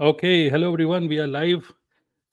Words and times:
Okay 0.00 0.28
hello 0.50 0.68
everyone 0.68 1.06
we 1.08 1.18
are 1.18 1.26
live 1.26 1.62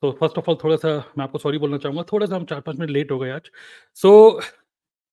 तो 0.04 0.12
first 0.12 0.38
of 0.38 0.50
all 0.50 0.56
थोड़ा 0.64 0.76
सा 0.76 0.90
मैं 1.18 1.24
आपको 1.24 1.38
सॉरी 1.38 1.58
बोलना 1.58 1.78
चाहूँगा 1.78 2.04
थोड़ा 2.12 2.26
सा 2.26 2.36
हम 2.36 2.46
चार 2.46 2.62
पाँच 2.62 2.78
मिनट 2.80 2.90
लेट 2.92 3.12
हो 3.12 3.18
गए 3.20 3.30
आज। 3.32 3.50
So 3.96 4.42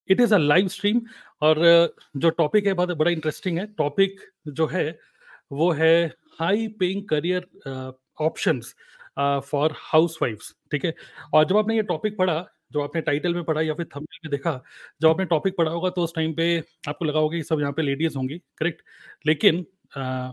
it 0.09 0.21
is 0.21 0.35
a 0.35 0.39
live 0.39 0.69
stream 0.69 1.01
और 1.43 1.59
uh, 1.59 2.21
जो 2.21 2.31
टॉपिक 2.31 2.67
है 2.67 2.73
बहुत 2.73 2.97
बड़ा 2.99 3.11
इंटरेस्टिंग 3.11 3.59
है। 3.59 3.67
टॉपिक 3.67 4.21
जो 4.49 4.67
है 4.67 4.99
वो 5.53 5.71
है 5.73 5.95
high 6.41 6.67
paying 6.81 7.07
career 7.09 7.47
options 8.21 8.75
for 9.19 9.75
house 9.77 10.19
वाइफ्स 10.23 10.55
ठीक 10.73 10.85
है? 10.85 10.95
और 11.35 11.45
जब 11.45 11.57
आपने 11.57 11.77
ये 11.77 11.83
टॉपिक 11.83 12.19
पढ़ा 12.19 12.45
जो 12.73 12.83
आपने 12.83 13.03
टाइटल 13.03 13.35
में 13.35 13.45
पढ़ा 13.45 13.61
या 13.61 13.75
फिर 13.75 13.87
थंबनेल 13.97 14.21
में 14.25 14.31
देखा 14.31 14.61
जब 15.03 15.09
आपने 15.09 15.25
टॉपिक 15.27 15.57
पढ़ा 15.57 15.71
होगा 15.71 15.91
तो 15.91 16.03
उस 16.03 16.15
टाइम 16.15 16.35
पे 16.35 16.53
आपको 16.89 17.05
लगा 17.05 17.19
होगा 17.19 17.37
कि 17.37 17.43
सब 17.45 17.61
यहाँ 17.61 17.73
पे 17.73 17.83
लेडीज़ 17.83 18.17
होंगी 18.17 18.43
करेक्ट 18.59 18.83
लेकिन 19.27 19.67
uh, 19.99 20.33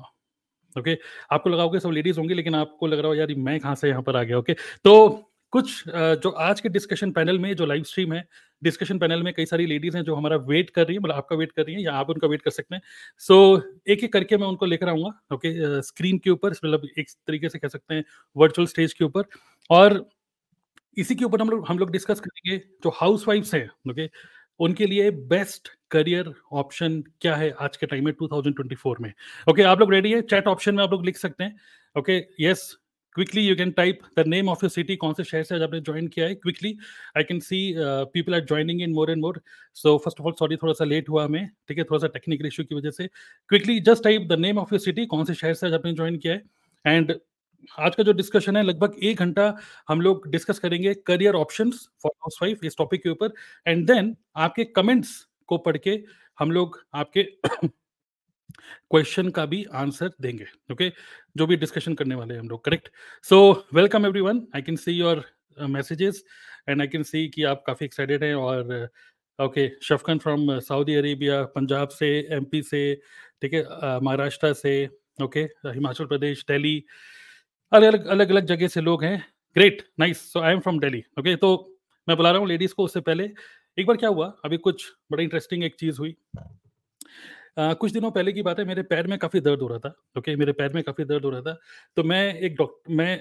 ओके? 0.76 0.98
आपको 1.32 1.50
लगा 1.50 1.64
होगा 1.64 1.80
सब 1.80 1.92
लेडीज़ 1.92 2.20
होंगी 2.20 2.34
लेकिन 2.34 2.56
आपको 2.56 2.88
लग 2.88 3.00
रहा 3.00 3.08
हो 3.08 3.16
यार 3.16 3.34
मैं 3.40 3.60
कहाँ 3.60 3.76
से 3.76 3.90
यहाँ 3.90 4.02
पर 4.04 4.16
आ 4.18 4.24
गया? 4.24 4.38
ओके? 4.38 4.54
तो 4.54 5.24
कुछ 5.54 5.84
जो 5.88 6.30
आज 6.30 6.60
के 6.62 6.70
डिस्कशन 6.70 7.12
पैनल 7.12 7.40
में 7.40 7.56
जो 7.56 7.66
लाइव 7.66 7.84
स्ट्रीम 7.84 8.14
है 8.14 8.24
डिस्कशन 8.62 8.98
पैनल 9.00 9.24
में 9.24 9.34
कई 9.34 9.46
सारी 9.46 9.66
लेडीज़ 9.66 9.96
हैं 9.98 10.04
जो 10.04 10.16
हमारा 10.16 10.36
वेट 10.48 10.70
कर 10.70 10.86
रही 10.86 10.96
है 10.96 11.00
मतलब 11.02 11.16
आपका 11.16 11.36
वेट 11.36 11.52
कर 11.52 11.64
रही 11.66 11.76
है 11.76 11.82
या 11.84 11.94
आप 11.94 12.10
उनका 12.10 12.28
वेट 12.28 12.42
कर 12.42 12.52
सकते 12.52 12.76
हैं। 12.76 12.82
सो 13.18 13.56
so, 13.56 13.64
एक 13.90 14.04
एक 14.04 14.14
करके 14.14 14.38
मैं 14.38 14.48
उनको 14.48 14.66
लेकर 14.66 14.90
आऊँगा 14.90 15.36
ओके? 15.36 15.82
स्क्रीन 15.84 16.18
के 16.20 16.30
ऊपर 16.30 16.52
मतलब 16.52 16.88
एक 17.00 17.10
तरीके 17.28 17.50
से 17.50 17.60
कह 17.60 17.68
सकते 17.68 17.96
हैं 17.96 18.04
वर्चुअल 18.36 18.68
स्टेज 18.68 18.94
के 18.94 19.06
ऊपर। 19.06 19.24
और 19.70 20.06
इसी 20.98 21.16
के 21.16 21.26
ऊपर 21.26 21.42
हम 21.42 21.50
लोग 21.50 21.66
हम 21.70 21.80
लोग 21.80 21.92
डिस्कस 21.92 22.20
करेंगे 22.20 22.58
जो 22.84 22.90
हाउस 22.96 23.28
वाइफ्स 23.28 23.54
हैं 23.56 23.70
ओके? 23.90 24.10
उनके 24.60 24.86
लिए 24.86 25.12
बेस्ट 25.12 25.70
करियर 25.92 26.34
ऑप्शन 26.52 27.02
क्या 27.22 27.36
है 27.36 27.50
आज 27.62 27.78
के 27.78 27.86
टाइम 27.86 28.06
में 28.06 28.14
2024 28.14 29.00
में? 29.02 29.10
ओके 29.10 29.52
okay, 29.52 29.66
आप 29.66 29.80
लोग 29.80 29.94
रेडी 29.94 30.12
है? 30.12 30.22
चैट 30.22 30.48
ऑप्शन 30.48 30.76
में 30.76 30.84
आप 30.84 30.92
लोग 30.92 31.06
लिख 31.06 31.18
सकते 31.18 31.44
हैं। 31.44 31.56
Okay 31.96 32.26
yes 32.40 32.76
quickly 33.16 33.42
you 33.42 33.56
can 33.56 33.72
type 33.72 34.00
the 34.20 34.24
name 34.28 34.50
of 34.50 34.60
your 34.64 34.70
city 34.70 34.96
कौन 34.96 35.14
से 35.14 35.24
शहर 35.24 35.44
से 35.44 35.64
आपने 35.64 35.80
ज्वाइन 35.82 36.08
किया 36.08 36.26
है 36.28 36.36
quickly 36.36 36.76
I 37.18 37.24
can 37.24 37.40
see 37.40 37.60
people 38.14 38.36
are 38.36 38.42
joining 38.42 38.82
in 38.82 38.92
more 38.94 39.12
and 39.12 39.22
more 39.22 39.42
so 39.76 39.98
first 39.98 40.20
of 40.20 40.28
all 40.28 40.34
sorry 40.40 40.56
थोड़ा 40.58 40.74
सा 40.74 40.86
लेट 40.86 41.10
हुआ 41.10 41.24
हमें 41.26 41.48
ठीक 41.68 41.78
है? 41.78 41.84
थोड़ा 41.84 42.00
सा 42.00 42.08
टेक्निकल 42.08 42.46
इशू 42.48 42.64
की 42.64 42.76
वजह 42.76 42.92
से। 42.92 43.08
Quickly 43.08 43.80
just 43.80 44.04
type 44.04 44.28
the 44.30 44.40
name 44.40 44.58
of 44.58 44.74
your 44.74 44.80
city 44.82 45.06
कौन 45.06 45.26
से 45.26 45.34
शहर 45.34 45.54
से 45.54 45.68
आज 45.68 45.74
आपने 45.74 45.94
ज्वाइन 45.94 46.18
किया 46.18 46.34
है। 46.34 46.96
एंड 46.96 47.14
आज 47.80 47.96
का 47.96 48.04
जो 48.04 48.12
डिस्कशन 48.14 48.58
है 48.58 48.64
लगभग 48.64 48.96
एक 49.04 49.20
घंटा 49.20 49.54
हम 49.88 50.02
लोग 50.02 50.28
डिस्कस 50.32 50.60
करेंगे 50.60 50.94
career 51.08 51.36
options 51.36 51.88
for 52.04 52.12
house 52.16 52.38
wife 52.42 52.64
इस 52.64 52.78
टॉपिक 52.78 53.04
के 53.04 53.10
ऊपर। 53.10 53.34
एंड 53.68 53.86
देन 53.88 54.16
आपके 54.36 54.64
कमेंट्स 54.66 55.27
को 55.48 55.58
पढ़ 55.58 55.78
के 55.78 56.00
हम 56.38 56.52
लोग 56.52 56.80
आपके 56.94 57.24
क्वेश्चन 58.92 59.30
का 59.30 59.46
भी 59.46 59.64
आंसर 59.74 60.12
देंगे, 60.22 60.46
ओके? 60.72 60.90
okay? 60.90 60.98
जो 61.38 61.48
भी 61.48 61.56
डिस्कशन 61.56 61.94
करने 61.94 62.16
वाले 62.16 62.34
हैं 62.34 62.42
हम 62.42 62.50
लोग, 62.50 62.64
correct? 62.66 62.90
So 63.24 63.68
welcome 63.74 64.06
everyone 64.06 64.46
I 64.56 64.62
can 64.62 64.76
see 64.76 64.92
your 64.92 65.24
messages 65.58 66.24
and 66.70 66.82
I 66.82 66.88
can 66.88 67.04
see 67.04 67.28
कि 67.28 67.44
आप 67.44 67.64
काफ़ी 67.68 67.86
एक्साइटेड 67.86 68.24
हैं 68.24 68.34
और 68.36 68.90
okay 69.40 69.70
Shafkan 69.84 70.18
from 70.18 70.60
Saudi 70.60 70.96
Arabia 70.96 71.44
Punjab 71.56 71.90
से 71.90 72.08
एमपी 72.32 72.62
से, 72.62 72.82
ठीक 73.42 73.54
है? 73.54 73.64
महाराष्ट्र 74.02 74.54
से, 74.54 74.86
ओके? 75.24 75.44
okay? 75.44 75.74
हिमाचल 75.76 76.06
प्रदेश 76.06 76.46
दिल्ली 76.48 76.84
अलग 77.72 77.88
अलग 77.88 78.06
अलग 78.08 78.30
अलग 78.30 78.46
जगह 78.46 78.68
से 78.68 78.82
लोग 78.82 79.04
हैं। 79.04 79.18
Great 79.56 79.82
nice 80.00 80.32
so 80.34 80.40
I 80.40 80.54
am 80.54 80.60
from 80.60 80.80
Delhi 80.80 81.04
okay? 81.20 81.36
तो 81.36 81.78
मैं 82.08 82.18
बुला 82.18 82.32
रहा 82.32 82.40
हूँ 82.40 82.48
लेडीज़ 82.48 82.74
को 82.74 82.84
उससे 82.84 83.00
पहले 83.02 83.28
एक 83.78 83.86
बार 83.88 83.98
क्या 83.98 84.10
हुआ? 84.10 84.26
अभी 84.46 84.58
कुछ 84.58 84.86
बड़ा 85.12 85.24
इंटरेस्टिंग 85.24 85.64
एक 85.64 85.76
चीज़ 85.80 86.00
हुई। 86.00 86.16
आ, 87.60 87.74
कुछ 87.74 87.92
दिनों 87.92 88.10
पहले 88.12 88.32
की 88.34 88.42
बात 88.42 88.60
है 88.60 88.66
मेरे 88.66 88.84
पैर 88.84 89.08
में 89.08 89.18
काफ़ी 89.20 89.40
दर्द 89.40 89.62
हो 89.62 89.68
रहा 89.68 89.80
था 89.80 89.94
ओके 90.18 90.36
मेरे 90.36 90.52
पैर 90.54 90.74
में 90.74 90.84
काफ़ी 90.84 91.04
दर्द 91.06 91.26
हो 91.26 91.30
रहा 91.30 91.42
था। 91.42 91.58
तो 91.98 92.04
मैं 92.04 92.34
एक 92.36 92.56
डॉक्टर 92.56 92.94
मैं 92.94 93.14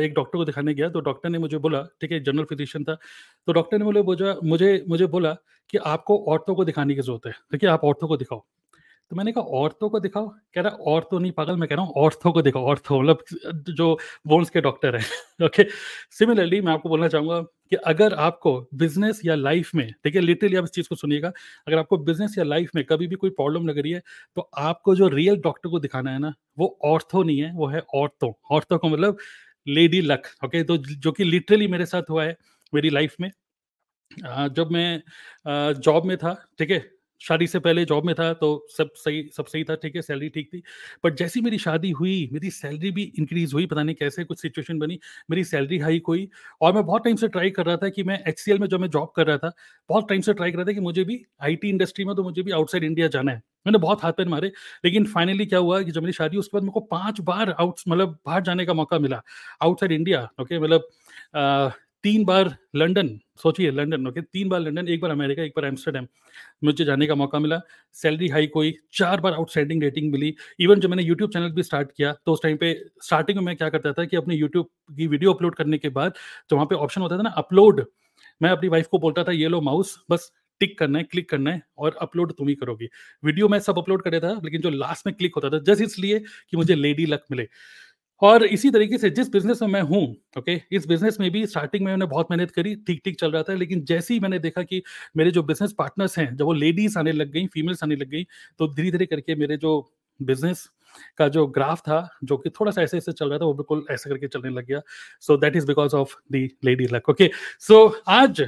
एक 0.00 0.14
डॉक्टर 0.14 0.38
को 0.38 0.44
दिखाने 0.44 0.74
गया। 0.74 0.88
तो 0.88 1.00
डॉक्टर 1.00 1.28
ने 1.28 1.38
मुझे 1.38 1.58
बोला 1.58 1.82
ठीक 2.00 2.12
है 2.12 2.20
जनरल 2.20 2.44
फिजिशियन 2.44 2.84
था। 2.84 2.94
तो 3.46 3.52
डॉक्टर 3.52 3.78
ने 3.78 3.84
मुझे 3.84 4.34
मुझे 4.44 4.84
मुझे 4.88 5.06
बोला 5.06 5.32
कि 5.70 5.78
आपको 5.86 6.18
औरतों 6.28 6.54
को 6.54 6.64
दिखाने 6.64 6.94
की 6.94 7.00
ज़रूरत 7.00 7.26
है। 7.26 7.32
ठीक 7.52 7.64
है 7.64 7.68
आप 7.68 7.84
औरतों 7.84 8.08
को 8.08 8.16
दिखाओ। 8.16 8.44
तो 9.10 9.16
मैंने 9.16 9.32
कहा, 9.32 9.42
औरतों 9.44 9.88
को 9.90 9.98
दिखाओ। 10.00 10.26
कह 10.54 10.60
रहा 10.62 10.72
औरतों 10.90 11.18
नहीं, 11.20 11.32
पागल, 11.32 11.56
मैं 11.56 11.68
कह 11.68 11.74
रहा 11.74 11.84
हूँ, 11.84 11.92
औरतों 11.96 12.32
को 12.32 12.42
दिखाओ 12.42 12.64
ऑर्थो 12.66 13.00
मतलब 13.00 13.24
जो 13.70 13.98
बोन्स 14.26 14.50
के 14.50 14.60
डॉक्टर 14.60 14.96
हैं 14.96 15.04
ओके 15.46 15.64
सिमिलरली 16.18 16.60
मैं 16.60 16.72
आपको 16.72 16.88
बोलना 16.88 17.08
चाहूँगा 17.08 17.40
कि 17.70 17.76
अगर 17.86 18.14
आपको 18.20 18.52
बिज़नेस 18.74 19.20
या 19.24 19.34
लाइफ 19.36 19.70
में 19.74 19.84
है 20.06 20.20
लिटरली 20.20 20.56
आप 20.56 20.64
इस 20.64 20.70
चीज़ 20.70 20.88
को 20.88 20.94
सुनिएगा, 20.96 21.32
अगर 21.68 21.78
आपको 21.78 21.98
बिज़नेस 22.00 22.34
या 22.38 22.44
लाइफ 22.44 22.70
में 22.74 22.84
कभी 22.84 23.06
भी 23.06 23.14
कोई 23.16 23.30
प्रॉब्लम 23.32 23.66
लग 23.68 23.78
रही 23.78 23.92
है 23.92 24.02
तो 24.36 24.48
आपको 24.60 24.94
जो 24.96 25.08
रियल 25.10 25.36
डॉक्टर 25.40 25.68
को 25.70 25.78
दिखाना 25.80 26.10
है 26.12 26.18
ना, 26.18 26.32
वो 26.58 26.78
ऑर्थो 26.84 27.22
नहीं 27.22 27.38
है, 27.40 27.52
वो 27.54 27.66
है 27.68 27.80
औरतों। 27.94 28.32
औरतों 28.50 28.78
को 28.78 28.88
मतलब 28.88 29.16
लेडी 29.66 30.00
लक 30.02 30.26
ओके 30.44 30.62
तो 30.64 30.76
जो 30.78 31.12
कि 31.12 31.24
लिटरली 31.24 31.66
मेरे 31.68 31.86
साथ 31.86 32.10
हुआ 32.10 32.24
है 32.24 32.36
मेरी 32.72 32.90
लाइफ 32.90 33.14
में। 33.20 33.30
जब 34.50 34.70
मैं 34.72 35.02
जॉब 35.80 36.06
में 36.06 36.16
था, 36.18 36.34
ठीक 36.58 36.70
है? 36.70 36.78
शादी 37.20 37.46
से 37.46 37.58
पहले 37.58 37.84
जॉब 37.84 38.04
में 38.06 38.14
था 38.14 38.32
तो 38.34 38.66
सब 38.70 38.90
सही 38.96 39.22
सब 39.36 39.46
सही 39.46 39.64
था, 39.64 39.74
ठीक 39.74 39.96
है, 39.96 40.02
सैलरी 40.02 40.28
ठीक 40.28 40.48
थी। 40.54 40.62
बट 41.04 41.14
जैसी 41.16 41.40
मेरी 41.40 41.58
शादी 41.58 41.90
हुई, 41.92 42.28
मेरी 42.32 42.50
सैलरी 42.50 42.90
भी 42.90 43.02
इंक्रीज 43.18 43.54
हुई, 43.54 43.66
पता 43.66 43.82
नहीं 43.82 43.96
कैसे 43.96 44.24
कुछ 44.24 44.40
सिचुएशन 44.42 44.78
बनी, 44.78 44.98
मेरी 45.30 45.44
सैलरी 45.44 45.78
हाई 45.78 46.00
हुई 46.08 46.28
और 46.60 46.72
मैं 46.74 46.84
बहुत 46.84 47.04
टाइम 47.04 47.16
से 47.16 47.28
ट्राई 47.28 47.50
कर 47.50 47.66
रहा 47.66 47.76
था 47.76 47.88
कि 47.88 48.02
मैं 48.04 48.18
एच 48.28 48.44
में 48.50 48.66
जो 48.68 48.78
मैं 48.78 48.88
जॉब 48.90 49.12
कर 49.16 49.26
रहा 49.26 49.36
था, 49.38 49.52
बहुत 49.90 50.08
टाइम 50.08 50.20
से 50.20 50.32
ट्राई 50.34 50.50
कर 50.50 50.56
रहा 50.58 50.66
था 50.66 50.72
कि 50.72 50.80
मुझे 50.80 51.04
भी 51.04 51.22
आईटी 51.42 51.68
इंडस्ट्री 51.68 52.04
में 52.04 52.14
तो 52.16 52.22
मुझे 52.22 52.42
भी 52.42 52.50
आउटसाइड 52.52 52.84
इंडिया 52.84 53.08
जाना 53.08 53.32
है। 53.32 53.42
मैंने 53.66 53.78
बहुत 53.78 54.02
हाथ 54.02 54.12
पैर 54.12 54.28
मारे, 54.28 54.52
लेकिन 54.84 55.06
फाइनली 55.06 55.46
क्या 55.46 55.58
हुआ 55.58 55.80
कि 55.82 55.90
जब 55.90 56.02
मेरी 56.02 56.12
शादी 56.12 56.36
उसके 56.36 56.56
बाद 56.56 56.62
मेरे 56.62 56.72
को 56.72 56.80
पाँच 56.90 57.20
बार 57.22 57.50
आउट 57.50 57.80
मतलब 57.88 58.18
बाहर 58.26 58.42
जाने 58.42 58.66
का 58.66 58.74
मौका 58.74 58.98
मिला 58.98 59.22
आउटसाइड 59.62 59.92
इंडिया 59.92 60.28
ओके 60.40 60.58
मतलब 60.58 60.88
तीन 62.04 62.24
बार 62.24 62.54
लंदन, 62.76 63.08
सोचिए 63.42 63.70
लंदन 63.70 64.06
ओके 64.06 64.20
तीन 64.22 64.48
बार 64.48 64.60
लंदन, 64.60 64.88
एक 64.88 65.00
बार 65.00 65.10
अमेरिका, 65.10 65.42
एक 65.42 65.52
बार 65.56 65.64
एम्स्टरडेम। 65.66 66.06
मुझे 66.64 66.84
जाने 66.84 67.06
का 67.06 67.14
मौका 67.14 67.38
मिला, 67.38 67.60
सैलरी 67.94 68.28
हाई 68.28 68.46
कोई, 68.48 68.74
चार 68.92 69.20
बार 69.20 69.32
आउटस्टैंडिंग 69.34 69.82
रेटिंग 69.82 70.10
मिली। 70.12 70.34
इवन 70.60 70.80
जब 70.80 70.90
मैंने 70.90 71.02
यूट्यूब 71.02 71.30
चैनल 71.30 71.50
भी 71.52 71.62
स्टार्ट 71.62 71.90
किया 71.96 72.12
तो 72.16 72.32
उस 72.32 72.42
टाइम 72.42 72.56
पे 72.56 72.74
स्टार्टिंग 73.02 73.38
में 73.38 73.44
मैं 73.44 73.56
क्या 73.56 73.68
करता 73.68 73.92
था 73.92 74.04
कि 74.04 74.16
अपने 74.16 74.34
यूट्यूब 74.36 74.68
की 74.90 75.06
वीडियो 75.06 75.32
अपलोड 75.32 75.54
करने 75.54 75.78
के 75.78 75.88
बाद 75.90 76.12
जो 76.50 76.56
वहाँ 76.56 76.66
पे 76.66 76.74
ऑप्शन 76.76 77.00
होता 77.00 77.18
था 77.18 77.22
ना 77.22 77.30
अपलोड 77.38 77.84
मैं 78.40 78.50
अपनी 78.50 78.68
वाइफ 78.68 78.86
को 78.86 78.98
बोलता 78.98 79.24
था, 79.24 79.32
ये 79.32 79.48
लो 79.48 79.60
माउस 79.60 79.98
बस 80.10 80.30
टिक 80.60 80.78
करना 80.78 80.98
है 80.98 81.04
क्लिक 81.04 81.28
करना 81.30 81.50
है 81.50 81.60
और 81.78 81.96
अपलोड 82.02 82.32
तुम 82.32 82.48
ही 82.48 82.54
करोगी। 82.54 82.88
वीडियो 83.24 83.48
मैं 83.48 83.58
सब 83.58 83.78
अपलोड 83.78 84.02
कर 84.02 84.18
था, 84.20 84.32
लेकिन 84.44 84.60
जो 84.60 84.70
लास्ट 84.70 85.06
में 85.06 85.14
क्लिक 85.14 85.34
होता 85.36 85.50
था, 85.50 85.58
जस्ट 85.58 85.82
इसलिए 85.82 86.18
कि 86.18 86.56
मुझे 86.56 86.74
लेडी 86.74 87.06
लक 87.06 87.24
मिले। 87.30 87.48
और 88.22 88.44
इसी 88.44 88.70
तरीके 88.70 88.98
से 88.98 89.10
जिस 89.10 89.28
बिज़नेस 89.32 89.62
में 89.62 89.68
मैं 89.68 89.80
हूँ 89.82 90.02
ओके 90.38 90.60
इस 90.72 90.86
बिज़नेस 90.88 91.16
में 91.20 91.30
भी 91.30 91.46
स्टार्टिंग 91.46 91.84
में 91.84 91.90
मैंने 91.92 92.06
बहुत 92.06 92.30
मेहनत 92.30 92.50
करी 92.50 92.74
ठीक 92.86 93.00
ठीक 93.04 93.18
चल 93.20 93.30
रहा 93.32 93.42
था, 93.42 93.54
लेकिन 93.54 93.84
जैसे 93.84 94.14
ही 94.14 94.20
मैंने 94.20 94.38
देखा 94.38 94.62
कि 94.62 94.82
मेरे 95.16 95.30
जो 95.30 95.42
बिज़नेस 95.42 95.72
पार्टनर्स 95.78 96.18
हैं, 96.18 96.34
जब 96.36 96.44
वो 96.44 96.52
लेडीज़ 96.54 96.98
आने 96.98 97.12
लग 97.12 97.30
गई 97.32 97.46
फीमेल्स 97.48 97.84
आने 97.84 97.96
लग 97.96 98.08
गई 98.10 98.24
तो 98.60 98.68
धीरे 98.74 98.90
धीरे 98.90 99.06
करके 99.06 99.34
मेरे 99.36 99.56
जो 99.58 99.80
बिज़नेस 100.20 100.68
का 101.18 101.28
जो 101.28 101.46
ग्राफ 101.48 101.80
था, 101.80 102.08
जो 102.24 102.36
कि 102.38 102.50
थोड़ा 102.50 102.72
सा 102.72 102.82
ऐसे 102.82 102.96
ऐसे 102.96 103.12
चल 103.12 103.28
रहा 103.30 103.38
था, 103.38 103.44
वो 103.44 103.54
बिल्कुल 103.54 103.84
ऐसे 103.90 104.10
करके 104.10 104.28
चलने 104.28 104.50
लग 104.50 104.66
गया। 104.66 104.80
So 105.22 105.36
that 105.36 105.56
is 105.56 105.66
because 105.66 105.94
of 105.96 106.14
the 106.32 106.48
lady 106.64 106.86
luck 106.92 107.08
okay 107.10 107.30
so 107.60 107.86
आज 108.10 108.42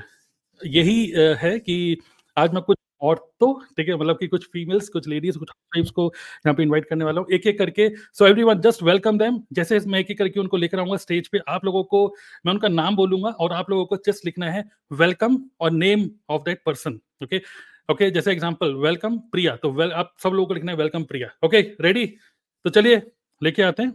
यही 0.60 1.04
है 1.38 1.58
कि 1.60 1.96
आज 2.36 2.54
मैं 2.54 2.62
कुछ 2.62 2.76
और 3.02 3.16
तो 3.40 3.52
ठीक 3.76 3.88
है 3.88 3.94
मतलब 3.96 4.18
कि 4.18 4.26
कुछ 4.28 4.46
फीमेल्स 4.52 4.88
कुछ 4.88 5.08
लेडीज़ 5.08 5.38
कुछ 5.38 5.48
ट्राइब्स 5.48 5.90
को 5.90 6.04
यहाँ 6.38 6.54
पे 6.54 6.62
इनवाइट 6.62 6.84
करने 6.88 7.04
वाला 7.04 7.20
हूँ 7.20 7.28
एक 7.32 7.46
एक 7.46 7.58
करके। 7.58 7.88
So 8.12 8.26
everyone 8.26 8.60
just 8.60 8.82
welcome 8.82 9.18
them 9.18 9.40
जैसे 9.52 9.78
मैं 9.86 10.00
एक 10.00 10.10
एक 10.10 10.18
करके 10.18 10.40
उनको 10.40 10.56
लेकर 10.56 10.78
आऊँगा 10.78 10.96
स्टेज 10.98 11.28
पे, 11.28 11.40
आप 11.48 11.64
लोगों 11.64 11.82
को, 11.84 12.06
मैं 12.46 12.52
उनका 12.52 12.68
नाम 12.70 12.96
बोलूँगा 12.96 13.30
और 13.30 13.52
आप 13.52 13.70
लोगों 13.70 13.84
को 13.86 13.96
जस्ट 14.06 14.26
लिखना 14.26 14.50
है 14.50 14.64
वेलकम 14.94 15.38
और 15.60 15.70
name 15.72 16.08
of 16.30 16.42
that 16.44 16.62
person 16.66 17.00
okay 17.22 17.40
okay 17.90 18.10
जैसे 18.10 18.32
एग्ज़ाम्पल 18.32 18.74
वेलकम 18.76 19.18
प्रिया 19.32 19.54
तो 19.56 19.70
वेल 19.72 19.92
आप 19.92 20.14
सब 20.22 20.30
लोगों 20.30 20.46
को 20.46 20.54
लिखना 20.54 20.72
है 20.72 20.78
वेलकम 20.78 21.04
प्रिया 21.04 21.28
ओके 21.44 21.60
रेडी 21.80 22.06
तो 22.64 22.70
चलिए, 22.70 23.02
लेके 23.42 23.62
आते 23.62 23.82
हैं। 23.82 23.94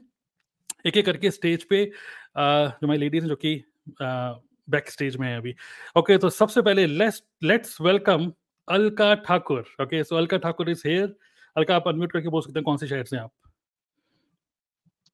एक 0.85 0.97
एक 0.97 1.05
करके 1.05 1.31
स्टेज 1.31 1.63
पे 1.65 1.83
जो 1.85 2.85
हमारी 2.85 2.99
लेडीज़ 2.99 3.25
जो 3.25 3.35
कि 3.37 3.53
बैक 3.91 4.89
स्टेज 4.89 5.15
में 5.17 5.27
है 5.27 5.37
अभी। 5.37 5.53
ओके 5.97 6.17
तो 6.17 6.29
सबसे 6.31 6.61
पहले 6.61 6.85
let's 6.87 7.21
let's 7.43 7.79
welcome 7.81 8.31
Alka 8.67 9.13
Thakur 9.25 9.65
okay 9.81 10.03
so 10.03 10.15
Alka 10.15 10.37
Thakur 10.37 10.69
is 10.69 10.87
here 10.87 11.15
Alka 11.55 11.75
आप 11.75 11.87
अनम्यूट 11.87 12.11
करके 12.11 12.29
बोल 12.29 12.41
सकते 12.41 12.59
हैं 12.59 12.63
कौन 12.63 12.77
से 12.77 12.87
शहर 12.87 13.03
से 13.05 13.17
आप? 13.17 13.31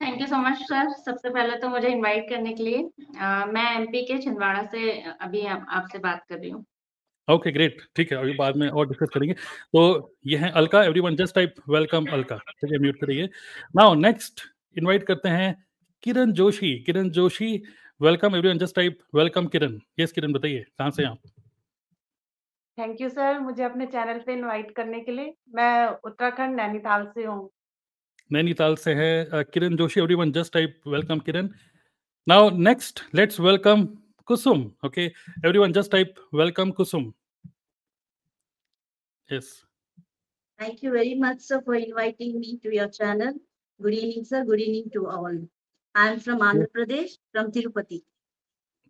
Thank 0.02 0.22
you 0.22 0.28
so 0.28 0.38
much 0.38 0.58
sir 0.62 0.90
सबसे 0.96 1.30
पहले 1.30 1.58
तो 1.58 1.70
मुझे 1.70 1.88
इनवाइट 1.88 2.30
करने 2.30 2.54
के 2.54 2.64
लिए 2.64 2.78
uh, 2.78 3.48
मैं 3.54 3.76
एमपी 3.76 4.02
के 4.06 4.18
छिंदवाड़ा 4.22 4.64
से 4.72 4.92
अभी 5.02 5.46
आपसे 5.46 6.00
बात 6.00 6.24
कर 6.30 6.38
रही 6.38 6.50
हूँ। 6.50 6.66
ओके 7.28 7.52
ग्रेट 7.52 7.82
ठीक 7.96 8.12
है 8.12 8.18
अभी 8.18 8.34
बाद 8.36 8.56
में 8.56 8.68
और 8.70 8.88
डिस्कस 8.88 9.10
करेंगे। 9.14 9.34
तो 9.34 10.16
ये 10.28 10.38
है 10.38 10.50
Alka 10.52 10.84
everyone 10.84 11.16
just 11.16 11.36
type 11.36 11.56
welcome 11.70 12.06
Alka 12.14 12.38
ठीक 12.38 12.72
है 12.72 12.80
म्यूट 12.80 13.00
करिए। 13.02 13.30
नाउ 13.76 13.94
नेक्स्ट 13.96 14.42
इनवाइट 14.78 15.04
करते 15.08 15.30
हैं 15.30 15.56
Kiran 16.04 16.32
Joshi. 16.34 16.74
Kiran 16.86 17.10
Joshi 17.10 17.52
welcome 18.02 18.36
everyone 18.36 18.58
just 18.58 18.76
type 18.76 19.00
welcome 19.16 19.48
Kiran. 19.48 19.80
Yes 20.00 20.12
Kiran 20.12 20.34
बताइए 20.34 20.66
कहाँ 20.78 20.92
से 20.92 21.04
आप? 21.06 21.18
थैंक 22.78 23.02
यू 23.02 23.10
सर 23.10 23.40
मुझे 23.40 23.64
अपने 23.64 23.86
चैनल 23.86 24.20
पे 24.26 24.34
इनवाइट 24.34 24.72
करने 24.76 25.00
के 25.02 25.12
लिए 25.12 25.34
मैं 25.56 25.88
उत्तराखंड 26.06 26.56
नैनीताल 26.56 27.06
से 27.16 27.24
हूँ 27.24 27.50
नैनीताल 28.32 28.76
से 28.84 28.94
है 28.94 29.44
Kiran 29.54 29.76
Joshi 29.78 30.00
everyone 30.00 30.32
just 30.32 30.54
type 30.54 30.80
welcome 30.88 31.20
Kiran 31.28 31.50
now 32.28 32.50
next 32.70 33.02
let's 33.16 33.40
welcome 33.40 33.86
Kusum 34.28 34.64
okay 34.86 35.06
everyone 35.06 35.74
just 35.74 35.92
type 35.92 36.16
welcome 36.34 36.72
Kusum 36.80 37.12
yes 39.30 39.50
thank 40.60 40.82
you 40.86 40.90
very 40.94 41.14
much 41.20 41.44
sir 41.44 41.58
for 41.68 41.76
inviting 41.76 42.34
me 42.40 42.50
to 42.64 42.72
your 42.78 42.88
channel 42.98 43.38
good 43.80 43.96
evening 44.00 44.26
sir 44.32 44.42
good 44.50 44.64
evening 44.64 44.90
to 44.96 45.04
all 45.14 45.38
i 45.96 46.08
am 46.08 46.20
from 46.26 46.44
andhra 46.48 46.68
pradesh 46.74 47.14
from 47.32 47.52
tirupati 47.58 48.00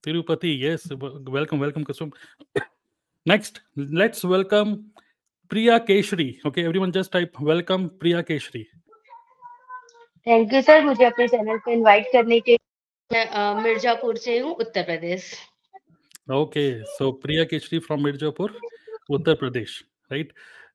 tirupati 0.03 0.53
yes 0.63 0.88
welcome 1.38 1.62
welcome 1.65 1.86
kusum 1.91 2.15
next 3.25 3.61
let's 3.75 4.23
welcome 4.23 4.91
Priya 5.51 5.79
Keshri. 5.79 6.39
Okay, 6.45 6.65
everyone 6.65 6.91
just 6.91 7.11
type 7.11 7.39
welcome 7.39 7.89
Priya 7.99 8.23
Keshri. 8.23 8.65
Thank 10.27 10.53
you 10.53 10.61
sir 10.61 10.83
मुझे 10.83 11.03
अपने 11.05 11.27
channel 11.27 11.57
पे 11.65 11.73
invite 11.73 12.05
करने 12.11 12.39
के 12.39 12.55
मैं 13.11 13.63
मिर्जापुर 13.63 14.17
से 14.17 14.37
हूँ 14.39 14.53
Uttar 14.55 14.83
Pradesh. 14.83 15.23
Okay 16.31 16.63
so 16.91 17.11
Priya 17.23 17.43
Keshri 17.45 17.79
from 17.87 18.03
Mirzapur 18.03 18.53
Uttar 19.11 19.35
Pradesh 19.41 19.83
right 20.11 20.31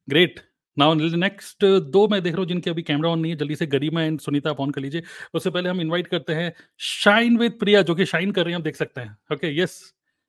great 0.09 0.41
now 0.77 0.95
next 0.95 1.65
दो 1.95 2.07
मैं 2.09 2.23
देख 2.23 2.33
रहा 2.33 2.41
हूँ 2.41 2.49
जिनके 2.49 2.71
अभी 2.71 2.83
कैमरा 2.83 3.11
ऑन 3.11 3.21
नहीं 3.21 3.33
है 3.33 3.39
जल्दी 3.39 3.57
से 3.57 3.67
गरिमा 3.67 4.03
एंड 4.03 4.21
सुनीता 4.21 4.51
आप 4.51 4.61
ऑन 4.61 4.71
कर 4.71 4.81
लीजिए। 4.81 5.03
उससे 5.35 5.51
पहले 5.51 5.69
हम 5.69 5.81
इनवाइट 5.81 6.07
करते 6.07 6.35
हैं 6.35 6.53
शाइन 6.91 7.39
विद 7.39 7.59
प्रिया 7.61 7.83
जो 7.83 7.95
कि 7.95 8.07
शाइन 8.07 8.31
कर 8.33 8.45
रहे 8.45 8.53
हैं 8.53 8.59
आप 8.59 8.65
देख 8.65 8.77
सकते 8.77 9.01
हैं। 9.01 9.17
Okay 9.33 9.57
yes 9.61 9.81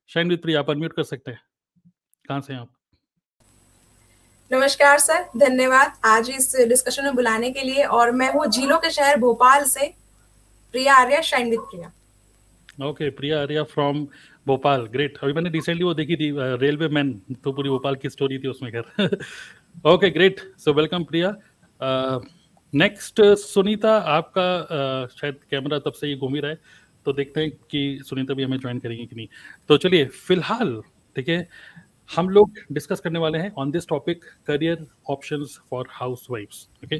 shine 0.09 0.29
with 0.29 0.41
Priya 0.41 0.59
आप 0.59 0.69
अनम्यूट 0.69 0.93
कर 0.93 1.03
सकते 1.03 1.31
हैं। 1.31 1.41
कहाँ 2.29 2.41
से 2.41 2.55
आप? 2.55 2.67
नमस्कार 4.51 4.97
सर 4.99 5.23
धन्यवाद 5.37 5.93
आज 6.05 6.29
इस 6.29 6.55
डिस्कशन 6.69 7.03
में 7.03 7.15
बुलाने 7.15 7.49
के 7.51 7.61
लिए 7.61 7.83
और 7.97 8.11
मैं 8.11 8.31
हूँ 8.33 8.45
झीलों 8.47 8.77
के 8.79 8.89
शहर 8.89 9.17
भोपाल 9.19 9.63
से 9.65 9.87
Priya 10.73 10.95
Arya 10.95 11.21
shine 11.21 11.49
with 11.49 11.59
Priya. 11.61 11.87
Okay 12.79 13.05
okay, 13.05 13.17
Priya 13.17 13.41
Arya 13.41 13.63
from 13.63 14.05
Bhopal 14.47 14.85
great 14.87 15.17
अभी 15.23 15.33
मैंने 15.33 15.49
रिसेंटली 15.49 15.83
वो 15.83 15.93
देखी 15.93 16.15
थी 16.15 16.29
रेलवे 16.61 16.87
मैन 16.89 17.11
तो 17.43 17.51
पूरी 17.51 17.69
भोपाल 17.69 17.95
की 17.95 18.09
स्टोरी 18.09 18.37
थी 18.39 18.47
उसमें 18.47 18.71
कर 18.75 19.17
okay 19.85 20.09
great 20.09 20.39
so 20.59 20.73
welcome 20.73 21.03
Priya. 21.03 21.33
Next 22.73 23.21
Sunita 23.39 23.95
आपका 24.17 24.47
uh, 24.61 25.19
शायद 25.19 25.39
कैमरा 25.51 25.79
तब 25.79 25.93
से 25.93 26.07
ही 26.07 26.15
घूम 26.15 26.35
ही 26.35 26.41
रहा 26.41 26.51
है 26.51 26.59
तो 27.05 27.13
देखते 27.13 27.41
हैं 27.41 27.51
कि 27.71 27.81
सुनीता 28.05 28.33
भी 28.33 28.43
हमें 28.43 28.57
ज्वाइन 28.59 28.79
करेंगी 28.79 29.05
कि 29.05 29.15
नहीं। 29.15 29.27
तो 29.69 29.77
चलिए 29.77 30.05
फ़िलहाल 30.05 30.81
ठीक 31.15 31.29
है 31.29 31.47
हम 32.09 32.29
लोग 32.29 32.59
डिस्कस 32.71 32.99
करने 32.99 33.19
वाले 33.19 33.37
हैं 33.37 33.51
on 33.59 33.71
this 33.71 33.87
topic 33.87 34.23
career 34.47 34.85
option 35.09 35.45
for 35.69 35.87
house 35.91 36.27
वाइफ्स 36.31 36.67
ओके 36.85 36.97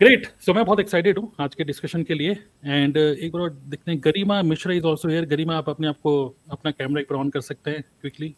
ग्रेट 0.00 0.26
सो 0.46 0.54
मैं 0.54 0.64
बहुत 0.64 0.80
एक्साइटेड 0.80 1.18
हूँ 1.18 1.32
आज 1.40 1.54
के 1.54 1.64
डिस्कशन 1.64 2.02
के 2.02 2.14
लिए. 2.14 2.32
एंड 2.64 2.96
uh, 2.96 3.02
एक 3.02 3.32
बार 3.32 3.48
देखते 3.50 3.90
हैं 3.90 4.00
Garima 4.04 4.40
Mishra 4.42 4.74
is 4.74 4.84
also 4.86 5.08
here 5.08 5.24
Garima 5.26 5.56
आप 5.56 5.68
अपने 5.70 5.88
आप 5.88 5.98
को 6.02 6.12
अपना 6.52 6.70
कैमरा 6.70 7.00
एक 7.00 7.06
बार 7.10 7.20
ऑन 7.20 7.30
कर 7.30 7.40
सकते 7.40 7.70
हैं 7.70 7.82
quickly 8.00 8.34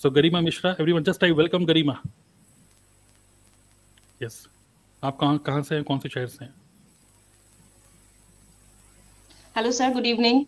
so 0.00 0.10
Garima 0.10 0.40
Mishra 0.40 0.70
everyone 0.92 1.02
just 1.04 1.24
I 1.24 1.32
welcome 1.32 1.64
Garima. 1.66 2.00
Yes 4.22 4.46
आप 5.02 5.16
कहाँ 5.20 5.38
कहाँ 5.46 5.62
से 5.62 5.74
हैं? 5.74 5.84
कौन 5.84 5.98
से 5.98 6.08
शहर 6.08 6.26
से 6.26 6.44
हैं? 6.44 6.54
Hello 9.56 9.70
sir 9.72 9.92
good 9.92 10.06
evening 10.06 10.44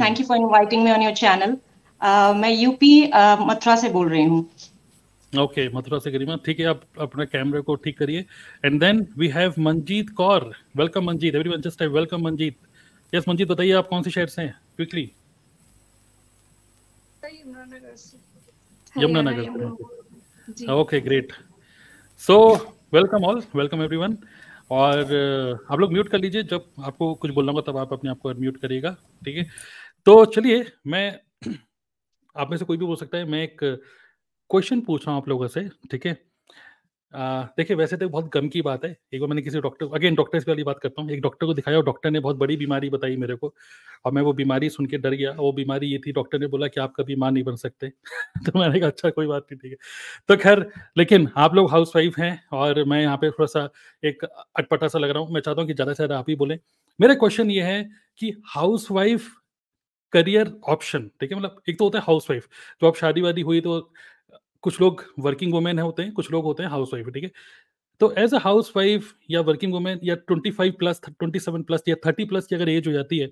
thank 0.00 0.20
you 0.20 0.26
for 0.26 0.38
inviting 0.38 0.84
me 0.84 0.90
on 0.90 1.02
your 1.02 1.14
channel 1.14 1.56
मैं 2.04 2.50
यूपी 2.52 3.02
मथुरा 3.40 3.76
से 3.76 3.88
बोल 3.90 4.08
रही 4.08 4.24
हूँ। 4.24 4.48
ओके 5.32 5.68
मथुरा 5.68 5.98
से 5.98 6.10
गरिमा 6.10 6.36
ठीक 6.44 6.60
है 6.60 6.66
आप 6.66 6.80
अपना 7.00 7.24
कैमरे 7.24 7.60
को 7.60 7.74
ठीक 7.84 7.98
करिए। 7.98 8.24
And 8.64 8.80
then 8.80 9.06
we 9.18 9.28
have 9.28 9.54
Manjeet 9.58 10.10
Kaur 10.16 10.52
welcome 10.76 11.04
Manjeet 11.04 11.34
everyone 11.34 11.60
just 11.62 11.82
welcome 11.82 12.22
Manjeet 12.24 12.56
yes 13.12 13.28
Manjeet 13.28 13.48
बताइए 13.48 13.72
आप 13.72 13.88
कौन 13.88 14.02
से 14.02 14.10
शहर 14.10 14.26
से। 14.26 14.42
हैं 14.42 14.54
quickly 14.76 15.10
Yamunanagar. 18.94 20.72
Okay 20.72 21.00
great 21.00 21.32
so 22.20 22.36
welcome 22.94 23.24
all 23.24 23.42
welcome 23.56 23.82
everyone 23.82 24.16
और 24.72 25.02
uh, 25.02 25.72
आप 25.72 25.78
लोग 25.80 25.92
म्यूट 25.92 26.08
कर 26.08 26.18
लीजिए। 26.18 26.42
जब 26.44 26.64
आपको 26.80 27.14
कुछ 27.14 27.30
बोलना 27.30 27.52
होगा 27.52 27.72
तब 27.72 27.76
आप 27.78 27.92
अपने 27.92 28.10
आप 28.10 28.18
को 28.18 28.34
म्यूट 28.34 28.56
करिएगा। 28.60 28.90
ठीक 29.22 29.36
है? 29.36 29.44
तो 30.06 30.24
चलिए 30.26 30.64
मैं 30.86 31.18
आप 32.36 32.50
में 32.50 32.56
से 32.56 32.64
कोई 32.64 32.76
भी 32.76 32.86
बोल 32.86 32.96
सकता 32.96 33.18
है, 33.18 33.24
मैं 33.24 33.42
एक 33.42 33.58
क्वेश्चन 34.50 34.80
पूछ 34.82 35.06
रहा 35.06 35.14
हूँ 35.14 35.22
आप 35.22 35.28
लोगों 35.28 35.46
से, 35.48 35.68
ठीक 35.90 36.06
है? 36.06 36.16
देखिए, 37.58 37.76
वैसे 37.76 37.96
तो 37.96 38.08
बहुत 38.08 38.30
गम 38.34 38.48
की 38.48 38.60
बात 38.62 38.84
है। 38.84 38.90
एक 39.14 39.20
बार 39.20 39.28
मैंने 39.28 39.42
किसी 39.42 39.60
डॉक्टर 39.60 39.86
अगेन 39.94 40.14
डॉक्टर्स 40.14 40.48
वाली 40.48 40.62
बात 40.64 40.78
करता 40.82 41.02
हूँ। 41.02 41.10
एक 41.10 41.20
डॉक्टर 41.22 41.46
को 41.46 41.54
दिखाया 41.54 41.76
और 41.76 41.84
डॉक्टर 41.84 42.10
ने 42.10 42.20
बहुत 42.20 42.36
बड़ी 42.36 42.56
बीमारी 42.56 42.90
बताई 42.90 43.16
मेरे 43.16 43.34
को। 43.36 43.52
और 44.04 44.12
मैं 44.12 44.22
वो 44.22 44.32
बीमारी 44.32 44.70
सुन 44.70 44.86
के 44.86 44.98
डर 44.98 45.14
गया 45.14 45.30
वो 45.32 45.52
बीमारी 45.52 45.86
ये 45.86 45.98
थी 46.06 46.12
डॉक्टर 46.12 46.38
ने 46.38 46.46
बोला 46.46 46.66
कि 46.68 46.80
आप 46.80 46.92
कभी 46.96 47.16
माँ 47.16 47.30
नहीं 47.30 47.44
बन 47.44 47.56
सकते। 47.56 47.88
तो 48.46 48.58
मैंने 48.58 48.80
कहा 48.80 48.88
अच्छा 48.88 49.10
कोई 49.10 49.26
बात 49.26 49.46
नहीं, 49.52 49.58
ठीक 49.60 49.72
है। 49.72 49.76
तो 50.28 50.36
खैर, 50.38 50.66
लेकिन 50.98 51.28
आप 51.38 51.54
लोग 51.54 51.70
हाउस 51.70 51.92
वाइफ 51.96 52.18
हैं 52.18 52.38
और 52.54 52.84
मैं 52.86 53.00
यहाँ 53.02 53.16
पे 53.16 53.30
थोड़ा 53.30 53.46
सा 53.48 53.68
एक 54.02 54.24
अटपटा 54.24 54.88
सा 54.88 54.98
लग 54.98 55.10
रहा 55.10 55.22
हूँ। 55.22 55.34
मैं 55.34 55.40
चाहता 55.40 55.60
हूँ 55.60 55.68
कि 55.68 55.74
ज़्यादा 55.74 55.92
से 55.92 55.96
ज़्यादा 55.96 56.18
आप 56.18 56.30
ही 56.30 56.34
बोले। 56.36 56.58
मेरा 57.00 57.14
क्वेश्चन 57.14 57.50
ये 57.50 57.62
है 57.62 57.82
कि 58.20 58.32
हाउस 58.48 58.90
वाइफ 58.90 59.30
करियर 60.14 60.52
ऑप्शन 60.68 61.10
ठीक 61.20 61.32
है? 61.32 61.38
मतलब 61.38 61.62
एक 61.68 61.78
तो 61.78 61.84
होता 61.84 61.98
है 61.98 62.04
हाउस 62.06 62.30
वाइफ 62.30 62.48
तो 62.80 62.86
आप 62.86 62.96
शादी 62.96 63.20
वादी 63.20 63.42
हुई 63.42 63.60
तो 63.60 63.80
कुछ 64.62 64.80
लोग 64.80 65.04
वर्किंग 65.20 65.52
वुमेन 65.54 65.78
होते 65.78 66.02
हैं 66.02 66.12
कुछ 66.12 66.30
लोग 66.32 66.44
होते 66.44 66.62
हैं 66.62 66.70
हाउस 66.70 66.90
वाइफ 66.94 67.08
ठीक 67.14 67.24
है? 67.24 67.30
तो 68.00 68.12
एज 68.18 68.34
अ 68.34 68.38
हाउस 68.42 68.72
वाइफ 68.76 69.12
या 69.30 69.40
वर्किंग 69.42 69.72
वुमेन 69.72 70.00
या 70.04 70.14
twenty 70.16 70.50
five 70.50 70.72
plus 70.78 71.00
twenty 71.06 71.40
seven 71.40 71.62
plus 71.62 71.82
या 71.88 71.94
थर्टी 72.06 72.24
प्लस 72.24 72.46
की 72.46 72.54
अगर 72.56 72.68
एज 72.68 72.86
हो 72.88 72.92
जाती 72.92 73.18
है 73.18 73.28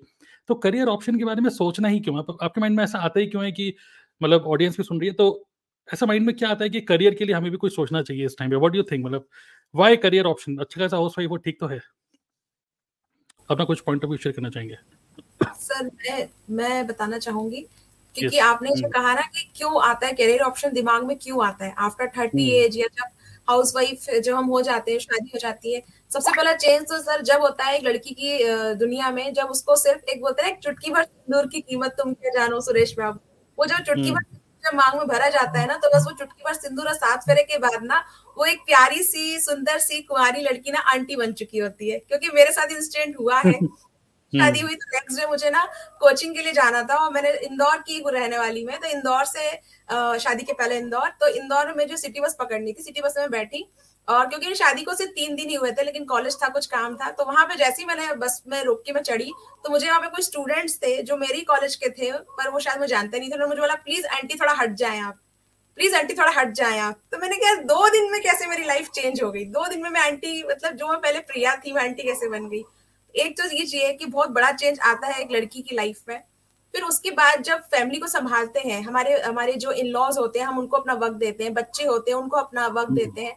तो 0.49 0.55
करियर 0.57 0.87
ऑप्शन 0.87 1.17
के 1.19 1.25
बारे 1.25 1.41
में 1.41 1.49
सोचना 1.51 1.87
ही 1.87 1.99
क्यों 1.99 2.17
आप, 2.19 2.37
आपके 2.43 2.61
माइंड 2.61 2.77
में 2.77 2.83
ऐसा 2.83 2.99
आता 2.99 3.19
ही 3.19 3.27
क्यों 3.27 3.43
है 3.45 3.51
कि 3.51 3.73
मतलब 4.21 4.47
ऑडियंस 4.47 4.77
भी 4.77 4.83
सुन 4.83 4.99
रही 4.99 5.09
है? 5.09 5.15
तो 5.15 5.47
ऐसा 5.87 6.05
माइंड 6.05 6.25
में 6.25 6.35
क्या 6.35 6.49
आता 6.49 6.63
है 6.63 6.69
कि 6.69 6.81
करियर 6.83 7.15
के 7.15 7.25
लिए 7.25 7.35
हमें 7.35 7.51
भी 7.51 7.57
कुछ 7.57 7.75
सोचना 7.75 8.01
चाहिए 8.01 8.25
इस 8.25 8.35
टाइम 8.39 8.51
पे? 8.51 8.57
व्हाट 8.57 8.75
यू 8.75 8.83
थिंक 8.83 9.05
मतलब 9.05 9.27
वाई 9.73 9.95
करियर 9.97 10.25
ऑप्शन 10.25 10.57
अच्छा 10.57 10.81
खासा 10.81 10.97
हाउस 10.97 11.15
वाइफ 11.17 11.29
हो 11.29 11.37
ठीक 11.37 11.59
तो 11.59 11.67
है? 11.67 11.81
अपना 13.49 13.65
कुछ 13.65 13.81
पॉइंट 13.81 14.03
ऑफ़ 14.03 14.09
व्यू 14.09 14.17
शेयर 14.17 14.35
करना 14.35 14.49
चाहेंगे। 14.49 14.77
सर 15.43 15.85
मैं 15.85 16.27
मैं 16.51 16.85
बताना 16.87 17.17
चाहूँगी 17.19 17.65
क्योंकि 18.15 18.37
yes. 18.37 18.45
आपने 18.45 18.69
जो 18.69 18.85
हम्म। 18.85 18.91
कहा 18.91 19.13
ना 19.13 19.21
कि 19.23 19.51
क्यों 19.55 19.81
आता 19.83 20.07
है 20.07 20.13
करियर 20.13 20.41
ऑप्शन 20.41 20.73
दिमाग 20.73 21.03
में 21.03 21.17
क्यों 21.17 21.45
आता 21.45 21.65
है 21.65 21.73
आफ्टर 21.79 22.11
थर्टी 22.17 22.49
एज 22.55 22.77
या 22.77 22.87
जब 22.89 23.11
हाउस 23.47 23.75
वाइफ 23.75 24.05
जब 24.15 24.35
हम 24.35 24.45
हो 24.47 24.61
जाते 24.61 24.91
हैं 24.91 24.99
शादी 24.99 25.29
हो 25.33 25.39
जाती 25.39 25.73
है 25.73 25.81
सबसे 26.11 26.31
पहला 26.31 26.53
चेंज 26.55 26.85
तो 26.89 26.99
सर 26.99 27.21
जब 27.23 27.41
होता 27.41 27.65
है 27.65 27.77
एक 27.77 27.85
लड़की 27.85 28.13
की 28.13 28.37
दुनिया 28.75 29.09
में 29.11 29.33
जब 29.33 29.47
उसको 29.47 29.75
सिर्फ़ 29.77 30.11
एक 30.11 30.21
बोलते 30.21 30.43
हैं 30.43 30.51
एक 30.51 30.59
चुटकी 30.59 30.91
भर 30.91 31.03
सिंदूर 31.03 31.47
की 31.47 31.61
कीमत 31.61 31.95
तुम 31.97 32.13
क्या 32.13 32.31
जानो 32.33 32.59
सुरेश 32.61 32.95
बाबू 32.97 33.19
वो 33.57 33.65
जब 33.65 33.83
चुटकी 33.83 34.09
हम्म। 34.09 34.13
भर 34.13 34.41
जब 34.63 34.75
मांग 34.75 34.97
में 34.97 35.07
भरा 35.07 35.29
जाता 35.29 35.59
है 35.59 35.67
ना 35.67 35.75
तो 35.77 35.89
बस 35.95 36.05
वो 36.05 36.11
चुटकी 36.17 36.43
भर 36.43 36.53
सिंदूर 36.55 36.87
और 36.87 36.93
सात 36.95 37.23
फेरे 37.23 37.43
के 37.43 37.57
बाद 37.59 37.83
ना 37.83 38.03
वो 38.37 38.45
एक 38.45 38.59
प्यारी 38.65 39.03
सी 39.03 39.39
सुंदर 39.41 39.79
सी 39.79 40.01
कुमारी 40.03 40.41
लड़की 40.41 40.71
ना 40.71 40.79
आंटी 40.91 41.15
बन 41.15 41.33
चुकी 41.33 41.57
होती 41.57 41.89
है 41.89 41.99
क्योंकि 41.99 42.29
मेरे 42.33 42.51
साथ 42.51 42.71
इंसिडेंट 42.71 43.19
हुआ 43.19 43.39
है 43.39 43.59
शादी 44.33 44.59
हम्म। 44.59 44.67
हुई 44.67 44.75
तो 44.75 44.89
नेक्स्ट 44.93 45.19
डे 45.19 45.25
मुझे 45.27 45.49
ना 45.49 45.63
कोचिंग 46.01 46.35
के 46.35 46.41
लिए 46.41 46.53
जाना 46.53 46.81
था 46.83 46.95
और 46.95 47.11
मैंने 47.13 47.31
इंदौर 47.43 47.77
की 47.87 48.01
रहने 48.07 48.37
वाली 48.37 48.65
में 48.65 48.77
तो 48.79 48.87
इंदौर 48.89 49.25
से 49.27 49.49
शादी 50.19 50.43
के 50.43 50.53
पहले 50.53 50.77
इंदौर 50.77 51.09
तो 51.19 51.27
इंदौर 51.35 51.73
में 51.77 51.87
जो 51.87 51.97
सिटी 51.97 52.19
बस 52.21 52.35
पकड़नी 52.39 52.73
थी 52.73 52.83
सिटी 52.83 53.01
बस 53.01 53.15
में 53.17 53.29
बैठी 53.31 53.65
और 54.07 54.25
क्योंकि 54.27 54.55
शादी 54.55 54.83
को 54.83 54.93
सिर्फ़ 54.95 55.11
तीन 55.11 55.35
दिन 55.35 55.49
ही 55.49 55.55
हुए 55.55 55.71
थे, 55.71 55.83
लेकिन 55.83 56.05
कॉलेज 56.05 56.35
था, 56.35 56.47
कुछ 56.49 56.65
काम 56.67 56.95
था 56.95 57.09
तो 57.11 57.25
वहाँ 57.25 57.45
पे 57.45 57.55
जैसे 57.55 57.81
ही 57.81 57.85
मैंने 57.87 58.13
बस 58.17 58.41
में 58.47 58.63
रोक 58.63 58.81
के 58.85 58.93
मैं 58.93 59.01
चढ़ी 59.03 59.31
तो 59.63 59.69
मुझे 59.69 59.87
वहाँ 59.87 59.99
पे 60.01 60.07
कुछ 60.07 60.25
स्टूडेंट्स 60.25 60.77
थे 60.77 61.01
जो 61.03 61.17
मेरी 61.17 61.41
कॉलेज 61.43 61.75
के 61.75 61.89
थे, 61.91 62.11
पर 62.11 62.49
वो 62.49 62.59
शायद 62.59 62.79
मुझे 62.79 62.89
जानते 62.89 63.19
नहीं 63.19 63.29
थे, 63.29 63.33
उन्होंने 63.33 63.49
मुझे 63.49 63.61
बोला 63.61 63.75
प्लीज़ 63.85 64.07
आंटी 64.07 64.35
थोड़ा 64.39 64.53
हट 64.53 64.73
जाए 64.75 64.99
आप 65.01 65.19
प्लीज़ 65.77 65.95
आंटी 65.95 66.13
थोड़ा 66.13 66.31
हट 66.31 66.51
जाए 66.55 66.79
आप। 66.79 66.99
तो 67.11 67.17
मैंने 67.17 67.35
कहा, 67.37 67.55
दो 67.55 67.89
दिन 67.89 68.11
में 68.11 68.21
कैसे 68.21 68.47
मेरी 68.47 68.63
लाइफ 68.65 68.89
चेंज 68.91 69.21
हो 69.23 69.31
गई? 69.31 69.45
दो 69.47 69.67
दिन 69.67 69.81
में 69.83 69.89
मैं 69.89 70.01
आंटी 70.01 70.43
मतलब 70.43 70.73
जो 70.73 70.87
मैं 70.87 70.99
पहले 71.01 71.19
प्रिया 71.21 71.55
थी 71.57 71.71
मैं 71.73 71.83
आंटी 71.83 72.03
कैसे 72.03 72.29
बन 72.29 72.49
गई? 72.49 72.63
एक 73.15 73.37
तो 73.37 73.49
ये 73.49 73.65
चाहिए 73.65 73.93
कि 73.93 74.05
बहुत 74.07 74.29
बड़ा 74.31 74.51
चेंज 74.53 74.79
आता 74.81 75.07
है 75.07 75.21
एक 75.21 75.31
लड़की 75.31 75.61
की 75.61 75.75
लाइफ 75.75 76.01
में 76.09 76.21
फिर 76.73 76.83
उसके 76.83 77.11
बाद 77.11 77.41
जब 77.43 77.61
फैमिली 77.71 77.99
को 77.99 78.07
संभालते 78.07 78.59
हैं 78.59 78.81
हमारे 78.81 79.19
हमारे 79.21 79.53
जो 79.55 79.71
इन 79.73 79.87
लॉज 79.87 80.17
होते 80.17 80.39
हैं 80.39 80.45
हम 80.45 80.57
उनको 80.59 80.77
अपना 80.77 80.93
वक्त 80.97 81.15
देते 81.17 81.43
हैं 81.43 81.53
बच्चे 81.53 81.83
होते 81.83 82.11
हैं 82.11 82.17
उनको 82.17 82.37
अपना 82.37 82.67
वक्त 82.67 82.89
हम्म। 82.89 82.95
देते 82.95 83.21
हैं 83.21 83.35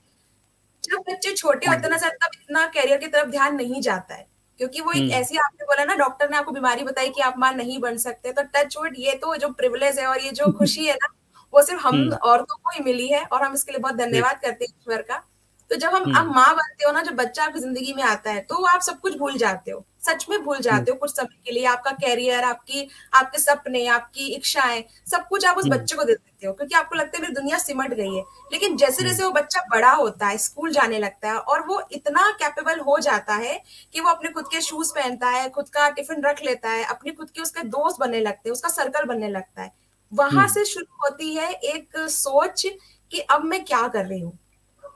जब 0.84 1.02
बच्चे 1.08 1.32
छोटे 1.32 1.66
होते 1.66 1.88
ना 1.88 1.96
सर 1.98 2.16
तब 2.16 2.30
इतना 2.34 2.66
कैरियर 2.68 2.98
की 2.98 3.06
तरफ़ 3.08 3.30
ध्यान 3.30 3.54
नहीं 3.56 3.80
जाता 3.80 4.14
है 4.14 4.26
क्योंकि 4.58 4.80
वो 4.80 4.92
एक 4.92 4.98
हम्म। 4.98 5.12
ऐसी 5.12 5.36
आपने 5.36 5.64
बोला 5.64 5.84
ना 5.84 5.94
डॉक्टर 5.96 6.30
ने 6.30 6.36
आपको 6.36 6.52
बीमारी 6.52 6.82
बताई 6.84 7.08
कि 7.08 7.20
आप 7.20 7.38
माँ 7.38 7.52
नहीं 7.54 7.78
बन 7.78 7.96
सकते 7.98 8.32
तो 8.32 8.42
टच 8.54 8.76
वुड 8.76 8.94
ये 8.98 9.14
तो 9.16 9.36
जो 9.36 9.48
प्रिविलेज 9.54 9.98
है 9.98 10.06
और 10.06 10.20
ये 10.20 10.30
जो 10.32 10.52
खुशी 10.58 10.86
है 10.86 10.94
ना 10.94 11.12
वो 11.52 11.62
सिर्फ़ 11.62 11.82
हम 11.82 11.94
हम्म। 11.94 12.16
औरतों 12.24 12.56
को 12.56 12.70
ही 12.70 12.84
मिली 12.84 13.08
है 13.08 13.24
और 13.24 13.42
हम 13.42 13.54
इसके 13.54 13.72
लिए 13.72 13.80
बहुत 13.80 13.94
धन्यवाद 13.96 14.40
करते 14.40 14.64
हैं 14.64 14.74
ईश्वर 14.74 15.02
का 15.02 15.22
तो 15.70 15.76
जब 15.76 15.94
हम 15.94 16.12
आप 16.16 16.26
माँ 16.26 16.54
बनते 16.54 16.84
हो 16.86 16.92
ना 16.92 17.02
जब 17.02 17.14
बच्चा 17.16 17.44
आपकी 17.44 17.58
ज़िंदगी 17.60 17.92
में 17.92 18.02
आता 18.04 18.30
है 18.30 18.40
तो 18.42 18.64
आप 18.66 18.80
सब 18.82 18.98
कुछ 19.00 19.16
भूल 19.18 19.36
जाते 19.38 19.70
हो। 19.70 19.84
सच 20.02 20.26
में 20.30 20.42
भूल 20.44 20.58
जाते 20.60 20.90
हो 20.90 20.96
कुछ 20.96 21.10
समय 21.10 21.36
के 21.44 21.52
लिए। 21.52 21.64
आपका 21.66 21.90
कैरियर 21.94 22.44
आपकी 22.44 22.86
आपके 23.14 23.38
सपने 23.38 23.86
आपकी 23.88 24.26
इच्छाएँ 24.34 24.82
सब 25.06 25.26
कुछ 25.28 25.44
आप 25.46 25.56
उस 25.58 25.66
बच्चे 25.68 25.96
को 25.96 26.04
दे 26.04 26.12
देते 26.12 26.46
हो 26.46 26.52
क्योंकि 26.52 26.74
आपको 26.74 26.94
लगता 26.94 27.16
है 27.16 27.22
मेरी 27.22 27.34
दुनिया 27.34 27.58
सिमट 27.58 27.94
गई 27.94 28.14
है। 28.16 28.22
लेकिन 28.52 28.76
जैसे 28.76 29.04
जैसे 29.04 29.24
वो 29.24 29.30
बच्चा 29.32 29.60
बड़ा 29.70 29.90
होता 29.92 30.26
है 30.26 30.38
स्कूल 30.38 30.70
जाने 30.72 30.98
लगता 30.98 31.28
है 31.28 31.38
और 31.38 31.66
वो 31.68 31.82
इतना 31.92 32.30
कैपेबल 32.40 32.80
हो 32.80 32.98
जाता 33.00 33.34
है 33.36 33.60
कि 33.94 34.00
वो 34.00 34.10
अपने 34.10 34.30
खुद 34.30 34.48
के 34.52 34.60
शूज़ 34.62 34.92
पहनता 34.94 35.30
है 35.30 35.48
खुद 35.50 35.68
का 35.68 35.88
टिफ़िन 35.90 36.22
रख 36.24 36.44
लेता 36.44 36.70
है 36.70 36.84
अपने 36.86 37.12
खुद 37.12 37.30
के 37.30 37.42
उसके 37.42 37.62
दोस्त 37.68 38.00
बनने 38.00 38.20
लगते 38.20 38.48
हैं 38.48 38.52
उसका 38.52 38.68
सर्कल 38.70 39.04
बनने 39.06 39.28
लगता 39.30 39.62
है। 39.62 39.72
वहाँ 40.12 40.46
से 40.48 40.64
शुरू 40.64 40.86
होती 41.04 41.34
है 41.34 41.50
एक 41.52 41.98
सोच 42.10 42.66
कि 43.10 43.20
अब 43.20 43.44
मैं 43.44 43.64
क्या 43.64 43.86
कर 43.88 44.04
रही 44.06 44.20
हूँ। 44.20 44.38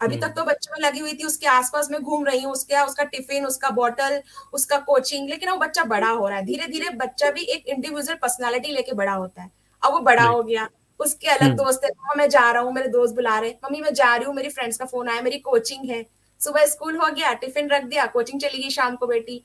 अभी 0.01 0.17
तक 0.17 0.33
तो 0.37 0.45
बच्चे 0.45 0.71
में 0.73 0.79
लगी 0.81 1.01
हुई 1.01 1.13
थी 1.13 1.25
उसके 1.25 1.47
आसपास 1.49 1.89
में 1.91 2.01
घूम 2.03 2.25
रही 2.27 2.43
हूँ 2.43 2.53
उसके 2.53 2.81
उसका 2.81 3.05
टिफ़िन 3.07 3.47
उसका 3.47 3.71
बॉटल 3.73 4.21
उसका 4.53 4.79
कोचिंग 4.83 5.29
लेकिन 5.31 5.51
वो 5.51 5.57
बच्चा 5.59 5.85
बड़ा 5.87 6.09
हो 6.09 6.29
रहा 6.29 6.39
है। 6.39 6.45
धीरे 6.45 6.67
धीरे 6.67 6.91
बच्चा 6.97 7.31
भी 7.31 7.43
एक 7.47 7.67
इंडिविजुअल 7.69 8.19
पर्सनैलिटी 8.19 8.73
लेके 8.73 8.93
बड़ा 8.95 9.13
होता 9.15 9.43
है। 9.43 9.51
अब 9.83 9.93
वो 9.93 10.01
बड़ा 10.03 10.25
हो 10.25 10.43
गया 10.43 10.69
उसके 11.01 11.29
अलग 11.29 11.57
दोस्त 11.57 11.85
है 11.85 11.91
मैं 12.17 12.29
जा 12.31 12.51
रहा 12.51 12.63
हूँ 12.63 12.73
मेरे 12.73 12.89
दोस्त 12.91 13.15
बुला 13.15 13.39
रहे 13.39 13.51
मम्मी 13.65 13.81
मैं 13.81 13.93
जा 13.95 14.15
रही 14.15 14.27
हूँ 14.27 14.35
मेरी 14.35 14.49
फ्रेंड्स 14.51 14.79
का 14.79 14.85
फ़ोन 14.87 15.09
आया 15.09 15.23
मेरी 15.23 15.39
कोचिंग 15.41 15.91
है। 15.91 16.05
सुबह 16.41 16.65
स्कूल 16.67 16.97
हो 16.97 17.07
गया 17.09 17.33
टिफ़िन 17.37 17.69
रख 17.71 17.85
दिया 17.85 18.07
कोचिंग 18.09 18.41
चली 18.41 18.63
गई 18.63 18.71
शाम 18.71 18.97
को 18.97 19.07
बेटी। 19.07 19.43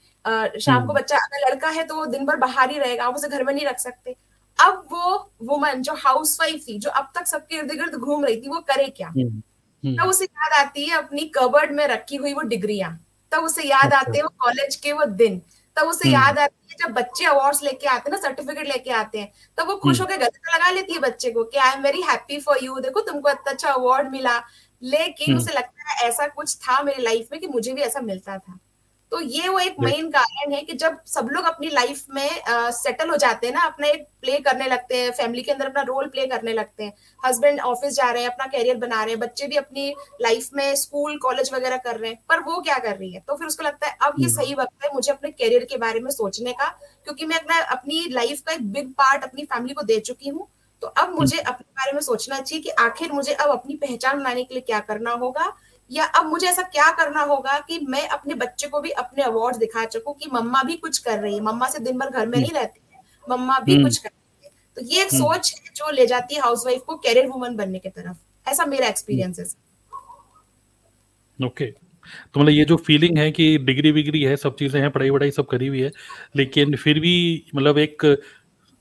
शाम 0.60 0.86
को 0.88 0.94
बच्चा 0.94 1.18
अगर 1.18 1.50
लड़का 1.50 1.70
है 1.70 1.84
तो 1.84 1.96
वो 1.96 2.06
दिन 2.08 2.26
भर 2.26 2.36
बाहर 2.38 2.72
ही 2.72 2.78
रहेगा 2.80 3.06
आप 3.06 3.16
उसे 3.16 3.28
घर 3.30 3.44
में 3.44 3.54
नहीं 3.54 3.66
रख 3.66 3.80
सकते। 3.80 4.16
अब 4.60 4.88
वो 4.92 5.32
वुमन 5.44 5.82
जो 5.82 5.94
हाउस 5.98 6.38
वाइफ 6.42 6.64
थी 6.68 6.78
जो 6.80 6.90
अब 6.92 7.12
तक 7.16 7.28
सबके 7.28 7.56
इर्द 7.56 7.72
गिर्द 7.72 7.96
घूम 7.96 8.26
रही 8.26 8.42
थी 8.42 8.50
वो 8.50 8.60
करे 8.68 8.88
क्या? 8.88 9.08
हम्म। 9.10 9.42
तब 9.86 10.08
उसे 10.08 10.26
याद 10.26 10.66
आती 10.66 10.86
है 10.86 10.98
अपनी 10.98 11.32
कबर्ड 11.36 11.72
में 11.72 11.88
रखी 11.88 12.16
हुई 12.16 12.34
वो 12.34 12.42
डिग्रिया। 12.42 13.00
तब 13.32 13.44
उसे 13.44 13.64
याद 13.64 13.86
अच्छा। 13.86 13.98
आते 13.98 14.18
हैं 14.18 14.24
वो 14.24 14.30
कॉलेज 14.30 14.76
के 14.76 14.92
वो 14.92 15.06
दिन। 15.06 15.42
तब 15.78 15.88
उसे 15.88 16.10
हम्म। 16.10 16.22
याद 16.22 16.40
आती 16.40 16.68
है 16.72 16.88
जब 16.88 16.94
बच्चे 16.94 17.26
अवार्ड्स 17.26 17.64
लेके 17.64 17.88
आते 17.88 18.12
हैं 18.12 18.18
ना 18.18 18.22
सर्टिफिकेट 18.22 18.68
लेके 18.68 18.92
आते 18.92 19.20
हैं। 19.20 19.32
तब 19.58 19.68
वो 19.68 19.76
खुश 19.76 20.02
हम्म। 20.02 20.12
होकर 20.12 20.24
गले 20.24 20.58
लगा 20.58 20.70
लेती 20.70 20.94
है 20.94 21.00
बच्चे 21.00 21.32
को 21.32 21.44
कि 21.44 21.58
I 21.58 21.74
am 21.74 21.82
very 21.82 22.02
happy 22.02 22.40
for 22.40 22.58
you 22.64 22.80
देखो 22.80 23.00
तुमको 23.00 23.30
इतना 23.30 23.52
अच्छा 23.52 23.70
अवार्ड 23.70 24.12
मिला। 24.12 24.44
लेकिन 24.84 25.38
उसे 25.38 25.54
लगता 25.54 25.92
है 25.92 26.10
ऐसा 26.10 26.28
कुछ 26.28 26.56
था 26.56 26.84
मेरी 26.84 27.04
लाइफ 27.04 27.28
में 27.32 27.42
कि 27.42 27.48
मुझे 27.48 27.74
भी 27.74 27.82
ऐसा 27.82 28.00
मिलता 28.00 28.38
था। 28.38 28.60
तो 29.16 29.20
ये 29.24 29.50
वो 29.50 29.60
एक 29.60 29.76
मेन 29.80 30.10
कारण 30.10 30.54
है 30.54 30.62
कि 30.62 30.74
जब 30.76 30.98
सब 31.08 31.28
लोग 31.32 31.46
अपनी 31.46 31.68
लाइफ 31.70 32.06
में 32.10 32.30
सेटल 32.74 33.10
हो 33.10 33.18
जाते 33.18 33.48
हैं 33.48 33.54
ना 33.54 33.62
अपने 33.64 33.92
प्ले 34.22 34.40
करने 34.40 34.66
लगते 34.66 34.98
हैं 34.98 35.12
फैमिली 35.12 35.42
के 35.42 35.52
अंदर 35.52 35.66
अपना 35.66 35.82
रोल 35.84 36.08
प्ले 36.08 36.26
करने 36.28 36.54
लगते 36.54 36.84
हैं 36.84 36.94
हस्बैंड 37.20 37.60
ऑफ़िस 37.64 37.94
जा 37.94 38.10
रहे 38.10 38.24
हैं 38.24 38.30
अपना 38.30 38.46
कैरियर 38.48 38.78
बना 38.78 39.04
रहे 39.04 39.14
हैं 39.14 39.20
बच्चे 39.20 39.48
भी 39.48 39.56
अपनी 39.56 39.88
लाइफ 40.22 40.50
में 40.54 40.76
स्कूल 40.76 41.18
कॉलेज 41.20 41.54
वगैरह 41.54 41.78
कर 41.80 41.98
रहे 41.98 42.12
हैं 42.12 42.20
पर 42.30 42.40
वो 42.42 42.60
क्या 42.62 42.78
कर 42.80 42.96
रही 42.96 43.12
है 43.12 43.22
तो 43.22 43.36
फिर 43.36 43.48
उसको 43.48 43.64
लगता 43.64 43.88
है 43.88 43.98
अब 44.00 44.20
ये 44.20 44.26
हम्म। 44.26 44.36
सही 44.36 44.56
वक्त 44.56 44.86
है 44.86 44.94
मुझे 44.94 45.12
अपने 45.12 45.32
कैरियर 45.34 45.64
के 45.66 45.78
बारे 45.78 46.00
में 46.00 46.12
सोचने 46.12 46.54
का 46.54 46.68
क्योंकि 46.80 47.26
मैं 47.26 47.40
अपना 47.40 47.60
अपनी 47.72 48.04
लाइफ 48.12 48.42
का 48.42 48.54
एक 48.54 48.72
बिग 48.72 48.92
पार्ट 48.98 49.24
अपनी 49.24 49.46
फैमिली 49.46 49.74
को 49.74 49.84
दे 49.84 50.00
चुकी 50.02 50.30
हूँ 50.30 50.48
तो 50.82 50.88
अब 50.88 51.14
मुझे 51.14 51.38
हम्म। 51.38 51.48
अपने 51.48 51.72
बारे 51.74 51.92
में 51.92 52.02
सोचना 52.04 52.40
चाहिए 52.40 52.64
कि 52.64 52.70
आखिर 52.82 53.12
मुझे 53.14 53.34
अब 53.36 53.52
अपनी 53.52 53.76
पहचान 53.78 54.20
बनाने 54.20 54.44
के 54.44 54.54
लिए 54.54 54.64
क्या 54.64 54.80
करना 54.86 55.12
होगा 55.18 55.54
या 55.92 56.06
अब 56.16 56.26
मुझे 56.26 56.48
ऐसा 56.48 56.62
क्या 56.64 56.90
करना 56.92 57.22
होगा 57.24 57.58
कि 57.60 57.80
मैं 57.90 58.08
अपने 58.10 58.34
बच्चे 58.36 58.68
को 58.68 58.82
भी 58.82 58.90
अपने 58.92 59.24
अवार्ड 59.24 59.58
दिखा 59.58 59.86
सकूँ 59.86 60.14
कि 60.14 60.30
मम्मा 60.34 60.64
भी 60.64 60.76
कुछ 60.78 60.98
कर 60.98 61.20
रही 61.20 61.34
है? 61.36 61.42
मम्मा 61.42 61.70
से 61.70 61.80
दिन 61.80 61.98
भर 61.98 62.10
घर 62.10 62.28
में 62.28 62.38
नहीं 62.40 62.52
रहती 62.52 62.82
है। 62.92 63.00
मम्मा 63.26 63.60
भी 63.60 63.82
कुछ 63.84 63.98
कर 63.98 64.10
रही 64.10 64.46
है। 64.46 64.52
तो 64.78 64.82
ये 64.86 65.02
एक 65.04 65.12
सोच 65.12 65.54
है 65.54 65.72
जो 65.76 65.92
ले 65.92 66.06
जाती 66.06 66.36
है 66.36 66.42
हाउसवाइफ 66.42 66.82
को 66.82 66.96
कैरियर 66.98 67.28
वुमन 67.28 67.56
बनने 67.56 67.80
की 67.80 67.90
तरफ़। 67.90 68.50
ऐसा 68.50 68.66
मेरा 68.66 68.88
एक्सपीरियंस 68.88 69.40
है। 69.40 69.46
ओके 71.40 71.66
तो 71.66 72.40
मतलब 72.40 72.50
ये 72.50 72.66
जो 72.66 72.76
फीलिंग 72.78 73.18
है 73.18 73.32
कि 73.32 73.58
डिग्री 73.58 73.92
विग्री 73.92 74.22
है 74.24 74.36
सब 74.38 74.56
चीज़ें 74.56 74.80
हैं 74.82 74.90
पढ़ाई 74.92 75.10
वढ़ाई 75.10 75.32
सब 75.32 75.46
करी 75.48 75.68
हुई 75.68 75.82
है 75.82 75.92
लेकिन 76.36 76.76
फिर 76.76 77.00
भी 77.00 77.14
मतलब 77.56 77.78
एक 77.78 78.06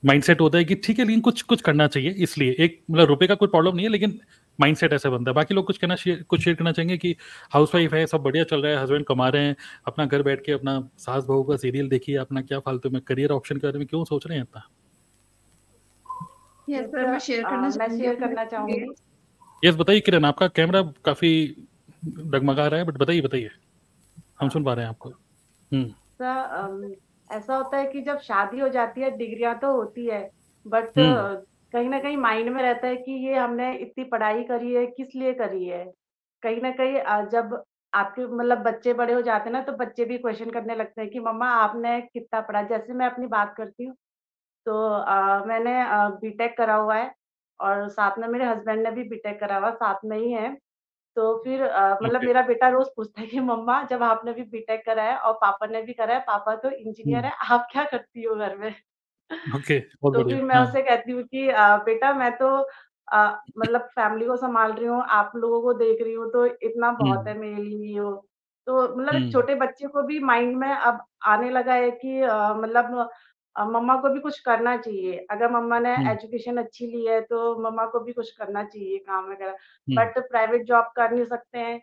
माइंडसेट 0.03 0.41
होता 0.41 0.57
है 0.57 0.65
कि 0.65 0.75
ठीक 0.75 0.99
है 0.99 1.05
लेकिन 1.05 1.21
कुछ 1.21 1.41
कुछ 1.41 1.61
करना 1.61 1.87
चाहिए 1.87 2.11
इसलिए। 2.19 2.55
एक 2.59 2.81
मतलब 2.91 3.07
रुपए 3.07 3.27
का 3.27 3.35
कोई 3.35 3.47
प्रॉब्लम 3.47 3.75
नहीं 3.75 3.85
है 3.85 3.91
लेकिन 3.91 4.19
माइंडसेट 4.59 4.93
ऐसा 4.93 5.09
बनता 5.09 5.31
है। 5.31 5.35
बाकी 5.35 5.53
लोग 5.53 5.65
कुछ 5.67 5.77
कहना 5.77 5.95
कुछ 6.29 6.41
शेयर 6.41 6.55
करना 6.55 6.71
चाहेंगे 6.71 6.97
कि 6.97 7.15
हाउस 7.51 7.73
वाइफ 7.75 7.93
है 7.93 8.05
सब 8.07 8.21
बढ़िया 8.23 8.43
चल 8.43 8.61
रहा 8.61 8.71
है 8.71 8.81
हस्बैंड 8.83 9.05
कमा 9.05 9.29
रहे 9.29 9.45
हैं 9.45 9.55
अपना 9.87 10.05
घर 10.05 10.21
बैठ 10.23 10.43
के 10.45 10.51
अपना 10.51 10.79
सास 10.97 11.25
बहू 11.25 11.43
का 11.43 11.55
सीरियल 11.57 11.89
देखिए 11.89 12.15
अपना 12.17 12.41
क्या 12.41 12.59
फालतू 12.59 12.89
में 12.89 13.01
करियर 13.01 13.31
ऑप्शन 13.31 13.57
के 13.57 13.67
बारे 13.67 13.79
में 13.79 13.87
क्यों 13.87 14.03
सोच 14.05 14.27
रहे 14.27 14.37
हैं 14.37 14.43
इतना? 14.43 14.67
यस 16.69 16.85
सर 16.85 17.07
मैं 17.07 17.19
शेयर 17.19 17.43
करना 17.43 17.69
मैं 17.79 17.97
शेयर 17.97 18.15
करना 18.15 18.45
चाहूँगी। 18.45 18.85
यस 19.63 19.75
बताइए 19.75 19.99
किरण 19.99 20.25
आपका 20.25 20.47
कैमरा 20.47 20.81
काफ़ी 21.05 21.31
डगमगा 22.05 22.67
रहा 22.67 22.79
है 22.79 22.85
बट 22.85 22.97
बताइए 22.97 23.21
बताइए। 23.21 23.49
हम 24.39 24.49
सुन 24.49 24.63
पा 24.63 24.73
रहे 24.73 24.85
हैं 24.85 24.89
आपको। 24.89 25.09
हम्म। 25.71 25.85
सर 26.21 26.95
ऐसा 27.29 27.55
होता 27.55 27.77
है 27.77 27.85
कि 27.85 28.01
जब 28.01 28.19
शादी 28.19 28.59
हो 28.59 28.69
जाती 28.69 29.01
है 29.01 29.17
डिग्रियाँ 29.17 29.57
तो 29.59 29.71
होती 29.75 30.05
है 30.05 30.29
बट। 30.65 30.99
कहीं 31.75 31.89
ना 31.89 31.99
कहीं 31.99 32.17
माइंड 32.17 32.49
में 32.49 32.61
रहता 32.63 32.87
है 32.87 32.95
कि 32.97 33.11
ये 33.27 33.35
हमने 33.35 33.73
इतनी 33.77 34.03
पढ़ाई 34.11 34.43
करी 34.43 34.73
है 34.73 34.85
किस 34.87 35.15
लिए 35.15 35.33
करी 35.35 35.65
है? 35.65 35.85
कहीं 36.43 36.61
ना 36.61 36.71
कहीं 36.73 37.27
जब 37.29 37.63
आपके 37.93 38.25
मतलब 38.27 38.57
बच्चे 38.63 38.93
बड़े 38.93 39.13
हो 39.13 39.21
जाते 39.21 39.45
हैं 39.45 39.51
ना 39.53 39.61
तो 39.63 39.71
बच्चे 39.77 40.05
भी 40.05 40.17
क्वेश्चन 40.17 40.49
करने 40.51 40.75
लगते 40.75 41.01
हैं 41.01 41.09
कि 41.11 41.19
मम्मा 41.19 41.49
आपने 41.55 41.99
कितना 42.03 42.41
पढ़ा? 42.41 42.61
जैसे 42.63 42.93
मैं 42.93 43.05
अपनी 43.05 43.27
बात 43.27 43.53
करती 43.57 43.85
हूँ 43.85 43.95
तो 44.65 44.77
आ, 44.87 45.45
मैंने 45.45 45.73
बीटेक 46.21 46.57
करा 46.57 46.75
हुआ 46.75 46.95
है 46.97 47.13
और 47.59 47.87
साथ 47.89 48.19
में 48.19 48.27
मेरे 48.29 48.45
हस्बैंड 48.45 48.83
ने 48.83 48.91
भी 48.91 49.03
बीटेक 49.09 49.39
करा 49.39 49.57
हुआ 49.59 49.71
साथ 49.73 50.05
में 50.05 50.17
ही 50.19 50.31
है। 50.33 50.55
तो 51.17 51.35
फिर 51.43 51.63
मतलब 52.03 52.23
मेरा 52.23 52.41
बेटा 52.47 52.69
रोज 52.69 52.87
पूछता 52.97 53.21
है 53.21 53.27
कि 53.27 53.39
मम्मा 53.41 53.83
जब 53.91 54.03
आपने 54.03 54.33
भी 54.33 54.43
बीटेक 54.51 54.85
करा 54.87 55.03
है 55.03 55.17
और 55.19 55.33
पापा 55.41 55.67
ने 55.67 55.81
भी 55.83 55.93
करा 55.93 56.15
है 56.15 56.21
पापा 56.27 56.55
तो 56.57 56.71
इंजीनियर 56.71 57.25
है 57.25 57.33
आप 57.51 57.67
क्या 57.71 57.85
करती 57.91 58.23
हो 58.23 58.35
घर 58.37 58.57
में? 58.57 58.73
ओके 59.31 59.79
तो 59.79 60.23
फिर 60.23 60.41
मैं 60.43 60.55
हाँ। 60.55 60.65
उसे 60.65 60.81
कहती 60.81 61.11
हूँ 61.11 61.23
कि 61.23 61.47
बेटा 61.85 62.13
मैं 62.13 62.31
तो 62.37 62.47
आ, 63.07 63.35
मतलब 63.57 63.81
फैमिली 63.95 64.25
को 64.25 64.35
संभाल 64.37 64.71
रही 64.71 64.85
हूँ 64.85 65.03
आप 65.09 65.31
लोगों 65.35 65.61
को 65.61 65.73
देख 65.73 66.01
रही 66.01 66.13
हूँ 66.13 66.29
तो 66.31 66.45
इतना 66.45 66.91
बहुत 66.91 67.27
है 67.27 67.33
हम्म। 67.33 67.41
मेरे 67.41 67.63
लिए 67.63 67.99
वो 67.99 68.13
तो 68.67 68.81
मतलब 68.97 69.13
हम्म। 69.13 69.31
छोटे 69.31 69.55
बच्चे 69.55 69.87
को 69.87 70.01
भी 70.03 70.19
माइंड 70.19 70.55
में 70.57 70.69
अब 70.69 71.03
आने 71.25 71.49
लगा 71.49 71.73
है 71.73 71.91
कि 71.93 72.21
मतलब 72.59 73.09
मम्मा 73.55 73.95
को 73.95 74.09
भी 74.09 74.19
कुछ 74.19 74.39
करना 74.39 74.75
चाहिए 74.77 75.25
अगर 75.31 75.51
मम्मा 75.51 75.79
ने 75.79 75.93
एजुकेशन 76.11 76.51
हम्म। 76.51 76.63
अच्छी 76.63 76.87
ली 76.87 77.05
है 77.05 77.19
तो 77.21 77.55
मम्मा 77.59 77.85
को 77.85 77.99
भी 77.99 78.13
कुछ 78.13 78.31
करना 78.31 78.63
चाहिए 78.63 78.97
काम 78.97 79.31
वगैरह 79.31 79.57
बट 79.87 80.17
प्राइवेट 80.29 80.65
जॉब 80.65 80.91
कर 80.95 81.11
नहीं 81.11 81.25
सकते 81.25 81.59
हैं 81.59 81.81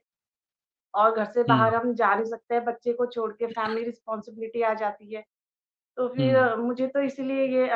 और 0.95 1.15
घर 1.17 1.25
से 1.25 1.43
बाहर 1.43 1.75
हम 1.75 1.95
जा 1.95 2.15
नहीं 2.15 2.25
सकते 2.25 2.55
हैं 2.55 2.65
बच्चे 2.65 2.93
को 2.93 3.07
छोड़ 3.07 3.31
के 3.33 3.47
फैमिली 3.47 3.85
रिस्पॉन्सिबिलिटी 3.85 4.63
आ 4.63 4.75
जाती 4.75 5.15
है 5.15 5.25
तो 5.97 6.09
फिर 6.09 6.57
मुझे 6.57 6.87
तो 6.87 7.01
इसलिए 7.01 7.45
ये 7.47 7.69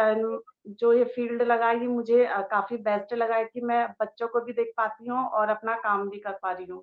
जो 0.71 0.93
ये 0.93 1.05
फ़ील्ड 1.05 1.43
लगा 1.43 1.71
ये 1.71 1.87
मुझे 1.87 2.27
काफ़ी 2.51 2.77
बेस्ट 2.77 3.15
लगा 3.15 3.37
है 3.37 3.45
कि 3.45 3.61
मैं 3.61 3.87
बच्चों 4.01 4.29
को 4.29 4.41
भी 4.41 4.53
देख 4.53 4.73
पाती 4.77 5.07
हूँ 5.09 5.19
और 5.19 5.49
अपना 5.49 5.75
काम 5.77 6.09
भी 6.11 6.19
कर 6.19 6.33
पा 6.33 6.53
रही 6.53 6.67
हूँ। 6.67 6.83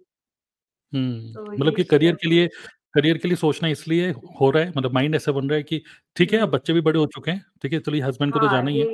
तो 1.33 1.45
मतलब 1.51 1.75
कि 1.75 1.83
करियर 1.83 2.15
के 2.15 2.29
लिए 2.29 2.47
करियर 2.93 3.17
के 3.17 3.27
लिए 3.27 3.37
सोचना 3.37 3.67
इसलिए 3.67 4.09
हो 4.41 4.49
रहा 4.51 4.63
है 4.63 4.73
मतलब 4.77 4.93
माइंड 4.93 5.15
ऐसा 5.15 5.31
बन 5.31 5.49
रहा 5.49 5.57
है 5.57 5.63
कि 5.63 5.81
ठीक 6.15 6.33
है, 6.33 6.39
अब 6.39 6.49
बच्चे 6.49 6.73
भी 6.73 6.81
बड़े 6.81 6.99
हो 6.99 7.05
चुके 7.05 7.31
हैं, 7.31 7.45
ठीक 7.61 7.73
है, 7.73 7.79
चलिए 7.79 8.01
हस्बैंड 8.01 8.33
को 8.33 8.39
तो 8.39 8.45
हाँ, 8.45 8.55
जाना 8.55 8.69
ही 8.69 8.79
है। 8.79 8.85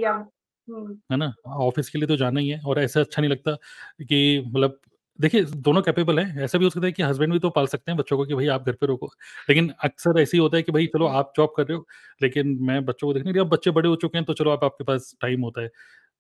है 1.12 1.18
ना? 1.18 1.34
ऑफ़िस 1.48 1.90
के 1.90 2.00
लिए 2.00 2.08
तो 2.08 2.16
जाना 2.16 2.40
ही 2.40 2.50
है 2.50 2.60
और 2.66 2.80
ऐसा 2.80 3.00
अच्छा 3.00 3.22
नहीं 3.22 3.32
लगता 3.32 3.54
कि 4.04 4.44
मतलब 4.48 4.80
देखिए, 5.20 5.44
दोनों 5.44 5.82
कैपेबल 5.82 6.20
हैं। 6.20 6.44
ऐसा 6.44 6.58
भी 6.58 6.64
हो 6.64 6.70
सकता 6.70 6.86
है 6.86 6.92
कि 6.92 7.04
हस्बैंड 7.04 7.34
भी 7.34 7.40
तो 7.40 7.50
पाल 7.50 7.68
सकते 7.68 7.92
हैं 7.92 7.98
बच्चों 7.98 8.18
को 8.18 8.26
कि 8.26 8.34
भाई 8.36 8.48
आप 8.50 8.66
घर 8.66 8.74
पे 8.74 8.86
रोको 8.86 9.08
लेकिन 9.50 9.70
अक्सर 9.84 10.20
ऐसे 10.22 10.38
ही 10.38 10.42
होता 10.42 10.58
है 10.58 10.64
कि 10.64 10.72
भाई 10.72 10.86
चलो 10.88 11.08
आप 11.10 11.34
जॉब 11.38 11.54
कर 11.58 11.64
रहे 11.64 11.78
हो, 11.78 11.86
लेकिन 12.22 12.58
मैं 12.64 12.84
बच्चों 12.86 13.08
को 13.08 13.14
देखने 13.14 13.40
अब 13.40 13.50
बच्चे 13.50 13.72
बड़े 13.72 13.90
हो 13.90 13.96
चुके 13.98 14.18
हैं 14.18 14.26
तो 14.26 14.34
चलो 14.34 14.52
आप 14.52 14.64
आपके 14.64 14.84
पास 14.84 15.14
टाइम 15.22 15.42
होता 15.42 15.62
है। 15.62 15.70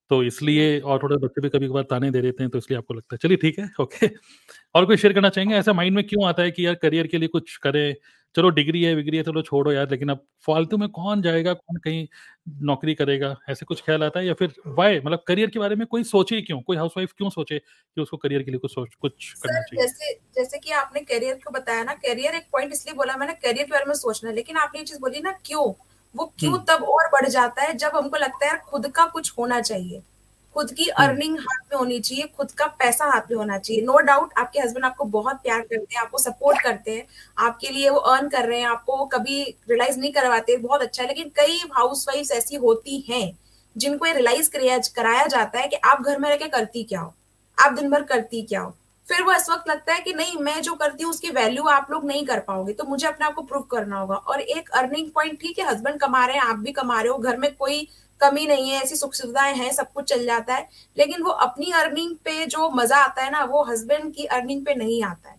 तो 0.10 0.24
इसलिए 0.24 0.80
और 0.80 1.00
थोड़े 1.04 1.18
बच्चे 1.18 1.42
भी 1.42 1.50
कभी-कभार 1.50 1.84
ताने 1.84 2.12
दे 2.12 2.22
देते 2.22 2.44
हैं 2.44 2.50
तो 2.50 2.58
इसलिए 2.58 2.78
आपको 2.78 2.94
लगता 2.94 3.16
है। 3.16 3.18
चलिए 3.18 3.38
ठीक 3.38 3.60
है, 3.60 3.70
ओके। 3.82 4.08
और 4.75 4.86
कोई 4.86 4.98
शेयर 4.98 5.13
करना 5.13 5.30
चाहेंगे? 5.30 5.56
ऐसा 5.56 5.74
माइंड 5.74 5.96
में 5.96 6.08
क्यों 6.08 6.28
आता 6.28 6.44
है 6.44 6.51
कि 6.51 6.66
यार 6.66 6.75
करियर 6.75 7.08
के 7.08 7.18
लिए 7.18 7.28
कुछ 7.28 7.58
करें? 7.58 7.96
चलो 8.36 8.50
डिग्री 8.50 8.84
है, 8.84 8.96
विग्री 8.96 9.18
है, 9.18 9.24
चलो 9.24 9.42
छोड़ो 9.42 9.72
यार 9.72 9.89
लेकिन 9.92 10.10
अब 10.10 10.25
फालतू 10.48 10.78
में 10.78 10.89
कौन 10.89 11.22
जाएगा, 11.22 11.54
कौन 11.54 11.78
कहीं 11.78 12.08
नौकरी 12.62 12.94
करेगा? 12.94 13.36
ऐसे 13.50 13.66
कुछ 13.66 13.82
ख्याल 13.82 14.04
आता 14.04 14.20
है 14.20 14.28
या 14.28 14.34
फिर 14.34 14.54
वाई 14.68 15.00
मतलब 15.00 15.24
करियर 15.28 15.50
के 15.50 15.60
बारे 15.60 15.75
में 15.75 15.88
कोई 15.88 16.04
सोचे 16.04 16.42
क्यों? 16.42 16.62
कोई 16.62 16.78
हाउसवाइफ 16.78 17.13
क्यों 17.18 17.30
सोचे 17.30 17.60
कि 17.60 18.01
उसको 18.01 18.18
करियर 18.18 18.44
के 18.44 18.51
लिए 18.51 18.60
कुछ 18.60 18.72
सोच 18.72 18.96
कुछ 18.96 19.34
करना 19.34 19.62
चाहिए? 19.62 19.88
जैसे 19.88 20.13
जैसे 20.36 20.58
कि 20.58 20.72
आपने 20.72 21.01
करियर 21.01 21.36
को 21.36 21.51
बताया 21.51 21.84
ना, 21.84 21.94
करियर 21.94 22.36
एक 22.36 22.48
पॉइंट 22.51 22.74
इसलिए 22.74 22.96
बोला 22.96 23.18
मैंने 23.18 23.34
करियर 23.34 23.66
के 23.66 23.72
बारे 23.72 23.86
में 23.86 23.94
सोचना 23.94 24.30
है, 24.30 24.36
लेकिन 24.36 24.58
आपने 24.58 24.80
ये 24.80 24.86
चीज़ 24.86 25.00
बोली 25.00 25.22
ना 25.22 25.32
क्यों? 25.32 25.74
वो 26.16 26.25
क्यों 26.39 26.54
हम्म। 26.54 26.63
तब 26.66 26.84
और 26.84 27.08
बढ़ 27.12 27.28
जाता 27.30 27.62
है 27.62 27.74
जब 27.74 27.96
हमको 27.96 28.18
लगता 28.18 28.46
है 28.46 28.48
यार 28.48 28.62
खुद 28.62 28.88
का 28.88 29.06
कुछ 29.06 29.32
होना 29.38 29.60
चाहिए। 29.62 30.01
खुद 30.56 30.72
की 30.72 30.88
अर्निंग 30.89 31.36
हम्म। 31.38 31.42
हाथ 31.42 31.66
में 31.66 31.78
होनी 31.78 32.00
चाहिए 32.00 32.24
खुद 32.38 32.51
का 32.51 32.66
पैसा 32.80 33.06
हाथ 33.06 33.30
में 33.32 33.38
होना 33.38 33.58
चाहिए 33.58 33.82
नो 33.82 33.94
no 33.94 34.01
डाउट 34.01 34.34
आपके 34.38 34.60
हस्बैंड 34.60 34.86
आपको 34.86 35.06
बहुत 35.08 35.36
प्यार 35.36 35.62
करते 35.62 35.96
हैं 35.96 36.01
आपको 36.01 36.18
सपोर्ट 36.18 36.62
करते 36.62 36.92
हैं 36.92 37.06
आपके 37.38 37.70
लिए 37.70 37.89
वो 37.89 38.00
अर्न 38.13 38.30
कर 38.30 38.48
रहे 38.48 38.60
हैं 38.60 38.68
आपको 38.68 38.98
वो 38.98 39.06
कभी 39.06 39.42
रियलाइज़ 39.70 40.00
नहीं 40.00 40.12
करवाते 40.13 40.58
बहुत 40.58 40.82
अच्छा 40.82 41.04
है 41.04 41.08
लेकिन 41.08 41.32
कई 41.36 41.62
हाउस 41.74 42.06
वाइफ 42.08 42.32
ऐसी 42.32 42.56
होती 42.56 43.00
हैं 43.10 43.38
जिनको 43.75 44.06
ये 44.06 44.13
रियलाइज़ 44.13 44.50
कराया 44.96 45.25
जाता 45.28 45.60
है 45.60 45.68
कि 45.68 45.75
आप 45.86 46.01
घर 46.01 46.20
में 46.20 46.30
रह 46.30 46.36
के 46.36 46.48
करती 46.48 46.84
क्या 46.84 47.00
हो 47.00 47.13
आप 47.58 47.74
दिन 47.74 47.89
भर 47.89 48.04
करती 48.04 48.42
क्या 48.44 48.62
हो 48.62 48.75
फिर 49.10 49.24
वो 49.24 49.34
इस 49.34 49.50
वक्त 49.50 49.70
लगता 49.70 49.94
है 49.94 50.00
कि 50.00 50.13
नहीं, 50.13 50.38
मैं 50.38 50.62
जो 50.62 50.74
करती 50.74 51.04
हूँ, 51.04 51.12
उसकी 51.12 51.30
वैल्यू 51.30 51.63
आप 51.63 51.88
लोग 51.92 52.06
नहीं 52.06 52.25
कर 52.25 52.39
पाओगे। 52.39 52.74
तो 52.74 52.84
मुझे 52.84 53.08
अपने 53.08 53.25
आप 53.25 53.34
को 53.34 53.42
प्रूव 53.42 53.62
करना 53.62 54.00
होगा। 54.00 54.16
और 54.16 54.42
एक 54.42 54.70
अर्निंग 54.70 55.10
पॉइंट 55.12 55.39
ठीक 55.42 55.60
है 55.60 55.66
हस्बैंड 55.66 56.00
कमा 56.00 56.25
रहे 56.25 56.38
हैं, 56.38 56.44
आप 56.44 56.56
भी 56.56 56.72
कमा 56.72 57.01
रहे 57.01 57.12
हो, 57.12 57.18
घर 57.18 57.38
में 57.38 57.56
कोई 57.56 57.88
कमी 58.22 58.46
नहीं 58.48 58.70
है, 58.70 58.82
ऐसी 58.84 58.96
सुख 58.96 59.13
सुविधाएँ 59.13 59.56
हैं, 59.56 59.72
सब 59.72 59.92
कुछ 59.94 60.06
चल 60.06 60.25
जाता 60.25 60.56
है। 60.56 60.68
लेकिन 60.98 61.24
वो 61.24 61.32
अपनी 61.32 61.72
अर्निंग 61.72 62.16
पे 62.16 62.46
जो 62.46 62.70
मज़ा 62.70 62.98
आता 62.98 63.24
है 63.24 63.32
ना, 63.32 63.44
वो 63.44 63.63
हस्बैंड 63.63 64.13
की 64.13 64.25
अर्निंग 64.25 64.66
पे 64.66 64.75
नहीं 64.75 65.04
आता 65.04 65.30
है। 65.30 65.38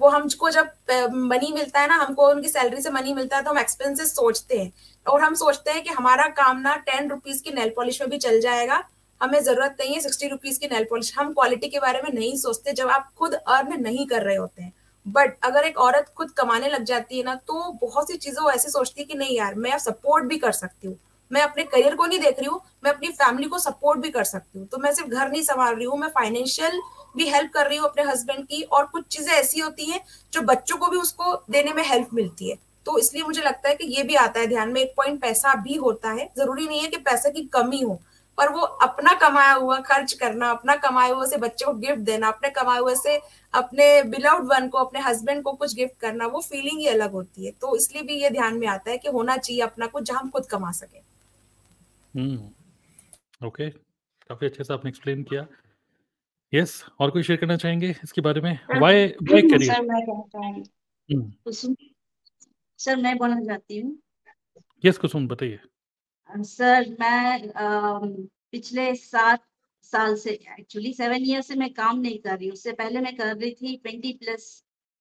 वो 0.00 0.08
हमको 0.08 0.50
जब 0.50 0.70
मनी 1.14 1.52
मिलता 1.52 1.80
है 1.80 1.88
ना, 1.88 1.94
हमको 1.94 2.28
उनकी 2.28 2.48
सैलरी 2.48 2.80
से 2.80 2.90
मनी 2.90 3.14
मिलता 3.14 3.36
है 3.36 3.42
तो 3.42 3.50
हम 3.50 3.58
एक्सपेंसेस 3.58 4.14
सोचते 4.16 4.58
हैं। 4.58 4.72
और 5.06 5.20
हम 5.22 5.34
सोचते 5.34 5.70
हैं 5.70 5.82
कि 5.82 5.90
हमारा 5.90 6.26
काम 6.36 6.60
ना 6.60 6.74
टेन 6.76 7.10
रुपीज़ 7.10 7.42
की 7.42 7.50
नेल 7.50 7.72
पॉलिश 7.76 8.00
में 8.00 8.10
भी 8.10 8.18
चल 8.18 8.40
जाएगा। 8.40 8.82
हमें 9.20 9.40
ज़रूरत 9.40 9.76
नहीं 9.80 9.94
है 9.94 10.00
सिक्सटी 10.00 10.28
रुपीज़ 10.28 10.58
की 10.60 10.66
नेल 10.66 10.84
पॉलिश 10.90 11.12
हम 11.18 11.32
क्वालिटी 11.32 11.68
के 11.68 11.78
बारे 11.78 12.00
में 12.02 12.10
नहीं 12.12 12.36
सोचते 12.36 12.72
जब 12.72 12.88
आप 12.88 13.10
खुद 13.18 13.34
अर्न 13.34 13.80
नहीं 13.82 14.06
कर 14.06 14.22
रहे 14.22 14.36
होते 14.36 14.62
हैं। 14.62 14.72
बट 15.06 15.36
अगर 15.44 15.64
एक 15.64 15.78
औरत 15.78 16.12
खुद 16.16 16.30
कमाने 16.32 16.68
लग 16.68 16.84
जाती 16.84 17.18
है 17.18 17.24
ना 17.24 17.34
तो 17.36 17.70
बहुत 17.82 18.08
सी 18.08 18.16
चीज़ें 18.16 18.42
वो 18.42 18.50
ऐसे 18.50 18.70
सोचती 18.70 19.00
है 19.00 19.06
कि 19.06 19.14
नहीं 19.14 19.36
यार, 19.36 19.54
मैं 19.54 19.78
सपोर्ट 19.78 20.24
भी 20.24 20.38
कर 20.38 20.52
सकती 20.52 20.86
हूँ। 20.86 20.96
मैं 21.30 21.40
अपने 21.42 21.62
करियर 21.64 21.94
को 21.94 22.06
नहीं 22.06 22.18
देख 22.20 22.38
रही 22.38 22.46
हूँ, 22.46 22.60
मैं 22.84 22.92
अपनी 22.92 23.08
फैमिली 23.10 23.48
को 23.48 23.58
सपोर्ट 23.58 24.00
भी 24.00 24.10
कर 24.10 24.24
सकती 24.24 24.58
हूँ। 24.58 24.66
तो 24.66 24.78
मैं 24.78 24.92
सिर्फ़ 24.94 25.10
घर 25.10 25.30
नहीं 25.30 25.42
संभाल 25.42 25.74
रही 25.74 25.84
हूँ, 25.84 25.98
मैं 25.98 26.08
फाइनेंशियल 26.10 26.80
भी 27.16 27.28
हेल्प 27.28 27.50
कर 27.52 27.66
रही 27.66 27.78
हूँ 27.78 27.88
अपने 27.88 28.02
हस्बैंड 28.04 28.44
की 28.46 28.62
और 28.62 28.86
कुछ 28.86 29.06
चीज़ें 29.06 29.32
ऐसी 29.34 29.60
होती 29.60 29.84
हैं 29.84 30.00
जो 30.32 30.40
बच्चों 30.44 30.76
को 30.76 30.88
भी 30.88 30.96
उसको 30.98 31.34
देने 31.50 31.72
में 31.72 31.82
हेल्प 31.84 32.08
मिलती 32.14 32.50
है। 32.50 32.56
तो 32.86 32.98
इसलिए 32.98 33.22
मुझे 33.22 33.42
लगता 33.42 33.68
है 33.68 33.74
कि 33.74 33.86
ये 33.86 34.02
भी 34.02 34.14
आता 34.16 34.40
है 34.40 34.46
ध्यान 34.46 34.72
में, 34.72 34.80
एक 34.80 34.92
पॉइंट 34.96 35.20
पैसा 35.20 35.54
भी 35.56 35.74
होता 35.76 36.10
है। 36.10 36.28
ज़रूरी 36.38 36.66
नहीं 36.66 36.80
है 36.80 36.88
कि 36.88 36.96
पैसे 36.98 37.30
की 37.30 37.42
कमी 37.52 37.80
हो 37.82 38.00
पर 38.38 38.48
वो 38.52 38.60
अपना 38.60 39.12
कमाया 39.18 39.52
हुआ 39.52 39.78
खर्च 39.80 40.12
करना 40.12 40.50
अपना 40.50 40.74
कमाए 40.76 41.10
हुए 41.10 41.26
से 41.26 41.36
बच्चे 41.36 41.64
को 41.64 41.72
गिफ्ट 41.74 42.00
देना 42.00 42.28
अपने 42.28 42.50
कमाए 42.50 42.78
हुए 42.78 42.94
से 42.94 43.16
अपने 43.54 44.02
बिलाउड 44.04 44.44
वन 44.46 44.68
को 44.68 44.78
अपने 44.78 45.00
हस्बैंड 45.00 45.42
को 45.42 45.52
कुछ 45.52 45.74
गिफ्ट 45.74 45.98
करना 46.00 46.26
वो 46.26 46.40
फीलिंग 46.40 46.78
ही 46.78 46.86
अलग 46.86 47.12
होती 47.12 47.46
है। 47.46 47.52
तो 47.60 47.76
इसलिए 47.76 48.02
भी 48.02 48.20
ये 48.22 48.30
ध्यान 48.30 48.56
में 48.58 48.66
आता 48.66 48.90
है 48.90 48.98
कि 48.98 49.08
होना 49.08 49.36
चाहिए 49.36 49.62
अपना 49.62 49.86
कुछ 49.86 50.04
जहाँ 50.04 50.20
हम 50.20 50.30
खुद 50.30 50.46
कमा 50.46 50.70
सके। 50.72 50.98
हम्म 52.14 53.46
ओके 53.46 53.70
काफ़ी 53.70 54.46
अच्छे 54.46 54.64
से 54.64 54.74
आपने 54.74 54.88
एक्सप्लेन 54.88 55.22
किया। 55.22 55.46
यस 56.52 56.84
और 57.00 57.10
कोई 57.10 57.22
शेयर 57.22 57.38
करना 57.40 57.56
चाहेंगे 57.56 57.90
इसके 58.04 58.20
बारे 58.20 58.40
में? 58.40 58.58
व्हाई 58.70 59.06
व्हाई 59.22 59.42
करियर 59.42 59.72
सर 62.78 62.96
मैं 62.96 63.16
बोलना 63.18 63.40
चाहती 63.44 63.80
हूँ। 63.80 63.96
यस 64.84 64.98
कुसुम 64.98 65.26
बताइए। 65.28 65.58
सर 66.30 66.88
मैं 67.00 67.48
पिछले 68.52 68.94
सात 68.94 69.42
साल 69.84 70.14
से 70.16 70.30
एक्चुअली 70.58 70.92
सेवन 70.94 71.24
ईयर 71.26 71.40
से 71.42 71.54
मैं 71.56 71.72
काम 71.74 71.98
नहीं 72.00 72.18
कर 72.20 72.36
रही 72.38 72.50
उससे 72.50 72.72
पहले 72.72 73.00
मैं 73.00 73.14
कर 73.16 73.36
रही 73.36 73.50
थी 73.60 73.76
ट्वेंटी 73.76 74.12
प्लस 74.22 74.46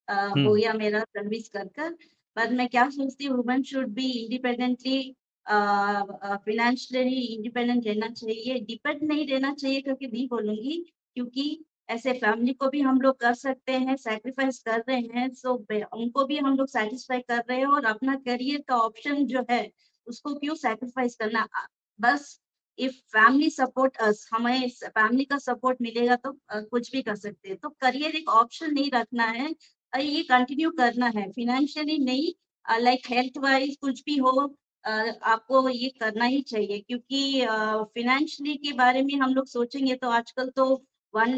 हो 0.08 0.54
गया 0.54 0.74
मेरा 0.74 1.00
सर्विस 1.00 1.48
कर 1.50 1.68
कर। 1.78 1.92
पर 2.38 2.54
मैं 2.56 2.68
क्या 2.70 2.90
सोचती 2.90 3.26
हूँ 3.26 3.38
women 3.38 3.64
should 3.64 3.88
be 3.94 4.10
independently 4.24 5.16
financially 6.46 7.22
independent 7.36 7.88
रहना 7.88 8.08
चाहिए। 8.10 8.60
डिपेंड 8.66 9.04
नहीं 9.04 9.28
रहना 9.28 9.54
चाहिए 9.54 9.82
क्योंकि 9.82 10.08
नहीं 10.08 10.28
बोलूँगी 10.30 10.84
क्योंकि 11.16 11.66
ऐसे 11.90 12.14
फैमिली 12.20 12.54
को 12.54 12.70
भी 12.70 12.82
हम 12.82 13.02
लोग 13.02 13.20
कर 13.20 13.34
सकते 13.36 13.72
हैं 13.72 13.96
सेक्रीफाइस 13.98 14.60
कर 14.60 14.84
रहे 14.90 15.00
हैं। 15.16 15.30
सो 15.34 15.54
उनको 15.98 16.26
भी 16.26 16.38
हम 16.38 16.56
लोग 16.58 16.68
सेटिस्फाई 16.70 17.20
कर 17.22 17.44
रहे 17.50 17.58
हैं 17.60 17.66
और 17.68 17.86
अपना 17.86 18.16
करियर 18.26 18.64
का 18.68 18.78
ऑप्शन 18.78 19.26
जो 19.28 19.46
है 19.52 19.62
उसको 20.08 20.34
क्यों 20.36 20.56
सेक्रीफाइस 20.58 21.16
करना? 21.16 21.48
बस 22.00 22.40
इफ़ 22.80 22.94
फैमिली 23.14 23.50
सपोर्ट 23.50 23.98
अस 24.04 24.28
हमें 24.34 24.68
फैमिली 24.86 25.26
का 25.26 25.38
सपोर्ट 25.40 25.78
मिलेगा 25.82 26.16
तो 26.18 26.32
कुछ 26.54 26.92
भी 26.92 27.02
कर 27.02 27.16
सकते 27.16 27.50
हैं। 27.50 27.58
तो 27.58 27.70
करियर 27.82 28.16
एक 28.16 28.30
ऑप्शन 28.32 28.74
नहीं 28.74 28.92
रखना 28.94 29.26
है 29.28 29.50
ये 29.94 30.24
कंटिन्यू 30.26 30.70
करना 30.80 31.08
है। 31.16 31.30
फिनेंशियली 31.32 31.98
नहीं 32.00 32.34
लाइक 32.66 33.08
हेल्थ 33.10 33.38
वाइज 33.40 33.76
कुछ 33.82 34.04
भी 34.06 34.18
हो 34.18 34.32
आपको 34.84 35.68
ये 35.70 35.90
करना 36.02 36.26
ही 36.26 36.42
चाहिए। 36.44 36.80
क्योंकि 36.80 37.46
फिनेंशियली 37.96 38.56
के 38.58 38.74
बारे 38.78 39.02
में 39.04 39.14
हम 39.20 39.34
लोग 39.34 39.48
सोचेंगे 39.48 39.96
तो 39.96 40.10
आजकल 40.12 40.50
तो 40.56 40.66
वन 41.14 41.34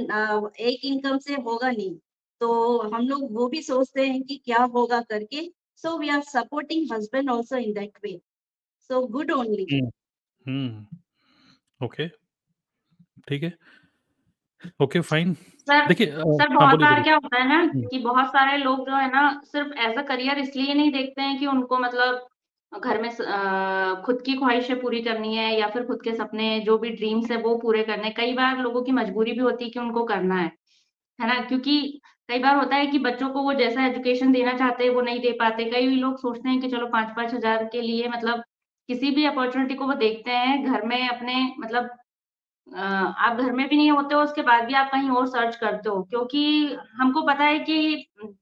एक 0.61 0.85
इनकम 0.85 1.17
से 1.19 1.35
होगा 1.37 1.71
नहीं। 1.71 1.95
तो 2.41 2.77
हम 2.89 3.07
लोग 3.07 3.31
वो 3.35 3.47
भी 3.49 3.61
सोचते 3.63 4.05
हैं 4.07 4.21
कि 4.23 4.35
क्या 4.45 4.63
होगा 4.75 4.99
करके। 5.11 5.49
So 5.83 5.97
we 5.99 6.09
are 6.09 6.21
supporting 6.25 6.91
husband 6.93 7.29
also 7.31 7.57
in 7.57 7.73
that 7.73 7.97
way 8.03 8.19
so 8.89 9.05
good 9.07 9.31
only 9.31 9.65
okay 11.81 12.07
ठीक 13.27 13.43
है। 13.43 13.51
ओके 14.81 14.99
फाइन 15.01 15.33
देखिए 15.87 16.05
सर 16.07 16.19
हाँ, 16.19 16.57
बहुत 16.57 16.79
बार 16.79 17.01
क्या 17.03 17.13
होता 17.15 17.37
है 17.37 17.47
ना 17.47 17.65
कि 17.89 17.99
बहुत 17.99 18.27
सारे 18.27 18.57
लोग 18.57 18.85
जो 18.89 18.95
है 18.95 19.09
ना 19.11 19.41
सिर्फ़ 19.45 19.73
एज 19.79 19.97
अ 19.97 20.01
करियर 20.01 20.39
इसलिए 20.39 20.73
नहीं 20.73 20.91
देखते 20.91 21.21
हैं 21.21 21.37
कि 21.39 21.47
उनको 21.47 21.77
मतलब 21.77 22.27
घर 22.71 23.01
में 23.01 23.09
खुद 24.05 24.21
की 24.21 24.35
ख्वाहिशें 24.37 24.79
पूरी 24.81 25.01
करनी 25.01 25.35
है 25.35 25.59
या 25.59 25.67
फिर 25.67 25.83
खुद 25.83 26.01
के 26.03 26.13
सपने 26.15 26.59
जो 26.59 26.77
भी 26.77 26.89
ड्रीम्स 26.89 27.31
है 27.31 27.37
वो 27.37 27.55
पूरे 27.57 27.83
करने। 27.83 28.09
कई 28.09 28.33
बार 28.33 28.57
लोगों 28.57 28.81
की 28.83 28.91
मजबूरी 28.91 29.31
भी 29.31 29.39
होती 29.39 29.63
है 29.65 29.69
कि 29.71 29.79
उनको 29.79 30.03
करना 30.05 30.35
है 30.35 30.51
है 31.19 31.27
ना? 31.27 31.39
क्योंकि 31.41 32.01
कई 32.29 32.39
बार 32.39 32.55
होता 32.55 32.75
है 32.75 32.87
कि 32.87 32.99
बच्चों 32.99 33.29
को 33.29 33.41
वो 33.43 33.53
जैसा 33.53 33.85
एजुकेशन 33.87 34.31
देना 34.31 34.53
चाहते 34.57 34.83
हैं 34.83 34.91
वो 34.91 35.01
नहीं 35.01 35.19
दे 35.21 35.31
पाते। 35.39 35.65
कई 35.71 35.87
लोग 35.95 36.17
सोचते 36.19 36.49
हैं 36.49 36.59
कि 36.61 36.69
चलो 36.69 36.87
पाँच 36.87 37.13
पाँच 37.15 37.33
हज़ार 37.33 37.63
के 37.71 37.81
लिए 37.81 38.07
मतलब 38.09 38.43
किसी 38.89 39.09
भी 39.11 39.25
अपॉर्चुनिटी 39.25 39.75
को 39.75 39.85
वो 39.87 39.93
देखते 39.95 40.31
हैं 40.33 40.63
घर 40.65 40.85
में 40.87 41.07
अपने 41.09 41.35
मतलब 41.59 41.89
आप 42.67 43.37
घर 43.37 43.51
में 43.53 43.67
भी 43.69 43.77
नहीं 43.77 43.91
होते 43.91 44.15
हो 44.15 44.21
उसके 44.21 44.41
बाद 44.43 44.63
भी 44.65 44.73
आप 44.75 44.89
कहीं 44.91 45.09
और 45.11 45.27
सर्च 45.27 45.55
करते 45.55 45.89
हो 45.89 46.01
क्योंकि 46.05 46.41
हमको 46.97 47.21
पता 47.27 47.43
है 47.43 47.59
कि 47.61 47.77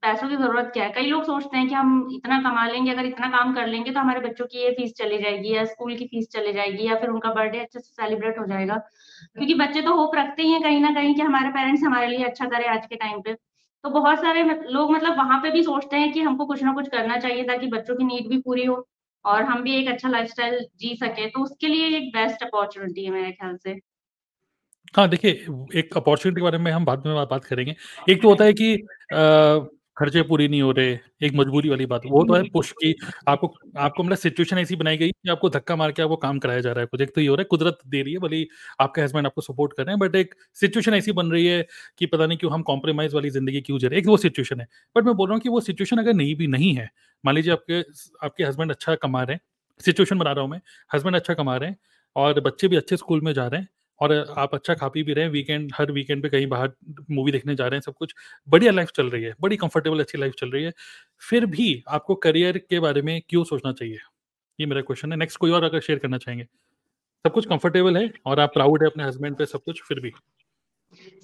पैसों 0.02 0.28
की 0.28 0.36
ज़रूरत 0.36 0.70
क्या 0.74 0.84
है। 0.84 0.92
कई 0.92 1.06
लोग 1.06 1.24
सोचते 1.24 1.56
हैं 1.56 1.68
कि 1.68 1.74
हम 1.74 2.08
इतना 2.14 2.38
कमा 2.42 2.66
लेंगे 2.68 2.90
अगर 2.92 3.06
इतना 3.06 3.28
काम 3.30 3.54
कर 3.54 3.66
लेंगे 3.66 3.90
तो 3.92 4.00
हमारे 4.00 4.20
बच्चों 4.20 4.46
की 4.46 4.58
ये 4.58 4.70
फ़ीस 4.72 4.92
चली 4.98 5.18
जाएगी 5.22 5.54
या 5.54 5.64
स्कूल 5.66 5.96
की 5.96 6.06
फ़ीस 6.06 6.28
चली 6.32 6.52
जाएगी 6.52 6.88
या 6.88 6.96
फिर 7.00 7.10
उनका 7.10 7.30
बर्थडे 7.34 7.60
अच्छे 7.60 7.80
से 7.80 7.92
सेलिब्रेट 7.92 8.38
हो 8.40 8.46
जाएगा। 8.46 8.76
क्योंकि 9.36 9.54
बच्चे 9.56 9.82
तो 9.82 9.94
होप 9.96 10.14
रखते 10.16 10.42
ही 10.42 10.52
हैं 10.52 10.62
कहीं 10.62 10.80
ना 10.80 10.90
कहीं 10.94 11.14
कि 11.14 11.22
हमारे 11.22 11.50
पेरेंट्स 11.50 11.84
हमारे 11.84 12.08
लिए 12.08 12.24
अच्छा 12.26 12.46
करे 12.48 12.66
आज 12.70 12.86
के 12.86 12.96
टाइम 12.96 13.20
पे। 13.22 13.34
तो 13.84 13.90
बहुत 13.92 14.20
सारे 14.20 14.42
लोग 14.70 14.92
मतलब 14.92 15.16
वहाँ 15.18 15.38
पे 15.40 15.50
भी 15.50 15.62
सोचते 15.64 15.96
हैं 15.96 16.12
कि 16.12 16.20
हमको 16.22 16.46
कुछ 16.46 16.62
ना 16.62 16.72
कुछ 16.74 16.88
करना 16.90 17.18
चाहिए 17.18 17.44
ताकि 17.44 17.66
बच्चों 17.70 17.96
की 17.96 18.04
नीड 18.04 18.28
भी 18.30 18.38
पूरी 18.42 18.64
हो। 18.66 18.76
और 19.26 19.42
हम 19.42 19.62
भी 19.62 19.76
एक 19.76 19.88
अच्छा 19.88 20.08
लाइफस्टाइल 20.08 20.66
जी 20.76 20.94
सके 20.96 21.26
तो 21.26 21.40
उसके 21.40 21.68
लिए 21.68 21.96
एक 21.96 22.08
बेस्ट 22.08 22.42
अपॉर्चुनिटी 22.42 23.04
है 23.04 23.10
मेरे 23.10 23.32
ख्याल 23.32 23.56
से 23.56 23.80
हाँ, 24.96 25.08
देखिए 25.08 25.30
एक 25.74 25.96
अपॉर्चुनिटी 25.96 26.40
के 26.40 26.42
बारे 26.42 26.58
में 26.58 26.72
हम 26.72 26.84
बाद 26.84 27.06
में 27.06 27.14
बात 27.16 27.44
करेंगे। 27.44 27.74
एक 28.10 28.22
तो 28.22 28.28
होता 28.28 28.44
है 28.44 28.52
कि 28.52 28.74
खर्चे 29.96 30.22
पूरी 30.24 30.46
नहीं 30.48 30.60
हो 30.62 30.70
रहे, 30.72 30.98
एक 31.22 31.32
मजबूरी 31.34 31.68
वाली 31.68 31.86
बात, 31.86 32.02
वो 32.06 32.22
तो 32.24 32.34
है 32.34 32.42
पुश 32.50 32.70
की 32.74 32.94
आपको 33.28 33.52
आपको 33.78 34.02
मतलब 34.02 34.16
सिचुएशन 34.18 34.58
ऐसी 34.58 34.76
बनाई 34.76 34.96
गई 34.96 35.10
कि 35.10 35.30
आपको 35.30 35.48
धक्का 35.50 35.76
मार 35.76 35.92
के 35.92 36.02
आपको 36.02 36.16
काम 36.18 36.38
कराया 36.38 36.60
जा 36.60 36.72
रहा 36.72 36.80
है 36.80 36.86
कुछ। 36.86 37.00
एक 37.00 37.14
तो 37.14 37.20
ये 37.20 37.26
हो 37.28 37.34
रहा 37.34 37.42
है 37.42 37.46
कुदरत 37.50 37.78
दे 37.86 38.02
रही 38.02 38.12
है 38.12 38.18
भले 38.20 38.44
आपके 38.80 39.02
हस्बैंड 39.02 39.26
आपको 39.26 39.40
सपोर्ट 39.42 39.72
कर 39.76 39.84
रहे 39.84 39.92
हैं 39.92 39.98
बट 40.00 40.16
एक 40.16 40.34
सिचुएशन 40.56 40.94
ऐसी 40.94 41.12
बन 41.14 41.30
रही 41.32 41.46
है 41.46 41.66
कि 41.98 42.06
पता 42.06 42.26
नहीं 42.26 42.38
क्यों 42.38 42.52
हम 42.52 42.62
कॉम्प्रोमाइज़ 42.64 43.14
वाली 43.14 43.30
ज़िंदगी 43.30 43.60
क्यों 43.62 43.78
जी 43.78 43.86
रहे 43.86 43.96
हैं, 43.96 44.02
एक 44.02 44.08
वो 44.08 44.16
सिचुएशन 44.18 44.60
है। 44.60 44.66
बट 44.96 45.04
मैं 45.04 45.14
बोल 45.16 45.28
रहा 45.28 45.34
हूँ 45.34 45.40
कि 45.42 45.48
वो 45.48 45.60
सिचुएशन 45.62 45.98
अगर 45.98 46.14
नहीं 46.14 46.34
भी 46.36 46.46
नहीं 46.48 46.74
है, 46.74 46.88
मान 47.24 47.34
लीजिए 47.34 47.52
आपके 47.52 47.80
आपके 48.26 48.44
हस्बैंड 48.44 48.70
अच्छा 48.70 48.94
कमा 48.96 49.22
रहे 49.22 49.34
हैं, 49.34 49.40
सिचुएशन 49.80 50.18
बना 50.18 50.32
रहा 50.32 50.42
हूँ 50.42 50.50
मैं, 50.50 50.60
हस्बैंड 50.90 51.16
अच्छा 51.16 51.34
कमा 51.34 51.56
रहे 51.56 51.70
हैं 51.70 51.76
और 52.16 52.40
बच्चे 52.42 52.68
भी 52.68 52.76
अच्छे 52.76 52.96
स्कूल 52.96 53.20
में 53.22 53.32
जा 53.34 53.46
रहे 53.46 53.60
हैं 53.60 53.68
और 54.00 54.12
आप 54.38 54.54
अच्छा 54.54 54.74
खा 54.74 54.88
पी 54.88 55.02
भी 55.02 55.12
रहे 55.12 55.24
हैं 55.24 55.32
वीकेंड 55.32 55.70
हर 55.74 55.92
वीकेंड 55.92 56.22
पे 56.22 56.28
कहीं 56.28 56.46
बाहर 56.48 56.72
मूवी 57.10 57.32
देखने 57.32 57.54
जा 57.54 57.66
रहे 57.66 57.76
हैं 57.76 57.82
सब 57.82 57.94
कुछ 57.94 58.14
बढ़िया 58.48 58.72
लाइफ 58.72 58.90
चल 58.96 59.10
रही 59.10 59.22
है 59.24 59.34
बड़ी 59.40 59.56
कंफर्टेबल 59.56 60.00
अच्छी 60.00 60.18
लाइफ 60.18 60.34
चल 60.38 60.50
रही 60.50 60.64
है। 60.64 60.72
फिर 61.22 61.46
भी 61.48 61.82
आपको 61.90 62.14
करियर 62.18 62.58
के 62.60 62.80
बारे 62.80 63.02
में 63.02 63.20
क्यों 63.28 63.44
सोचना 63.44 63.72
चाहिए? 63.72 63.98
ये 64.58 64.66
मेरा 64.66 64.80
क्वेश्चन 64.82 65.12
है। 65.12 65.18
नेक्स्ट 65.18 65.38
कोई 65.38 65.50
और 65.52 65.64
अगर 65.64 65.80
शेयर 65.82 65.98
करना 65.98 66.18
चाहेंगे? 66.18 66.44
सब 67.24 67.32
कुछ 67.32 67.46
कंफर्टेबल 67.46 67.96
है 67.96 68.10
और 68.26 68.40
आप 68.40 68.54
प्राउड 68.54 68.82
है 68.82 68.90
अपने 68.90 69.04
हस्बैंड 69.04 69.36
पे 69.36 69.46
सब 69.46 69.62
कुछ 69.64 69.82
फिर 69.84 70.00
भी। 70.00 70.12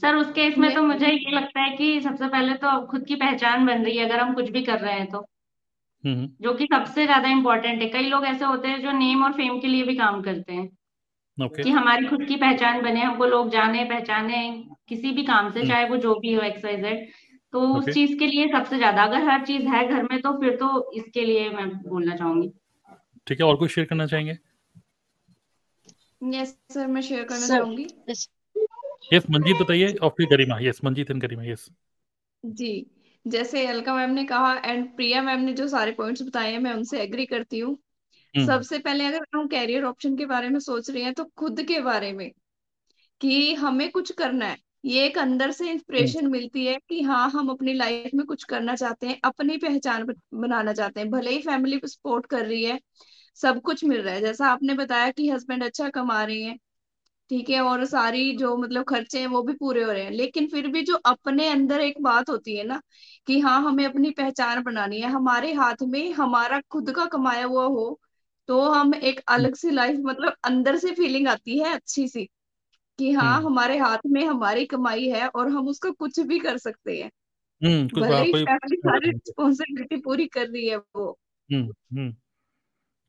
सर 0.03 0.15
उस 0.17 0.33
केस 0.33 0.59
में 0.59 0.75
तो 0.75 0.83
मुझे 0.83 1.07
ये 1.07 1.31
लगता 1.31 1.61
है 1.61 1.77
कि 1.77 2.01
सबसे 2.01 2.29
पहले 2.29 2.55
तो 2.57 2.81
खुद 2.87 3.05
की 3.07 3.15
पहचान 3.17 3.67
बन 3.67 3.85
रही 3.85 3.97
है 3.99 4.05
अगर 4.05 4.21
हम 4.21 4.35
कुछ 4.35 4.51
भी 4.51 4.63
कर 4.63 4.81
रहे 4.81 4.95
हैं 4.95 5.07
तो। 5.11 5.25
जो 6.41 6.53
कि 6.55 6.67
सबसे 6.67 7.05
ज़्यादा 7.07 7.29
इम्पोर्टेंट 7.31 7.83
है। 7.83 7.89
कई 7.91 8.09
लोग 8.09 8.25
ऐसे 8.27 8.45
होते 8.45 8.69
हैं 8.69 8.81
जो 8.83 8.93
नेम 8.93 9.25
और 9.25 9.33
फेम 9.33 9.59
के 9.61 9.69
लिए 9.69 9.85
भी 9.85 9.97
काम 9.97 10.23
करते 10.23 10.53
हैं। 10.53 10.69
Okay. 11.39 11.63
कि 11.65 11.71
हमारी 11.71 12.07
खुद 12.07 12.25
की 12.25 12.37
पहचान 12.37 12.81
बने 12.83 13.01
हमको 13.01 13.25
लोग 13.25 13.51
जाने 13.51 13.85
पहचाने 13.85 14.41
किसी 14.89 15.13
भी 15.13 15.25
काम 15.25 15.51
से 15.51 15.59
हम्म। 15.59 15.69
चाहे 15.69 15.89
वो 15.89 15.97
जो 15.97 16.15
भी 16.15 16.35
हो 16.35 16.43
एक्सवाइजेड 16.43 17.07
तो 17.53 17.61
okay. 17.61 17.79
उस 17.79 17.95
चीज़ 17.95 18.19
के 18.19 18.27
लिए 18.27 18.47
सबसे 18.49 18.77
ज़्यादा 18.77 19.03
अगर 19.03 19.29
हर 19.29 19.45
चीज़ 19.45 19.67
है 19.69 19.87
घर 19.89 20.03
में 20.03 20.21
तो 20.21 20.33
फिर 20.41 20.57
तो 20.57 20.91
इसके 20.93 21.25
लिए 21.25 21.49
मैं 21.51 21.69
बोलना 21.83 22.17
चाहूँगी 22.17 22.53
ठीक 23.27 23.41
है 23.41 23.47
और 23.47 23.57
कुछ 23.57 23.71
शेयर 23.71 23.87
करना 23.87 24.07
चाहेंगे 24.07 24.39
यस 26.21 26.57
सर 26.71 26.87
मैं 26.87 27.03
शेयर 27.03 27.25
करना 27.25 27.47
चाहूँगी 27.47 27.87
यस 29.13 29.25
मंजीत 29.31 29.57
बताइए 29.57 29.93
और 29.95 30.11
फिर 30.11 30.27
Garima 30.27 30.59
yes 30.61 30.81
Manjeet 30.85 31.11
and 31.11 31.23
Garima 31.23 31.45
yes 31.45 31.71
ji 32.45 32.87
जैसे 33.27 33.67
अलका 33.67 33.95
मैम 33.95 34.11
ने 34.11 34.25
कहा 34.25 34.55
एंड 34.65 34.87
प्रिया 34.97 35.23
मैम 35.23 35.41
ने 35.41 35.53
जो 35.53 35.69
सारे 35.69 35.93
पॉइंट्स 35.93 36.23
बताए 36.23 36.53
हैं 36.53 36.59
मैं 36.59 36.73
उनसे 36.73 37.01
एग्री 37.03 37.27
करती 37.27 37.59
हूँ। 37.59 37.77
सबसे 38.35 38.79
पहले 38.81 39.07
अगर 39.07 39.25
हम 39.35 39.47
कैरियर 39.49 39.85
ऑप्शन 39.85 40.17
के 40.17 40.27
बारे 40.27 40.49
में 40.49 40.59
सोच 40.61 40.91
रहे 40.91 41.03
हैं 41.03 41.13
तो 41.15 41.25
खुद 41.37 41.61
के 41.63 41.81
बारे 41.81 42.13
में 42.13 42.31
कि 43.21 43.55
हमें 43.55 43.91
कुछ 43.91 44.13
करना 44.13 44.47
है। 44.47 44.57
ये 44.85 45.05
एक 45.07 45.19
अंदर 45.19 45.51
से 45.53 45.71
इंस्पिरेशन 45.71 46.27
मिलती 46.29 46.67
है 46.67 46.79
कि 46.89 47.01
हाँ 47.03 47.29
हम 47.31 47.49
अपनी 47.51 47.73
लाइफ 47.75 48.11
में 48.15 48.25
कुछ 48.27 48.45
करना 48.45 48.75
चाहते 48.77 49.07
हैं 49.07 49.19
अपनी 49.25 49.57
पहचान 49.59 50.05
बनाना 50.35 50.73
चाहते 50.73 51.01
हैं। 51.01 51.11
भले 51.11 51.31
ही 51.31 51.41
फैमिली 51.43 51.81
सपोर्ट 51.87 52.27
कर 52.27 52.47
रही 52.47 52.65
है 52.65 52.79
सब 53.37 53.61
कुछ 53.63 53.85
मिल 53.85 54.03
रहा 54.03 54.15
है। 54.15 54.21
जैसा 54.21 54.49
आपने 54.49 54.75
बताया 54.77 55.11
कि 55.13 55.29
हस्बैंड 55.31 55.65
अच्छा 55.65 55.89
कमा 55.91 56.23
रहे 56.25 56.43
हैं 56.43 56.59
ठीक 57.31 57.51
है 57.51 57.61
और 57.63 57.85
सारी 57.87 58.37
जो 58.37 58.57
मतलब 58.57 58.85
खर्चे 58.85 59.21
हैं 59.21 59.27
वो 59.29 59.43
भी 59.43 59.53
पूरे 59.55 59.83
हो 59.85 59.93
रहे 59.93 60.05
हैं। 60.05 60.11
लेकिन 60.13 60.47
फिर 60.49 60.69
भी 60.69 60.83
जो 60.85 60.95
अपने 61.07 61.49
अंदर 61.49 61.81
एक 61.81 62.01
बात 62.03 62.31
होती 62.31 62.57
है 62.57 62.65
ना 62.65 62.81
कि 63.27 63.39
हाँ 63.41 63.61
हमें 63.63 63.85
अपनी 63.87 64.11
पहचान 64.13 64.63
बनानी 64.63 65.01
है। 65.01 65.09
हमारे 65.11 65.53
हाथ 65.55 65.83
में 65.85 66.13
हमारा 66.15 66.61
खुद 66.71 66.91
का 66.97 67.07
कमाया 67.09 67.45
हुआ 67.47 67.65
हो 67.67 67.99
तो 68.49 68.61
हम 68.61 68.95
एक 68.95 69.21
अलग 69.29 69.55
सी 69.55 69.71
लाइफ 69.71 70.01
मतलब 70.05 70.35
अंदर 70.45 70.77
से 70.77 70.93
फीलिंग 70.93 71.29
आती 71.29 71.59
है 71.59 71.75
अच्छी 71.75 72.09
सी 72.09 72.29
कि 72.99 73.13
हाँ 73.13 73.37
हम्म। 73.37 73.47
हमारे 73.47 73.79
हाथ 73.79 73.99
में 74.07 74.25
हमारी 74.27 74.67
कमाई 74.67 75.09
है 75.09 75.29
और 75.29 75.49
हम 75.49 75.69
उसका 75.69 75.91
कुछ 75.91 76.21
भी 76.21 76.39
कर 76.39 76.59
सकते 76.59 76.97
हैं। 76.97 77.11
हम्म 77.63 77.89
कुछ 77.89 78.03
भले 78.03 78.17
ही 78.17 78.33
फैमिली 78.33 78.77
सारी 78.77 79.11
रिस्पॉन्सिबिलिटी 79.11 79.97
पूरी 79.97 80.27
कर 80.27 80.47
रही 80.47 80.69
है 80.69 80.77
वो। 80.77 81.19
हम्म 81.53 81.99
हम्म। 81.99 82.15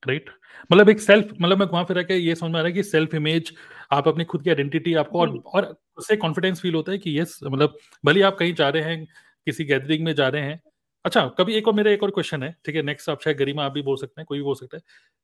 राइट 0.08 0.30
मतलब 0.72 0.90
एक 0.90 1.02
सेल्फ 1.02 1.34
मतलब 1.42 1.58
मैं 1.58 1.66
वहाँ 1.66 1.84
पे 1.84 1.94
रह 1.94 2.04
के 2.04 2.16
ये 2.16 2.36
समझ 2.36 2.52
में 2.52 2.60
आ 2.60 2.62
रहा 2.62 2.68
है 2.68 2.74
कि 2.74 2.84
सेल्फ 2.84 3.14
इमेज 3.16 3.54
आप 3.92 4.08
अपनी 4.08 4.24
खुद 4.24 4.44
की 4.44 4.50
आइडेंटिटी 4.50 4.94
आपको 4.94 5.20
और 5.20 5.38
और 5.46 5.76
उससे 5.98 6.16
कॉन्फिडेंस 6.16 6.62
फील 6.62 6.76
होता 6.76 6.92
है 6.92 6.98
कि 6.98 7.20
यस 7.20 7.40
मतलब 7.44 7.78
भले 8.06 8.22
आप 8.22 8.38
कहीं 8.38 8.54
जा 8.54 8.70
रहे 8.70 8.84
हैं 8.84 9.06
किसी 9.48 9.66
गैदरिंग 9.66 10.06
में 10.06 10.14
जा 10.16 10.28
रहे 10.28 10.42
हैं 10.42 10.62
अच्छा 11.06 11.26
कभी 11.38 11.56
एक 11.56 11.68
और 11.68 11.74
मेरा 11.74 11.92
एक 11.92 12.04
और 12.04 12.12
क्वेश्चन 12.12 12.44
है, 12.44 12.56
ठीक 12.66 12.76
है 12.76 12.82
नेक्स्ट 12.84 13.10
आप 13.10 13.22
शायद 13.24 13.38
गरिमा 13.38 13.64
आप 13.66 13.72
भी 13.72 13.82
बोल 13.82 13.98
सकते 13.98 14.22
हैं, 14.22 14.26
कोई 14.26 14.38
भी 14.38 14.44
बोल 14.44 14.56
सकता 14.56 14.78
है। 14.78 14.84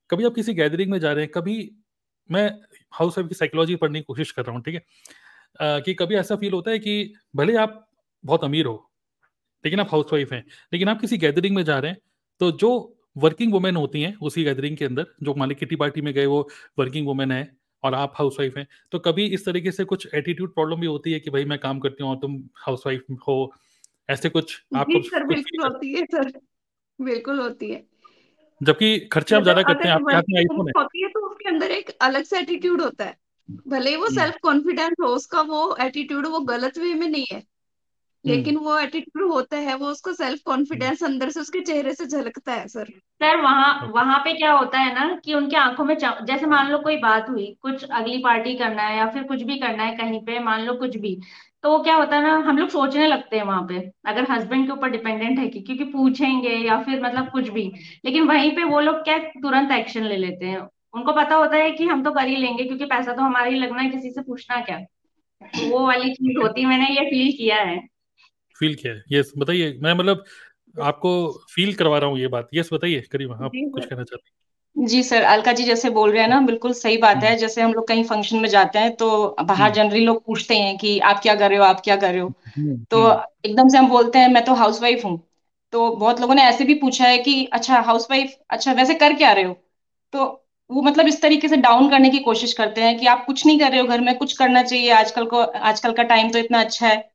कभी 0.10 0.26
आप 0.26 0.34
किसी 0.36 0.54
गैदरिंग 0.54 0.92
में 0.92 1.00
जा 1.00 1.12
रहे 1.12 1.24
हैं, 1.24 1.32
कभी 1.32 1.72
मैं 2.30 2.50
हाउस 2.94 3.18
वाइफ 3.18 3.30
की 3.30 3.36
साइकोलॉजी 3.36 3.76
पढ़ने 3.76 4.00
की 4.00 4.04
कोशिश 4.06 4.32
कर 4.32 4.46
रहा 4.46 4.56
हूँ, 4.56 4.62
ठीक 4.64 4.76
है 4.76 5.82
कि 5.82 5.94
कभी 5.94 6.16
ऐसा 6.16 6.36
फील 6.36 6.54
होता 6.54 6.72
है 6.72 6.80
कि 6.80 7.14
भले 7.36 7.56
आप 7.58 7.86
बहुत 8.24 8.44
अमीर 8.44 8.66
हो, 8.66 8.92
लेकिन 9.64 9.80
आप 9.80 9.88
हाउस 9.92 10.14
वाइफ 10.14 10.34
हैं, 10.34 10.44
लेकिन 10.74 10.90
आप 10.90 11.02
किसी 11.02 11.18
गैदरिंग 11.18 11.56
में 11.56 11.64
जा 11.64 11.80
रहे 11.80 11.92
हैं 11.92 12.00
तो 12.42 12.52
जो 12.54 12.72
वर्किंग 13.16 13.54
वुमेन 13.54 13.76
होती 13.76 14.02
हैं, 14.02 14.16
उसी 14.18 14.44
गैदरिंग 14.44 14.78
के 14.78 14.86
अंदर, 14.86 15.06
जो 15.24 15.34
मान 15.36 15.52
किटी 15.54 15.76
पार्टी 15.76 16.02
में 16.02 16.14
गए, 16.14 16.26
वो 16.26 16.48
वर्किंग 16.80 17.08
वुमेन 17.08 17.32
है 17.32 17.48
और 17.84 17.94
आप 17.96 18.14
हाउस 18.16 18.36
वाइफ 18.40 18.58
हैं 18.58 18.68
तो 18.92 19.00
कभी 19.00 19.26
इस 19.28 19.46
तरीके 19.46 19.72
से 19.72 19.84
कुछ 19.86 20.08
एटीट्यूड 20.14 20.54
प्रॉब्लम 20.54 20.80
भी 20.82 20.88
होती 20.88 21.12
है 21.12 21.20
कि 21.20 21.30
भाई 21.30 21.46
मैं 21.46 21.60
काम 21.60 21.80
करती 21.80 22.04
हूँ 22.04 22.12
और 22.12 22.18
तुम 22.18 22.38
हाउस 22.58 22.84
वाइफ 22.86 23.06
हो 23.28 23.52
ऐसे 24.10 24.30
कुछ 24.30 24.62
आपको 24.76 25.02
सर 25.02 25.24
बिल्कुल 25.24 25.64
होती 25.64 25.94
है 25.94 26.06
सर 26.06 26.32
बिल्कुल 27.00 27.40
होती 27.40 27.72
है। 27.72 27.84
जबकि 28.62 29.00
खर्चे 29.00 29.36
आप 29.36 29.44
ज़्यादा 29.44 29.62
करते 29.62 29.88
हैं 29.88 29.96
आपके 29.96 30.16
हाथ 30.16 30.24
में 30.30 30.40
आईफोन 30.40 30.68
है। 30.68 30.74
होती 30.78 31.04
है 31.04 31.10
तो 31.10 31.20
उसके 31.20 31.50
अंदर 31.50 31.72
एक 31.72 31.90
अलग 32.02 32.24
से 32.24 32.40
एटीट्यूड 32.40 32.82
होता 32.82 33.06
है। 33.06 33.18
भले 33.68 33.90
ही 33.90 33.96
वो 33.96 34.08
सेल्फ 34.08 34.34
हम्म। 34.36 34.40
कॉन्फिडेंस 34.44 34.96
हो 35.02 35.08
उसका 35.08 35.42
वो 35.42 35.76
एटीट्यूड 35.82 36.26
वो 36.28 36.40
गलत 36.40 36.78
वे 36.78 36.94
में 36.94 37.08
नहीं 37.08 37.26
है। 37.32 37.44
लेकिन 38.26 38.56
हम्म। 38.56 38.66
वो 38.66 38.78
एटीट्यूड 38.80 39.32
होता 39.32 39.58
है 39.58 39.76
वो 39.76 39.88
उसको 39.88 40.14
सेल्फ 40.14 40.42
कॉन्फिडेंस 40.46 41.04
अंदर 41.04 41.30
से 41.30 41.40
उसके 41.40 41.60
चेहरे 41.62 41.94
से 41.94 42.06
झलकता 42.06 42.54
है 42.54 42.68
सर। 42.68 42.86
सर 43.22 43.42
वहाँ 43.42 43.92
वहाँ 43.96 44.18
पे 44.20 44.34
क्या 44.34 44.52
होता 44.52 44.80
है 44.80 44.94
ना 44.96 45.20
कि 45.26 45.34
उनके 45.34 45.56
आँखों 45.56 45.84
में 45.84 45.96
जैसे 45.98 46.46
मान 46.46 46.72
लो 46.72 46.78
कोई 46.80 46.98
बात 46.98 47.30
हुई 47.30 47.46
कुछ 47.62 47.84
अगली 47.84 48.18
पार्टी 48.18 48.56
करना 48.56 48.82
है 48.82 48.98
या 48.98 49.06
फिर 49.06 49.24
कुछ 49.24 49.42
भी 49.42 49.58
करना 49.60 49.84
है 49.84 49.96
कहीं 49.98 50.20
पे 50.22 50.40
मान 50.40 50.66
लो 50.66 50.74
कुछ 50.74 50.98
भी 50.98 51.16
तो 51.64 51.84
क्या 51.84 51.96
होता 51.96 52.16
है 52.16 52.24
ना 52.24 52.34
हम 52.38 52.58
लोग 52.58 52.70
सोचने 52.70 53.08
लगते 53.08 53.38
हैं 53.38 53.44
वहाँ 53.44 53.66
पे 53.70 53.92
अगर 54.06 54.32
हस्बैंड 54.32 54.66
के 54.66 54.72
ऊपर 54.72 54.90
डिपेंडेंट 54.90 55.40
है 55.40 55.48
कि 55.48 55.62
क्योंकि 55.62 55.84
पूछेंगे 55.84 56.50
या 56.50 56.84
फिर 56.84 57.02
मतलब 57.04 57.30
कुछ 57.32 57.50
भी। 57.50 57.72
लेकिन 58.06 58.24
वहीं 58.24 58.52
पे 58.52 58.64
वो 58.64 58.80
लोग 58.80 58.96
क्या 58.96 59.18
तुरंत 59.18 59.72
एक्शन 59.72 60.04
ले 60.04 60.18
लेते 60.18 60.46
हैं। 60.46 60.60
उनको 60.94 61.14
पता 61.14 61.36
होता 61.36 61.58
है 61.58 61.72
कि 61.72 61.86
हम 61.86 62.04
तो 62.04 62.12
कर 62.12 62.28
ही 62.28 62.36
लेंगे 62.36 62.64
क्योंकि 62.64 62.86
पैसा 62.86 63.14
तो 63.14 63.22
हमारा 63.22 63.46
ही 63.46 63.56
लगना 63.56 63.82
है 63.82 63.90
किसी 63.90 64.12
से 64.12 64.22
पूछना 64.22 64.62
क्या? 64.62 64.80
तो 65.44 65.70
वो 65.70 65.88
वाली 65.88 66.14
चीज़ 66.14 66.38
होती 66.38 66.66
मैंने 66.66 66.90
ये 66.90 67.06
फील 67.06 67.32
किया 67.38 67.56
है। 67.56 67.88
फील 68.60 68.76
किया 68.76 68.94
है। 68.94 69.04
यस 69.12 69.34
बताइए 69.38 69.80
मैं 69.82 69.94
मतलब 69.94 70.24
आपको 70.82 71.32
फील 71.56 71.74
करवा 71.74 71.98
रहा 71.98 72.10
हूँ 72.10 72.20
ये 72.20 72.28
बात। 72.28 72.48
यस 72.54 72.70
बताइए 72.74 73.02
करीब 73.02 73.32
आप 73.32 73.52
कुछ 73.56 73.86
कहना 73.86 74.04
चाहते 74.04 74.30
हैं? 74.30 74.49
जी 74.80 75.04
सर 75.04 75.22
अलका 75.24 75.52
जी 75.52 75.64
जैसे 75.64 75.90
बोल 75.90 76.12
रहे 76.12 76.22
हैं 76.22 76.30
ना 76.30 76.40
बिल्कुल 76.42 76.74
सही 76.74 76.98
बात 76.98 77.18
है। 77.18 77.30
हम्म। 77.30 77.40
जैसे 77.40 77.62
हम 77.62 77.74
लोग 77.74 77.88
कहीं 77.88 78.04
फ़ंक्शन 78.04 78.38
में 78.38 78.50
जाते 78.50 78.80
हैं 78.80 78.96
तो 78.96 79.36
बाहर 79.44 79.72
जनरली 79.72 79.98
हम्म। 79.98 80.06
लोग 80.06 80.26
पूछते 80.26 80.56
हैं 80.56 80.78
कि 80.78 81.00
आप 81.00 81.20
क्या 81.20 81.36
कर 81.36 81.50
रहे 81.50 81.58
हो 81.58 81.64
आप 81.64 81.82
क्या 81.82 81.96
कर 81.96 82.12
रहे 82.12 82.20
हो? 82.20 82.28
हम्म, 82.58 82.84
तो 82.92 83.10
एकदम 83.46 83.70
से 83.70 83.78
हम 83.78 83.88
बोलते 83.90 84.20
हैं 84.20 84.28
मैं 84.30 84.46
तो 84.46 84.54
हाउस 84.54 84.82
वाइफ 84.82 85.06
हूँ। 85.06 85.20
तो 85.72 85.90
बहुत 85.96 86.22
लोगों 86.22 86.36
ने 86.36 86.44
ऐसे 86.44 86.64
भी 86.64 86.74
पूछा 86.74 87.06
है 87.06 87.18
कि 87.18 87.46
अच्छा 87.46 87.80
हाउस 87.80 88.08
वाइफ 88.12 88.38
अच्छा 88.50 88.74
वैसे 88.74 88.94
कर 88.94 89.14
क्या 89.14 89.32
रहे 89.34 89.44
हो? 89.44 89.54
तो 90.14 90.46
वो 90.70 90.82
मतलब 90.82 91.08
इस 91.08 91.22
तरीके 91.22 91.48
से 91.48 91.58
डाउन 91.58 91.90
करने 91.90 92.10
की 92.10 92.20
कोशिश 92.20 92.54
करते 92.54 92.82
हैं 92.82 92.98
कि 93.00 93.06
आप 93.08 93.26
कुछ 93.26 93.46
नहीं 93.46 93.60
कर 93.60 93.72
रहे 93.72 93.80
हो 93.82 93.88
घर 93.88 94.02
में 94.02 94.18
कुछ 94.18 94.34
करना 94.34 94.64
चाहिए। 94.64 94.90
आजकल 94.92 95.26
को 95.26 95.42
आजकल 95.42 95.94
का 95.94 96.04
टाइम 96.04 96.32
तो 96.32 96.40
इतना 96.40 96.60
अच्छा 96.60 96.88
है। 96.88 97.10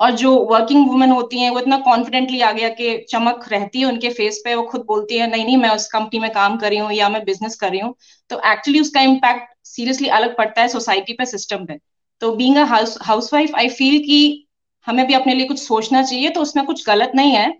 और 0.00 0.10
जो 0.12 0.34
वर्किंग 0.46 0.88
वुमेन 0.88 1.10
होती 1.10 1.38
हैं, 1.38 1.50
वो 1.50 1.60
इतना 1.60 1.76
कॉन्फिडेंटली 1.80 2.40
आ 2.40 2.50
गया 2.52 2.68
कि 2.70 2.96
चमक 3.10 3.44
रहती 3.48 3.80
है 3.80 3.86
उनके 3.86 4.10
फेस 4.10 4.40
पे, 4.44 4.54
वो 4.54 4.62
खुद 4.64 4.84
बोलती 4.86 5.18
है, 5.18 5.30
नहीं 5.30 5.44
नहीं, 5.44 5.56
मैं 5.56 5.70
उस 5.70 5.86
कंपनी 5.88 6.20
में 6.20 6.30
काम 6.32 6.56
कर 6.56 6.68
रही 6.68 6.78
हूँ 6.78 6.92
या 6.92 7.08
मैं 7.08 7.24
बिज़नेस 7.24 7.56
कर 7.56 7.70
रही 7.70 7.80
हूँ। 7.80 7.94
तो 8.30 8.40
एक्चुअली 8.46 8.80
उसका 8.80 9.00
इम्पैक्ट 9.02 9.54
सीरियसली 9.66 10.08
अलग 10.10 10.36
पड़ता 10.36 10.62
है 10.62 10.68
सोसाइटी 10.68 11.12
पे 11.12 11.26
सिस्टम 11.26 11.64
पे। 11.66 11.78
तो 12.22 12.32
being 12.36 12.56
house 12.58 13.32
wife 13.34 13.54
I 13.54 13.68
feel 13.70 13.98
कि 13.98 14.46
हमें 14.86 15.06
भी 15.06 15.14
अपने 15.14 15.34
लिए 15.34 15.46
कुछ 15.46 15.58
सोचना 15.58 16.02
चाहिए 16.02 16.30
तो 16.30 16.40
उसमें 16.40 16.64
कुछ 16.66 16.86
गलत 16.86 17.12
नहीं 17.14 17.32
है। 17.32 17.52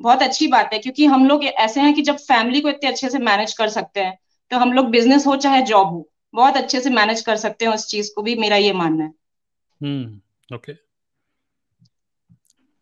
बहुत 0.00 0.22
अच्छी 0.22 0.46
बात 0.46 0.70
है, 0.72 0.78
क्योंकि 0.78 1.06
हम 1.06 1.26
लोग 1.26 1.44
ऐसे 1.44 1.80
हैं 1.80 1.92
कि 1.94 2.02
जब 2.02 2.16
फैमिली 2.18 2.60
को 2.60 2.68
इतने 2.68 2.88
अच्छे 2.88 3.08
से 3.10 3.18
मैनेज 3.20 3.52
कर 3.52 3.68
सकते 3.68 4.00
हैं 4.00 4.18
तो 4.50 4.56
हम 4.56 4.72
लोग 4.72 4.90
बिज़नेस 4.90 5.26
हो 5.26 5.36
चाहे 5.36 5.62
जॉब 5.62 5.86
हो, 5.86 6.08
बहुत 6.34 6.56
अच्छे 6.56 6.80
से 6.80 6.90
मैनेज 6.90 7.20
कर 7.20 7.36
सकते 7.36 7.64
हैं 7.64 7.72
उस 7.72 7.86
चीज़ 7.86 8.10
को 8.16 8.22
भी, 8.22 8.34
मेरा 8.36 8.56
ये 8.56 8.72
मानना 8.72 9.04
है। 9.04 9.12
हम्म 9.80 10.54
ओके 10.54 10.72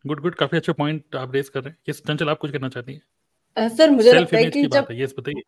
गुड 0.05 0.19
गुड 0.21 0.35
काफ़ी 0.35 0.57
अच्छे 0.57 0.73
पॉइंट 0.73 1.15
आप 1.15 1.33
रेस 1.33 1.49
कर 1.49 1.63
रहे 1.63 1.69
हैं। 1.69 1.77
यस 1.89 2.01
चंचल 2.07 2.29
आप 2.29 2.37
कुछ 2.37 2.51
कहना 2.51 2.69
चाहती 2.69 2.93
हैं? 2.93 3.69
सर 3.69 3.89
मुझे 3.91 4.11
लगता 4.13 4.37
है 4.37 4.49
कि 4.49 4.65
जब 4.65 4.87
यस 4.91 5.13
बताइए। 5.19 5.41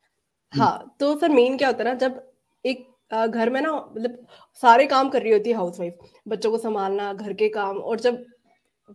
हाँ 0.54 0.96
तो 1.00 1.16
सर 1.20 1.30
मेन 1.30 1.58
क्या 1.58 1.68
होता 1.68 1.84
है 1.84 1.90
ना 1.90 1.94
जब 1.98 2.22
एक 2.66 2.88
घर 3.28 3.50
में 3.50 3.60
ना 3.62 3.72
मतलब 3.72 4.26
सारे 4.64 4.86
काम 4.86 5.10
कर 5.10 5.22
रही 5.22 5.32
होती 5.32 5.50
है 5.50 5.56
हाउस 5.56 5.80
वाइफ 5.80 5.98
बच्चों 6.28 6.52
को 6.52 6.58
संभालना 6.58 7.12
घर 7.14 7.34
के 7.34 7.50
काम 7.50 7.78
और 7.78 8.00
जब 8.00 8.24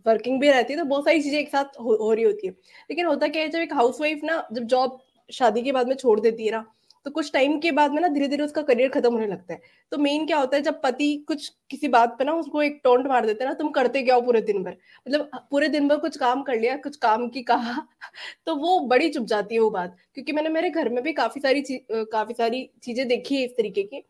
वर्किंग 0.05 0.39
भी 0.41 0.49
रहती 0.49 0.73
है 0.73 0.79
तो 0.79 0.85
बहुत 0.85 1.05
सारी 1.05 1.21
चीज़ें 1.21 1.39
एक 1.39 1.49
साथ 1.49 1.79
हो, 1.79 1.95
हो 1.95 2.13
रही 2.13 2.23
होती 2.23 2.47
है। 2.47 2.53
लेकिन 2.89 3.05
होता 3.05 3.27
क्या 3.27 3.41
है 3.41 3.49
जब 3.49 3.59
एक 3.59 3.73
हाउस 3.73 4.01
वाइफ 4.01 4.19
ना 4.23 4.47
जब 4.53 4.63
जॉब 4.65 4.99
शादी 5.29 5.61
के 5.61 5.71
बाद 5.71 5.87
में 5.87 5.95
छोड़ 5.95 6.19
देती 6.19 6.45
है 6.45 6.51
ना 6.51 6.65
तो 7.05 7.11
कुछ 7.11 7.31
टाइम 7.33 7.57
के 7.59 7.71
बाद 7.73 7.91
में 7.91 8.01
ना 8.01 8.07
धीरे 8.07 8.27
धीरे 8.27 8.43
उसका 8.43 8.61
करियर 8.63 8.89
खत्म 8.89 9.11
होने 9.13 9.27
लगता 9.27 9.53
है। 9.53 9.61
तो 9.91 9.97
मेन 9.97 10.25
क्या 10.27 10.37
होता 10.37 10.57
है, 10.57 10.63
जब 10.63 10.81
पति 10.81 11.15
कुछ 11.27 11.47
किसी 11.69 11.87
बात 11.89 12.15
पे 12.19 12.23
ना 12.23 12.33
उसको 12.35 12.61
एक 12.61 12.79
टोंट 12.83 13.07
मार 13.07 13.25
देते 13.25 13.43
हैं 13.43 13.49
ना, 13.51 13.53
तुम 13.55 13.69
करते 13.71 14.01
क्या 14.01 14.15
हो 14.15 14.21
पूरे 14.21 14.41
दिन 14.41 14.63
भर? 14.63 14.77
मतलब 15.05 15.29
पूरे 15.51 15.67
दिन 15.69 15.87
भर 15.87 15.97
कुछ 15.99 16.17
काम 16.17 16.43
कर 16.43 16.59
लिया, 16.59 16.75
कुछ 16.77 16.95
काम 16.97 17.27
की 17.29 17.41
कहा? 17.43 17.75
तो 18.45 18.55
वो 18.57 18.79
बड़ी 18.87 19.09
चुप 19.09 19.25
जाती 19.27 19.55
है 19.55 19.61
वो 19.61 19.69
बात। 19.71 19.95
क्योंकि 20.15 20.31
मैंने 20.33 20.49
मेरे 20.49 20.69
घर 20.71 20.89
में 20.89 21.03
भी 21.03 21.13
काफ़ी 21.13 21.41
सारी 21.41 21.61
काफ़ी 21.91 22.33
सारी 22.33 22.69
चीज़ें 22.83 23.07
देखी 23.07 23.35
है 23.35 23.43
इस 23.45 23.51
तरीके 23.57 23.83
की। 23.83 24.03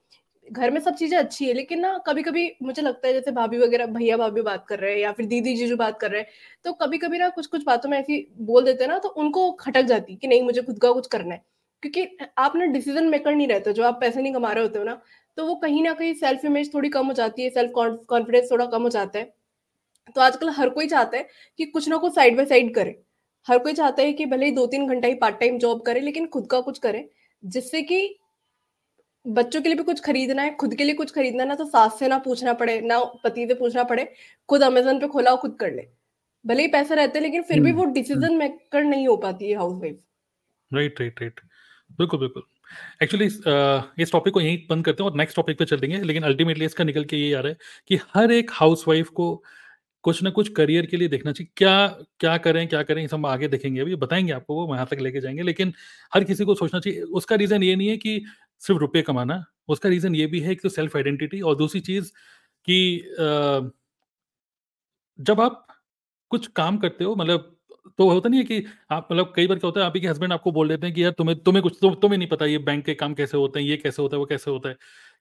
घर 0.47 0.71
में 0.71 0.79
सब 0.81 0.95
चीज़ें 0.95 1.17
अच्छी 1.17 1.45
है, 1.45 1.53
लेकिन 1.53 1.79
ना 1.79 1.97
कभी 2.07 2.23
कभी 2.23 2.51
मुझे 2.63 2.81
लगता 2.81 3.07
है 3.07 3.13
जैसे 3.13 3.31
भाभी 3.31 3.57
वगैरह, 3.59 3.85
भैया 3.87 4.17
भाभी 4.17 4.41
बात 4.43 4.65
कर 4.69 4.79
रहे 4.79 4.91
हैं 4.93 4.99
या 4.99 5.11
फिर 5.13 5.25
दीदी 5.27 5.55
जीजू 5.55 5.75
बात 5.77 5.99
कर 5.99 6.11
रहे 6.11 6.21
हैं 6.21 6.27
तो 6.65 6.73
कभी 6.75 6.97
कभी 6.99 7.17
ना 7.17 7.29
कुछ 7.31 7.47
कुछ 7.47 7.63
बातों 7.65 7.89
में 7.89 7.97
ऐसी 7.99 8.27
बोल 8.43 8.65
देते 8.65 8.83
हैं 8.83 8.91
ना 8.91 8.97
तो 8.99 9.09
उनको 9.17 9.51
खटक 9.57 9.81
जाती 9.85 10.15
कि 10.15 10.27
नहीं, 10.27 10.41
मुझे 10.43 10.61
खुद 10.61 10.79
का 10.79 10.91
कुछ 10.93 11.07
करना 11.07 11.35
है। 11.35 11.41
क्योंकि 11.83 12.31
आप 12.37 12.55
ना 12.55 12.65
डिसीज़न 12.71 13.07
मेकर 13.09 13.35
नहीं 13.35 13.47
रहते 13.47 13.73
जो 13.73 13.83
आप 13.83 13.99
पैसे 14.01 14.21
नहीं 14.21 14.33
कमा 14.33 14.51
रहे 14.51 14.63
होते 14.63 14.79
हो 14.79 14.85
ना 14.85 15.01
तो 15.37 15.45
वो 15.45 15.55
कहीं 15.57 15.83
ना 15.83 15.93
कहीं 15.93 16.13
सेल्फ 16.15 16.45
इमेज 16.45 16.73
थोड़ी 16.73 16.89
कम 16.89 17.07
हो 17.07 17.13
जाती 17.13 17.43
है 17.43 17.49
सेल्फ 17.49 17.71
कॉन्फिडेंस 17.75 18.51
थोड़ा 18.51 18.65
कम 18.65 18.83
हो 18.83 18.89
जाता 18.89 19.19
है। 19.19 19.33
तो 20.15 20.21
आजकल 20.21 20.49
हर 20.51 20.69
कोई 20.69 20.87
चाहता 20.87 21.17
है 21.17 21.27
कि 21.59 21.65
कुछ 21.67 21.87
ना 21.89 21.97
कुछ 21.97 22.15
साइड 22.15 22.35
बाय 22.37 22.45
साइड 22.45 22.73
करे। 22.75 22.95
हर 23.47 23.57
कोई 23.59 23.73
चाहता 23.73 24.01
है 24.03 24.13
कि 24.13 24.25
भले 24.25 24.45
ही 24.45 24.51
दो 24.51 24.65
तीन 24.67 24.87
घंटा 24.87 25.07
ही 25.07 25.15
पार्ट 25.15 25.39
टाइम 25.39 25.57
जॉब 25.59 25.81
करे 25.81 25.99
लेकिन 25.99 26.27
खुद 26.27 26.47
का 26.51 26.59
कुछ 26.61 26.79
करे 26.79 27.09
जिससे 27.43 27.81
कि 27.81 28.19
बच्चों 29.25 29.61
के 29.61 29.69
लिए 29.69 29.77
भी 29.77 29.83
कुछ 29.83 29.99
खरीदना 30.01 30.41
है 30.41 30.53
खुद 30.55 30.75
के 30.75 30.83
लिए 30.83 30.95
कुछ 30.95 31.11
खरीदना 31.11 31.45
ना 31.45 31.55
तो 31.55 31.65
सास 31.65 31.99
से 31.99 32.07
ना 32.07 32.17
पूछना 32.19 32.53
पड़े 32.53 32.79
ना 32.81 32.99
पति 33.23 33.45
से 33.47 33.53
पूछना 33.53 33.83
पड़े 33.83 34.07
खुद 34.49 34.63
अमेजोन 34.63 34.99
पे 34.99 35.07
खोला 35.07 35.35
खुद 35.35 35.55
कर 35.59 35.73
ले। 35.73 35.87
भले 36.45 36.61
ही 36.61 36.67
पैसा 36.69 36.95
रहते 36.95 37.19
हैं 37.19 37.23
लेकिन 37.23 37.43
फिर 37.43 37.59
भी 37.61 37.71
वो 37.71 37.85
डिसीज़न 37.93 38.35
मेकर 38.37 38.83
नहीं 38.83 39.07
हो 39.07 39.15
पाती 39.17 39.49
है 39.49 39.55
house 39.57 39.79
wife 39.81 39.99
right 40.71 40.99
right 41.01 41.21
right 41.21 41.39
बिल्कुल 41.99 42.19
बिल्कुल। 42.19 42.43
एक्चुअली 43.01 43.25
इस 44.03 44.11
टॉपिक 44.11 44.33
को 44.33 44.41
यहीं 44.41 44.57
बंद 44.69 44.85
करते 44.85 45.03
हैं 45.03 45.09
और 45.11 45.17
नेक्स्ट 45.17 45.35
टॉपिक 45.35 45.57
पे 45.59 45.65
चल 45.65 45.79
देंगे, 45.79 45.97
लेकिन 45.99 46.23
अल्टीमेटली 46.23 46.65
इसका 46.65 46.83
निकल 46.83 47.03
के 47.05 47.17
ये 47.17 47.33
आ 47.35 47.39
रहा 47.41 47.49
है 47.49 47.57
कि 47.89 47.99
हर 48.15 48.31
एक 48.31 48.51
हाउस 48.53 48.85
वाइफ 48.87 49.09
को 49.11 49.27
कुछ 50.03 50.21
ना 50.23 50.29
कुछ 50.31 50.49
करियर 50.53 50.85
के 50.87 50.97
लिए 50.97 51.07
देखना 51.09 51.31
चाहिए। 51.31 51.49
क्या 51.57 51.87
क्या 52.19 52.37
करें 52.39 52.67
क्या 52.69 52.81
करें 52.83 53.07
हम 53.07 53.25
आगे 53.27 53.47
देखेंगे 53.49 53.81
अभी, 53.81 53.95
बताएँगे 53.97 54.31
आपको 54.33 54.55
वो 54.55 54.65
वहाँ 54.67 54.85
तक 54.87 54.99
लेके 55.01 55.21
जाएँगे, 55.21 55.43
लेकिन 55.43 55.73
हर 56.13 56.23
किसी 56.25 56.45
को 56.45 56.55
सोचना 56.55 56.79
चाहिए। 56.79 57.01
उसका 57.13 57.35
रीजन 57.37 57.63
ये 57.63 57.75
नहीं 57.75 57.89
है 57.89 57.97
कि 57.97 58.21
सिर्फ़ 58.61 58.79
रुपये 58.81 59.01
कमाना, 59.03 59.43
उसका 59.69 59.89
रीजन 59.89 60.15
ये 60.15 60.27
भी 60.27 60.39
है 60.41 60.55
कि 60.55 60.69
सेल्फ 60.71 60.95
आइडेंटिटी 60.97 61.41
और 61.43 61.55
दूसरी 61.57 61.81
चीज़ 61.81 62.11
कि 62.67 62.79
जब 65.19 65.41
आप 65.41 65.65
कुछ 66.31 66.47
काम 66.55 66.77
करते 66.79 67.03
हो 67.03 67.15
मतलब 67.15 67.55
तो 67.89 68.09
होता 68.09 68.29
नहीं 68.29 68.39
है 68.39 68.45
कि 68.45 68.65
आप 68.91 69.07
मतलब 69.11 69.33
कई 69.35 69.47
बार 69.47 69.57
क्या 69.59 69.67
होता 69.67 69.79
है 69.79 69.85
आप 69.85 69.93
ही 69.95 70.01
के 70.01 70.07
हस्बैंड 70.07 70.33
आपको 70.33 70.51
बोल 70.51 70.67
देते 70.69 70.87
हैं 70.87 70.95
कि 70.95 71.03
यार 71.03 71.11
तुम्हें 71.11 71.37
तुम्हें 71.39 71.61
कुछ 71.63 71.77
तुम, 71.81 71.93
तुम्हें 71.95 72.17
नहीं 72.17 72.27
पता 72.29 72.45
ये 72.45 72.57
बैंक 72.59 72.85
के 72.85 72.93
काम 72.95 73.13
कैसे 73.13 73.37
होते 73.37 73.59
हैं 73.59 73.67
ये 73.67 73.77
कैसे 73.77 74.01
होता 74.01 74.15
है 74.15 74.19
वो 74.19 74.25
कैसे 74.25 74.51
होता 74.51 74.69
है। 74.69 74.75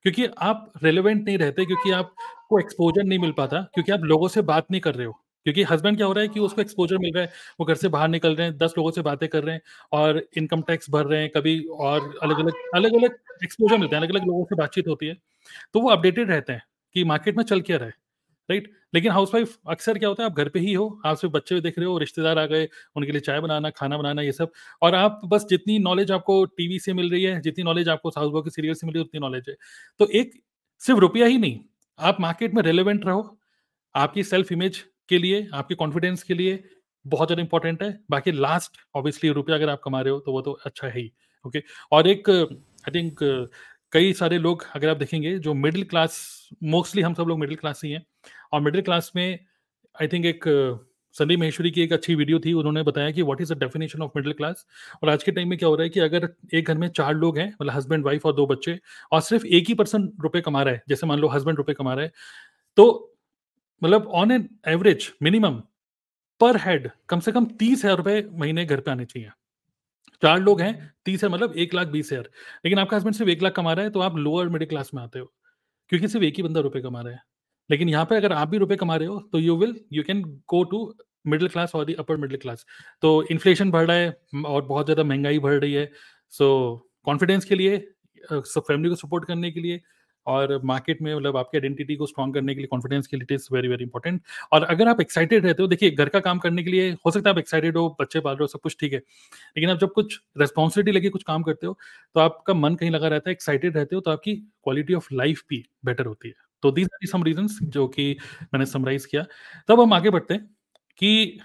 क्योंकि 0.05 0.27
आप 0.41 0.73
रेलिवेंट 0.85 1.25
नहीं 1.25 1.39
रहते 1.39 1.65
क्योंकि 1.67 1.91
आपको 1.93 2.59
एक्सपोजर 2.61 3.05
नहीं 3.05 3.19
मिल 3.19 3.33
पाता 3.33 3.61
क्योंकि 3.75 3.93
आप 3.93 4.01
लोगों 4.05 4.29
से 4.29 4.43
बात 4.43 4.71
नहीं 4.71 4.81
कर 4.81 4.95
रहे 4.95 5.07
हो। 5.07 5.13
क्योंकि 5.47 5.63
हस्बैंड 5.63 5.97
क्या 5.97 6.07
हो 6.07 6.13
रहा 6.13 6.23
है 6.23 6.29
कि 6.29 6.41
उसको 6.41 6.61
एक्सपोजर 6.61 6.99
मिल 6.99 7.13
रहा 7.15 7.23
है 7.25 7.31
वो 7.61 7.67
घर 7.67 7.75
से 7.75 7.89
बाहर 7.89 8.09
निकल 8.09 8.35
रहे 8.37 8.47
हैं 8.47 8.57
दस 8.59 8.75
लोगों 8.79 8.91
से 8.91 9.03
बातें 9.03 9.29
कर 9.29 9.43
रहे 9.45 9.55
हैं 9.55 9.63
और 9.93 10.23
इनकम 10.37 10.63
टैक्स 10.63 10.91
भर 10.91 11.07
रहे 11.07 11.21
हैं 11.21 11.31
कभी 11.31 11.59
और 11.81 12.15
अलग 12.23 12.39
अलग 12.41 12.53
अलग 12.75 12.95
अलग 12.95 13.17
एक्सपोजर 13.45 13.79
मिलते 13.79 13.97
हैं 13.97 14.03
अलग 14.03 14.15
अलग 14.15 14.27
लोगों 14.27 14.45
से 14.45 14.57
बातचीत 14.57 14.89
होती 14.89 15.07
है। 15.07 15.17
तो 15.75 15.81
वो 15.81 15.91
अपडेटेड 15.91 16.31
रहते 16.31 16.53
हैं 16.53 16.63
कि 16.97 17.05
मार्केट 17.05 17.37
में 17.37 17.45
चल 17.45 17.61
क्या 17.63 17.77
रहा 17.79 17.89
है। 17.89 17.95
राइट? 18.49 18.71
लेकिन 18.95 19.13
हाउसवाइफ 19.13 19.57
अक्सर 19.69 19.99
क्या 19.99 20.09
होता 20.09 20.23
है, 20.23 20.31
आप 20.31 20.37
घर 20.37 20.49
पे 20.49 20.61
ही 20.61 20.73
हो, 20.75 21.01
आप 21.07 21.17
सिर्फ़ 21.17 21.33
बच्चे 21.35 21.61
देख 21.61 21.79
रहे 21.79 21.87
हो, 21.87 21.97
रिश्तेदार 21.99 22.39
आ 22.39 22.45
गए, 22.47 22.69
उनके 22.97 23.13
लिए 23.13 23.21
चाय 23.21 23.41
बनाना, 23.41 23.71
खाना 23.73 23.99
बनाना, 23.99 24.23
ये 24.23 24.33
सब। 24.33 24.53
और 24.83 24.95
आप 24.95 25.21
बस 25.27 25.47
जितनी 25.51 25.79
नॉलेज 25.81 26.11
आपको 26.13 26.45
टीवी 26.47 26.79
से 26.79 26.93
मिल 26.93 27.11
रही 27.11 27.23
है, 27.25 27.41
जितनी 27.41 27.65
नॉलेज 27.65 27.89
आपको 27.89 28.11
साउथ 28.11 28.43
की 28.45 28.51
सीरियल 28.51 28.75
से 28.75 28.87
मिल 28.87 28.95
रही 28.95 29.03
है, 29.03 29.07
उतनी 29.07 29.21
नॉलेज 29.21 29.45
है। 29.49 29.57
तो 30.01 30.09
एक 30.13 30.33
सिर्फ़ 30.83 31.01
रुपया 31.01 31.27
ही 31.27 31.39
नहीं, 31.39 31.59
आप 31.99 32.21
मार्केट 32.21 32.55
में 32.55 32.63
रेलिवेंट 32.63 33.05
रहो। 33.07 33.39
आपकी 33.95 34.23
सेल्फ 34.25 34.53
इमेज 34.53 34.85
के 35.09 35.19
लिए, 35.19 35.47
आपके 35.55 35.75
कॉन्फिडेंस 35.75 36.23
के 36.23 36.35
लिए 36.35 36.63
बहुत 37.05 37.29
ज़्यादा 37.29 37.43
इंपॉर्टेंट 37.43 37.83
है। 37.83 37.99
बाकी 38.11 38.33
लास्ट 38.33 38.77
ऑब्वियसली 38.95 39.31
रुपया 39.33 39.57
अगर 39.57 39.69
आप 39.71 39.81
कमा 39.85 40.01
रहे 40.01 40.13
हो 40.13 40.19
तो 40.21 40.33
वो 40.33 40.41
तो 40.43 40.53
अच्छा 40.67 40.87
है 40.89 41.01
ही 41.01 41.11
ओके 41.45 41.63
और 41.93 42.09
एक 42.09 42.29
आई 42.31 42.91
थिंक 42.95 43.21
कई 43.93 44.13
सारे 44.15 44.39
लोग 44.39 44.65
अगर 44.75 44.89
आप 44.89 44.97
देखेंगे 44.97 45.39
जो 45.39 45.55
मिडिल 45.57 45.85
क्लास 45.85 46.17
मोस्टली 46.65 47.03
हम 47.03 47.15
सब 47.15 47.25
लोग 47.29 47.39
मिडिल 47.39 47.57
क्लास 47.57 47.81
ही 47.85 47.91
हैं। 47.91 48.05
और 48.53 48.61
मिडिल 48.61 48.83
क्लास 48.83 49.11
में 49.17 49.39
आई 49.95 50.09
थिंक 50.09 50.25
एक 50.27 50.45
संदीप 51.17 51.39
महेश्वरी 51.41 51.71
की 51.71 51.83
एक 51.83 51.93
अच्छी 51.93 52.15
वीडियो 52.15 52.39
थी। 52.41 52.53
उन्होंने 52.55 52.83
बताया 52.83 53.11
कि 53.11 53.23
what 53.23 53.41
is 53.41 53.53
the 53.55 53.59
definition 53.59 54.03
of 54.03 54.13
middle 54.17 54.33
class 54.33 54.65
और 55.03 55.11
आज 55.11 55.23
के 55.23 55.33
टाइम 55.33 55.49
में 55.49 55.59
क्या 55.59 55.69
हो 55.69 55.75
रहा 55.75 55.83
है 55.85 55.91
कि 55.91 56.01
अगर 56.01 56.29
एक 56.55 56.69
घर 56.69 56.79
में 56.79 56.89
चार 56.91 57.15
लोग 57.15 57.39
हैं 57.39 57.49
मतलब 57.51 57.73
हस्बैंड 57.73 58.05
वाइफ 58.05 58.27
और 58.27 58.35
दो 58.35 58.47
बच्चे, 58.47 58.79
और 59.13 59.21
सिर्फ़ 59.23 59.47
एक 59.47 59.69
ही 59.69 59.75
पर्सन 59.75 60.11
रुपए 60.23 60.41
कमा 60.41 60.63
रहा 60.63 60.75
है, 60.75 60.83
जैसे 60.89 61.07
मान 61.07 61.19
लो 61.19 61.29
हस्बैंड 61.29 61.59
रुपए 61.59 61.75
कमा 61.75 61.95
रहा 61.95 62.05
है 62.05 62.13
तो 62.79 63.15
मतलब 63.83 64.07
on 64.15 64.31
an 64.31 64.49
average 64.69 65.13
minimum 65.23 65.63
per 66.41 66.57
head 66.59 66.91
कम 67.09 67.21
से 67.21 67.33
कम 67.33 67.47
तीस 67.59 67.85
हज़ार 67.85 67.97
रुपए 67.97 68.25
महीने 68.33 68.65
घर 68.65 68.81
पे 68.81 68.91
आने 68.91 69.05
चाहिए। 69.05 69.31
चार 70.23 70.41
लोग 70.41 70.61
हैं 70.61 70.73
तीस 71.05 71.25
है 71.25 71.31
मतलब 71.31 71.55
एक 71.57 71.75
लाख 71.75 71.87
बीस 71.89 72.13
हज़ार। 72.13 72.29
लेकिन 72.65 72.79
आपका 72.79 72.97
हस्बैंड 72.97 73.17
सिर्फ़ 73.17 73.31
एक 73.31 73.43
लाख 73.43 73.55
कमा 73.55 73.73
रहा 73.73 73.85
है 73.85 73.91
तो 73.91 74.01
आप 74.01 74.17
लोअर 74.19 74.49
मिडिल 74.49 74.69
क्लास 74.69 74.91
में 74.95 75.03
आते 75.03 75.19
हो 75.19 75.33
क्योंकि 75.93 76.09
सिर्फ़ 76.09 76.25
एक 76.27 76.37
ही 76.37 76.43
बंदा 76.43 76.61
रुपए 76.61 76.81
कमा 76.81 77.01
रहा 77.01 77.13
है। 77.13 77.21
लेकिन 77.71 77.89
यहाँ 77.89 78.05
पे 78.05 78.17
अगर 78.17 78.33
आप 78.33 78.49
भी 78.49 78.59
रुपए 78.59 78.77
कमा 78.77 78.97
रहे 78.97 79.09
हो 79.09 79.19
तो 79.33 79.39
you 79.39 79.57
will 79.57 79.75
you 79.93 80.03
can 80.03 80.23
go 80.49 80.63
to 80.67 80.85
middle 81.27 81.49
class 81.49 81.75
और 81.75 81.85
दी 81.85 81.95
अपर 81.95 82.17
मिडिल 82.17 82.39
क्लास 82.39 82.65
तो 83.03 83.11
इन्फ्लेशन 83.31 83.71
बढ़ 83.71 83.87
रहा 83.87 83.97
है 83.97 84.45
और 84.47 84.65
बहुत 84.65 84.87
ज़्यादा 84.87 85.05
महँगाई 85.05 85.39
बढ़ 85.41 85.55
रही 85.55 85.73
है। 85.73 85.91
सो 86.33 86.45
so, 86.75 86.91
कॉन्फिडेंस 87.05 87.45
के 87.45 87.55
लिए 87.55 87.79
फैमिली 88.23 88.89
को 88.89 88.97
सपोर्ट 88.97 89.25
करने 89.25 89.51
के 89.51 89.61
लिए 89.61 89.81
और 90.27 90.61
मार्केट 90.65 91.03
में 91.03 91.15
मतलब 91.15 91.37
आपकी 91.37 91.59
आइडेंटिटी 91.59 91.97
को 91.97 92.07
स्ट्रॉन्ग 92.07 92.35
करने 92.35 92.55
के 92.55 92.61
लिए 92.61 92.67
कॉन्फिडेंस 92.67 93.07
के 93.07 93.17
लिए 93.17 93.25
it 93.25 93.33
is 93.33 93.49
very 93.53 93.69
very 93.69 93.85
important 93.85 94.21
और 94.53 94.65
अगर 94.65 94.89
आप 94.89 95.01
एक्साइटेड 95.01 95.47
रहते 95.47 95.63
हो, 95.63 95.69
देखिए 95.69 95.91
घर 95.91 96.09
का 96.09 96.21
काम 96.21 96.39
करने 96.39 96.63
के 96.63 96.71
लिए 96.71 96.91
हो 97.07 97.11
सकता 97.11 97.31
है 97.31 97.35
आप 97.35 97.39
एक्साइटेड 97.39 97.77
हो, 97.77 97.97
बच्चे 98.01 98.21
पाल 98.21 98.35
रहे 98.35 98.43
हो, 98.43 98.47
सब 98.47 98.61
कुछ 98.61 98.77
ठीक 98.81 98.93
है। 98.93 98.99
लेकिन 98.99 99.71
आप 99.71 99.79
जब 99.79 99.93
कुछ 99.93 100.19
रेस्पॉन्सिबिलिटी 100.39 100.93
लेके 100.93 101.09
कुछ 101.11 101.23
काम 101.23 101.43
करते 101.43 101.67
हो 101.67 101.79
तो 102.17 102.21
आपका 102.21 102.55
मन 102.55 102.75
कहीं 102.75 102.91
लगा 102.91 103.09
रहता 103.09 103.31
है 103.31 103.33
एक्साइटेड 103.33 103.77
रहते 103.77 103.97
हो 103.97 104.01
तो 104.01 104.11
आपकी 104.11 104.35
क्वालिटी 104.35 104.95
ऑफ़ 104.95 105.09
लाइफ 105.15 105.43
भी 105.51 105.65
बेटर 105.85 106.07
होती 106.07 106.29
है। 106.29 106.35
तो 106.63 106.71
दीज 106.71 106.89
आर 106.95 107.07
सम 107.09 107.23
रीजन 107.25 107.47
जो 107.63 107.87
कि 107.89 108.11
मैंने 108.43 108.67
समराइज 108.67 109.07
किया। 109.07 109.25
तब 109.69 109.81
हम 109.81 109.93
आगे 109.93 110.11
बढ़ते 110.11 110.35
हैं 110.35 110.45
कि 110.99 111.41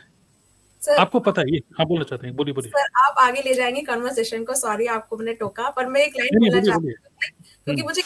सर, 0.87 0.95
आपको 0.95 1.19
पता 1.19 1.41
है 1.41 1.53
ये 1.53 1.57
हाँ 1.77 1.85
बोलना 1.87 2.03
चाहते 2.03 2.27
हैं 2.27 2.35
बोलिए 2.35 2.53
बोलिए। 2.53 2.71
सर 2.71 2.87
आप 3.05 3.15
आगे 3.19 3.41
ले 3.41 3.53
जाएँगे 3.53 3.81
कन्वर्सेशन 3.83 4.43
को 4.43 4.53
सॉरी 4.55 4.85
आपको 4.95 5.17
मैंने 5.17 5.33
टोका 5.33 5.69
पर 5.69 5.87
मैं 5.87 6.01
एक 6.01 6.13
लाइन 6.19 6.39
बोलना 6.39 6.61
चाहती 6.61 6.87
हूँ 6.87 6.93
क्योंकि 7.67 7.81
हम्म। 7.81 7.87
मुझे 7.89 8.01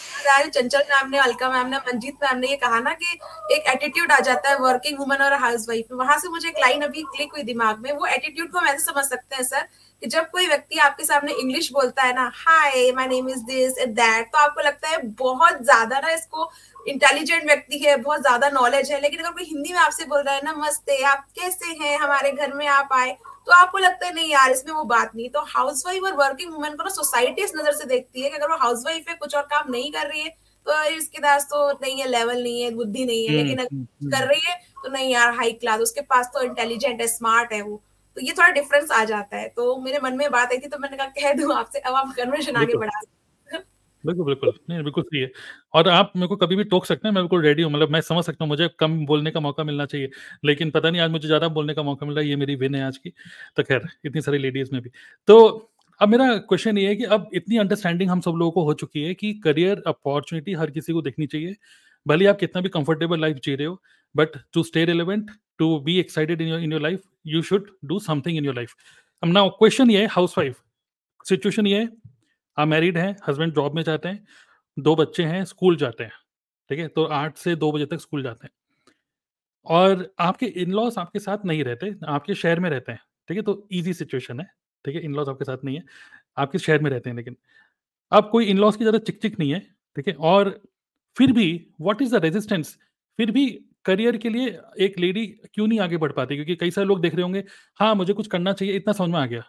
चंचल 0.52 0.84
मैम 0.92 1.10
ने 1.10 1.18
अलका 1.20 1.50
मैम 1.50 1.68
ने 1.68 1.78
मंजीत 1.88 2.16
मैम 2.24 2.38
ने 2.38 2.48
ये 2.48 2.56
कहा 2.58 2.80
ना 2.80 2.94
कि 2.94 3.14
एक 3.56 3.68
एटीट्यूड 3.68 4.12
आ 4.12 4.20
जाता 4.20 4.50
है 4.50 4.58
वर्किंग 4.60 5.00
वुमन 5.00 5.22
और 5.24 5.34
हाउस 5.42 5.68
वाइफ 5.70 5.92
में। 5.92 5.98
वहाँ 5.98 6.18
से 6.20 6.30
मुझे 6.30 6.48
एक 6.50 6.60
लाइन 6.60 6.82
अभी 6.82 7.02
क्लिक 7.16 7.34
हुई 7.34 7.44
दिमाग 7.44 7.80
में 7.80 7.92
वो 7.94 8.06
एटीट्यूड 8.08 8.52
को 8.52 8.60
हम 8.60 8.68
ऐसे 8.68 8.84
समझ 8.86 9.06
सकते 9.06 9.36
हैं 9.36 9.44
सर 9.44 9.68
कि 10.02 10.08
जब 10.08 10.30
कोई 10.32 10.48
व्यक्ति 10.48 10.78
आपके 10.80 11.04
सामने 11.06 11.34
इंग्लिश 11.42 11.72
बोलता 11.74 12.04
है 12.04 12.14
ना 12.16 12.32
hi 12.36 12.92
my 12.92 13.08
name 13.08 13.30
is 13.30 13.44
this 13.46 13.78
and 13.78 13.94
that 13.96 14.28
तो 14.28 14.38
आपको 14.38 14.62
लगता 14.62 14.90
है 14.90 15.02
बहुत 15.18 15.62
ज़्यादा 15.64 16.00
ना 16.00 16.10
इसको 16.12 16.50
इंटेलिजेंट 16.86 17.44
व्यक्ति 17.46 17.78
है 17.80 17.96
बहुत 17.98 18.22
ज़्यादा 18.22 18.50
नॉलेज 18.52 18.92
है। 18.92 19.00
लेकिन 19.02 19.20
अगर 19.20 19.32
कोई 19.32 19.44
हिंदी 19.46 19.74
में 19.74 19.80
आपसे 19.80 20.06
बोल 20.06 20.22
रहा 20.22 20.36
है 20.36 20.42
नमस्ते 20.46 21.02
आप 21.06 21.26
कैसे 21.36 21.74
हैं? 21.82 21.98
हमारे 21.98 22.32
घर 22.32 22.54
में 22.54 22.66
आप 22.70 22.90
आए। 22.94 23.12
तो 23.48 23.52
आपको 23.54 23.78
लगता 23.78 24.06
है 24.06 24.14
नहीं 24.14 24.32
यार 24.32 24.52
इसमें 24.52 24.74
वो 24.74 24.84
बात 24.86 25.12
नहीं 25.16 25.30
तो 25.30 25.42
हाउस 25.50 25.84
वाइफ 25.86 26.04
और 26.04 26.14
वर्किंग 26.16 26.54
वुमेन 26.54 26.76
को 26.76 26.84
ना 26.84 26.90
सोसाइटी 26.92 27.44
इस 27.44 27.52
नज़र 27.56 27.72
से 27.74 27.86
देखती 27.88 28.22
है 28.22 28.30
कि 28.30 28.36
अगर 28.36 28.52
वो 28.52 28.58
हाउस 28.58 28.84
वाइफ 28.86 29.10
है 29.10 29.16
कुछ 29.16 29.36
और 29.36 29.44
काम 29.52 29.72
नहीं 29.72 29.92
कर 29.92 30.08
रही 30.08 30.22
है 30.22 30.30
तो 30.68 30.84
इसके 30.90 31.20
पास 31.20 31.46
तो 31.52 31.72
नहीं 31.74 32.02
है 32.02 32.08
लेवल 32.10 32.42
नहीं 32.44 32.62
है 32.62 32.70
बुद्धि 32.72 33.06
नहीं 33.06 33.28
है। 33.28 33.36
लेकिन 33.36 33.58
अगर 33.58 33.76
हम्म, 33.76 34.10
कर 34.12 34.28
रही 34.28 34.42
है 34.46 34.56
तो 34.84 34.90
नहीं 34.90 35.12
यार 35.12 35.34
हाई 35.36 35.52
क्लास 35.54 35.80
उसके 35.82 36.02
पास 36.04 36.30
तो 36.34 36.44
इंटेलिजेंट 36.44 37.02
है 37.02 37.08
स्मार्ट 37.08 37.54
है 37.54 37.62
वो। 37.62 37.82
तो 38.18 38.22
ये 38.22 38.34
थोड़ा 38.34 38.50
डिफरेंस 38.52 38.92
आ 38.92 39.04
जाता 39.06 39.38
है। 39.38 39.48
तो 39.50 39.76
मेरे 39.82 40.00
मन 40.00 40.18
में 40.18 40.30
बात 40.32 40.52
आई 40.52 40.58
थी 40.58 40.68
तो 40.68 40.78
मैंने 40.80 40.98
कहा 40.98 41.08
कह 41.20 41.34
दू 41.36 41.52
आपसे 41.54 41.80
अब 41.82 41.96
आप 41.96 42.14
कन्वर्शन 42.18 42.56
आगे 42.58 42.78
बढ़ा 42.78 43.02
बिल्कुल 44.04 44.26
बिल्कुल। 44.26 44.54
नहीं 44.70 44.84
बिल्कुल 44.84 45.04
सही 45.04 45.20
है। 45.22 45.30
और 45.74 45.88
आप 45.90 46.12
मेरे 46.16 46.28
को 46.28 46.36
कभी 46.38 46.56
भी 46.56 46.64
टोक 46.66 46.86
सकते 46.86 47.08
हैं 47.08 47.14
मैं 47.16 47.24
बिल्कुल 47.24 47.42
रेडी 47.44 47.62
हूँ। 47.64 47.72
मतलब 47.72 47.90
मैं 47.90 48.02
समझ 48.02 48.24
सकता 48.26 48.44
हूँ 48.44 48.50
मुझे 48.50 48.68
कम 48.80 49.06
बोलने 49.06 49.32
का 49.32 49.40
मौका 49.40 49.64
मिलना 49.64 49.86
चाहिए। 49.86 50.10
लेकिन 50.46 50.72
पता 50.72 50.90
नहीं 50.90 51.02
आज 51.02 51.12
मुझे 51.12 51.28
ज़्यादा 51.28 51.48
बोलने 51.50 51.74
का 51.74 51.84
मौका 51.84 52.06
मिल 52.06 52.16
रहा 52.16 52.24
है 52.24 52.30
ये 52.30 52.36
मेरी 52.36 52.56
विन 52.58 52.76
है 52.76 52.84
आज 52.84 52.98
की। 52.98 53.10
तो 53.58 53.64
खैर 53.64 53.88
इतनी 54.06 54.22
सारी 54.22 54.38
लेडीज़ 54.40 54.70
में 54.74 54.82
भी। 54.82 54.90
तो 55.28 55.38
अब 56.02 56.10
मेरा 56.10 56.36
क्वेश्चन 56.40 56.78
ये 56.78 56.88
है 56.88 56.96
कि 56.96 57.04
अब 57.08 57.30
इतनी 57.36 57.58
अंडरस्टैंडिंग 57.58 58.10
हम 58.10 58.22
सब 58.22 58.32
लोगों 58.34 58.52
को 58.52 58.64
हो 58.66 58.74
चुकी 58.76 59.04
है 59.04 59.14
कि 59.16 59.34
करियर 59.44 59.84
अपॉर्चुनिटी 59.88 60.54
हर 60.56 60.72
किसी 60.72 60.94
को 60.94 61.02
देखनी 61.02 61.28
चाहिए। 61.28 61.56
भले 62.06 62.26
आप 62.28 62.38
कितना 62.40 62.62
भी 62.62 62.70
कंफर्टेबल 62.70 63.22
लाइफ 63.22 63.38
जी 63.44 63.56
रहे 63.56 63.68
हो 63.68 63.82
but 64.16 64.38
to 64.54 64.64
stay 64.64 64.86
relevant 64.86 65.32
to 65.62 65.78
be 65.82 66.00
excited 66.00 66.42
in 66.42 66.48
your 66.48 66.60
in 66.62 66.72
your 66.72 66.82
life 66.82 67.02
you 67.28 67.42
should 67.44 67.72
do 67.86 68.00
something 68.02 68.38
in 68.38 68.46
your 68.46 68.56
life 68.56 68.76
अब 69.24 69.30
नाउ 69.30 69.50
क्वेश्चन 69.58 69.92
ये 69.92 70.02
है 70.02 70.08
हाउस 70.10 70.38
वाइफ 70.38 70.62
सिचुएशन 71.26 71.68
ये 71.68 71.80
है, 71.80 71.90
आप 72.58 72.68
मैरिड 72.68 72.98
हैं 72.98 73.16
हस्बैंड 73.28 73.54
जॉब 73.56 73.76
में 73.76 73.82
जाते 73.84 74.10
हैं, 74.10 74.26
दो 74.78 74.96
बच्चे 74.96 75.24
हैं 75.24 75.44
स्कूल 75.46 75.76
जाते 75.78 76.04
हैं, 76.04 76.12
ठीक 76.70 76.80
है? 76.80 76.88
तो 76.88 77.04
आठ 77.06 77.38
से 77.38 77.56
दो 77.56 77.72
बजे 77.72 77.86
तक 77.86 78.00
स्कूल 78.00 78.24
जाते 78.24 78.48
हैं। 78.48 78.52
और 79.66 80.08
आपके 80.20 80.46
इन 80.46 80.72
लॉज 80.72 80.98
आपके 80.98 81.20
साथ 81.20 81.46
नहीं 81.46 81.64
रहते, 81.64 81.94
आपके 82.08 82.36
शहर 82.36 82.60
में 82.60 82.70
रहते 82.70 82.92
हैं, 82.92 83.02
ठीक 83.30 83.38
है? 83.38 83.44
तो 83.44 83.68
ईजी 83.74 83.94
सिचुएशन 83.94 84.40
है, 84.40 84.46
ठीक 84.86 84.96
है? 84.96 85.02
इन 85.02 85.16
लॉज 85.16 85.30
आपके 85.30 85.46
साथ 85.46 85.66
नहीं 85.66 85.76
है, 85.76 85.84
आपके 86.38 86.60
शहर 86.60 86.82
में 86.82 86.90
रहते 86.92 87.10
हैं 87.10 87.18
लेकिन। 87.18 87.38
अब 88.12 88.30
कोई 88.32 88.46
इन 88.46 88.58
लॉज 88.58 88.76
की 88.76 88.84
ज़्यादा 88.84 89.00
चिक 89.02 89.22
चिक 89.22 89.40
नहीं 89.40 89.52
है, 89.52 89.60
ठीक 89.98 90.08
है? 90.08 90.14
और 90.14 90.60
फिर 91.18 91.32
भी 91.32 91.50
वॉट 91.82 92.02
इज़ 92.02 92.16
द 92.16 92.24
रेजिस्टेंस 92.24 92.78
फिर 93.20 93.32
भी 93.32 93.46
करियर 93.86 94.18
के 94.18 94.30
लिए 94.30 94.48
एक 94.82 95.00
लेडी 95.00 95.26
क्यों 95.46 95.68
नहीं 95.68 95.80
आगे 95.82 95.98
बढ़ 95.98 96.12
पाती? 96.14 96.36
क्योंकि 96.36 96.56
कई 96.58 96.72
सारे 96.72 96.88
लोग 96.88 97.02
देख 97.02 97.16
रहे 97.16 97.24
होंगे 97.24 97.44
हाँ 97.80 97.94
मुझे 97.96 98.14
कुछ 98.14 98.28
करना 98.30 98.54
चाहिए 98.54 98.76
इतना 98.76 98.94
समझ 98.96 99.10
में 99.12 99.20
आ 99.20 99.26
गया। 99.28 99.44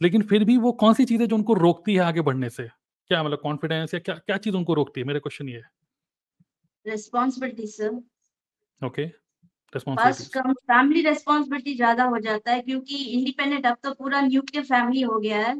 लेकिन 0.00 0.22
फिर 0.24 0.44
भी 0.44 0.56
वो 0.58 0.72
कौन 0.80 0.94
सी 0.94 1.04
चीज़ें 1.04 1.26
जो 1.26 1.36
उनको 1.36 1.54
रोकती 1.56 1.94
है 1.94 2.00
आगे 2.02 2.20
बढ़ने 2.22 2.50
से? 2.50 2.68
क्या 3.10 3.22
मतलब 3.22 3.40
कॉन्फिडेंस 3.42 3.94
या 3.94 4.00
क्या 4.00 4.14
क्या 4.16 4.36
चीज़ 4.38 4.56
उनको 4.56 4.74
रोकती 4.74 5.00
है? 5.00 5.06
मेरा 5.06 5.20
क्वेश्चन 5.20 5.48
ये 5.48 5.56
है। 5.56 5.70
Responsibility 6.86 7.66
sir 7.68 8.00
okay 8.80 9.06
first 9.94 10.28
come 10.32 10.52
family 10.62 11.00
responsibility 11.02 11.74
ज़्यादा 11.74 12.04
हो 12.06 12.18
जाता 12.20 12.52
है 12.52 12.60
क्योंकि 12.62 12.96
इंडिपेंडेंट 13.14 13.66
अब 13.66 13.76
तो 13.82 13.92
पूरा 13.94 14.20
न्यूक्लियर 14.22 14.64
फैमिली 14.66 15.00
हो 15.02 15.18
गया 15.20 15.38
है। 15.40 15.54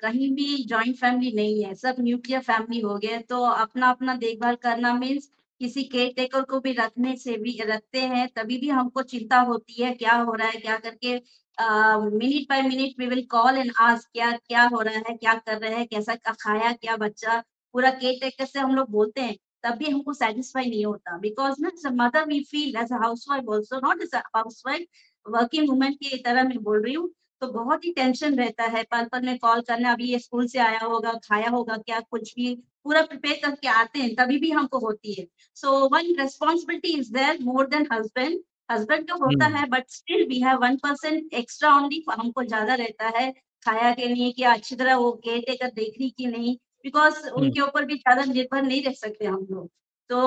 कहीं 0.00 0.30
भी 0.34 0.46
जॉइंट 0.66 0.96
फैमिली 0.96 1.32
नहीं 1.34 1.64
है 1.64 1.74
सब 1.76 1.96
न्यूक्लियर 2.00 2.40
फैमिली 2.42 2.80
हो 2.82 2.96
गया 2.98 3.20
तो 3.28 3.42
अपना 3.46 3.90
अपना 3.90 4.14
देखभाल 4.18 4.56
करना 4.62 4.92
मीन्स 4.94 5.30
किसी 5.60 5.82
केयर 5.84 6.12
टेकर 6.16 6.42
को 6.50 6.60
भी 6.60 6.72
रखने 6.74 7.16
से 7.18 7.36
भी 7.38 7.58
रखते 7.62 8.00
हैं, 8.02 8.28
तभी 8.36 8.58
भी 8.58 8.68
हमको 8.70 9.02
चिंता 9.04 9.40
होती 9.42 9.82
है, 9.82 9.92
क्या 9.94 10.14
हो 10.14 10.32
रहा 10.34 10.48
है, 10.48 10.60
क्या 10.60 10.76
करके 10.78 11.14
minute 11.58 12.48
by 12.50 12.62
minute 12.62 12.94
we 12.98 13.06
will 13.06 13.24
call 13.30 13.56
and 13.58 13.72
आज 13.80 14.04
क्या 14.06 14.30
क्या 14.38 14.62
हो 14.74 14.80
रहा 14.82 15.02
है, 15.08 15.16
क्या 15.16 15.34
कर 15.36 15.58
रहे 15.58 15.74
हैं, 15.76 15.86
कैसा 15.88 16.14
खाया, 16.16 16.72
क्या 16.74 16.96
बच्चा 16.98 17.38
पूरा 17.74 17.90
केयर 17.92 18.18
टेकर 18.20 18.44
से 18.46 18.60
हम 18.60 18.74
लोग 18.76 18.90
बोलते 18.90 19.20
हैं, 19.20 19.36
तब 19.64 19.74
भी 19.78 19.90
हमको 19.90 20.12
सेटिस्फाई 20.14 20.64
नहीं 20.66 20.84
होता 20.84 21.16
बिकॉज़ 21.18 21.56
ना 21.62 21.90
mother 21.96 22.24
we 22.26 22.40
feel 22.50 22.76
as 22.76 22.92
house 23.02 23.26
wife 23.30 23.48
also 23.50 23.80
not 23.80 24.02
as 24.02 24.14
house 24.14 24.62
wife 24.66 24.86
working 25.26 25.68
women 25.70 25.92
की 25.94 26.16
तरह 26.24 26.44
मैं 26.44 26.58
बोल 26.64 26.82
रही 26.84 26.94
हूँ 26.94 27.10
तो 27.42 27.46
बहुत 27.52 27.84
ही 27.84 27.92
टेंशन 27.92 28.34
रहता 28.38 28.64
है 28.70 28.82
पल 28.90 29.04
पल 29.12 29.22
में 29.26 29.38
कॉल 29.38 29.60
करना, 29.62 29.92
अभी 29.92 30.10
ये 30.12 30.18
स्कूल 30.18 30.46
से 30.48 30.58
आया 30.58 30.84
होगा, 30.84 31.12
खाया 31.24 31.50
होगा, 31.50 31.76
क्या 31.76 32.00
कुछ 32.00 32.34
भी 32.36 32.54
पूरा 32.86 33.02
प्रिपेयर 33.04 33.40
करके 33.44 33.68
आते 33.70 33.98
हैं 33.98 34.14
तभी 34.16 34.38
भी 34.40 34.50
हमको 34.52 34.78
होती 34.80 35.14
है। 35.14 35.26
So 35.56 35.72
one 35.90 36.14
responsibility 36.20 36.92
is 36.98 37.12
there 37.14 37.38
more 37.42 37.66
than 37.68 37.86
husband 37.92 38.38
husband 38.68 39.08
तो 39.08 39.16
होता 39.18 39.46
है 39.56 39.66
but 39.68 39.88
still 39.90 40.26
we 40.28 40.40
have 40.40 40.58
one 40.58 40.76
percent 40.78 41.34
extra 41.34 41.74
only 41.76 42.04
हमको 42.10 42.42
ज़्यादा 42.44 42.74
रहता 42.76 43.08
है 43.18 43.30
खाया 43.66 43.90
के 43.94 44.06
लिए 44.08 44.30
कि 44.32 44.42
अच्छी 44.46 44.76
तरह 44.76 44.96
वो 44.96 45.10
केयर 45.24 45.40
टेकर 45.46 45.70
देख 45.72 45.94
रही 45.98 46.10
कि 46.10 46.26
नहीं 46.28 46.56
बिकॉज़ 46.84 47.28
उनके 47.30 47.60
ऊपर 47.60 47.84
भी 47.86 47.94
ज़्यादा 47.96 48.24
निर्भर 48.24 48.62
नहीं 48.62 48.82
रह 48.84 48.92
सकते 48.94 49.26
हम 49.26 49.46
लोग। 49.50 49.68
तो 50.10 50.20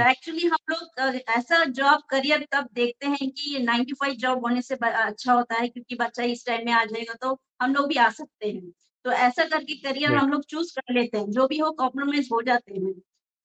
एक्चुअली 0.00 0.46
हम 0.46 0.58
लोग 0.70 1.20
ऐसा 1.30 1.64
जॉब 1.72 2.02
करियर 2.10 2.46
तब 2.52 2.68
देखते 2.74 3.06
हैं 3.08 3.30
कि 3.30 3.58
नाइन 3.64 3.84
टू 3.84 3.94
फाइव 4.00 4.14
जॉब 4.20 4.44
होने 4.46 4.62
से 4.62 4.74
अच्छा 4.84 5.32
होता 5.32 5.54
है 5.54 5.68
क्योंकि 5.68 5.94
बच्चा 5.96 6.22
इस 6.26 6.46
टाइम 6.46 6.64
में 6.66 6.72
आ 6.74 6.84
जाएगा 6.86 7.14
तो 7.22 7.38
हम 7.62 7.74
लोग 7.74 7.88
भी 7.88 7.96
आ 7.98 8.08
सकते 8.12 8.50
हैं। 8.50 8.72
तो 9.04 9.10
ऐसा 9.12 9.44
करके 9.48 9.74
करियर 9.82 10.14
हम 10.14 10.30
लोग 10.30 10.44
चूज़ 10.46 10.72
कर 10.74 10.94
लेते 10.94 11.18
हैं 11.18 11.30
जो 11.32 11.46
भी 11.48 11.58
हो 11.58 11.70
कॉम्प्रोमाइज 11.74 12.28
हो 12.32 12.40
जाते 12.42 12.74
हैं। 12.74 12.92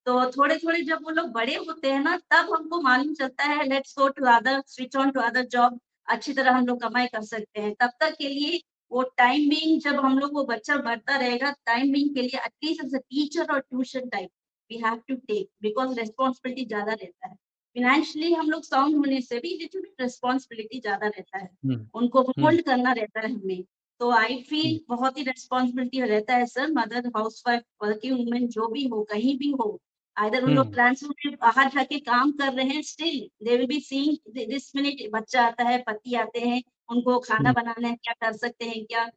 तो 0.06 0.26
थोड़े 0.32 0.58
थोड़े 0.58 0.82
जब 0.84 1.00
वो 1.04 1.12
लोग 1.12 1.30
बड़े 1.34 1.56
होते 1.58 1.92
हैं 1.92 2.00
ना 2.02 2.16
तब 2.32 2.54
हमको 2.54 2.82
मालूम 2.82 3.14
चलता 3.14 3.44
है 3.44 3.68
let's 3.70 3.96
go 4.00 4.08
to 4.10 4.26
other 4.28 4.62
switch 4.68 4.96
on 4.96 5.12
to 5.12 5.20
other 5.22 5.46
job 5.52 5.80
अच्छी 6.08 6.34
तरह 6.34 6.52
हम 6.52 6.66
लोग 6.68 6.82
कमाई 6.82 7.08
कर 7.08 7.22
सकते 7.24 7.62
हैं। 7.62 7.74
तब 7.82 7.92
तक 8.02 8.16
के 8.20 8.30
लिए 8.30 8.60
वो 8.92 9.02
टाइमिंग 9.18 9.80
जब 9.82 10.00
हम 10.00 10.18
लोग 10.20 10.34
वो 10.34 10.44
बच्चा 10.46 10.76
बढ़ता 10.80 11.16
रहेगा 11.18 11.52
टाइम 11.52 11.82
टाइमिंग 11.82 12.14
के 12.16 12.22
लिए 12.22 12.40
at least 12.46 12.84
as 12.86 12.96
a 12.96 13.00
teacher 13.00 13.54
और 13.54 13.60
tuition 13.62 14.10
type 14.10 14.30
we 14.70 14.78
have 14.80 15.02
to 15.08 15.16
take 15.18 15.48
because 15.62 15.98
responsibility 16.00 16.66
ज़्यादा 16.66 16.94
रहता 16.94 17.28
है। 17.28 17.36
फिनेंशियली 17.76 18.34
हम 18.34 18.50
लोग 18.50 18.64
साउंड 18.64 18.96
होने 18.96 19.22
से 19.22 19.40
भी 19.40 19.50
लिटिल 19.58 19.82
बिट 19.82 20.02
रेस्पॉन्सिबिलिटी 20.02 20.80
ज़्यादा 20.80 21.08
रहता 21.08 21.38
है। 21.38 21.50
हम्म, 21.66 21.86
उनको 21.96 22.22
होल्ड 22.24 22.44
हम्म। 22.50 22.62
करना 22.68 22.92
रहता 22.94 23.20
है 23.20 23.32
हमें। 23.34 23.64
तो 24.02 24.10
आई 24.12 24.42
फील 24.42 24.66
हम्म। 24.66 24.96
बहुत 24.96 25.18
ही 25.18 25.24
रेस्पॉन्सिबिलिटी 25.24 26.02
रहता 26.02 26.36
है 26.36 26.46
sir 26.46 26.72
mother 26.72 27.08
house 27.08 27.44
wife 27.48 27.64
working 27.84 28.18
women 28.18 28.48
जो 28.48 28.68
भी 28.68 28.88
हो 28.88 29.04
कहीं 29.04 29.38
भी 29.38 29.52
हो 29.52 29.80
आइदर 30.18 30.44
उन 30.44 30.54
लोग 30.54 30.74
ट्रांसफ़र 30.74 31.30
में 31.30 31.36
बाहर 31.42 31.70
जाके 31.70 32.00
काम 32.00 32.32
कर 32.32 32.54
रहे 32.54 32.66
हैं 32.66 32.82
still 32.82 33.20
they 33.44 33.58
will 33.58 33.68
be 33.68 33.80
seeing 33.80 34.48
this 34.48 34.76
minute 34.76 35.10
बच्चा 35.12 35.46
आता 35.46 35.64
है 35.64 35.78
पति 35.88 36.16
आते 36.16 36.40
हैं 36.40 36.62
उनको 36.90 37.20
खाना 37.20 37.52
बनाना 37.52 37.88
है 37.88 37.96
क्या 37.96 38.14
कर 38.14 38.38
सकते 38.38 38.66
हैं 38.66 38.86
क्या? 38.86 39.10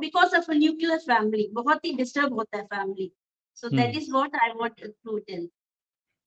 बिकॉज़ 0.00 0.36
ऑफ़ 0.36 0.50
न्यूक्लियर 0.50 0.98
फैमिली 0.98 1.48
बहुत 1.52 1.84
ही 1.84 1.92
डिस्टर्ब 1.94 2.34
होता 2.34 2.58
है 2.58 2.64
family 2.64 3.10
so 3.54 3.68
that 3.68 3.96
is 3.96 4.10
what 4.12 4.34
I 4.34 4.50
want 4.50 4.84
to 4.84 5.18
tell 5.18 5.48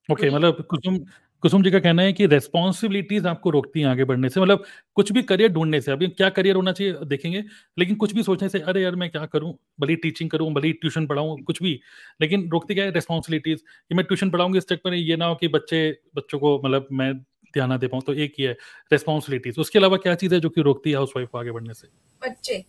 okay 0.10 0.30
मतलब 0.30 0.66
कुसुम 0.70 0.98
कुसुम 1.44 1.64
जी 1.64 1.72
का 1.72 1.80
कहना 1.80 2.02
है 2.02 2.14
कि 2.14 2.26
रेस्पॉन्सिबिलिटीज 2.26 3.26
आपको 3.28 3.50
रोकती 3.50 3.82
हैं 3.82 3.88
आगे 3.88 4.04
बढ़ने 4.04 4.30
से 4.30 4.40
मतलब 4.42 4.64
कुछ 4.96 5.12
भी 5.12 5.22
करियर 5.24 5.52
ढूँढने 5.54 5.82
से। 5.82 5.92
अभी 5.92 6.08
क्या 6.08 6.30
करियर 6.30 6.56
होना 6.56 6.72
चाहिए 6.72 6.94
देखेंगे 7.06 7.44
लेकिन 7.78 7.96
कुछ 7.96 8.14
भी 8.14 8.24
सोचने 8.24 8.50
से 8.50 8.60
अरे 8.62 8.82
यार 8.84 8.96
मैं 8.96 9.10
क्या 9.10 9.26
करूँ? 9.26 9.54
भली 9.80 9.96
टीचिंग 9.96 10.30
करूँ 10.30 10.52
भली 10.54 10.72
ट्यूशन 10.74 11.08
पढ़ाऊं 11.08 11.38
कुछ 11.44 11.62
भी। 11.64 11.80
लेकिन 12.22 12.50
रोकती 12.52 12.76
क्या 12.76 12.86
है 12.86 12.92
रेस्पॉन्सिबिलिटीज 12.92 13.62
कि 13.62 13.96
मैं 13.96 14.06
ट्यूशन 14.06 14.30
पढ़ाऊँगी 14.30 14.58
इस 14.58 14.68
चक्कर 14.70 14.92
में 14.92 14.98
ये 14.98 15.16
ना 15.16 15.26
हो 15.26 15.36
कि 15.36 15.48
बच्चे 15.48 15.90
बच्चों 16.16 16.40
को 16.40 16.58
मतलब 16.66 16.88
मैं 16.92 17.14
ध्यान 17.54 17.70
ना 17.70 17.78
दे 17.78 17.88
पाऊँ 17.88 18.04
तो 18.04 18.14
एक 18.16 18.34
ही 18.40 18.44
है 18.44 18.58
रेस्पॉन्सिबिलिटीज 18.92 19.60
उसके 19.60 19.80
अलावा 19.80 19.98
क्या 19.98 20.16
चीज़ 20.16 20.34
है 20.34 20.40
जो 20.40 20.50
कि 20.50 20.62
रोकती 20.62 20.90
है 20.90 20.96
हाउस 20.96 21.14
वाइफ 21.16 21.30
को 21.32 21.38
आगे 21.38 21.52
बढ़ने 21.52 21.74
से? 21.74 21.88
बच्चे। 22.22 22.64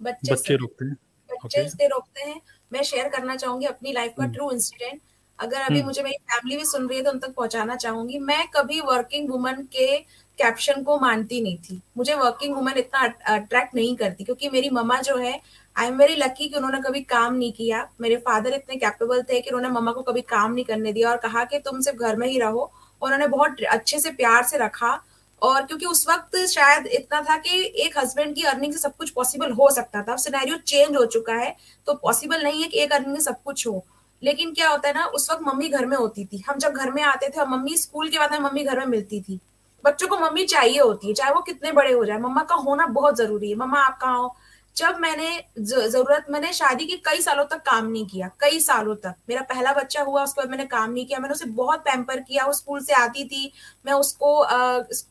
बच्चे 0.00 0.56
रोकते 0.56 0.84
हैं 0.84 0.96
बच्चे 1.30 1.86
रोकते 1.86 2.30
हैं। 2.30 2.40
मैं 2.72 2.82
शेयर 2.82 3.08
करना 3.08 3.36
चाहूँगी 3.36 3.66
अपनी 3.66 3.92
लाइफ 3.92 4.12
का 4.18 4.26
ट्रू 4.26 4.44
हम्म। 4.44 4.54
इंसिडेंट 4.54 5.00
अगर 5.40 5.60
अभी 5.60 5.74
हम्म। 5.74 5.86
मुझे 5.86 6.02
मेरी 6.02 6.16
फैमिली 6.30 6.56
भी 6.56 6.64
सुन 6.66 6.88
रही 6.88 6.98
है 6.98 7.04
तो 7.04 7.10
उन 7.10 7.18
तक 7.18 7.34
पहुंचाना 7.34 7.76
चाहूँगी। 7.76 8.18
मैं 8.20 8.46
कभी 8.56 8.80
वर्किंग 8.82 9.30
वुमन 9.30 9.62
के 9.72 9.96
कैप्शन 10.38 10.82
को 10.82 10.98
मानती 11.00 11.40
नहीं 11.42 11.56
थी। 11.60 11.80
मुझे 11.96 12.14
वर्किंग 12.14 12.54
वुमन 12.56 12.78
इतना 12.78 13.00
अट्रैक्ट 13.28 13.74
नहीं 13.74 13.96
करती 13.96 14.24
क्योंकि 14.24 14.48
मेरी 14.50 14.70
मम्मा 14.70 15.00
जो 15.00 15.16
है 15.16 15.40
आई 15.76 15.86
एम 15.86 15.98
वेरी 15.98 16.14
लकी 16.16 16.48
कि 16.48 16.56
उन्होंने 16.56 16.80
कभी 16.80 17.00
काम 17.02 17.34
नहीं 17.34 17.52
किया। 17.52 17.88
मेरे 18.00 18.16
फादर 18.18 18.54
इतने 18.54 18.76
कैपेबल 18.76 19.22
थे 19.22 19.40
कि 19.40 19.50
उन्होंने 19.50 19.74
मम्मा 19.74 19.92
को 19.92 20.02
कभी 20.02 20.20
काम 20.30 20.52
नहीं 20.52 20.64
करने 20.64 20.92
दिया 20.92 21.10
और 21.10 21.16
कहा 21.18 21.44
कि 21.44 21.58
तुम 21.60 21.80
सिर्फ़ 21.80 21.98
घर 21.98 22.16
में 22.16 22.26
ही 22.28 22.38
रहो 22.40 22.72
उन्होंने 23.02 23.26
बहुत 23.28 23.62
अच्छे 23.70 23.98
से 23.98 24.10
प्यार 24.12 24.42
से 24.44 24.58
रखा 24.58 24.98
और 25.42 25.62
क्योंकि 25.62 25.86
उस 25.86 26.06
वक्त 26.08 26.36
शायद 26.48 26.86
इतना 26.88 27.20
था 27.22 27.36
कि 27.38 27.60
एक 27.84 27.98
हस्बैंड 27.98 28.34
की 28.34 28.42
अर्निंग 28.44 28.72
से 28.72 28.78
सब 28.78 28.96
कुछ 28.96 29.10
पॉसिबल 29.10 29.52
हो 29.52 29.70
सकता 29.70 30.02
था। 30.02 30.12
अब 30.12 30.18
सिनेरियो 30.18 30.56
चेंज 30.58 30.96
हो 30.96 31.04
चुका 31.06 31.34
है 31.34 31.54
तो 31.86 31.94
पॉसिबल 32.02 32.42
नहीं 32.44 32.62
है 32.62 32.68
कि 32.68 32.78
एक 32.78 32.92
अर्निंग 32.92 33.12
में 33.12 33.20
सब 33.20 33.42
कुछ 33.42 33.66
हो। 33.66 33.84
लेकिन 34.22 34.54
क्या 34.54 34.68
होता 34.68 34.88
है 34.88 34.94
ना, 34.94 35.04
उस 35.04 35.30
वक्त 35.30 35.42
मम्मी 35.42 35.68
घर 35.68 35.86
में 35.86 35.96
होती 35.96 36.24
थी। 36.24 36.44
हम 36.48 36.58
जब 36.58 36.70
घर 36.70 36.90
में 36.90 37.02
आते 37.02 37.28
थे 37.28 37.40
और 37.40 37.48
मम्मी 37.48 37.76
स्कूल 37.76 38.08
के 38.08 38.18
बाद 38.18 38.34
मम्मी 38.34 38.64
घर 38.64 38.78
में 38.78 38.86
मिलती 38.86 39.20
थी। 39.20 39.40
बच्चों 39.84 40.08
को 40.08 40.18
मम्मी 40.18 40.44
चाहिए 40.44 40.80
होती 40.80 41.08
है, 41.08 41.14
चाहे 41.14 41.32
वो 41.32 41.40
कितने 41.40 41.72
बड़े 41.72 41.92
हो 41.92 42.04
जाए। 42.04 42.18
मम्मा 42.18 42.42
का 42.42 42.54
होना 42.54 42.86
बहुत 42.86 43.16
ज़रूरी 43.16 43.50
है। 43.50 43.56
मम्मा 43.56 43.80
आप 43.80 43.98
कहाँ 44.00 44.18
हो? 44.18 44.36
जब 44.76 44.96
मैंने 45.00 45.30
ज़रूरत, 45.60 46.26
मैंने 46.30 46.52
शादी 46.52 46.84
की 46.86 46.96
कई 47.06 47.20
सालों 47.20 47.44
तक 47.44 47.62
काम 47.62 47.86
नहीं 47.86 48.06
किया, 48.06 48.30
कई 48.40 48.60
सालों 48.60 48.94
तक। 48.96 49.14
मेरा 49.28 49.42
पहला 49.44 49.72
बच्चा 49.72 50.02
हुआ, 50.02 50.22
उसके 50.24 50.40
बाद 50.40 50.50
मैंने 50.50 50.64
काम 50.66 50.90
नहीं 50.92 51.04
किया, 51.06 51.18
मैंने 51.18 51.34
उसे 51.34 51.44
बहुत 51.52 51.80
पैम्पर 51.80 52.20
किया, 52.20 52.44
वो 52.46 52.52
स्कूल 52.52 52.80
से 52.84 52.92
आती 52.94 53.24
थी, 53.24 53.52
मैं 53.86 53.92
उसको 53.94 54.38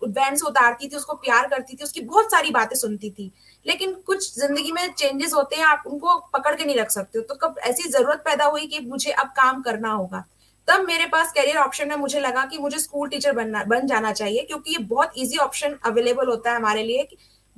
वैन 0.10 0.36
से 0.36 0.48
उतारती 0.48 0.88
थी, 0.88 0.95
उसको 0.95 1.13
प्यार 1.17 1.48
करती 1.48 1.76
थी, 1.76 1.84
उसकी 1.84 2.02
बहुत 2.02 2.32
सारी 2.32 2.52
बातें 2.52 2.76
सुनती 2.78 3.10
थी। 3.10 3.32
लेकिन 3.65 3.93
कुछ 4.08 4.34
ज़िंदगी 4.36 4.72
में 4.72 4.91
चेंजेस 4.93 5.34
होते 5.34 5.56
हैं, 5.56 5.63
आप 5.65 5.84
उनको 5.88 6.17
पकड़ 6.34 6.56
के 6.56 6.65
नहीं 6.65 6.76
रख 6.78 6.91
सकते 6.91 7.22
तो 7.22 7.36
कब 7.38 7.56
ऐसी 7.63 7.89
ज़रूरत 7.89 8.22
पैदा 8.26 8.45
हुई 8.45 8.67
कि 8.67 8.80
मुझे 8.82 9.12
अब 9.13 9.28
काम 9.38 9.62
करना 9.62 9.91
होगा? 9.91 10.24
तब 10.67 10.86
मेरे 10.88 11.06
पास 11.08 11.32
करियर 11.34 11.58
ऑप्शन 11.58 11.88
में 11.89 11.95
मुझे 11.98 12.19
लगा 12.19 12.45
कि 12.45 12.58
मुझे 12.58 12.80
स्कूल 12.80 13.10
टीचर 13.10 13.32
बनना, 13.34 13.63
बन 13.63 13.88
जाना 13.88 14.12
चाहिए, 14.13 14.43
क्योंकि 14.43 14.72
ये 14.72 14.78
बहुत 14.80 15.13
इजी 15.17 15.38
ऑप्शन 15.39 15.78
अवेलेबल 15.86 16.28
होता 16.28 16.52
है 16.52 16.56
हमारे 16.56 16.84
लिए 16.84 17.08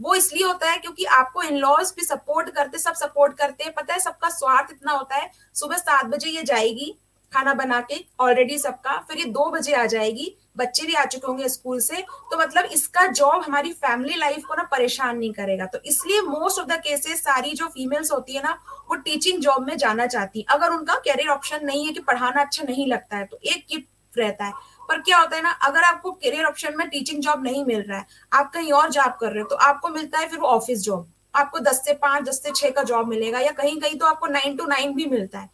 वो 0.02 0.16
इसलिए 0.16 0.44
होता 0.44 0.70
है 0.70 0.78
क्योंकि 0.78 1.06
आपको 1.14 1.44
इन 1.44 1.58
लॉज 1.58 1.94
भी 1.96 2.04
सपोर्ट 2.04 2.50
करते, 2.50 2.78
सब 2.80 2.94
सपोर्ट 2.96 3.38
करते 3.38 3.64
हैं। 3.64 3.74
पता 3.74 3.94
है 3.94 4.00
सबका 4.00 4.30
स्वार्थ 4.32 4.72
इतना 4.72 4.92
होता 4.92 5.16
है, 5.16 5.32
सुबह 5.56 5.78
सात 5.78 6.06
बजे 6.06 6.30
ये 6.30 6.44
जाएगी 6.44 6.98
खाना 7.32 7.54
बना 7.54 7.80
के 7.82 7.96
ऑलरेडी 8.20 8.58
सबका, 8.58 8.98
फिर 9.08 9.18
ये 9.18 9.26
दो 9.26 9.46
बजे 9.52 9.74
आ 9.74 9.86
जाएगी, 9.86 10.26
बच्चे 10.58 10.86
भी 10.88 10.94
आ 10.94 11.04
चुके 11.06 11.28
होंगे 11.28 11.50
स्कूल 11.50 11.80
से। 11.80 12.02
तो 12.32 12.38
मतलब 12.38 12.66
इसका 12.74 13.06
जॉब 13.10 13.44
हमारी 13.44 13.72
फैमिली 13.74 14.16
लाइफ 14.16 14.46
को 14.46 14.56
ना 14.56 14.64
परेशान 14.64 15.18
नहीं 15.18 15.32
करेगा। 15.34 15.66
तो 15.66 15.80
इसलिए 15.86 16.22
मोस्ट 16.22 16.60
ऑफ़ 16.60 16.68
द 16.68 16.80
केसेस 16.80 17.24
सारी 17.24 17.52
जो 17.52 17.68
फीमेल्स 17.68 18.12
होती 18.12 18.36
है 18.36 18.44
ना, 18.44 18.52
वो 18.90 18.96
टीचिंग 18.98 19.40
जॉब 19.42 19.68
में 19.68 19.76
जाना 19.78 20.08
चाहती 20.08 20.40
है। 20.40 20.46
अगर 20.50 20.72
उनका 20.72 20.96
कैरियर 21.06 21.30
ऑप्शन 21.30 21.66
नहीं 21.66 21.86
है 21.86 21.94
कि 21.94 22.00
पढ़ाना 22.02 22.42
अच्छा 22.42 22.64
नहीं 22.64 22.88
लगता 22.88 23.18
है 23.18 23.26
तो 23.26 23.40
एक 23.44 23.66
किट 23.70 23.88
रहता 24.14 24.46
है। 24.46 24.54
पर 24.92 25.02
क्या 25.02 25.18
होता 25.18 25.36
है 25.36 25.42
ना, 25.44 25.50
अगर 25.50 25.84
आपको 25.84 26.12
करियर 26.14 26.46
ऑप्शन 26.46 26.74
में 26.78 26.88
टीचिंग 26.90 27.22
जॉब 27.22 27.44
नहीं 27.44 27.64
मिल 27.66 27.82
रहा 27.82 27.98
है, 27.98 28.06
आप 28.34 28.52
कहीं 28.54 28.72
और 28.74 28.90
जॉब 28.92 29.18
कर 29.20 29.32
रहे 29.32 29.42
हो 29.42 29.48
तो 29.50 29.56
आपको 29.64 29.90
मिलता 29.90 30.20
है 30.20 30.28
फिर 30.30 30.40
वो 30.40 30.48
ऑफ़िस 30.48 30.84
जॉब 30.84 31.10
आपको 31.34 31.60
दस 31.62 31.82
से 31.86 31.94
पाँच, 31.96 32.24
दस 32.24 32.42
से 32.44 32.52
छह 32.52 32.70
का 32.70 32.84
जॉब 32.84 33.08
मिलेगा 33.08 33.40
या 33.40 33.52
कहीं 33.54 33.80
कहीं 33.82 33.98
तो 34.00 34.06
आपको 34.06 34.28
नाइन 34.28 34.58
टू 34.58 34.66
नाइन 34.68 34.94
भी 34.96 35.06
मिलता 35.06 35.40
है। 35.40 35.50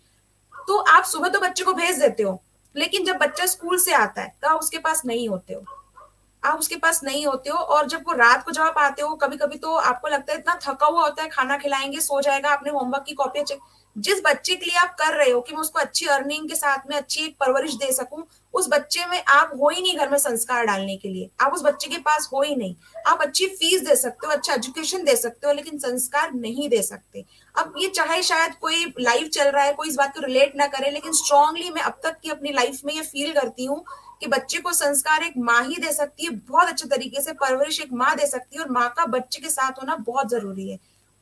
तो 0.67 0.77
आप 0.77 1.03
सुबह 1.03 1.29
तो 1.29 1.39
बच्चे 1.39 1.63
को 1.63 1.73
भेज 1.73 1.99
देते 1.99 2.23
हो, 2.23 2.41
लेकिन 2.75 3.05
जब 3.05 3.17
बच्चा 3.17 3.45
स्कूल 3.45 3.79
से 3.79 3.93
आता 3.95 4.21
है 4.21 4.33
तो 4.41 4.47
आप 4.47 4.59
उसके 4.59 4.77
पास 4.79 5.05
नहीं 5.05 5.29
होते 5.29 5.53
हो। 5.53 5.63
आप 6.43 6.59
उसके 6.59 6.75
पास 6.77 7.03
नहीं 7.03 7.25
होते 7.25 7.49
हो 7.49 7.57
और 7.57 7.87
जब 7.87 8.03
वो 8.07 8.13
रात 8.15 8.43
को 8.45 8.51
जब 8.51 8.77
आते 8.79 9.01
हो 9.01 9.15
कभी 9.15 9.37
कभी 9.37 9.57
तो 9.57 9.75
आपको 9.75 10.07
लगता 10.07 10.33
है 10.33 10.39
इतना 10.39 10.59
थका 10.61 10.85
हुआ 10.85 11.01
होता 11.01 11.23
है, 11.23 11.29
खाना 11.29 11.57
खिलाएँगे, 11.57 11.99
सो 11.99 12.21
जाएगा, 12.21 12.49
आपने 12.49 12.71
होमवर्क 12.71 13.05
की 13.09 13.43
चेक 13.43 13.59
जिस 13.95 14.21
बच्चे 14.25 14.55
के 14.55 14.65
लिए 14.65 14.77
आप 14.77 14.95
कर 14.99 15.13
रहे 15.13 15.29
हो 15.31 15.39
कि 15.41 15.53
मैं 15.53 15.61
उसको 15.61 15.79
अच्छी 15.79 16.05
अर्निंग 16.05 16.47
के 16.49 16.55
साथ 16.55 16.89
में 16.89 16.95
अच्छी 16.95 17.23
एक 17.25 17.35
परवरिश 17.39 17.73
दे 17.75 17.91
सकूँ 17.93 18.23
उस 18.57 18.67
बच्चे 18.69 19.05
में 19.05 19.23
आप 19.23 19.51
हो 19.59 19.69
ही 19.69 19.81
नहीं 19.81 19.97
घर 19.97 20.09
में 20.09 20.17
संस्कार 20.17 20.65
डालने 20.65 20.95
के 20.97 21.09
लिए। 21.09 21.29
आप 21.41 21.53
उस 21.53 21.61
बच्चे 21.63 21.89
के 21.89 21.97
पास 21.99 22.29
हो 22.33 22.41
ही 22.41 22.55
नहीं। 22.55 22.75
आप 23.07 23.21
अच्छी 23.21 23.47
फ़ीस 23.47 23.81
दे 23.81 23.95
सकते 23.95 24.27
हो 24.27 24.33
अच्छा 24.33 24.53
एजुकेशन 24.53 25.03
दे 25.03 25.15
सकते 25.15 25.47
हो, 25.47 25.53
लेकिन 25.53 25.77
संस्कार 25.79 26.33
नहीं 26.33 26.69
दे 26.69 26.81
सकते। 26.81 27.25
अब 27.55 27.73
ये 27.77 27.87
चाहे 27.89 28.21
शायद 28.23 28.55
कोई 28.61 28.85
लाइफ 28.99 29.29
चल 29.29 29.49
रहा 29.49 29.63
है, 29.63 29.73
कोई 29.73 29.89
इस 29.89 29.95
बात 29.95 30.13
को 30.13 30.25
रिलेट 30.25 30.55
ना 30.55 30.67
करे, 30.67 30.91
लेकिन 30.91 31.13
स्ट्रांगली 31.13 31.69
मैं 31.69 31.81
अब 31.81 31.99
तक 32.03 32.19
की 32.23 32.29
अपनी 32.29 32.51
लाइफ 32.53 32.81
में 32.85 32.93
ये 32.93 33.01
फील 33.03 33.33
करती 33.33 33.65
हूँ 33.65 33.83
कि 34.21 34.27
बच्चे 34.27 34.59
को 34.59 34.71
संस्कार 34.73 35.23
एक 35.23 35.33
माँ 35.39 35.63
ही 35.63 35.75
दे 35.75 35.91
सकती 35.93 36.25
है, 36.25 36.31
बहुत 36.31 36.67
अच्छे 36.67 36.87
तरीके 36.87 37.21
से 37.21 37.33
परवरिश 37.35 37.79
एक 37.81 37.93
माँ 37.93 38.15
दे 38.15 38.27
सकती 38.27 38.57
है, 38.57 38.63
और 38.63 38.69
माँ 38.71 38.89
का 38.97 39.05
बच्चे 39.07 39.41
के 39.41 39.49
साथ 39.49 39.81
होना 39.81 39.95
बहुत 39.95 40.29
ज़रूरी 40.29 40.69
है। 40.69 40.77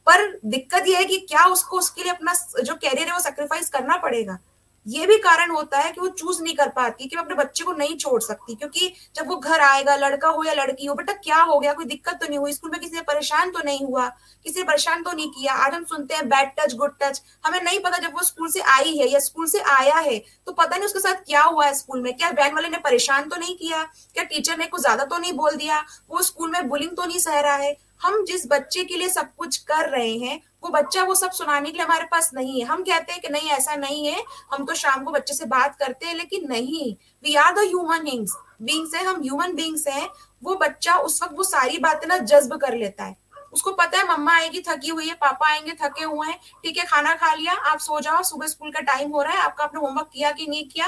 पर 0.08 0.28
दिक्कत 0.46 0.88
यह 0.88 0.98
है 0.98 1.06
कि 1.06 1.18
क्या 1.20 1.46
उसको 1.46 1.78
उसके 1.78 2.04
लिए 2.04 2.12
अपना 2.12 2.34
जो 2.62 2.74
कैरियर 2.76 3.08
है 3.08 3.14
वो 3.14 3.20
सेक्रीफाइस 3.20 3.70
करना 3.70 3.98
पड़ेगा? 3.98 4.38
ये 4.86 5.06
भी 5.08 5.18
कारण 5.20 5.52
होता 5.52 5.80
है 5.80 5.92
कि 5.92 6.02
वो 6.02 6.08
चूज़ 6.10 6.42
नहीं 6.44 6.54
कर 6.56 6.70
पाती, 6.70 7.06
कि 7.06 7.16
वो 7.16 7.22
अपने 7.22 7.36
बच्चे 7.36 7.64
को 7.64 7.74
नहीं 7.74 7.96
छोड़ 7.98 8.22
सकती, 8.22 8.56
क्योंकि 8.56 8.92
जब 9.16 9.28
वो 9.28 9.36
घर 9.38 9.62
आएगा, 9.62 9.96
लड़का 9.98 10.30
हो 10.30 10.44
या 10.44 10.54
लड़की 10.54 10.86
हो, 10.86 10.96
बेटा 10.96 11.14
क्या 11.16 11.42
हो 11.42 11.60
गया? 11.60 11.74
कोई 11.74 11.86
दिक्कत 11.86 12.20
तो 12.22 12.28
नहीं 12.28 12.40
हुई। 12.40 12.54
स्कूल 12.54 12.72
में 12.72 12.80
किसी 12.82 12.96
ने 12.96 13.02
परेशान 13.04 13.52
तो 13.52 13.64
नहीं 13.66 13.86
हुआ, 13.86 14.08
किसी 14.46 14.60
ने 14.60 14.66
परेशान 14.66 15.04
तो 15.04 15.12
नहीं 15.12 15.30
किया। 15.30 15.54
आज 15.56 15.74
हम 15.74 15.84
सुनते 15.86 16.16
हैं 16.16 16.28
बैड 16.30 16.52
टच 16.60 16.76
गुड 16.76 16.94
टच 17.02 17.22
हमें 17.46 17.62
नहीं 17.62 17.80
पता 17.80 17.98
जब 17.98 18.14
वो 18.16 18.24
स्कूल 18.24 18.50
से 18.52 18.60
आई 18.72 18.96
है 18.98 19.08
या 19.08 19.20
स्कूल 19.22 19.48
से 19.48 19.60
आया 19.72 19.96
है 19.98 20.18
तो 20.48 20.52
पता 20.54 20.76
नहीं 20.76 20.86
उसके 20.86 21.00
साथ 21.00 21.24
क्या 21.26 21.44
हुआ 21.44 21.66
है 21.66 21.74
स्कूल 21.76 22.02
में। 22.02 22.14
क्या 22.14 22.30
वैन 22.32 22.54
वाले 22.56 22.70
ने 22.70 22.78
परेशान 22.80 23.30
तो 23.30 23.36
नहीं 23.36 23.56
किया? 23.58 23.84
क्या 24.14 24.24
टीचर 24.26 24.58
ने 24.58 24.66
कुछ 24.68 24.82
ज़्यादा 24.82 25.06
तो 25.06 25.18
नहीं 25.18 25.34
बोल 25.34 25.56
दिया? 25.56 25.84
वो 26.10 26.22
स्कूल 26.24 26.52
में 26.52 26.68
बुलिंग 26.70 26.96
तो 26.98 27.06
नहीं 27.06 27.20
सह 27.20 27.40
रहा 27.40 27.56
है? 27.56 27.76
हम 28.02 28.24
जिस 28.26 28.46
बच्चे 28.48 28.84
के 28.84 28.98
लिए 28.98 29.10
सब 29.10 29.34
कुछ 29.38 29.58
कर 29.60 29.90
रहे 29.90 30.16
हैं 30.18 30.40
वो 30.66 30.72
बच्चा 30.72 31.04
वो 31.04 31.16
सब 31.16 31.32
सुनाने 31.32 31.72
के 31.72 31.78
लिए 31.78 31.86
हमारे 31.86 32.06
पास 32.06 32.32
नहीं 32.34 32.60
है। 32.62 32.68
हम 32.68 32.84
कहते 32.84 33.12
हैं 33.12 33.22
कि 33.22 33.30
नहीं, 33.30 33.50
ऐसा 33.50 33.76
नहीं 33.76 34.08
है। 34.08 34.24
हम 34.54 34.66
तो 34.66 34.74
शाम 34.74 35.04
को 35.04 35.12
बच्चे 35.12 35.34
से 35.34 35.46
बात 35.46 35.76
करते 35.76 36.06
हैं, 36.06 36.16
लेकिन 36.16 36.48
नहीं। 36.50 36.96
We 37.24 37.36
are 37.36 37.54
the 37.54 37.60
human 37.60 38.00
beings 38.00 38.32
beings 38.62 38.96
है, 38.96 39.04
हम 39.06 39.22
ह्यूमन 39.22 39.54
बींग्स 39.54 39.88
हैं। 39.88 40.10
वो 40.44 40.56
बच्चा 40.56 40.96
उस 40.96 41.24
वक्त 41.24 41.36
वो 41.38 41.44
सारी 41.44 41.78
बातें 41.78 42.08
ना 42.08 42.18
जज्ब 42.18 42.58
कर 42.58 42.76
लेता 42.76 43.04
है। 43.04 43.16
उसको 43.54 43.72
पता 43.72 43.98
है 43.98 44.08
मम्मा 44.08 44.36
आएगी, 44.36 44.64
थकी 44.68 44.90
हुई 44.90 45.08
है, 45.08 45.14
पापा 45.14 45.48
आएँगे, 45.48 45.72
थके 45.72 46.04
हुए 46.04 46.28
हैं। 46.28 46.40
ठीक 46.64 46.78
है, 46.78 46.86
खाना 46.86 47.14
खा 47.16 47.34
लिया, 47.34 47.54
आप 47.54 47.80
सो 47.80 48.00
जाओ, 48.00 48.24
सुबह 48.24 48.48
स्कूल 48.48 48.72
का 48.72 48.80
टाइम 48.80 49.12
हो 49.12 49.22
रहा 49.22 49.34
है, 49.34 49.40
आपका 49.40 49.64
आपने 49.64 49.80
होमवर्क 49.80 50.10
किया 50.14 50.32
कि 50.32 50.48
नहीं 50.48 50.70
किया? 50.70 50.88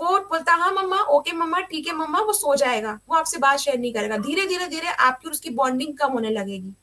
वो 0.00 0.18
बोलता 0.18 0.54
हाँ 0.54 0.72
मम्मा 0.72 0.96
ओके 0.96 1.32
मम्मा, 1.32 1.60
ठीक 1.60 1.86
है 1.86 1.92
मम्मा, 1.92 2.20
वो 2.20 2.32
सो 2.32 2.56
जाएगा। 2.56 2.98
वो 3.08 3.16
आपसे 3.16 3.38
बात 3.38 3.58
शेयर 3.58 3.78
नहीं 3.78 3.94
करेगा। 3.94 4.16
धीरे 4.16 4.46
धीरे 4.46 4.66
धीरे 4.66 4.88
आपकी 4.88 5.30
उसकी 5.30 5.50
बॉन्डिंग 5.50 5.98
कम 5.98 6.12
होने 6.12 6.30
लगेगी। 6.30 6.74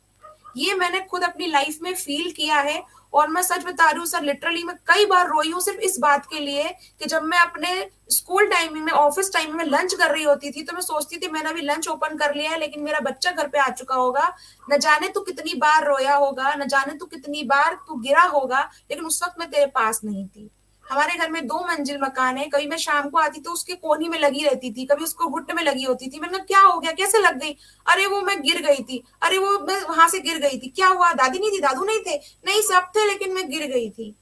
ये 0.58 0.74
मैंने 0.74 1.00
खुद 1.02 1.24
अपनी 1.24 1.48
लाइफ 1.48 1.80
में 1.82 1.94
फील 1.96 2.32
किया 2.32 2.60
है 2.60 2.84
और 3.14 3.28
मैं 3.28 3.42
सच 3.42 3.64
बता 3.66 3.90
रही 3.90 4.00
हूँ 4.00 4.06
सर 4.06 4.24
लिटरली 4.24 4.64
मैं 4.64 4.76
कई 4.88 5.06
बार 5.06 5.28
रोई 5.28 5.52
हूँ 5.52 5.62
सिर्फ़ 5.62 5.80
इस 5.80 5.98
बात 6.00 6.26
के 6.26 6.40
लिए 6.40 6.64
कि 7.00 7.06
जब 7.06 7.24
मैं 7.24 7.38
अपने 7.40 7.70
स्कूल 8.12 8.48
टाइमिंग 8.48 8.86
में 8.86 8.92
ऑफ़िस 8.94 9.32
टाइमिंग 9.34 9.56
में 9.56 9.64
लंच 9.66 9.94
कर 9.94 10.12
रही 10.12 10.24
होती 10.24 10.52
थी 10.52 10.64
तो 10.64 10.74
मैं 10.74 10.82
सोचती 10.82 11.18
थी 11.18 11.28
मैंने 11.28 11.50
अभी 11.50 11.62
लंच 11.62 11.88
ओपन 11.88 12.18
कर 12.18 12.36
लिया 12.36 12.52
है, 12.52 12.60
लेकिन 12.60 12.84
मेरा 12.84 13.00
बच्चा 13.00 13.32
घर 13.32 13.48
पे 13.48 13.60
आ 13.60 13.70
चुका 13.70 13.96
होगा। 13.96 14.28
न 14.68 14.78
जाने 14.78 15.08
तू 15.08 15.22
कितनी 15.22 15.54
बार 15.56 15.88
रोया 15.88 16.16
होगा, 16.16 16.54
न 16.56 16.68
जाने 16.68 16.98
तू 16.98 17.06
कितनी 17.06 17.44
बार 17.44 17.74
तू 17.88 17.96
गिरा 17.98 18.24
होगा, 18.26 18.70
लेकिन 18.92 19.06
उस 19.06 19.24
वक्त 19.24 19.40
मैं 19.40 19.50
तेरे 19.50 19.66
पास 19.66 20.02
नहीं 20.06 20.28
थी। 20.28 20.50
हमारे 20.86 21.16
घर 21.16 21.30
में 21.32 21.46
दो 21.48 21.60
मंजिल 21.68 21.98
मकान 22.02 22.38
है, 22.38 22.46
कभी 22.46 22.68
मैं 22.68 22.78
शाम 22.78 23.10
को 23.10 23.18
आती 23.18 23.42
तो 23.42 23.52
उसके 23.52 23.74
कोनी 23.76 24.10
में 24.10 24.18
लगी 24.20 24.44
रहती 24.44 24.72
थी, 24.74 24.86
कभी 24.86 25.04
उसको 25.04 25.28
घुटने 25.28 25.54
में 25.54 25.64
लगी 25.64 25.84
होती 25.84 26.10
थी। 26.10 26.20
मैंने 26.20 26.40
क्या 26.40 26.60
हो 26.60 26.80
गया? 26.80 26.92
कैसे 26.92 27.20
लग 27.20 27.40
गई? 27.40 27.56
अरे 27.86 28.06
वो 28.06 28.22
मैं 28.22 28.42
गिर 28.42 28.62
गई 28.62 28.84
थी। 28.84 29.04
अरे 29.24 29.38
वो 29.38 29.58
मैं 29.60 29.82
वहाँ 29.82 30.08
से 30.10 30.20
गिर 30.20 30.38
गई 30.40 30.60
थी। 30.60 30.68
क्या 30.70 30.88
हुआ? 30.88 31.12
दादी 31.14 31.40
नहीं 31.40 31.52
थी? 31.52 31.60
दादू 31.60 31.84
नहीं 31.84 32.00
थे? 32.00 32.18
नहीं, 32.46 32.62
सब 32.62 32.92
थे, 32.96 33.06
लेकिन 33.06 33.34
मैं 33.34 33.50
गिर 33.50 33.66
गई 33.68 33.90
थी। 33.90 34.16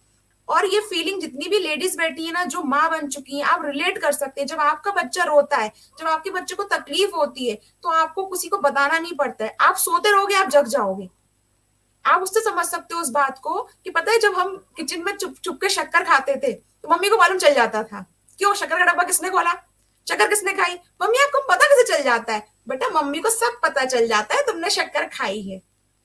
और 0.47 0.65
ये 0.65 0.79
फीलिंग 0.79 1.21
जितनी 1.21 1.47
भी 1.49 1.59
लेडीज़ 1.59 1.97
बैठी 1.97 2.25
है 2.25 2.31
ना, 2.31 2.43
जो 2.45 2.61
माँ 2.63 2.89
बन 2.91 3.07
चुकी 3.07 3.37
है, 3.37 3.43
आप 3.43 3.65
रिलेट 3.65 3.97
कर 3.97 4.11
सकते 4.11 4.41
हैं। 4.41 4.47
जब 4.47 4.59
आपका 4.59 4.91
बच्चा 4.93 5.23
रोता 5.23 5.57
है, 5.57 5.71
जब 5.99 6.07
आपके 6.07 6.29
बच्चे 6.29 6.55
को 6.55 6.63
तकलीफ़ 6.63 7.15
होती 7.15 7.49
है 7.49 7.55
तो 7.83 7.89
आपको 7.91 8.25
किसी 8.25 8.47
को 8.47 8.57
बताना 8.59 8.99
नहीं 8.99 9.15
पड़ता 9.15 9.45
है। 9.45 9.55
आप 9.61 9.75
सोते 9.77 10.11
रहोगे, 10.11 10.35
आप 10.35 10.49
जग 10.49 10.67
जाओगे। 10.67 11.09
आप 12.05 12.21
उससे 12.21 12.39
समझ 12.39 12.65
सकते 12.65 12.95
हो 12.95 13.01
उस 13.01 13.09
बात 13.09 13.39
को 13.39 13.69
कि 13.83 13.89
पता 13.89 14.11
है 14.11 14.19
जब 14.19 14.33
हम 14.33 14.57
किचन 14.77 15.03
में 15.03 15.17
चुप 15.17 15.35
चुप 15.43 15.61
के 15.61 15.69
शक्कर 15.69 16.03
खाते 16.03 16.35
थे 16.35 16.53
तो 16.53 16.89
मम्मी 16.89 17.09
को 17.09 17.17
मालूम 17.17 17.37
चल 17.37 17.53
जाता 17.53 17.83
था 17.83 18.05
क्यों 18.37 18.53
शक्कर 18.53 18.79
का 18.79 18.85
डब्बा 18.85 19.03
किसने 19.03 19.29
खोला? 19.29 19.53
शक्कर 20.09 20.29
किसने 20.29 20.53
खाई? 20.53 20.73
मम्मी, 20.73 21.17
आपको 21.23 21.47
पता 21.47 21.65
कैसे 21.65 21.97
चल 21.97 22.03
जाता 22.03 22.33
है? 22.33 22.47
बेटा, 22.69 23.01
मम्मी 23.01 23.19
को 23.19 23.29
सब 23.29 23.59
पता 23.63 23.85
चल 23.85 24.07
जाता 24.07 24.35
है, 24.35 24.41
तुमने 24.41 24.69
शक्कर 24.69 25.05
खाई 25.05 25.41
है। 25.41 25.61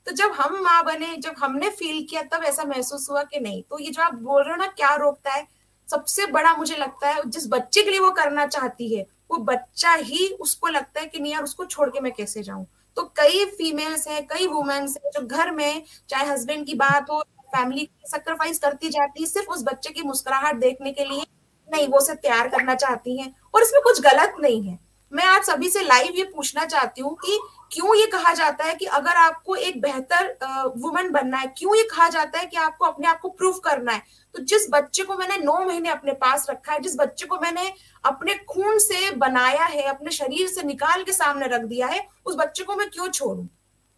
तो 0.07 0.13
जब 0.13 0.31
हम 0.31 0.61
माँ 0.63 0.85
बने, 0.85 1.17
जब 1.17 1.35
हमने 1.39 1.71
फील 1.71 2.07
किया, 2.11 2.23
तब 2.23 2.45
ऐसा 2.45 2.65
महसूस 2.65 3.11
हुआ 3.11 3.23
कि 3.23 3.41
नहीं? 3.41 3.63
तो 3.63 3.79
ये 3.79 3.91
जो 3.91 4.03
आप 4.03 4.15
बोल 4.15 4.43
रहे 4.43 4.51
हो 4.51 4.57
ना, 4.57 4.67
क्या 4.67 4.95
रोकता 4.95 5.33
है? 5.33 5.49
सबसे 5.91 6.27
बड़ा 6.27 6.55
मुझे 6.55 6.77
लगता 6.77 7.09
है, 7.09 7.23
जिस 7.27 7.49
बच्चे 7.49 7.83
के 7.83 7.91
लिए 7.91 8.01
वो 8.01 8.11
करना 8.11 8.47
चाहती 8.47 8.97
है, 8.97 9.07
वो 9.31 9.39
बच्चा 9.39 9.93
ही 9.93 10.29
उसको 10.41 10.69
लगता 10.69 11.01
है 11.01 11.07
कि 11.07 11.19
नहीं 11.19 11.33
यार, 11.33 11.43
उसको 11.43 11.65
छोड़ 11.65 11.91
के 11.91 12.01
मैं 12.01 12.13
कैसे 12.13 12.43
जाऊँ? 12.43 12.67
तो 12.99 13.03
कई 13.17 13.45
फीमेल्स 13.45 14.07
हैं, 14.09 14.27
कई 14.27 14.47
वुमेन्स 14.47 14.97
हैं 14.97 15.11
जो 15.11 15.27
घर 15.27 15.51
में 15.51 15.83
चाहे 16.09 16.25
हस्बैंड 16.27 16.65
की 16.67 16.75
बात 16.75 17.11
हो 17.11 17.21
फैमिली 17.49 17.89
सेक्रीफाइस 18.07 18.59
करती 18.59 18.89
जाती 18.89 19.23
है, 19.23 19.27
सिर्फ़ 19.27 19.49
उस 19.49 19.63
बच्चे 19.63 19.91
की 19.91 20.03
मुस्कुराहट 20.03 20.57
देखने 20.57 20.93
के 20.93 21.05
लिए 21.05 21.23
नहीं, 21.71 21.87
वो 21.89 21.99
उसे 21.99 22.15
तैयार 22.15 22.49
करना 22.49 22.75
चाहती 22.75 23.17
हैं। 23.19 23.35
और 23.55 23.63
इसमें 23.63 23.81
कुछ 23.83 24.01
गलत 24.01 24.35
नहीं 24.41 24.63
है। 24.63 24.79
मैं 25.13 25.25
आज 25.25 25.43
सभी 25.43 25.69
से 25.69 25.83
लाइव 25.83 26.17
ये 26.17 26.25
पूछना 26.25 26.65
चाहती 26.65 27.01
हूँ 27.01 27.15
कि 27.17 27.39
क्यों 27.71 27.95
ये 27.97 28.07
कहा 28.07 28.33
जाता 28.35 28.64
है 28.64 28.75
कि 28.75 28.85
अगर 28.87 29.16
आपको 29.16 29.55
एक 29.57 29.81
बेहतर 29.81 30.73
वुमन 30.77 31.11
बनना 31.11 31.39
है, 31.39 31.47
क्यों 31.59 31.75
ये 31.77 31.83
कहा 31.85 32.09
जाता 32.09 32.39
है 32.39 32.47
कि 32.47 32.57
आपको 32.59 32.85
अपने 32.85 33.09
आप 33.09 33.21
को 33.21 33.29
प्रूव 33.31 33.59
करना 33.64 33.93
है? 33.93 34.03
तो 34.35 34.43
जिस 34.43 34.66
बच्चे 34.71 35.03
को 35.03 35.16
मैंने 35.16 35.37
नौ 35.37 35.59
महीने 35.61 35.89
अपने 35.89 36.12
पास 36.14 36.47
रखा 36.51 36.73
है, 36.73 36.81
जिस 36.81 36.97
बच्चे 36.99 37.27
को 37.27 37.39
मैंने 37.41 37.73
अपने 38.05 38.35
खून 38.47 38.79
से 38.79 39.11
बनाया 39.16 39.64
है, 39.64 39.83
अपने 39.85 40.11
शरीर 40.12 40.49
से 40.49 40.62
निकाल 40.62 41.03
के 41.03 41.12
सामने 41.12 41.47
रख 41.47 41.62
दिया 41.64 41.87
है, 41.87 42.07
उस 42.27 42.37
बच्चे 42.37 42.64
को 42.64 42.77
मैं 42.77 42.89
क्यों 42.91 43.09
छोड़ू? 43.09 43.47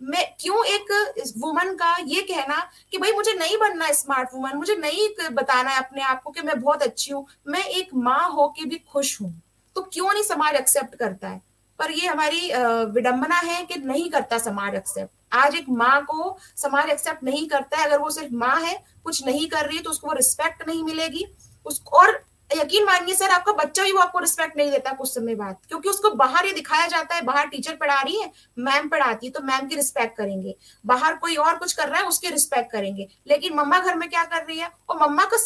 मैं 0.00 0.24
क्यों 0.40 0.64
एक 0.66 0.92
वुमन 1.38 1.74
का 1.74 1.94
ये 2.06 2.20
कहना 2.22 2.60
कि 2.92 2.98
भाई 2.98 3.12
मुझे 3.12 3.32
नहीं 3.32 3.56
बनना 3.58 3.90
स्मार्ट 3.92 4.28
वुमन 4.34 4.56
मुझे 4.56 4.76
नहीं 4.76 5.08
बताना 5.32 5.70
है 5.70 5.78
अपने 5.78 6.02
आप 6.02 6.22
को 6.22 6.30
कि 6.30 6.42
मैं 6.42 6.60
बहुत 6.60 6.82
अच्छी 6.82 7.12
हूँ, 7.12 7.26
मैं 7.46 7.64
एक 7.64 7.94
माँ 7.96 8.28
हो 8.30 8.48
के 8.48 8.64
भी 8.64 8.80
खुश 8.92 9.20
हूँ। 9.20 9.32
तो 9.76 9.82
क्यों 9.82 10.12
नहीं 10.12 10.22
समाज 10.22 10.54
एक्सेप्ट 10.54 10.94
करता 10.94 11.28
है? 11.28 11.40
पर 11.80 11.90
ये 11.92 12.06
हमारी 12.06 12.50
विडंबना 12.92 13.36
है 13.36 13.62
कि 13.64 13.78
नहीं 13.80 14.08
करता 14.10 14.38
समाज 14.40 14.74
एक्सेप्ट 14.74 15.34
आज 15.34 15.54
एक 15.56 15.66
माँ 15.70 16.00
को 16.04 16.36
समाज 16.56 16.88
एक्सेप्ट 16.90 17.22
नहीं 17.24 17.46
करता 17.48 17.78
है, 17.78 17.84
अगर 17.86 17.98
वो 17.98 18.10
सिर्फ़ 18.10 18.34
माँ 18.36 18.60
है, 18.60 18.82
कुछ 19.04 19.26
नहीं 19.26 19.46
कर 19.48 19.66
रही 19.66 19.78
तो 19.78 19.90
उसको 19.90 20.06
वो 20.06 20.12
रिस्पेक्ट 20.14 20.66
नहीं 20.68 20.82
मिलेगी। 20.84 21.26
उसको 21.66 21.98
और 21.98 22.20
यकीन 22.50 22.84
मानिए 22.84 23.14
सर, 23.14 23.30
आपका 23.30 23.52
बच्चा 23.54 23.82
भी 23.84 23.92
वो 23.92 23.98
आपको 24.00 24.18
रिस्पेक्ट 24.18 24.56
नहीं 24.56 24.70
देता 24.70 24.92
कुछ 24.92 25.08
समय 25.08 25.34
बाद, 25.34 25.56
क्योंकि 25.68 25.88
उसको 25.88 26.10
बाहर 26.12 26.46
ये 26.46 26.52
दिखाया 26.52 26.86
जाता 26.86 27.14
है, 27.14 27.22
बाहर 27.22 27.46
टीचर 27.48 27.74
पढ़ा 27.76 28.00
रही 28.00 28.20
है 28.20 28.30
मैम 28.58 28.88
पढ़ाती 28.88 29.26
है 29.26 29.32
तो 29.32 29.40
मैम 29.42 29.68
की 29.68 29.76
रिस्पेक्ट 29.76 30.16
करेंगे। 30.16 30.54
बाहर 30.84 31.14
कोई 31.16 31.36
और 31.36 31.54
कुछ 31.56 31.72
कर 31.72 31.88
रहा 31.88 32.00
है, 32.00 32.06
उसकी 32.06 32.30
रिस्पेक्ट 32.30 32.72
करेंगे। 32.72 33.08
लेकिन 33.28 33.54
मम्मा 33.56 33.78
घर 33.80 33.94
में 33.94 34.08
क्या 34.08 34.24
कर 34.24 34.44
रही 34.44 34.58
है 34.58 34.70
और 34.88 35.00
मम्मा 35.00 35.24
का 35.26 35.36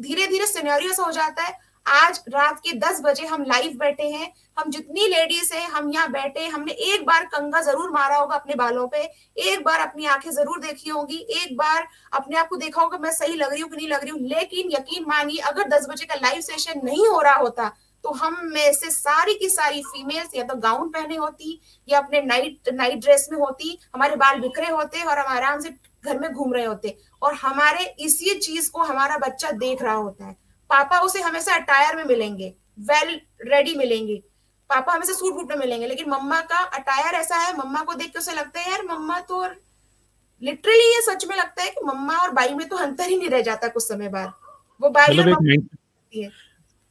धीरे 0.00 0.26
धीरे 0.26 0.46
सिनेरियो 0.46 1.02
हो 1.02 1.10
जाता 1.12 1.42
है 1.42 1.58
आज 1.86 2.20
रात 2.28 2.58
के 2.58 2.72
दस 2.78 3.00
बजे 3.04 3.26
हम 3.26 3.42
लाइव 3.44 3.76
बैठे 3.78 4.02
हैं। 4.04 4.32
हम 4.58 4.70
जितनी 4.70 5.06
लेडीज़ 5.08 5.52
हैं, 5.54 5.66
हम 5.68 5.90
यहाँ 5.92 6.10
बैठे 6.10 6.46
हमने 6.46 6.72
एक 6.72 7.04
बार 7.06 7.24
कंगा 7.26 7.60
ज़रूर 7.62 7.90
मारा 7.90 8.16
होगा 8.16 8.36
अपने 8.36 8.54
बालों 8.54 8.86
पे। 8.88 9.02
एक 9.42 9.64
बार 9.64 9.80
अपनी 9.80 10.06
आँखें 10.06 10.30
ज़रूर 10.30 10.60
देखी 10.60 10.90
होगी। 10.90 11.16
एक 11.36 11.56
बार 11.56 11.86
अपने 12.12 12.36
आप 12.36 12.48
को 12.48 12.56
देखा 12.56 12.82
होगा, 12.82 12.98
मैं 12.98 13.12
सही 13.12 13.34
लग 13.34 13.50
रही 13.50 13.60
हूँ 13.60 13.70
कि 13.70 13.76
नहीं 13.76 13.88
लग 13.88 14.02
रही 14.02 14.10
हूँ। 14.10 14.20
लेकिन 14.28 14.70
यकीन 14.72 15.04
मानिए, 15.08 15.38
अगर 15.40 15.68
दस 15.68 15.86
बजे 15.90 16.04
का 16.04 16.14
लाइव 16.16 16.40
सेशन 16.42 16.80
नहीं 16.84 17.06
हो 17.06 17.20
रहा 17.20 17.34
होता 17.36 17.72
तो 18.04 18.10
हम 18.12 18.36
में 18.44 18.72
से 18.72 18.90
सारी 18.90 19.34
की 19.34 19.48
सारी 19.48 19.82
फीमेल्स 19.82 20.34
या 20.34 20.44
तो 20.44 20.54
गाउन 20.60 20.88
पहने 20.90 21.16
होती, 21.16 21.60
या 21.88 21.98
अपने 21.98 22.20
नाइट 22.22 22.68
नाइट 22.72 23.00
ड्रेस 23.00 23.28
में 23.32 23.38
होती, 23.38 23.78
हमारे 23.94 24.16
बाल 24.16 24.40
बिखरे 24.40 24.68
होते 24.68 25.02
और 25.02 25.18
हम 25.18 25.26
आराम 25.28 25.60
से 25.60 25.70
घर 26.04 26.18
में 26.18 26.32
घूम 26.32 26.54
रहे 26.54 26.64
होते। 26.64 26.96
और 27.22 27.34
हमारे 27.34 27.84
इसी 28.00 28.34
चीज़ 28.36 28.70
को 28.70 28.82
हमारा 28.82 29.18
बच्चा 29.18 29.50
देख 29.52 29.82
रहा 29.82 29.94
होता 29.94 30.24
है। 30.24 30.36
पापा 30.72 31.00
उसे 31.00 31.20
हमेशा 31.22 31.54
अटायर 31.54 31.96
में 31.96 32.04
मिलेंगे 32.04 32.52
वेल 32.78 33.20
रेडी 33.46 33.74
मिलेंगे। 33.76 34.22
पापा 34.70 34.92
हमेशा 34.92 35.12
सूट 35.12 35.34
बूट 35.34 35.50
में 35.50 35.56
मिलेंगे 35.56 35.86
लेकिन 35.86 36.10
मम्मा 36.10 36.40
का 36.42 36.58
अटायर 36.76 37.14
ऐसा 37.14 37.36
है 37.38 37.56
मम्मा 37.58 37.82
को 37.82 37.94
देख 37.94 38.12
के 38.12 38.18
उसे 38.18 38.32
लगता 38.34 38.60
है 38.60 38.70
यार 38.70 38.82
मम्मा 38.86 39.18
तो 39.22 39.42
लिटरली 40.42 40.84
ये 40.84 41.00
सच 41.02 41.24
में 41.24 41.36
लगता 41.36 41.62
है 41.62 41.68
कि 41.70 41.84
मम्मा 41.86 42.16
और 42.18 42.30
बाई 42.34 42.54
में 42.54 42.68
तो 42.68 42.76
अंतर 42.78 43.08
ही 43.08 43.16
नहीं 43.16 43.28
रह 43.30 43.42
जाता 43.42 43.68
कुछ 43.68 43.82
समय 43.82 44.08
बाद। 44.08 44.32
वो 44.80 44.88
बाई 44.90 45.16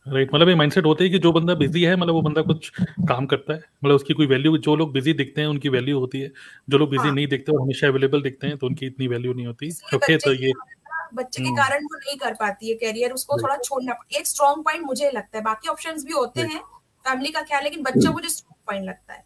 राइट 0.06 0.34
मतलब 0.34 0.50
ये 0.50 0.56
माइंडसेट 0.56 0.86
होता 0.86 1.04
है 1.04 1.10
कि 1.10 1.20
जो 1.20 1.32
बंदा 1.32 1.54
बिज़ी 1.56 1.82
है 1.84 1.96
मतलब 1.96 2.14
वो 2.14 2.22
बंदा 2.22 2.42
कुछ 2.44 2.70
काम 3.08 3.26
करता 3.26 3.54
है 3.54 3.60
मतलब 3.84 3.96
उसकी 3.96 4.14
कोई 4.14 4.28
वैल्यू 4.28 4.58
जो 4.60 4.76
लोग 4.76 4.94
बिज़ी 4.94 5.14
दिखते 5.14 5.42
हैं 5.42 5.48
उनकी 5.48 5.70
वैल्यू 5.70 6.00
होती 6.00 6.20
है। 6.22 6.32
जो 6.70 6.78
लोग 6.78 6.90
बिज़ी 6.90 7.06
हाँ. 7.06 7.14
नहीं 7.16 7.28
दिखते 7.28 7.52
वो 7.52 7.64
हमेशा 7.64 7.88
अवेलेबल 7.88 8.22
दिखते 8.22 8.48
हैं 8.48 8.58
तो 8.58 8.68
उनकी 8.68 8.86
इतनी 8.86 9.08
वैल्यू 9.08 9.34
नहीं 9.34 9.46
होती। 9.48 9.70
ओके 9.96 10.18
तो 10.18 10.34
ये 10.34 10.52
बच्चे 11.16 11.42
के 11.42 11.48
हम्म। 11.48 11.58
कारण 11.58 11.84
वो 11.84 11.98
नहीं 11.98 12.18
कर 12.18 12.34
पाती 12.36 12.70
है 12.70 12.76
कैरियर 12.76 13.12
उसको 13.14 13.38
थोड़ा 13.38 13.56
छोड़ना 13.58 13.96
एक 14.18 14.28
स्ट्रॉन्ग 14.28 14.64
पॉइंट 14.66 14.86
मुझे 14.86 15.12
लगता 15.12 15.38
है। 15.38 15.44
बाकी 15.44 15.70
ऑप्शन 15.70 16.04
भी 16.04 16.14
होते 16.14 16.42
हैं 16.42 16.60
फैमिली 17.06 17.32
का 17.32 17.42
ख्याल 17.42 17.64
लेकिन 17.64 17.84
बच्चा 17.84 18.12
मुझे 18.12 18.30
स्ट्रॉन्ग 18.30 18.68
पॉइंट 18.68 18.86
लगता 18.86 19.14
है। 19.14 19.26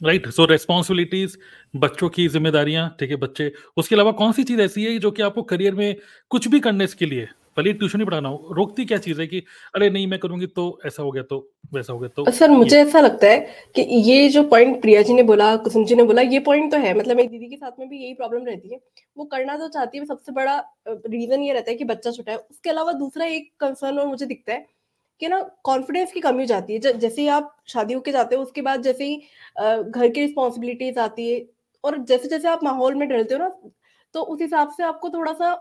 राइट 0.00 0.28
सो 0.30 0.44
रेस्पॉन्सिबिलिटीज 0.44 1.36
बच्चों 1.76 2.08
की 2.08 2.26
जिम्मेदारियाँ 2.28 2.88
ठीक 3.00 3.10
है 3.10 3.16
बच्चे। 3.16 3.52
उसके 3.76 3.94
अलावा 3.94 4.12
कौन 4.12 4.32
सी 4.32 4.44
चीज़ 4.44 4.60
ऐसी 4.60 4.84
है 4.84 4.98
जो 4.98 5.10
कि 5.10 5.22
आपको 5.22 5.42
करियर 5.44 5.74
में 5.74 5.96
कुछ 6.30 6.48
भी 6.48 6.60
करने 6.60 6.86
के 6.88 7.06
लिए 7.06 7.28
भले 7.56 7.72
ट्यूशन 7.72 7.98
ही 7.98 8.04
पढ़ाना 8.06 8.28
हो 8.28 8.54
रोकती 8.54 8.84
क्या 8.84 8.98
चीज़ 8.98 9.20
है 9.20 9.26
कि 9.26 9.42
अरे 9.74 9.88
नहीं 9.90 10.06
मैं 10.06 10.18
करूँगी 10.18 10.46
तो 10.48 10.66
ऐसा 10.86 11.02
हो 11.02 11.10
गया 11.10 11.22
तो 11.22 11.38
वैसा 11.74 11.92
हो 11.92 11.98
गया 11.98 12.08
तो 12.16 12.30
सर 12.32 12.50
मुझे 12.50 12.80
ऐसा 12.80 13.00
लगता 13.00 13.26
है 13.26 13.38
कि 13.76 13.82
ये 13.82 14.28
जो 14.28 14.42
पॉइंट 14.48 14.80
प्रिया 14.82 15.02
जी 15.02 15.12
ने 15.12 15.22
बोला 15.22 15.54
कुसुम 15.58 15.84
जी 15.84 15.94
ने 15.94 16.02
बोला 16.02 16.22
ये 16.22 16.38
पॉइंट 16.40 16.70
तो 16.72 16.78
है। 16.78 16.94
मतलब 16.94 17.16
मेरी 17.16 17.28
दीदी 17.28 17.48
के 17.48 17.56
साथ 17.56 17.78
में 17.78 17.88
भी 17.88 18.02
यही 18.02 18.14
प्रॉब्लम 18.14 18.44
रहती 18.46 18.72
है। 18.72 18.80
वो 19.16 19.24
करना 19.24 19.56
तो 19.56 19.68
चाहती 19.68 19.98
है 19.98 20.04
सबसे 20.04 20.32
बड़ा 20.32 20.58
रीजन 20.88 21.42
ये 21.42 21.52
रहता 21.52 21.70
है 21.70 21.76
कि 21.76 21.84
बच्चा 21.84 22.10
छोटा 22.10 22.32
है। 22.32 22.38
उसके 22.38 22.70
अलावा 22.70 22.92
दूसरा 22.94 23.26
एक 23.26 23.50
कंसर्न 23.60 23.98
और 23.98 24.06
मुझे 24.06 24.26
दिखता 24.26 24.52
है 24.52 24.66
कि 25.20 25.28
ना 25.28 25.40
कॉन्फिडेंस 25.64 26.12
की 26.12 26.20
कमी 26.20 26.42
हो 26.42 26.46
जाती 26.46 26.72
है। 26.74 26.98
जैसे 26.98 27.20
ही 27.22 27.28
आप 27.30 27.54
शादी 27.68 27.94
होके 27.94 28.12
जाते 28.12 28.36
हो 28.36 28.42
उसके 28.42 28.62
बाद 28.62 28.82
जैसे 28.82 29.04
ही 29.04 29.16
घर 29.56 30.08
की 30.08 30.20
रिस्पॉन्सिबिलिटीज 30.20 30.98
आती 30.98 31.30
है 31.30 31.44
और 31.84 31.98
जैसे 32.04 32.28
जैसे 32.28 32.48
आप 32.48 32.64
माहौल 32.64 32.94
में 32.94 33.08
ढलते 33.08 33.34
हो 33.34 33.40
ना 33.40 33.48
तो 34.14 34.22
उस 34.22 34.40
हिसाब 34.42 34.70
से 34.70 34.82
आपको 34.84 35.10
थोड़ा 35.10 35.32
सा 35.32 35.52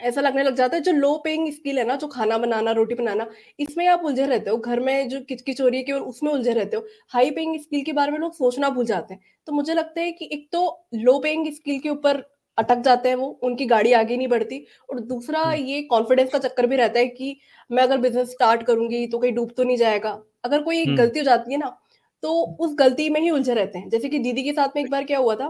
ऐसा 0.00 0.20
लगने 0.20 0.42
लग 0.42 0.54
जाता 0.56 0.76
है 0.76 0.82
जो 0.82 0.92
लो 0.92 1.16
पेइंग 1.24 1.50
स्किल 1.52 1.78
है 1.78 1.84
ना 1.86 1.94
जो 1.96 2.06
खाना 2.08 2.38
बनाना 2.38 2.72
रोटी 2.72 2.94
बनाना 2.94 3.26
इसमें 3.58 3.86
आप 3.86 4.04
उलझे 4.04 4.26
रहते 4.26 4.50
हो। 4.50 4.56
घर 4.58 4.80
में 4.80 5.08
जो 5.08 5.20
किचकिच 5.20 5.60
हो 5.60 5.68
रही 5.68 5.78
है 5.78 5.84
केवल 5.84 6.00
उसमें 6.02 6.30
उलझे 6.32 6.52
रहते 6.52 6.76
हो। 6.76 6.86
हाई 7.10 7.30
पेइंग 7.30 7.58
स्किल 7.60 7.82
के 7.84 7.92
बारे 7.92 8.12
में 8.12 8.18
लोग 8.18 8.32
सोचना 8.34 8.70
भूल 8.70 8.84
जाते 8.86 9.14
हैं। 9.14 9.20
तो 9.48 9.52
मुझे 9.52 9.74
लगता 9.74 10.00
है 10.00 10.12
कि 10.12 10.28
एक 10.32 10.48
तो 10.52 10.64
लो 10.94 11.18
पेइंग 11.18 11.52
स्किल 11.54 11.78
के 11.78 11.88
ऊपर 11.88 12.22
अटक 12.58 12.78
जाते 12.80 13.08
हैं 13.08 13.16
वो 13.16 13.26
उनकी 13.44 13.66
गाड़ी 13.66 13.92
आगे 13.92 14.16
नहीं 14.16 14.28
बढ़ती। 14.28 14.64
और 14.90 15.00
दूसरा 15.02 15.40
हम्म। 15.40 15.64
ये 15.64 15.82
कॉन्फिडेंस 15.84 16.30
का 16.32 16.38
चक्कर 16.38 16.66
भी 16.66 16.76
रहता 16.76 16.98
है 16.98 17.06
कि 17.08 17.36
मैं 17.70 17.82
अगर 17.82 17.98
बिज़नेस 17.98 18.30
स्टार्ट 18.30 18.62
करूँगी 18.62 19.06
तो 19.06 19.18
कहीं 19.18 19.32
डूब 19.34 19.52
तो 19.56 19.64
नहीं 19.64 19.76
जाएगा। 19.76 20.18
अगर 20.44 20.62
कोई 20.62 20.80
एक 20.80 20.88
हम्म। 20.88 20.96
गलती 20.96 21.18
हो 21.18 21.24
जाती 21.24 21.52
है 21.52 21.58
ना 21.58 21.76
तो 22.22 22.40
उस 22.60 22.74
गलती 22.78 23.08
में 23.10 23.20
ही 23.20 23.30
उलझे 23.30 23.54
रहते 23.54 23.78
हैं। 23.78 23.88
जैसे 23.88 24.08
कि 24.08 24.18
दीदी 24.18 24.42
के 24.42 24.52
साथ 24.52 24.76
में 24.76 24.82
एक 24.82 24.90
बार 24.90 25.04
क्या 25.04 25.18
हुआ 25.18 25.34
था 25.34 25.48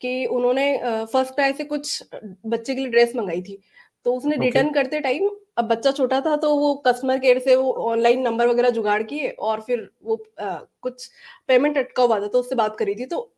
कि 0.00 0.24
उन्होंने 0.26 0.76
फ़र्स्ट 1.12 1.34
क्राई 1.34 1.52
से 1.52 1.64
कुछ 1.64 2.02
बच्चे 2.14 2.74
के 2.74 2.80
लिए 2.80 2.90
ड्रेस 2.90 3.12
मंगाई 3.16 3.42
थी। 3.42 3.58
तो 4.06 4.14
उसने 4.14 4.36
रिटर्न 4.36 4.64
okay. 4.64 4.74
करते 4.74 5.00
टाइम 5.00 5.28
अब 5.56 5.64
बच्चा 5.64 5.90
छोटा 5.92 6.20
था 6.20 6.36
तो 6.36 6.54
वो 6.56 6.74
कस्टमर 6.86 7.18
केयर 7.18 7.38
से 7.38 7.56
वो 7.56 7.72
ऑनलाइन 7.90 8.20
नंबर 8.22 8.48
वगैरह 8.48 8.70
जुगाड़ 8.70 9.02
किए 9.02 9.28
और 9.30 9.60
फिर 9.60 9.88
वो 10.02 10.16
आ, 10.40 10.58
कुछ 10.82 11.08
पेमेंट 11.48 11.78
अटका 11.78 12.02
हुआ 12.02 12.20
था 12.20 12.26
तो 12.28 12.40
उससे 12.40 12.54
बात 12.54 12.76
करी 12.78 12.94
थी। 12.94 13.06
तो 13.06 13.30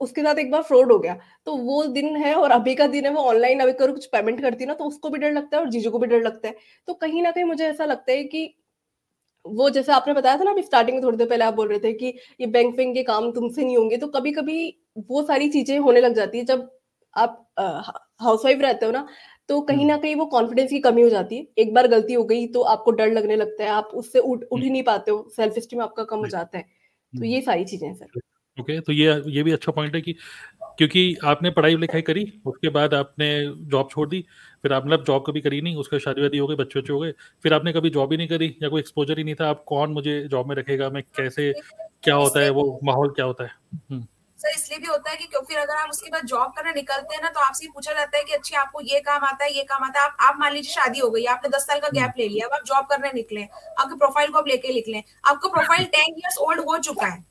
उसके 0.00 0.22
साथ 0.22 0.38
एक 0.38 0.50
बार 0.50 0.62
फ्रॉड 0.62 0.92
हो 0.92 0.98
गया। 0.98 1.16
तो 1.46 1.56
वो 1.56 1.82
दिन 1.88 2.16
है 2.16 2.34
और 2.34 2.50
अभी 2.50 2.74
का 2.74 2.86
दिन 2.88 3.04
है 3.06 3.12
वो 3.12 3.22
ऑनलाइन 3.24 3.60
अभी 3.60 3.72
करो 3.74 3.92
कुछ 3.92 4.06
पेमेंट 4.08 4.40
करती 4.40 4.66
ना 4.66 4.74
तो 4.74 4.84
उसको 4.84 5.10
भी 5.10 5.18
डर 5.18 5.32
लगता 5.32 5.56
है 5.56 5.62
और 5.62 5.70
जीजू 5.70 5.90
को 5.90 5.98
भी 5.98 6.06
डर 6.06 6.22
लगता 6.22 6.48
है। 6.48 6.56
तो 6.88 6.94
कहीं 6.94 7.22
ना 7.22 7.30
कहीं 7.30 7.44
मुझे 7.44 7.64
ऐसा 7.66 7.84
लगता 7.84 8.12
है 8.12 8.24
कि 8.24 8.54
वो 9.44 9.68
जैसे 9.70 9.92
आपने 9.92 10.14
बताया 10.14 10.38
था 10.38 10.44
ना 10.44 10.50
अभी 10.50 10.62
स्टार्टिंग 10.62 10.96
में 10.96 11.04
थोड़ी 11.04 11.16
देर 11.18 11.28
पहले 11.28 11.44
आप 11.44 11.54
बोल 11.54 11.68
रहे 11.68 11.78
थे 11.80 11.92
कि 11.92 12.14
ये 12.40 12.46
बैंक 12.48 12.74
फेंक 12.76 12.94
के 12.94 13.02
काम 13.02 13.30
तुमसे 13.32 13.64
नहीं 13.64 13.76
होंगे 13.76 13.96
तो 13.96 14.06
कभी 14.08 14.32
कभी 14.32 14.56
वो 15.08 15.22
सारी 15.22 15.48
चीज़ें 15.48 15.78
होने 15.78 16.00
लग 16.00 16.14
जाती 16.14 16.38
है। 16.38 16.44
जब 16.44 16.70
आप 17.16 17.40
हाउस 18.22 18.44
वाइफ 18.44 18.60
रहते 18.62 18.86
हो 18.86 18.92
ना 18.92 19.06
तो 19.48 19.60
कहीं 19.60 19.86
ना 19.86 19.96
कहीं 19.96 20.14
वो 20.16 20.26
कॉन्फिडेंस 20.26 20.70
की 20.70 20.78
कमी 20.80 21.02
हो 21.02 21.08
जाती 21.08 21.36
है। 21.36 21.46
एक 21.58 21.74
बार 21.74 21.88
गलती 21.88 22.14
हो 22.14 22.24
गई 22.24 22.46
तो 22.46 22.60
आपको 22.62 22.90
डर 22.90 23.12
लगने 23.12 23.36
लगता 23.36 23.64
है 23.64 23.70
आप 23.70 23.90
उससे 23.94 24.18
उठ 24.18 24.44
उठ 24.52 24.62
ही 24.62 24.70
नहीं 24.70 24.82
पाते 24.82 25.10
हो 25.10 25.28
सेल्फ 25.36 25.58
स्टीम 25.58 25.80
आपका 25.80 26.04
कम 26.04 26.18
हो 26.18 26.26
जाता 26.26 26.58
है। 26.58 26.64
तो 27.12 27.24
ये 27.24 27.40
सारी 27.40 27.64
चीज़ें 27.64 27.88
हैं 27.88 27.94
सर। 27.94 28.06
ओके 28.58 28.76
okay, 28.76 28.86
तो 28.86 28.92
ये 28.92 29.22
ये 29.26 29.42
भी 29.42 29.52
अच्छा 29.52 29.72
पॉइंट 29.72 29.94
है 29.94 30.00
कि 30.00 30.12
क्योंकि 30.78 31.16
आपने 31.24 31.50
पढ़ाई 31.50 31.76
लिखाई 31.76 32.02
करी 32.02 32.24
उसके 32.46 32.68
बाद 32.68 32.94
आपने 32.94 33.28
जॉब 33.66 33.88
छोड़ 33.90 34.08
दी 34.08 34.24
फिर 34.62 34.72
आपने 34.72 34.92
मतलब 34.92 35.04
जॉब 35.04 35.24
कभी 35.26 35.40
करी 35.40 35.60
नहीं 35.60 35.76
उसके 35.76 35.98
शादी 35.98 36.22
वादी 36.22 36.38
हो 36.38 36.46
गई 36.46 36.56
बच्चे 36.56 36.80
बच्चे 36.80 36.92
हो 36.92 36.98
गए 37.00 37.12
फिर 37.42 37.54
आपने 37.54 37.72
कभी 37.72 37.90
जॉब 37.90 38.12
ही 38.12 38.18
नहीं 38.18 38.28
करी 38.28 38.56
या 38.62 38.68
कोई 38.68 38.80
एक्सपोजर 38.80 39.18
ही 39.18 39.24
नहीं 39.24 39.34
था 39.34 39.48
आप 39.48 39.64
कौन 39.66 39.90
मुझे 39.90 40.20
जॉब 40.28 40.48
में 40.48 40.56
रखेगा 40.56 40.90
मैं 40.90 41.02
कैसे 41.02 41.52
क्या 42.02 42.14
होता 42.14 42.40
है 42.40 42.50
वो 42.50 42.80
माहौल 42.84 43.10
क्या 43.10 43.26
होता 43.26 43.44
है? 43.44 43.50
हम्म। 43.90 44.06
सर 44.38 44.50
इसलिए 44.50 44.78
भी 44.78 44.86
होता 44.86 45.10
है 45.10 45.16
कि 45.16 45.26
क्योंकि 45.26 45.54
अगर 45.54 45.76
आप 45.76 45.90
उसके 45.90 46.10
बाद 46.10 46.24
जॉब 46.26 46.52
करने 46.56 46.72
निकलते 46.72 47.14
हैं 47.14 47.22
ना 47.22 47.28
तो 47.30 47.40
आपसे 47.40 47.68
पूछा 47.74 47.92
जाता 47.92 48.18
है 48.18 48.24
कि 48.24 48.32
अच्छी 48.32 48.54
आपको 48.56 48.80
ये 48.84 49.00
काम 49.02 49.24
आता 49.24 49.44
है 49.44 49.52
ये 49.52 49.62
काम 49.64 49.84
आता 49.84 50.00
है। 50.00 50.06
आप 50.06 50.16
आप 50.20 50.36
मान 50.38 50.52
लीजिए 50.52 50.72
शादी 50.72 50.98
हो 51.00 51.10
गई 51.10 51.24
आपने 51.32 51.50
दस 51.50 51.66
साल 51.66 51.80
का 51.80 51.88
गैप 51.90 52.14
ले 52.18 52.28
लिया 52.28 52.46
अब 52.46 52.54
आप 52.54 52.64
जॉब 52.66 52.86
करने 52.86 53.10
निकले 53.14 53.42
आपके 53.42 53.96
प्रोफ़ाइल 53.96 54.30
को 54.30 54.38
आप 54.38 54.48
लेके 54.48 54.74
निकले 54.74 55.02
आपका 55.24 55.48
प्रोफ़ाइल 55.48 55.84
टेन 55.86 56.14
ईयर्स 56.14 56.38
ओल्ड 56.40 56.60
हो 56.60 56.78
चुका 56.80 57.06
है। 57.06 57.22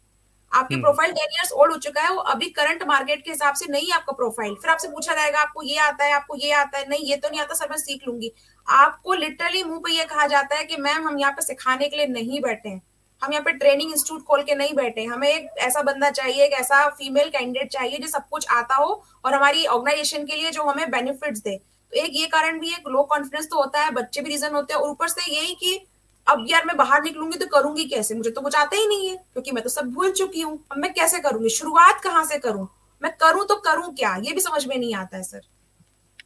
आपकी 0.51 0.75
प्रोफ़ाइल 0.81 1.11
टेन 1.11 1.27
ईयर्स 1.33 1.51
ओल्ड 1.51 1.71
हो 1.71 1.77
चुका 1.79 2.01
है 2.01 2.09
वो 2.09 2.21
अभी 2.31 2.49
करंट 2.51 2.83
मार्केट 2.87 3.23
के 3.25 3.31
हिसाब 3.31 3.55
से 3.55 3.71
नहीं 3.71 3.91
आपका 3.93 4.13
प्रोफ़ाइल 4.13 4.55
फिर 4.55 4.71
आपसे 4.71 4.87
पूछा 4.87 5.13
जाएगा 5.15 5.39
आपको 5.41 5.63
ये 5.63 5.77
आता 5.81 6.05
है 6.05 6.11
आपको 6.13 6.35
ये 6.37 6.51
आता 6.53 6.77
है 6.77 6.89
नहीं 6.89 7.05
ये 7.05 7.15
तो 7.17 7.29
नहीं 7.29 7.41
आता 7.41 7.53
सर 7.55 7.69
मैं 7.69 7.77
सीख 7.77 8.07
लूँगी। 8.07 8.31
आपको 8.67 9.13
लिटरली 9.15 9.63
मुँह 9.63 9.79
पे 9.85 9.91
ये 9.91 10.05
कहा 10.05 10.27
जाता 10.27 10.55
है 10.55 10.63
कि 10.65 10.77
मैम 10.79 11.07
हम 11.07 11.19
यहाँ 11.19 11.31
पे 11.31 11.41
सिखाने 11.43 11.87
के 11.87 11.97
लिए 11.97 12.07
नहीं 12.07 12.41
बैठे 12.41 12.69
हैं। 12.69 12.81
हम 13.23 13.33
यहाँ 13.33 13.43
पे 13.43 13.51
ट्रेनिंग 13.53 13.91
इंस्टीट्यूट 13.91 14.23
खोल 14.23 14.41
के 14.43 14.55
नहीं 14.55 14.73
बैठे। 14.75 15.03
हमें 15.05 15.27
एक 15.27 15.47
ऐसा 15.59 15.81
बंदा 15.83 16.09
चाहिए, 16.11 16.43
एक 16.45 16.53
ऐसा 16.53 16.87
फीमेल 16.91 17.29
कैंडिडेट 17.29 17.71
चाहिए 17.71 17.97
जो 17.97 18.07
सब 18.07 18.27
कुछ 18.31 18.47
आता 18.51 18.75
हो 18.75 19.03
और 19.25 19.33
हमारी 19.33 19.65
ऑर्गेनाइजेशन 19.67 20.25
के 20.25 20.35
लिए 20.35 20.51
जो 20.51 20.63
हमें 20.63 20.89
बेनिफिट्स 20.91 21.41
दे। 21.41 21.55
तो 21.57 21.97
एक 21.99 22.11
ये 22.13 22.27
कारण 22.27 22.59
भी 22.59 22.69
है 22.69 22.79
लो 22.87 23.03
कॉन्फिडेंस 23.05 23.47
तो 23.49 23.57
होता 23.57 23.81
है, 23.81 23.91
बच्चे 23.91 24.21
भी 24.21 24.29
रीजन 24.29 24.53
होते 24.55 24.73
हैं 24.73 24.79
और 24.81 24.89
ऊपर 24.89 25.07
से 25.07 25.31
यही 25.31 25.53
कि 25.55 25.79
अब 26.27 26.45
यार 26.49 26.65
मैं 26.65 26.75
बाहर 26.77 27.01
निकलूँगी 27.03 27.37
तो 27.39 27.45
करूँगी 27.49 27.85
कैसे? 27.85 28.15
मुझे 28.15 28.29
तो 28.29 28.41
कुछ 28.41 28.55
आता 28.55 28.77
ही 28.77 28.87
नहीं 28.87 29.09
है, 29.09 29.15
क्योंकि 29.15 29.51
मैं 29.51 29.63
तो 29.63 29.69
सब 29.69 29.91
भूल 29.93 30.11
चुकी 30.11 30.41
हूँ। 30.41 30.57
अब 30.71 30.77
मैं 30.77 30.93
कैसे 30.93 31.19
करूँगी? 31.19 31.49
शुरुआत 31.49 32.01
कहाँ 32.03 32.23
से 32.25 32.37
करूँ? 32.39 32.67
मैं 33.01 33.11
करूँ 33.21 33.45
तो 33.47 33.55
करूँ 33.61 33.93
क्या? 33.95 34.15
ये 34.15 34.33
भी 34.33 34.41
समझ 34.41 34.65
में 34.65 34.77
नहीं 34.77 34.93
आता 34.95 35.17
है, 35.17 35.23
सर। 35.23 35.41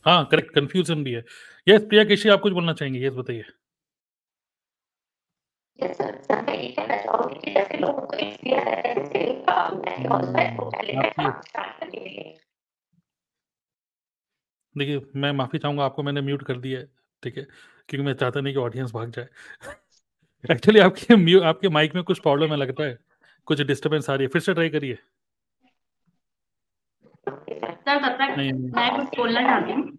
हाँ 0.05 0.23
करेक्ट 0.31 0.53
कंफ्यूजन 0.55 1.03
भी 1.03 1.11
है। 1.11 1.23
यस 1.67 1.81
प्रिया 1.81 2.03
केशी 2.03 2.29
आप 2.29 2.41
कुछ 2.41 2.53
बोलना 2.53 2.73
चाहेंगे? 2.73 3.05
यस 3.07 3.13
बताइए। 3.13 3.43
देखिए 14.77 15.01
मैं 15.15 15.31
माफ़ी 15.31 15.59
चाहूँगा 15.59 15.85
आपको 15.85 16.03
मैंने 16.03 16.21
म्यूट 16.21 16.43
कर 16.43 16.57
दिया 16.57 16.79
है 16.79 16.85
ठीक 17.23 17.37
है? 17.37 17.43
क्योंकि 17.89 18.05
मैं 18.05 18.13
चाहता 18.13 18.41
नहीं 18.41 18.53
कि 18.53 18.59
ऑडियंस 18.59 18.91
भाग 18.91 19.11
जाए। 19.11 19.27
एक्चुअली 20.51 20.79
आपके 20.79 21.15
म्यू 21.15 21.41
आपके 21.41 21.69
माइक 21.69 21.95
में 21.95 22.03
कुछ 22.03 22.19
प्रॉब्लम 22.19 22.51
है 22.51 22.57
लगता 22.57 22.83
है। 22.83 22.97
कुछ 23.45 23.61
डिस्टरबेंस 23.61 24.09
आ 24.09 24.15
रही 24.15 24.23
है। 24.23 24.29
फिर 24.29 24.41
से 24.41 24.53
ट्राई 24.53 24.69
करिए। 24.69 24.97
सर 27.29 27.97
तब 27.97 28.17
तक 28.17 28.35
मैं 28.37 28.95
कुछ 28.95 29.17
बोलना 29.17 29.41
चाहती 29.41 29.71
हूँ। 29.71 29.97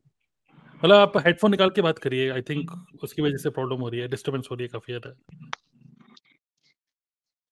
मतलब 0.82 0.96
आप 0.96 1.16
हेडफोन 1.16 1.50
निकाल 1.50 1.70
के 1.70 1.82
बात 1.82 1.98
करिए। 1.98 2.30
आई 2.30 2.42
थिंक 2.42 2.70
उसकी 3.02 3.22
वजह 3.22 3.36
से 3.36 3.50
प्रॉब्लम 3.50 3.80
हो 3.80 3.88
रही 3.88 4.00
है 4.00 4.08
डिस्टरबेंस 4.08 4.48
हो 4.50 4.54
रही 4.54 4.64
है 4.64 4.68
काफ़ी 4.68 4.92
ज़्यादा। 4.92 5.16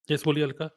यस 0.09 0.25
बोलिए 0.25 0.45
अलका। 0.45 0.69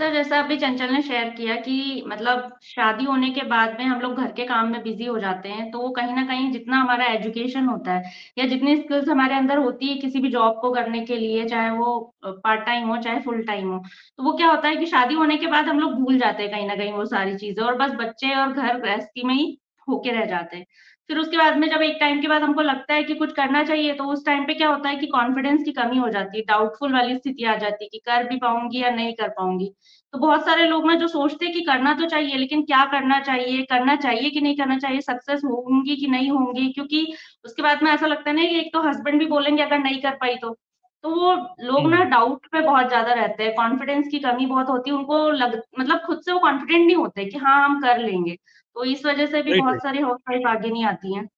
सर, 0.00 0.12
जैसा 0.12 0.38
अभी 0.38 0.56
चंचल 0.56 0.92
ने 0.92 1.00
शेयर 1.02 1.28
किया 1.30 1.56
कि 1.56 2.02
मतलब 2.06 2.56
शादी 2.64 3.04
होने 3.04 3.28
के 3.30 3.42
बाद 3.48 3.76
में 3.78 3.84
हम 3.84 4.00
लोग 4.00 4.14
घर 4.16 4.32
के 4.32 4.44
काम 4.46 4.70
में 4.70 4.82
बिज़ी 4.82 5.04
हो 5.04 5.18
जाते 5.18 5.48
हैं 5.48 5.70
तो 5.70 5.88
कहीं 5.90 6.14
ना 6.14 6.24
कहीं 6.26 6.50
जितना 6.52 6.76
हमारा 6.76 7.06
एजुकेशन 7.08 7.66
होता 7.66 7.92
है 7.92 8.12
या 8.38 8.46
जितनी 8.48 8.76
स्किल्स 8.76 9.08
हमारे 9.08 9.34
अंदर 9.34 9.58
होती 9.58 9.88
है 9.88 9.96
किसी 9.98 10.20
भी 10.20 10.30
जॉब 10.30 10.58
को 10.60 10.72
करने 10.72 11.04
के 11.06 11.16
लिए, 11.16 11.44
चाहे 11.48 11.70
वो 11.72 12.14
पार्ट 12.24 12.64
टाइम 12.66 12.88
हो, 12.88 12.96
चाहे 12.98 13.20
फुल 13.22 13.42
टाइम 13.44 13.68
हो 13.68 13.78
तो 14.18 14.22
वो 14.24 14.32
क्या 14.36 14.48
होता 14.50 14.68
है 14.68 14.76
कि 14.76 14.86
शादी 14.86 15.14
होने 15.14 15.36
के 15.36 15.46
बाद 15.48 15.68
हम 15.68 15.80
लोग 15.80 15.94
भूल 16.00 16.18
जाते 16.18 16.42
हैं 16.42 16.52
कहीं 16.52 16.66
ना 16.68 16.74
कहीं 16.76 16.92
वो 16.92 17.04
सारी 17.06 17.36
चीज़ें 17.38 17.64
और 17.64 17.76
बस 17.78 17.92
बच्चे 18.00 18.34
और 18.36 18.52
घर 18.54 18.78
गृहस्थी 18.78 19.22
में 19.24 19.34
ही 19.34 19.56
होके 19.88 20.10
रह 20.12 20.24
जाते 20.26 20.56
हैं। 20.56 20.66
फिर 21.10 21.18
उसके 21.18 21.36
बाद 21.36 21.56
में 21.58 21.68
जब 21.70 21.82
एक 21.82 21.96
टाइम 22.00 22.20
के 22.20 22.28
बाद 22.28 22.42
हमको 22.42 22.60
लगता 22.62 22.94
है 22.94 23.02
कि 23.04 23.14
कुछ 23.14 23.32
करना 23.32 23.62
चाहिए 23.64 23.92
तो 23.94 24.04
उस 24.04 24.24
टाइम 24.26 24.44
पे 24.46 24.54
क्या 24.54 24.68
होता 24.68 24.88
है 24.88 24.96
कि 24.96 25.06
कॉन्फिडेंस 25.08 25.62
की 25.64 25.72
कमी 25.72 25.96
हो 25.98 26.08
जाती 26.10 26.38
है 26.38 26.44
डाउटफुल 26.48 26.92
वाली 26.92 27.16
स्थिति 27.16 27.44
आ 27.44 27.54
जाती 27.56 27.84
है 27.84 27.88
कि 27.88 27.98
कर 28.00 28.24
भी 28.28 28.36
पाऊँगी 28.38 28.82
या 28.82 28.90
नहीं 28.90 29.12
कर 29.14 29.28
पाऊँगी। 29.30 29.66
तो 30.14 30.18
बहुत 30.18 30.44
सारे 30.46 30.66
लोग 30.66 30.86
ना 30.86 30.94
जो 30.96 31.06
सोचते 31.08 31.44
हैं 31.46 31.54
कि 31.54 31.60
करना 31.62 31.92
तो 31.94 32.06
चाहिए 32.08 32.36
लेकिन 32.36 32.62
क्या 32.64 32.84
करना 32.90 33.20
चाहिए 33.22 33.62
करना 33.70 33.96
चाहिए 33.98 34.30
कि 34.30 34.40
नहीं 34.40 34.56
करना 34.56 34.78
चाहिए 34.78 35.00
सक्सेस 35.02 35.40
होंगी 35.44 35.96
कि 35.96 36.06
नहीं 36.08 36.30
होंगी 36.30 36.70
क्योंकि 36.72 37.06
उसके 37.44 37.62
बाद 37.62 37.82
में 37.82 37.90
ऐसा 37.92 38.06
लगता 38.06 38.30
है 38.30 38.36
ना 38.36 38.44
कि 38.44 38.58
एक 38.60 38.72
तो 38.72 38.82
हस्बैंड 38.88 39.18
भी 39.18 39.26
बोलेंगे 39.26 39.62
अगर 39.62 39.78
नहीं 39.78 40.00
कर 40.02 40.14
पाई 40.16 40.34
तो। 40.36 40.56
तो 41.04 41.10
वो 41.12 41.32
लोग 41.62 41.88
ना 41.88 42.02
डाउट 42.06 42.46
पे 42.52 42.60
बहुत 42.60 42.88
ज़्यादा 42.88 43.12
रहते 43.12 43.44
हैं 43.44 43.54
कॉन्फिडेंस 43.54 44.06
की 44.10 44.18
कमी 44.20 44.46
बहुत 44.46 44.68
होती 44.68 44.90
है 44.90 44.96
उनको 44.96 45.18
लग 45.32 45.60
मतलब 45.78 46.00
खुद 46.06 46.20
से 46.20 46.32
वो 46.32 46.38
कॉन्फिडेंट 46.38 46.86
नहीं 46.86 46.96
होते 46.96 47.24
कि 47.24 47.38
हाँ 47.38 47.64
हम 47.64 47.80
कर 47.80 47.98
लेंगे। 47.98 48.36
तो 48.76 48.84
इस 48.84 49.04
वजह 49.06 49.26
से 49.26 49.42
भी 49.42 49.60
बहुत 49.60 49.78
सारी 49.78 50.00
हाउस 50.00 50.20
वाइफ 50.28 50.46
आगे 50.48 50.70
नहीं 50.70 50.84
आती 50.84 51.14
हैं। 51.14 51.28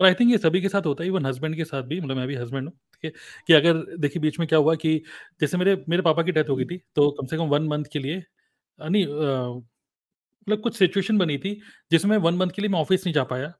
और 0.00 0.06
आई 0.06 0.14
थिंक 0.14 0.30
ये 0.30 0.38
सभी 0.38 0.60
के 0.60 0.68
साथ 0.68 0.86
होता 0.86 1.02
है 1.04 1.08
इवन 1.08 1.26
हस्बैंड 1.26 1.56
के 1.56 1.64
साथ 1.64 1.82
भी 1.84 2.00
मतलब 2.00 2.16
मैं 2.16 2.26
भी 2.28 2.34
हस्बैंड 2.36 2.68
हूँ 2.68 2.72
ठीक 2.94 3.04
है? 3.04 3.10
कि 3.46 3.52
अगर 3.54 3.96
देखिए 3.98 4.22
बीच 4.22 4.38
में 4.38 4.46
क्या 4.48 4.58
हुआ 4.58 4.74
कि 4.76 4.96
जैसे 5.40 5.56
मेरे 5.58 5.76
मेरे 5.88 6.02
पापा 6.02 6.22
की 6.22 6.32
डेथ 6.32 6.48
हो 6.50 6.56
गई 6.56 6.64
थी 6.64 6.78
तो 6.96 7.10
कम 7.12 7.26
से 7.26 7.36
कम 7.36 7.48
वन 7.48 7.66
मंथ 7.68 7.84
के 7.92 7.98
लिए 7.98 8.22
नहीं 8.78 9.06
मतलब 9.06 10.60
कुछ 10.62 10.76
सिचुएशन 10.76 11.18
बनी 11.18 11.38
थी 11.38 11.60
जिसमें 11.90 12.16
वन 12.18 12.34
मंथ 12.36 12.50
के 12.50 12.62
लिए 12.62 12.68
मैं 12.70 12.78
ऑफ़िस 12.80 13.04
नहीं 13.06 13.14
जा 13.14 13.24
पाया। 13.24 13.52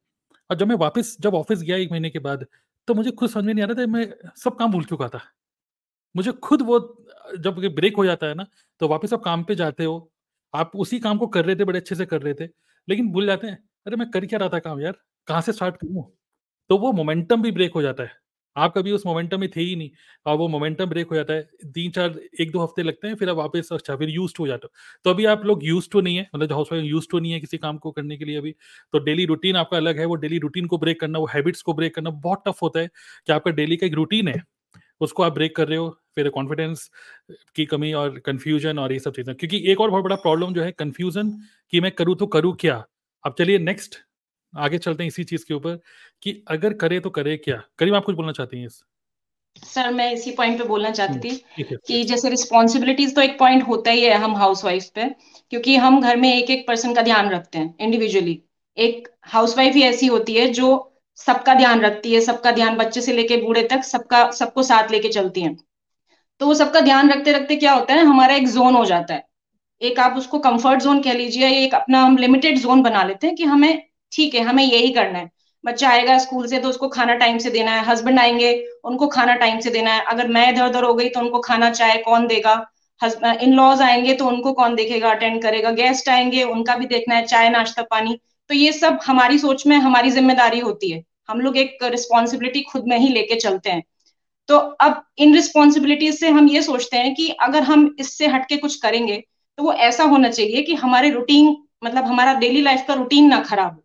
और 0.51 0.57
जब 0.57 0.69
मैं 0.69 0.77
वापस 0.77 1.17
जब 1.21 1.35
ऑफ़िस 1.35 1.63
गया 1.63 1.77
एक 1.77 1.91
महीने 1.93 2.11
के 2.11 2.19
बाद 2.21 2.47
तो 2.89 2.95
मुझे 2.95 3.11
खुद 3.13 3.31
समझ 3.31 3.45
में 3.45 3.53
नहीं 3.55 3.65
आ 3.65 3.67
रहा 3.67 3.83
था 3.83 3.87
मैं 3.89 4.07
सब 4.37 4.57
काम 4.59 4.73
भूल 4.73 4.85
चुका 4.85 5.09
था। 5.09 5.21
मुझे 6.15 6.33
खुद 6.45 6.63
वो 6.63 6.79
जब 7.39 7.59
ब्रेक 7.75 7.97
हो 7.97 8.05
जाता 8.05 8.27
है 8.27 8.35
ना 8.35 8.47
तो 8.81 8.89
वापस 8.89 9.13
आप 9.13 9.23
काम 9.25 9.43
पे 9.45 9.55
जाते 9.55 9.85
हो 9.85 10.11
आप 10.55 10.73
उसी 10.77 10.99
काम 11.01 11.19
को 11.19 11.27
कर 11.29 11.45
रहे 11.45 11.57
थे 11.57 11.65
बड़े 11.65 11.79
अच्छे 11.79 11.95
से 11.95 12.07
कर 12.07 12.23
रहे 12.23 12.35
थे। 12.35 12.47
लेकिन 12.89 13.11
भूल 13.13 13.27
जाते 13.27 13.47
हैं, 13.47 13.59
अरे, 13.87 13.97
मैं 13.97 14.11
कर 14.11 14.27
क्या 14.27 14.39
रहा 14.39 14.49
था 14.49 14.59
काम 14.61 14.81
यार? 14.81 14.95
कहाँ 15.29 15.41
से 15.43 15.53
स्टार्ट 15.53 15.77
करूँ? 15.77 16.05
तो 16.71 16.79
वो 16.79 16.93
मोमेंटम 16.95 17.43
भी 17.43 17.51
ब्रेक 17.53 17.75
हो 17.75 17.83
जाता 17.83 18.03
है। 18.03 18.13
आप 18.57 18.73
कभी 18.77 18.93
उस 18.93 19.05
मोमेंटम 19.07 19.41
में 19.41 19.49
थे 19.51 19.61
ही 19.61 19.75
नहीं 19.77 19.91
और 20.27 20.37
वो 20.37 20.47
मोमेंटम 20.49 20.87
ब्रेक 20.87 21.09
हो 21.09 21.17
जाता 21.17 21.33
है, 21.35 21.43
तीन 21.67 21.91
चार, 21.93 22.15
एक 22.41 22.51
दो 22.53 22.61
हफ़्ते 22.61 22.83
लगते 22.83 23.09
हैं, 23.09 23.15
फिर 23.17 23.31
आप 23.31 23.37
वापस 23.37 23.69
अच्छा 23.73 23.97
फिर 23.97 24.09
यूज़ 24.11 24.33
हो 24.41 24.47
जाते 24.47 24.67
हो। 24.67 24.71
तो 25.05 25.11
अभी 25.11 25.25
आप 25.27 25.45
लोग 25.45 25.65
यूज़ 25.65 25.89
टू 25.93 26.01
नहीं 26.01 26.17
है 26.17 26.27
मतलब 26.35 26.53
हाउस 26.53 26.69
वाइफ 26.73 26.85
यूज़ 26.85 27.07
टू 27.11 27.19
नहीं 27.19 27.33
है 27.33 27.41
किसी 27.41 27.59
काम 27.59 27.79
को 27.79 27.91
करने 27.93 28.17
के 28.17 28.25
लिए 28.25 28.37
अभी 28.39 28.53
तो 28.95 28.99
डेली 29.01 29.25
रूटीन 29.27 29.57
आपका 29.57 29.77
अलग 29.77 29.99
है, 29.99 30.05
वो 30.07 30.15
डेली 30.17 30.39
रूटीन 30.39 30.67
को 30.67 30.79
ब्रेक 30.79 31.01
करना, 31.01 31.19
वो 31.19 31.27
हैबिट्स 31.29 31.63
को 31.63 31.75
ब्रेक 31.75 31.95
करना 31.95 32.11
बहुत 32.21 32.43
टफ 32.49 32.63
होता 32.63 32.81
है 32.81 32.89
कि 33.27 33.33
आपका 33.33 33.51
डेली 33.53 33.77
का 33.77 33.87
एक 33.87 33.95
रूटीन 33.95 34.29
है। 34.29 34.43
उसको 35.01 35.23
आप 35.23 35.33
ब्रेक 35.33 35.57
कर 35.57 35.69
रहे 35.69 35.79
हो 35.79 35.89
फिर 36.17 36.29
कॉन्फिडेंस 36.29 36.91
की 37.57 37.65
कमी 37.67 37.93
और 37.93 38.19
कंफ्यूजन 38.19 38.79
और 38.79 38.93
ये 38.93 38.99
सब 38.99 39.13
चीज़ें। 39.13 39.35
क्योंकि 39.35 39.63
एक 39.73 39.81
और 39.81 39.91
बहुत 39.91 40.05
बड़ा 40.05 40.17
प्रॉब्लम 40.17 40.53
जो 40.55 40.63
है 40.63 40.73
कंफ्यूजन 40.73 41.31
कि 41.73 41.81
मैं 41.81 41.93
करूँ 41.93 42.17
तो 42.17 42.27
करूँ 42.27 42.55
क्या? 42.61 42.85
अब 43.25 43.35
चलिए 43.39 43.59
नेक्स्ट 43.59 43.97
आगे 44.53 44.79
चलते 44.79 45.03
हैं 45.03 45.09
इसी 45.09 45.25
चीज़ 45.25 45.45
के 45.49 45.55
ऊपर 45.55 45.79
कि 46.23 46.43
अगर 46.49 46.73
करे 46.73 47.01
तो 47.01 47.11
करे 47.11 47.37
क्या? 47.37 47.63
करीब 47.79 47.95
आप 47.95 48.05
कुछ 48.05 48.17
बोलना 48.17 48.33
चाहती 48.33 48.59
हैं 48.59 48.67
इस? 48.67 48.83
सर 49.57 49.93
मैं 49.93 50.13
इसी 50.13 50.31
पॉइंट 50.31 50.59
पे 50.59 50.65
बोलना 50.65 50.91
चाहती 50.91 51.31
थी 51.31 51.65
कि 51.87 52.03
जैसे 52.05 52.31
रिस्पॉन्सिबिलिटीज 52.31 53.15
तो 53.15 53.21
एक 53.21 53.39
पॉइंट 53.39 53.63
होता 53.69 53.91
ही 53.91 54.03
है 54.03 54.15
हम 54.15 54.37
हाउस 54.37 54.65
वाइफ 54.65 54.85
पे 54.95 55.05
क्योंकि 55.51 55.77
हम 55.77 56.01
घर 56.01 56.17
में 56.17 56.33
एक 56.35 56.51
एक 56.51 56.67
पर्सन 56.69 56.95
का 56.95 57.03
ध्यान 57.03 57.31
रखते 57.31 57.59
हैं 57.59 57.75
इंडिविजुअली 57.81 58.43
एक 58.77 59.09
हाउस 59.27 59.57
वाइफ 59.57 59.75
ही 59.75 59.83
ऐसी 59.83 60.07
होती 60.07 60.35
है 60.35 60.49
जो 60.51 60.69
सबका 61.19 61.55
ध्यान 61.55 61.81
रखती 61.81 62.13
है, 62.15 62.21
सबका 62.21 62.51
ध्यान 62.51 62.77
बच्चे 62.77 63.01
से 63.01 63.13
लेके 63.13 63.37
बूढ़े 63.37 63.63
तक 63.63 63.83
सबका, 63.85 64.31
सबको 64.33 64.63
साथ 64.63 64.91
लेके 64.91 65.09
चलती 65.09 65.41
है। 65.41 65.57
तो 66.41 66.47
वो 66.47 66.55
सबका 66.55 66.81
ध्यान 66.81 67.11
रखते 67.11 67.33
रखते 67.33 67.57
क्या 67.57 67.73
होता 67.73 67.95
है, 67.95 68.05
हमारा 68.05 68.35
एक 68.35 68.49
जोन 68.49 68.75
हो 68.75 68.85
जाता 68.85 69.15
है। 69.15 69.27
एक 69.81 69.99
आप 70.01 70.17
उसको 70.17 70.39
कंफर्ट 70.39 70.83
जोन 70.83 71.01
कह 71.03 71.13
लीजिए, 71.13 71.49
एक 71.65 71.75
अपना 71.75 72.03
हम 72.03 72.17
लिमिटेड 72.17 72.59
जोन 72.59 72.83
बना 72.83 73.03
लेते 73.05 73.27
हैं 73.27 73.37
कि 73.37 73.45
हमें 73.45 73.83
ठीक 74.13 74.35
है, 74.35 74.41
हमें 74.43 74.65
यही 74.65 74.93
करना 74.93 75.19
है। 75.19 75.31
बच्चा 75.65 75.89
आएगा 75.91 76.19
स्कूल 76.19 76.47
से 76.47 76.59
तो 76.59 76.69
उसको 76.69 76.89
खाना 76.89 77.15
टाइम 77.15 77.39
से 77.39 77.51
देना 77.51 77.71
है 77.71 77.85
हस्बैंड 77.85 78.19
आएँगे, 78.21 78.53
उनको 78.85 79.07
खाना 79.09 79.35
टाइम 79.35 79.59
से 79.61 79.71
देना 79.71 79.95
है। 79.95 80.05
अगर 80.05 80.29
मैं 80.29 80.49
इधर 80.53 80.67
उधर 80.67 80.85
हो 80.85 80.95
गई 80.95 81.09
तो 81.09 81.21
उनको 81.21 81.41
खाना 81.41 81.71
चाय 81.71 81.97
कौन 81.99 82.27
देगा। 82.27 82.55
इन 83.01 83.53
लॉज 83.53 83.83
आएँगे 83.83 84.15
तो 84.15 84.27
उनको 84.27 84.53
कौन 84.53 84.75
देखेगा 84.75 85.11
अटेंड 85.11 85.41
करेगा। 85.43 85.71
गेस्ट 85.73 86.09
आएँगे, 86.09 86.43
उनका 86.45 86.75
भी 86.75 86.87
देखना 86.87 87.15
है, 87.15 87.27
चाय, 87.27 87.49
नाश्ता, 87.51 87.83
पानी। 87.83 88.19
तो 88.51 88.55
ये 88.55 88.73
सब 88.73 88.99
हमारी 89.07 89.39
सोच 89.39 89.67
में, 89.67 89.77
हमारी 89.77 90.11
ज़िम्मेदारी 90.11 90.59
होती 90.61 90.91
है। 90.91 91.03
हम 91.29 91.41
लोग 91.41 91.57
एक 91.57 91.79
रिस्पॉन्सिबिलिटी 91.85 92.63
खुद 92.63 92.85
में 92.89 92.99
ही 92.99 93.09
लेके 93.09 93.37
चलते 93.37 93.71
हैं। 93.71 93.83
तो 94.49 94.57
अब 94.59 95.03
इन 95.19 95.35
रिस्पॉन्सिबिलिटीज 95.35 96.19
से 96.21 96.29
हम 96.31 96.49
ये 96.49 96.63
सोचते 96.63 96.97
हैं 96.97 97.15
कि 97.15 97.29
अगर 97.43 97.63
हम 97.63 97.95
इससे 98.01 98.27
हटके 98.27 98.57
कुछ 98.57 98.77
करेंगे 98.77 99.17
तो 99.59 99.63
वो 99.63 99.73
ऐसा 99.73 100.05
होना 100.05 100.31
चाहिए 100.31 100.63
कि 100.63 100.75
हमारे 100.75 101.11
रूटीन 101.11 101.57
मतलब 101.85 102.05
हमारा 102.05 102.35
डेली 102.35 102.61
लाइफ 102.63 102.85
का 102.89 102.95
रूटीन 102.95 103.29
ना 103.29 103.41
खराब 103.43 103.73
हो। 103.75 103.83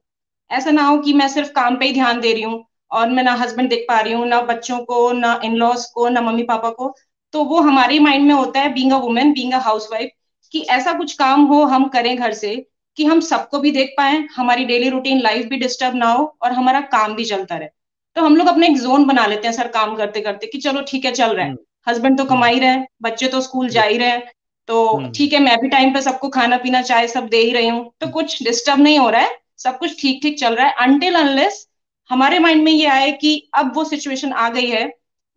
ऐसा 0.52 0.72
ना 0.72 0.84
हो 0.84 0.98
कि 0.98 1.14
मैं 1.14 1.28
सिर्फ़ 1.28 1.52
काम 1.52 1.76
पे 1.78 1.86
ही 1.86 1.94
ध्यान 1.94 2.20
दे 2.22 2.34
रही 2.34 2.44
हूँ 2.44 2.64
और 2.92 3.10
मैं 3.10 3.24
ना 3.24 3.34
हस्बैंड 3.34 3.70
देख 3.70 3.86
पा 3.88 4.00
रही 4.00 4.14
हूँ, 4.14 4.26
ना 4.28 4.42
बच्चों 4.42 4.78
को, 4.80 5.12
ना 5.12 5.40
इन 5.46 5.56
लॉज 5.56 5.86
को, 5.86 6.08
ना 6.10 6.22
मम्मी 6.22 6.44
पापा 6.44 6.70
को। 6.70 6.94
तो 7.34 7.44
वो 7.44 7.60
हमारे 7.60 8.00
माइंड 8.00 8.28
में 8.28 8.34
होता 8.34 8.60
है 8.60 8.74
being 8.74 8.92
a 8.94 8.98
women 8.98 9.34
being 9.34 9.54
a 9.54 9.60
house 9.60 9.88
wife 9.92 10.10
कि 10.54 10.62
ऐसा 10.70 10.94
कुछ 10.94 11.14
काम 11.14 11.42
हो, 11.46 11.64
हम 11.66 11.88
करें 11.88 12.16
घर 12.18 12.34
से 12.34 12.56
कि 12.98 13.06
हम 13.06 13.20
सबको 13.20 13.60
भी 13.60 13.72
देख 13.72 13.94
पाए 13.98 14.18
हमारी 14.36 14.66
डेली 14.66 14.90
रूटीन 14.90 15.22
लाइफ 15.22 15.46
भी 15.46 15.58
डिस्टर्ब 15.58 15.96
ना 15.96 16.12
हो 16.12 16.26
और 16.42 16.52
हमारा 16.52 16.82
काम 16.90 17.14
भी 17.16 17.26
चलता 17.26 17.58
रहे। 17.58 17.68
तो 18.16 18.22
हम 18.22 18.36
लोग 18.36 18.48
अपने 18.48 18.68
एक 18.68 18.78
जोन 18.78 19.06
बना 19.06 19.26
लेते 19.26 19.48
हैं 19.48 19.54
सर 19.54 19.68
काम 19.68 19.96
करते 19.96 20.22
करते 20.22 20.48
कि 20.48 20.58
चलो 20.58 20.82
ठीक 20.82 21.06
है 21.06 21.12
चल 21.12 21.36
रहा 21.36 21.46
है। 21.46 21.56
Husband 21.88 22.06
hmm. 22.12 22.18
तो 22.18 22.30
कमा 22.30 22.48
ही 22.48 22.60
रहे 22.60 22.70
हैं 22.70 22.88
बच्चे 23.02 23.28
तो 23.28 23.42
स्कूल 23.42 23.70
जा 23.70 23.84
ही 23.84 23.98
रहे 23.98 24.10
हैं। 24.10 24.24
तो 24.70 24.86
हम्म। 24.88 25.12
ठीक 25.12 25.34
है 25.34 25.40
मैं 25.40 25.58
भी 25.60 25.70
टाइम 25.70 25.94
पे 25.94 26.02
सबको 26.02 26.30
खाना 26.30 26.58
पीना 26.58 26.82
चाय 26.82 27.08
सब 27.08 27.28
दे 27.28 27.38
ही 27.38 27.52
रही 27.52 27.68
हूँ। 27.68 27.92
तो 28.02 28.08
कुछ 28.08 28.42
डिस्टर्ब 28.44 28.80
नहीं 28.80 29.00
हो 29.00 29.10
रहा 29.10 29.22
है 29.22 29.38
सब 29.58 29.78
कुछ 29.78 30.02
ठीक 30.02 30.22
ठीक 30.22 30.40
चल 30.40 30.56
रहा 30.56 30.68
है। 30.68 30.76
अनटिल 30.80 31.16
अनलेस 31.16 31.68
हमारे 32.10 32.40
माइंड 32.40 32.64
में 32.64 32.72
ये 32.72 32.86
आए 32.86 33.12
कि 33.12 33.50
अब 33.56 33.76
वो 33.76 33.84
सिचुएशन 33.84 34.32
आ 34.34 34.50
गई 34.50 34.70
है 34.70 34.86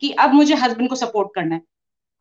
कि 0.03 0.11
अब 0.11 0.33
मुझे 0.35 0.55
हस्बैंड 0.55 0.89
को 0.89 0.97
सपोर्ट 0.97 1.29
करना 1.35 1.55
है। 1.55 1.63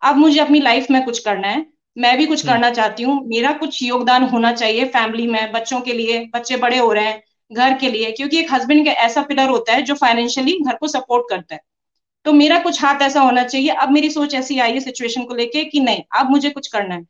अब 0.01 0.17
मुझे 0.17 0.39
अपनी 0.39 0.59
लाइफ 0.59 0.89
में 0.91 1.03
कुछ 1.05 1.19
करना 1.19 1.47
है। 1.47 1.65
मैं 1.97 2.17
भी 2.17 2.25
कुछ 2.25 2.45
हम्म। 2.45 2.53
करना 2.53 2.69
चाहती 2.69 3.03
हूँ। 3.03 3.21
मेरा 3.27 3.51
कुछ 3.51 3.81
योगदान 3.83 4.23
होना 4.23 4.51
चाहिए 4.53 4.85
फैमिली 4.85 5.27
में 5.27 5.51
बच्चों 5.51 5.79
के 5.81 5.93
लिए 5.93 6.19
बच्चे 6.33 6.57
बड़े 6.57 6.77
हो 6.77 6.91
रहे 6.91 7.05
हैं 7.05 7.21
घर 7.51 7.77
के 7.77 7.89
लिए 7.89 8.11
क्योंकि 8.11 8.39
एक 8.39 8.53
हस्बैंड 8.53 8.85
का 8.85 8.91
ऐसा 8.91 9.21
पिलर 9.21 9.49
होता 9.49 9.73
है 9.73 9.81
जो 9.81 9.95
फाइनेंशियली 9.95 10.59
घर 10.59 10.75
को 10.75 10.87
सपोर्ट 10.87 11.25
करता 11.29 11.55
है। 11.55 11.61
तो 12.25 12.33
मेरा 12.33 12.59
कुछ 12.59 12.83
हाथ 12.83 13.01
ऐसा 13.01 13.21
होना 13.21 13.43
चाहिए। 13.43 13.69
अब 13.69 13.91
मेरी 13.91 14.09
सोच 14.09 14.33
ऐसी 14.35 14.59
आई 14.59 14.73
है 14.73 14.79
सिचुएशन 14.79 15.23
को 15.23 15.35
लेके 15.35 15.63
कि 15.63 15.79
नहीं 15.79 16.01
अब 16.19 16.29
मुझे 16.29 16.49
कुछ 16.49 16.67
करना 16.67 16.95
है। 16.95 17.03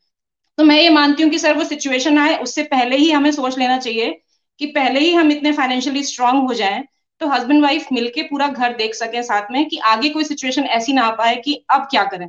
तो 0.57 0.63
मैं 0.63 0.81
ये 0.81 0.89
मानती 0.89 1.23
हूँ 1.23 1.31
कि 1.31 1.39
सर 1.39 1.53
वो 1.53 1.63
सिचुएशन 1.63 2.17
आए 2.17 2.37
उससे 2.37 2.63
पहले 2.63 2.97
ही 2.97 3.11
हमें 3.11 3.31
सोच 3.31 3.57
लेना 3.57 3.77
चाहिए 3.77 4.21
कि 4.59 4.65
पहले 4.65 4.99
ही 4.99 5.13
हम 5.13 5.31
इतने 5.31 5.51
फाइनेंशियली 5.51 6.03
स्ट्रांग 6.03 6.41
हो 6.47 6.53
जाएँ 6.53 6.83
तो 7.21 7.27
हस्बैंड 7.27 7.63
वाइफ 7.63 7.87
मिलके 7.91 8.21
पूरा 8.21 8.47
घर 8.47 8.73
देख 8.73 8.95
सके 8.95 9.23
साथ 9.23 9.51
में 9.51 9.65
कि 9.69 9.77
आगे 9.77 10.09
कोई 10.09 10.23
सिचुएशन 10.23 10.63
ऐसी 10.63 10.93
ना 10.93 11.03
आ 11.03 11.11
पाए 11.11 11.35
कि 11.35 11.63
अब 11.69 11.87
क्या 11.91 12.03
करें। 12.03 12.27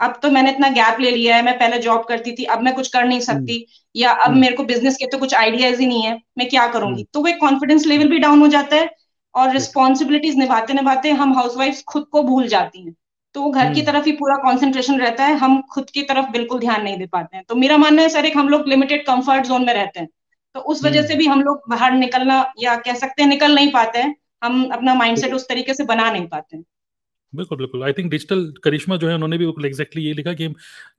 अब 0.00 0.18
तो 0.22 0.30
मैंने 0.30 0.50
इतना 0.50 0.68
गैप 0.68 1.00
ले 1.00 1.10
लिया 1.10 1.36
है 1.36 1.42
मैं 1.42 1.58
पहले 1.58 1.78
जॉब 1.78 2.04
करती 2.04 2.32
थी 2.32 2.44
अब 2.44 2.62
मैं 2.62 2.74
कुछ 2.74 2.88
कर 2.88 3.04
नहीं 3.04 3.20
सकती 3.20 3.54
हम्म। 3.54 4.00
या 4.00 4.10
अब 4.10 4.30
हम्म। 4.30 4.40
मेरे 4.40 4.56
को 4.56 4.64
बिज़नेस 4.64 4.96
के 4.96 5.06
तो 5.06 5.18
कुछ 5.18 5.34
आइडियाज़ 5.34 5.80
ही 5.80 5.86
नहीं 5.86 6.02
है 6.02 6.22
मैं 6.38 6.48
क्या 6.48 6.66
करूँगी? 6.66 7.02
हम्म। 7.02 7.06
तो 7.12 7.20
वो 7.20 7.32
कॉन्फिडेंस 7.40 7.86
लेवल 7.86 8.08
भी 8.08 8.18
डाउन 8.18 8.40
हो 8.40 8.48
जाता 8.48 8.76
है 8.76 8.90
और 9.34 9.50
रिस्पॉन्सिबिलिटीज 9.50 10.36
निभाते 10.36 10.72
निभाते 10.72 11.10
हम 11.10 11.34
हाउसवाइफ 11.34 11.82
खुद 11.88 12.04
को 12.12 12.22
भूल 12.22 12.48
जाती 12.48 12.84
हैं। 12.86 12.94
तो 13.34 13.42
वो 13.42 13.50
घर 13.50 13.74
की 13.74 13.82
तरफ़ 13.82 14.04
ही 14.04 14.12
पूरा 14.12 14.36
कॉन्सेंट्रेशन 14.36 15.00
रहता 15.00 15.24
है 15.24 15.36
हम 15.36 15.62
खुद 15.62 15.90
की 15.90 16.02
तरफ़ 16.02 16.30
बिल्कुल 16.30 16.60
ध्यान 16.60 16.82
नहीं 16.82 16.98
दे 16.98 17.06
पाते 17.06 17.36
हैं। 17.36 17.44
तो 17.48 17.54
मेरा 17.54 17.76
मानना 17.76 18.02
है 18.02 18.08
सर 18.08 18.24
एक 18.24 18.36
हम 18.36 18.48
लोग 18.48 18.68
लिमिटेड 18.68 19.06
कंफर्ट 19.06 19.46
जोन 19.46 19.66
में 19.66 19.74
रहते 19.74 20.00
हैं। 20.00 20.08
तो 20.54 20.60
उस 20.60 20.84
वजह 20.84 21.02
से 21.02 21.14
भी 21.14 21.26
हम 21.26 21.42
लोग 21.42 21.60
बाहर 21.68 21.92
निकलना 21.92 22.52
या 22.58 22.76
कह 22.76 22.94
सकते 22.94 23.22
हैं 23.22 23.28
निकल 23.28 23.54
नहीं 23.54 23.72
पाते 23.72 23.98
हैं 23.98 24.16
हम 24.44 24.68
अपना 24.72 24.94
माइंडसेट 24.94 25.34
उस 25.34 25.48
तरीके 25.48 25.74
से 25.74 25.84
बना 25.84 26.10
नहीं 26.10 26.26
पाते 26.26 26.56
हैं। 26.56 26.64
बिल्कुल 27.32 27.58
बिल्कुल। 27.58 27.82
आई 27.84 27.92
थिंक 27.92 28.10
डिजिटल 28.10 28.44
करिश्मा 28.64 28.96
जो 28.96 29.08
है, 29.08 29.14
उन्होंने 29.14 29.38
भी 29.38 29.44
बिल्कुल 29.46 29.66
एग्जैक्टली 29.66 30.02
ये 30.04 30.12
लिखा 30.14 30.32
कि 30.34 30.48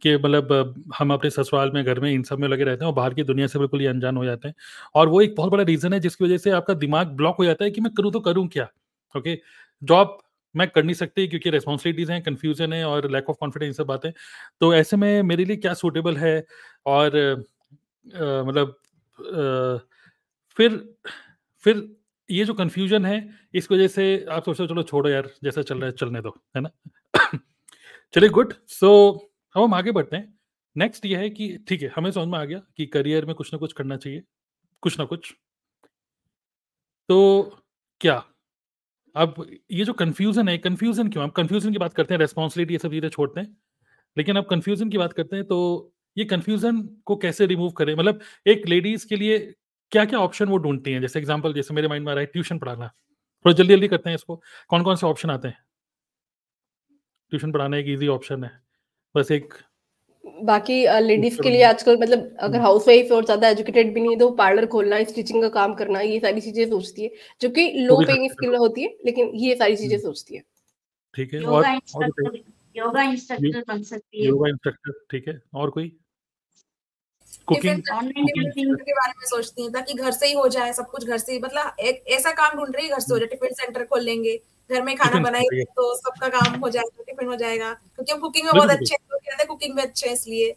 कि 0.02 0.16
मतलब 0.18 0.74
हम 0.98 1.14
अपने 1.14 1.30
ससुराल 1.30 1.72
में, 1.74 1.84
घर 1.84 2.00
में, 2.00 2.12
इन 2.12 2.24
सब 2.24 2.40
में 2.40 2.48
लगे 2.48 2.64
रहते 2.64 2.84
हैं 2.86 2.90
और 2.90 2.96
बाहर 2.96 3.14
की 3.14 3.24
दुनिया 3.24 3.48
से 3.48 3.60
बिल्कुल 3.60 3.82
ये 3.82 3.88
अनजान 3.88 4.18
हो 4.18 4.26
जाते 4.26 4.48
हैं। 4.48 4.56
और 4.96 5.08
वो 5.10 5.22
एक 5.22 5.36
बहुत 5.38 5.52
बड़ा 5.52 5.64
रीजन 5.64 5.94
है, 5.94 6.00
जिसकी 6.00 6.24
वजह 6.26 6.38
से 6.38 6.52
आपका 6.52 6.74
दिमाग 6.76 7.08
ब्लॉक 7.18 7.38
हो 7.40 7.46
जाता 7.46 7.64
है 7.66 7.72
कि 7.72 7.82
मैं 7.82 7.94
करूँ 7.94 8.12
तो 8.14 8.20
करूँ 8.22 8.48
क्या? 8.50 8.68
ओके 9.16 9.38
जॉब 9.82 10.18
मैं 10.56 10.68
कर 10.70 10.84
नहीं 10.84 10.94
सकती 10.96 11.28
क्योंकि 11.28 11.50
रिस्पॉन्सिबिलिटीज 11.50 12.12
हैं 12.12 12.22
कन्फ्यूज़न 12.24 12.74
है 12.74 12.84
और 12.86 13.10
लैक 13.12 13.30
ऑफ़ 13.30 13.38
कॉन्फिडेंस 13.40 13.78
सब 13.78 13.86
बातें। 13.88 14.12
तो 14.62 14.74
ऐसे 14.76 14.98
में 14.98 15.22
मेरे 15.24 15.46
लिए 15.46 15.56
क्या 15.58 15.74
सूटेबल 15.76 16.18
है? 16.18 16.44
और 16.86 17.46
मतलब 18.46 18.76
फिर 20.58 20.78
फिर 21.64 21.78
ये 22.30 22.46
जो 22.46 22.54
कंफ्यूजन 22.54 23.06
है 23.06 23.18
इस 23.54 23.72
वजह 23.72 23.88
से 23.88 24.04
आप 24.32 24.46
सोचते 24.46 24.68
चलो 24.68 24.84
छोड़ो 24.84 25.10
यार, 25.10 25.30
जैसा 25.44 25.62
चल 25.62 25.78
रहा 25.78 25.86
है, 25.86 25.92
चलने 25.92 26.22
दो 26.22 26.36
है 26.58 26.62
ना? 26.62 26.70
चलिए 28.14 28.30
गुड 28.30 28.54
सो 28.70 28.92
अब 29.56 29.64
हम 29.64 29.74
आगे 29.74 29.92
बढ़ते 29.92 30.18
हैं। 30.18 30.34
नेक्स्ट 30.76 31.06
ये 31.06 31.18
है 31.18 31.30
कि, 31.30 31.58
ठीक 31.70 31.82
है, 31.82 31.92
हमें 31.96 32.12
समझ 32.12 32.28
में 32.28 32.40
आ 32.40 32.46
गया 32.46 32.62
कि 32.78 32.86
करियर 32.88 33.26
में 33.26 33.36
कुछ 33.36 33.54
ना 33.54 33.60
कुछ 33.60 33.74
करना 33.74 33.98
चाहिए। 33.98 34.24
कुछ 34.84 35.00
ना 35.00 35.06
कुछ। 35.06 35.34
तो 37.10 37.18
क्या? 38.02 38.24
अब 39.16 39.36
ये 39.72 39.86
जो 39.86 39.94
कंफ्यूजन 39.94 40.50
है 40.50 40.58
कंफ्यूजन 40.58 41.10
क्यों? 41.10 41.24
अब 41.24 41.32
कंफ्यूजन 41.32 41.74
की 41.74 41.80
बात 41.80 41.94
करते 41.94 42.14
हैं 42.14 42.20
रेस्पॉन्सिबिलिटी 42.20 42.74
ये 42.74 42.80
सब 42.80 42.92
चीज़ें 42.92 43.10
छोड़ते 43.10 43.42
हैं। 43.42 43.58
लेकिन 44.18 44.36
अब 44.36 44.46
कंफ्यूजन 44.46 44.90
की 44.90 44.98
बात 44.98 45.14
करते 45.14 45.36
हैं 45.36 45.46
तो 45.46 45.60
ये 46.18 46.26
कंफ्यूजन 46.26 46.82
को 47.06 47.16
कैसे 47.18 47.46
रिमूव 47.48 47.72
करें? 47.72 47.96
मतलब 47.96 48.22
एक 48.48 48.68
लेडीज़ 48.68 49.08
के 49.08 49.16
लिए 49.18 49.40
क्या 49.92 50.04
क्या 50.06 50.20
ऑप्शन 50.20 50.50
वो 50.50 50.58
ढूंढती 50.58 50.92
हैं? 50.92 51.02
जैसे 51.02 51.20
एग्ज़ाम्पल 51.20 51.54
जैसे 51.54 51.74
मेरे 51.74 51.88
माइंड 51.88 52.06
में 52.06 52.12
आ 52.12 52.16
रहा 52.16 52.22
है 52.22 52.26
ट्यूशन 52.28 52.58
पढ़ाना। 52.60 52.88
थोड़ा 53.46 53.54
जल्दी 53.54 53.74
जल्दी 53.74 53.88
करते 53.88 54.10
हैं 54.10 54.16
इसको। 54.16 54.36
कौन 54.70 54.84
कौन 54.84 54.96
से 54.96 55.08
ऑप्शन 55.08 55.30
आते 55.30 55.48
हैं? 55.48 55.58
ट्यूशन 57.32 57.52
पढ़ाना 57.52 57.78
एक 57.78 57.88
इजी 57.90 58.08
ऑप्शन 58.10 58.44
है। 58.44 58.52
बस 59.16 59.32
एक 59.32 59.54
बाकी 60.44 60.76
लेडीज़ 61.02 61.42
के 61.42 61.50
लिए 61.50 61.64
आजकल 61.64 61.98
मतलब 61.98 62.36
अगर 62.40 62.60
हाउस 62.62 62.82
हम्म। 62.82 62.92
वाइफ 62.92 63.12
और 63.12 63.26
ज़्यादा 63.26 63.50
एजुकेटेड 63.50 63.94
भी 63.94 64.02
नहीं 64.02 64.12
है 64.12 64.18
तो 64.20 64.30
पार्लर 64.36 64.66
खोलना 64.74 65.04
स्टिचिंग 65.06 65.42
का 65.42 65.50
काम 65.50 65.74
करना 65.76 66.02
ये 66.02 66.20
सारी 66.20 66.42
चीज़ें 66.42 66.70
सोचती 66.70 67.04
है। 67.04 67.10
जो 67.42 67.50
कि 67.50 67.68
लो 67.80 67.98
पेइंग 68.02 68.30
स्किल 68.32 68.56
होती 68.56 68.84
है 68.84 68.90
लेकिन 69.06 69.32
ये 69.36 69.56
सारी 69.56 69.76
चीज़ें 69.78 69.96
हम्म। 69.96 70.06
सोचती 70.06 70.36
है। 70.36 70.44
ठीक 71.16 71.34
है 71.34 71.42
और 71.42 71.66
योगा 72.76 73.04
इंस्ट्रक्टर 73.04 73.64
बन 73.68 73.82
सकती 73.84 74.20
है। 74.20 74.28
योगा 74.28 74.50
इंस्ट्रक्टर 74.50 75.00
ठीक 75.12 75.28
है। 75.28 75.40
और 75.56 75.70
कोई? 75.70 75.92
कुकिंग 77.48 77.82
के 77.82 78.92
बारे 78.92 79.12
में 79.12 79.26
सोचती 79.26 79.64
हैं 79.64 79.72
ताकि 79.72 79.94
घर 79.94 80.12
से 80.12 80.28
ही 80.28 80.34
हो 80.34 80.48
जाए 80.48 80.74
सब 80.74 80.90
कुछ 80.90 81.06
घर 81.06 81.18
से 81.18 81.34
ही। 81.34 81.40
मतलब 81.40 81.76
एक 81.80 82.04
ऐसा 82.10 82.32
काम 82.34 82.58
ढूंढ 82.58 82.76
रही 82.76 82.86
है 82.86 82.92
घर 82.92 83.00
से 83.00 83.14
हो 83.14 83.20
जाए 83.20 83.28
टिफ़िन 83.28 83.54
सेंटर 83.56 83.84
खोल 83.84 84.04
लेंगे 84.04 84.36
घर 84.70 84.82
में 84.82 84.96
खाना 84.96 85.20
बनाएँगे 85.20 85.64
तो 85.66 85.94
सबका 85.96 86.28
काम 86.30 86.60
हो 86.60 86.70
जाएगा 86.70 87.04
टिफ़िन 87.04 87.28
हो 87.28 87.36
जाएगा। 87.36 87.74
क्योंकि 87.74 88.12
हम 88.12 88.20
कुकिंग 88.20 88.46
में 88.46 88.54
बहुत 88.56 88.70
अच्छे 88.70 88.96
हैं 88.96 89.48
कुकिंग 89.48 89.76
में 89.76 89.84
अच्छे 89.84 90.08
हैं 90.08 90.14
इसलिए। 90.14 90.56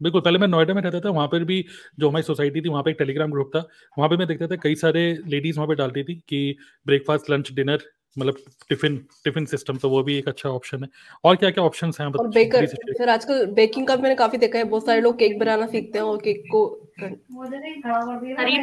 बिल्कुल 0.00 0.20
पहले 0.20 0.38
मैं 0.38 0.48
नोएडा 0.48 0.74
में 0.74 0.80
रहता 0.82 1.00
था 1.00 1.10
वहाँ 1.10 1.26
पर 1.28 1.44
भी 1.44 1.64
जो 1.98 2.08
हमारी 2.08 2.22
सोसाइटी 2.22 2.60
थी 2.60 2.68
वहाँ 2.68 2.82
पे 2.82 2.90
एक 2.90 2.96
टेलीग्राम 2.98 3.30
ग्रुप 3.30 3.50
था 3.56 3.58
वहाँ 3.96 4.08
पे 4.08 4.16
मैं 4.16 4.26
देखता 4.28 4.46
था 4.46 4.56
कई 4.62 4.74
सारे 4.74 5.02
लेडीज़ 5.26 5.56
वहाँ 5.56 5.68
पे 5.68 5.74
डालती 5.74 6.02
थी 6.04 6.14
कि 6.28 6.56
ब्रेकफास्ट 6.86 7.30
लंच 7.30 7.52
डिनर 7.52 7.84
मतलब 8.18 8.36
टिफ़िन 8.68 8.96
टिफ़िन 9.24 9.44
सिस्टम 9.46 9.76
तो 9.76 9.88
वो 9.90 10.02
भी 10.02 10.16
एक 10.18 10.28
अच्छा 10.28 10.48
ऑप्शन 10.48 10.82
है। 10.84 10.88
और 11.24 11.36
क्या 11.36 11.50
क्या 11.50 11.64
ऑप्शन 11.64 11.92
हैं? 12.00 12.06
और 12.08 12.28
बेकर 12.28 12.66
सर 12.66 13.08
आजकल 13.08 13.46
बेकिंग 13.54 13.86
का 13.86 13.96
मैंने 13.96 14.14
काफ़ी 14.14 14.38
देखा 14.38 14.58
है 14.58 14.64
बहुत 14.64 14.86
सारे 14.86 15.00
लोग 15.00 15.18
केक 15.18 15.38
बनाना 15.38 15.66
सीखते 15.66 15.98
हैं 15.98 16.04
और 16.06 16.18
केक 16.18 16.44
को 16.50 16.64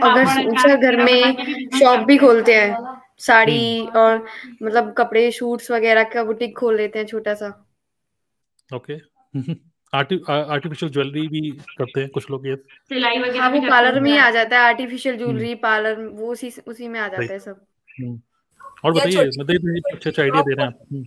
अगर 0.04 0.76
घर 0.78 1.04
में 1.04 1.24
शॉप 1.80 2.06
भी 2.08 2.18
खोलते 2.18 2.54
हैं 2.56 3.00
साड़ी 3.20 3.80
हम्म। 3.80 4.00
और 4.00 4.26
मतलब 4.64 4.94
कपड़े 4.98 5.32
शूट्स 5.32 5.72
वगैरह 5.72 6.04
का 6.14 6.24
बुटीक 6.24 6.58
खोल 6.58 6.78
लेते 6.78 7.00
हैं 7.00 7.06
छोटा 7.06 7.34
सा। 7.34 7.50
ओके 8.70 8.94
आर्टिफिशियल 9.94 10.92
ज्वेलरी 10.92 11.28
भी 11.28 11.50
करते 11.78 12.02
हैं 12.02 12.10
कुछ 12.10 12.30
लोग 12.32 12.48
ये। 12.48 12.56
सिलाई 12.56 13.18
वगैरह 13.20 13.42
हाँ, 13.42 13.50
वो 13.52 13.62
पार्लर 13.62 14.00
में 14.00 14.12
ही 14.12 14.18
आ 14.18 14.30
जाता 14.32 14.58
है 14.58 14.64
आर्टिफिशियल 14.66 15.18
ज्वेलरी 15.18 15.56
पार्लर 15.64 16.00
वो 16.00 16.32
उसी 16.32 16.52
उसी 16.68 16.88
में 16.88 17.00
आ 17.00 17.08
जाता 17.08 17.34
है 17.34 17.40
सब। 17.40 17.66
हम्म। 18.00 18.22
और 18.84 18.92
बताइए 18.94 19.26
मतलब 19.40 19.84
अच्छे 19.94 20.10
अच्छे 20.10 20.22
आइडिया 20.22 20.42
दे 20.42 20.54
रहे 20.54 20.66
हैं 20.66 20.74
हम्म। 20.92 21.04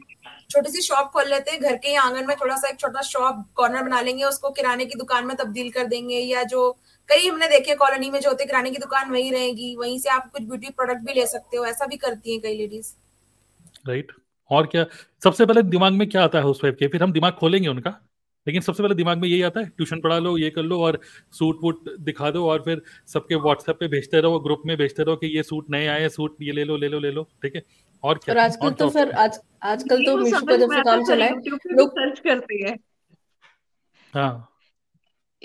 छोटी 0.51 0.71
सी 0.71 0.81
शॉप 0.83 1.11
खोल 1.13 1.29
लेते 1.29 1.51
हैं 1.51 1.61
घर 1.61 1.77
के 1.77 1.95
आँगन 1.97 2.27
में 2.27 2.37
थोड़ा 2.41 2.57
सा 2.57 2.69
एक 2.69 2.79
छोटा 2.81 3.03
शॉप 3.03 3.45
कॉर्नर 3.57 3.83
बना 3.83 4.01
लेंगे 4.01 4.25
उसको 4.25 4.51
किराने 4.51 4.85
की 4.85 4.99
दुकान 4.99 5.27
में 5.27 5.37
तब्दील 5.37 5.71
कर 5.71 5.87
देंगे 5.87 6.19
या 6.19 6.43
जो 6.53 6.71
कई 7.09 7.27
हमने 7.29 7.49
देखे 7.49 7.75
कॉलोनी 7.75 8.11
में 8.11 8.21
जो 8.21 8.29
होते 8.31 8.45
किराने 8.45 8.71
की 8.71 8.79
दुकान 8.79 9.11
वही 9.11 9.31
रहेगी 9.31 9.75
वहीं 9.77 9.99
से 9.99 10.11
आप 10.11 10.31
कुछ 10.33 10.43
ब्यूटी 10.43 10.71
प्रोडक्ट 10.71 11.01
भी 11.07 11.15
ले 11.15 11.27
सकते 11.27 11.57
हो 11.57 11.65
ऐसा 11.67 11.87
भी 11.87 11.97
करती 11.97 12.33
हैं 12.33 12.41
कई 12.41 12.57
लेडीज़ 12.57 12.93
राइट 13.89 14.13
और 14.51 14.67
क्या 14.67 14.85
सबसे 15.25 15.47
पहले 15.47 15.63
दिमाग 15.63 15.93
में 15.93 16.09
क्या 16.09 16.25
आता 16.25 16.39
है 16.39 16.45
हाउस 16.45 16.61
वाइफ 16.65 16.77
के? 16.79 16.89
फिर 16.89 17.03
हम 17.03 17.13
दिमाग 17.13 17.33
खोलेंगे 17.33 17.69
उनका? 17.69 17.91
लेकिन 18.47 18.63
सबसे 18.63 18.83
पहले 18.83 18.95
दिमाग 18.95 19.19
में 19.19 19.29
यही 19.29 19.43
आता 19.43 19.61
है 19.61 19.67
ट्यूशन 19.67 20.01
पढ़ा 20.01 20.19
लो 20.19 20.37
ये 20.39 20.51
कर 20.51 20.63
लो 20.63 20.81
और 20.81 20.99
सूट 21.33 21.59
वूट 21.63 21.89
दिखा 22.01 22.31
दो 22.31 22.47
और 22.51 22.63
फिर 22.65 22.83
सबके 23.13 23.35
व्हाट्सएप 23.35 23.77
पे 23.81 23.89
भेजते 23.89 24.21
रहो 24.21 24.41
ग्रुप 24.41 24.63
में 24.67 24.77
भेजते 24.77 25.03
रहो 25.03 25.17
कि 25.17 25.27
ये 25.37 25.43
सूट 25.43 25.71
नए 25.71 25.87
आए 25.87 26.09
सूट 26.09 26.37
ये 26.43 26.53
ले 26.53 26.65
लो 26.65 26.77
ले 26.77 26.89
लो 26.89 26.99
ले 26.99 27.11
लो 27.11 27.29
ठीक 27.43 27.57
है? 27.57 27.63
और 28.05 28.19
क्या? 28.25 28.35
और 28.35 28.41
आजकल 28.41 28.71
तो 28.71 28.89
फिर 28.89 29.11
आज 29.11 29.39
आजकल 29.63 30.05
तो 30.07 30.17
मीशो 30.17 30.47
का 30.47 30.57
जब 30.57 30.73
से 30.73 30.83
काम 30.83 31.05
चला 31.05 31.25
है 31.25 31.31
लोग 31.73 31.91
सर्च 31.91 32.19
करते 32.21 32.55
हैं। 32.65 32.77
हाँ। 34.15 34.51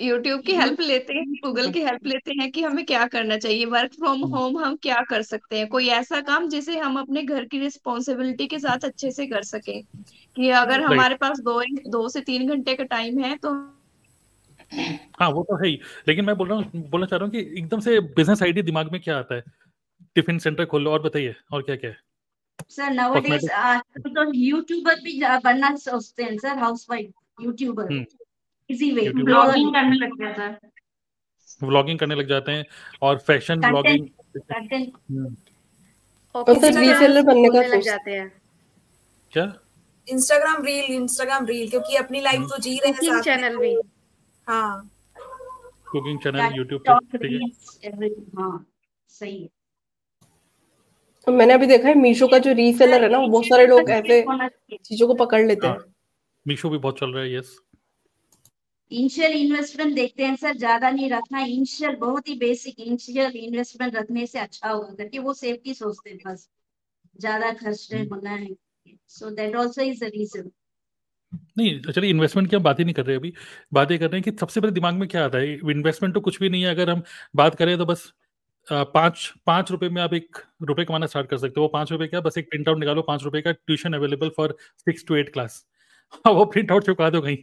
यूट्यूब 0.00 0.40
की 0.40 0.52
हेल्प 0.52 0.80
लेते 0.80 1.14
हैं 1.14 1.24
गूगल 1.44 1.70
की 1.72 1.80
हेल्प 1.80 2.06
लेते 2.06 2.32
हैं 2.40 2.50
कि 2.52 2.62
हमें 2.62 2.84
क्या 2.84 3.06
करना 3.06 3.36
चाहिए 3.36 3.64
वर्क 3.64 3.94
फ्रॉम 3.94 4.20
होम 4.24 4.58
हम 4.58 4.76
क्या 4.76 5.00
कर 5.00 5.22
सकते 5.22 5.58
हैं? 5.58 5.68
कोई 5.68 5.88
ऐसा 5.88 6.20
काम 6.20 6.48
जिसे 6.48 6.78
हम 6.78 6.98
अपने 7.00 7.22
घर 7.22 7.44
की 7.44 7.58
रिस्पॉन्सिबिलिटी 7.58 8.46
के 8.46 8.58
साथ 8.58 8.84
अच्छे 8.84 9.10
से 9.10 9.26
कर 9.26 9.42
सके 9.42 9.80
कि 10.36 10.50
अगर 10.50 10.80
हमारे 10.80 11.14
पास 11.14 11.38
दो 11.38 11.60
दो 11.88 12.08
से 12.08 12.20
तीन 12.20 12.48
घंटे 12.48 12.74
का 12.74 12.84
टाइम 12.84 13.18
है 13.18 13.36
तो 13.36 13.52
हाँ 15.20 15.28
वो 15.30 15.42
तो 15.42 15.56
है 15.56 15.68
ही। 15.68 15.80
लेकिन 16.08 16.24
मैं 16.24 16.36
बोल 16.36 16.48
रहा 16.48 16.58
हूँ 16.58 16.88
बोलना 16.90 17.06
चाह 17.06 17.18
रहा 17.18 17.24
हूँ 17.24 17.32
कि 17.32 17.38
एकदम 17.58 17.80
से 17.80 18.00
बिज़नेस 18.00 18.42
आइडिया 18.42 18.64
दिमाग 18.64 18.92
में 18.92 19.00
क्या 19.00 19.18
आता 19.18 19.34
है? 19.34 19.42
टिफ़िन 20.14 20.38
सेंटर 20.38 20.64
खोल 20.64 20.82
लो 20.82 20.90
और 20.90 21.02
बताइए 21.02 21.34
और 21.52 21.62
क्या 21.62 21.76
क्या 21.76 21.90
है 21.90 21.96
सर 22.70 22.90
नवडेज 22.90 23.48
तो 23.98 24.32
यूट्यूबर 24.34 24.94
भी 24.94 25.20
बनना 25.44 25.76
सोचते 25.76 26.22
हैं 26.22 26.38
sir 26.38 26.58
housewife 26.58 27.12
youtuber 27.40 28.04
easy 28.70 28.90
way 28.90 29.08
blogging 29.12 29.72
करने 29.74 29.96
लग 29.96 30.18
जाता 30.20 30.42
है 30.42 30.58
व्लॉगिंग 31.62 31.98
करने 31.98 32.14
लग 32.14 32.28
जाते 32.28 32.52
हैं 32.52 32.64
और 33.02 33.18
फ़ैशन 33.18 33.60
ब्लॉगिंग 33.60 34.08
और 36.34 36.58
फिर 36.60 36.78
रीसेलर 36.78 37.22
बनने 37.22 37.48
का 37.48 37.62
लग 37.68 37.80
जाते 37.82 38.10
हैं। 38.10 38.28
क्या? 39.32 39.52
इंस्टाग्राम 40.08 40.64
रील 40.64 40.94
इंस्टाग्राम 40.94 41.46
रील 41.46 41.68
क्योंकि 41.70 41.96
अपनी 41.96 42.20
लाइफ 42.20 42.40
तो 42.50 42.58
जी 42.58 42.78
रहे 42.78 43.06
हैं 43.06 43.20
चैनल 43.22 43.56
भी। 43.56 43.74
हाँ। 44.46 44.90
कुकिंग 45.90 46.18
चैनल 46.18 46.56
यूट्यूब 46.56 46.82
पे 46.88 47.18
ठीक 47.18 47.54
है। 47.84 48.08
हाँ 48.38 48.66
सही 49.10 49.42
है। 49.42 49.48
तो 51.26 51.32
मैंने 51.32 51.54
अभी 51.54 51.66
देखा 51.66 51.88
है 51.88 51.94
मीशो 51.94 52.28
का 52.28 52.38
जो 52.38 52.52
रीसेलर 52.52 53.02
है 53.02 53.08
ना 53.08 53.18
बहुत 53.26 53.44
सारे 53.44 53.66
लोग 53.66 53.90
ऐसे 53.90 54.22
चीज़ों 54.76 55.06
को 55.08 55.14
पकड़ 55.14 55.40
लेते 55.46 55.66
हैं। 55.66 55.78
मीशो 56.46 56.68
हाँ, 56.68 56.72
भी 56.72 56.78
बहुत 56.78 56.98
चल 56.98 57.12
रहा 57.12 57.22
है 57.22 57.34
यस 57.34 57.58
इनिशियल 58.90 59.32
इन्वेस्टमेंट 59.34 59.94
देखते 59.94 60.24
हैं 60.24 60.36
सर 60.36 60.56
ज़्यादा 60.56 60.90
नहीं 60.90 61.10
रखना। 61.10 61.40
इनिशियल 61.42 61.96
बहुत 61.96 62.28
ही 62.28 62.34
बेसिक 62.38 62.80
इनिशियल 62.80 63.36
इन्वेस्टमेंट 63.38 63.96
रखने 63.96 64.26
से 64.26 64.38
अच्छा 64.38 64.68
होगा 64.68 64.94
क्योंकि 64.94 65.18
वो 65.18 65.34
सेफ्टी 65.34 65.74
सोचते 65.74 66.10
हैं 66.10 66.18
बस। 66.26 66.48
ज़्यादा 67.16 67.52
खर्च 67.52 67.88
नहीं 67.92 68.02
हम्म। 68.02 68.14
होना 68.14 68.30
है। 68.30 68.48
So 69.08 69.30
that 69.32 69.56
also 69.56 69.82
is 69.82 70.04
the 70.04 70.10
reason 70.14 70.50
नहीं 71.58 71.80
चलिए 71.82 72.10
इन्वेस्टमेंट 72.10 72.48
की 72.50 72.56
हम 72.56 72.62
बात 72.62 72.78
ही 72.78 72.84
नहीं 72.84 72.94
कर 72.94 73.06
रहे 73.06 73.16
अभी। 73.16 73.32
बातें 73.72 73.98
कर 73.98 74.06
रहे 74.06 74.20
हैं 74.20 74.22
कि 74.24 74.38
सबसे 74.40 74.60
पहले 74.60 74.72
दिमाग 74.74 74.94
में 74.94 75.08
क्या 75.08 75.24
आता 75.24 75.38
है? 75.38 75.54
इन्वेस्टमेंट 75.70 76.14
तो 76.14 76.20
कुछ 76.20 76.38
भी 76.40 76.48
नहीं 76.48 76.62
है 76.62 76.70
अगर 76.70 76.90
हम 76.90 77.02
बात 77.36 77.54
करें 77.54 77.76
तो 77.78 77.86
बस 77.86 78.12
पाँच 78.68 79.32
पाँच 79.46 79.70
रुपए 79.70 79.88
में 79.88 80.00
आप 80.02 80.14
एक 80.14 80.38
रुपए 80.62 80.84
कमाना 80.84 81.06
स्टार्ट 81.06 81.28
कर 81.28 81.38
सकते 81.38 81.60
हो। 81.60 81.62
वो 81.62 81.68
पाँच 81.68 81.92
रुपए 81.92 82.06
क्या? 82.06 82.20
बस 82.20 82.38
एक 82.38 82.48
प्रिंट 82.50 82.68
आउट 82.68 82.78
निकालो 82.78 83.02
पाँच 83.02 83.22
रुपए 83.24 83.40
का 83.42 83.52
tuition 83.52 83.92
available 83.94 84.28
for 84.36 84.56
six 84.78 85.04
to 85.08 85.16
eight 85.16 85.32
class 85.32 85.64
वो 86.28 86.44
प्रिंट 86.46 86.72
आउट 86.72 86.84
चुका 86.86 87.10
दो 87.10 87.20
कहीं। 87.22 87.36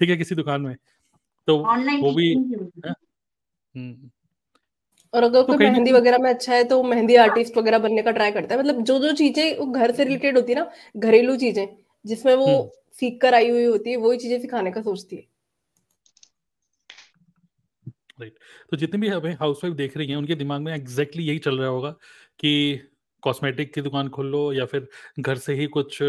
ठीक 0.00 0.10
है 0.10 0.16
किसी 0.16 0.34
दुकान 0.34 0.60
में। 0.60 0.74
तो 1.48 1.56
वो 1.56 2.12
भी 2.14 2.32
हम्म। 3.74 4.10
और 5.14 5.22
अगर 5.22 5.40
तो 5.40 5.46
कोई 5.46 5.56
मेहंदी 5.58 5.92
वगैरह 5.92 6.18
में 6.18 6.28
अच्छा 6.30 6.54
है 6.54 6.64
तो 6.64 6.82
मेहंदी 6.84 7.14
आर्टिस्ट 7.18 7.56
वगैरह 7.58 7.78
बनने 7.78 8.02
का 8.02 8.10
ट्राई 8.10 8.32
करता 8.32 8.54
है। 8.54 8.60
मतलब 8.60 8.82
जो 8.84 8.98
जो 8.98 9.12
चीज़ें 9.14 9.72
घर 9.72 9.92
से 9.92 10.04
रिलेटेड 10.04 10.36
होती 10.36 10.52
है 10.52 10.58
ना 10.58 10.70
घरेलू 10.98 11.36
चीज़ें 11.36 11.66
जिसमें 12.04 12.34
वो 12.34 12.46
हम्म। 12.46 12.68
सीख 13.00 13.20
कर 13.22 13.34
आई 13.34 13.50
हुई 13.50 13.64
होती 13.64 13.90
है 13.90 13.96
वही 13.96 14.18
चीज़ें 14.18 14.40
सिखाने 14.40 14.70
का 14.70 14.82
सोचती 14.82 15.16
है। 15.16 15.22
राइट 18.20 18.38
तो 18.70 18.76
जितने 18.76 19.00
भी 19.00 19.08
हमें 19.08 19.32
हाउस 19.34 19.60
वाइफ 19.64 19.76
देख 19.76 19.96
रही 19.96 20.08
हैं 20.08 20.16
उनके 20.16 20.34
दिमाग 20.34 20.60
में 20.60 20.72
एग्जैक्टली 20.74 21.24
यही 21.24 21.38
चल 21.38 21.58
रहा 21.58 21.68
होगा 21.68 21.90
कि 22.40 22.80
कॉस्मेटिक 23.22 23.72
की 23.74 23.80
दुकान 23.80 24.08
खोल 24.08 24.26
लो 24.26 24.52
या 24.52 24.64
फिर 24.66 24.88
घर 25.20 25.38
से 25.38 25.54
ही 25.54 25.66
कुछ 25.68 26.02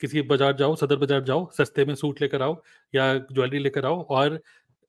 किसी 0.00 0.22
बाज़ार 0.22 0.52
जाओ 0.56 0.74
सदर 0.76 0.96
बाज़ार 0.96 1.22
जाओ 1.24 1.50
सस्ते 1.58 1.84
में 1.84 1.94
सूट 1.94 2.20
लेकर 2.22 2.42
आओ 2.42 2.62
या 2.94 3.14
ज्वेलरी 3.32 3.58
लेकर 3.58 3.86
आओ 3.86 4.02
और 4.10 4.40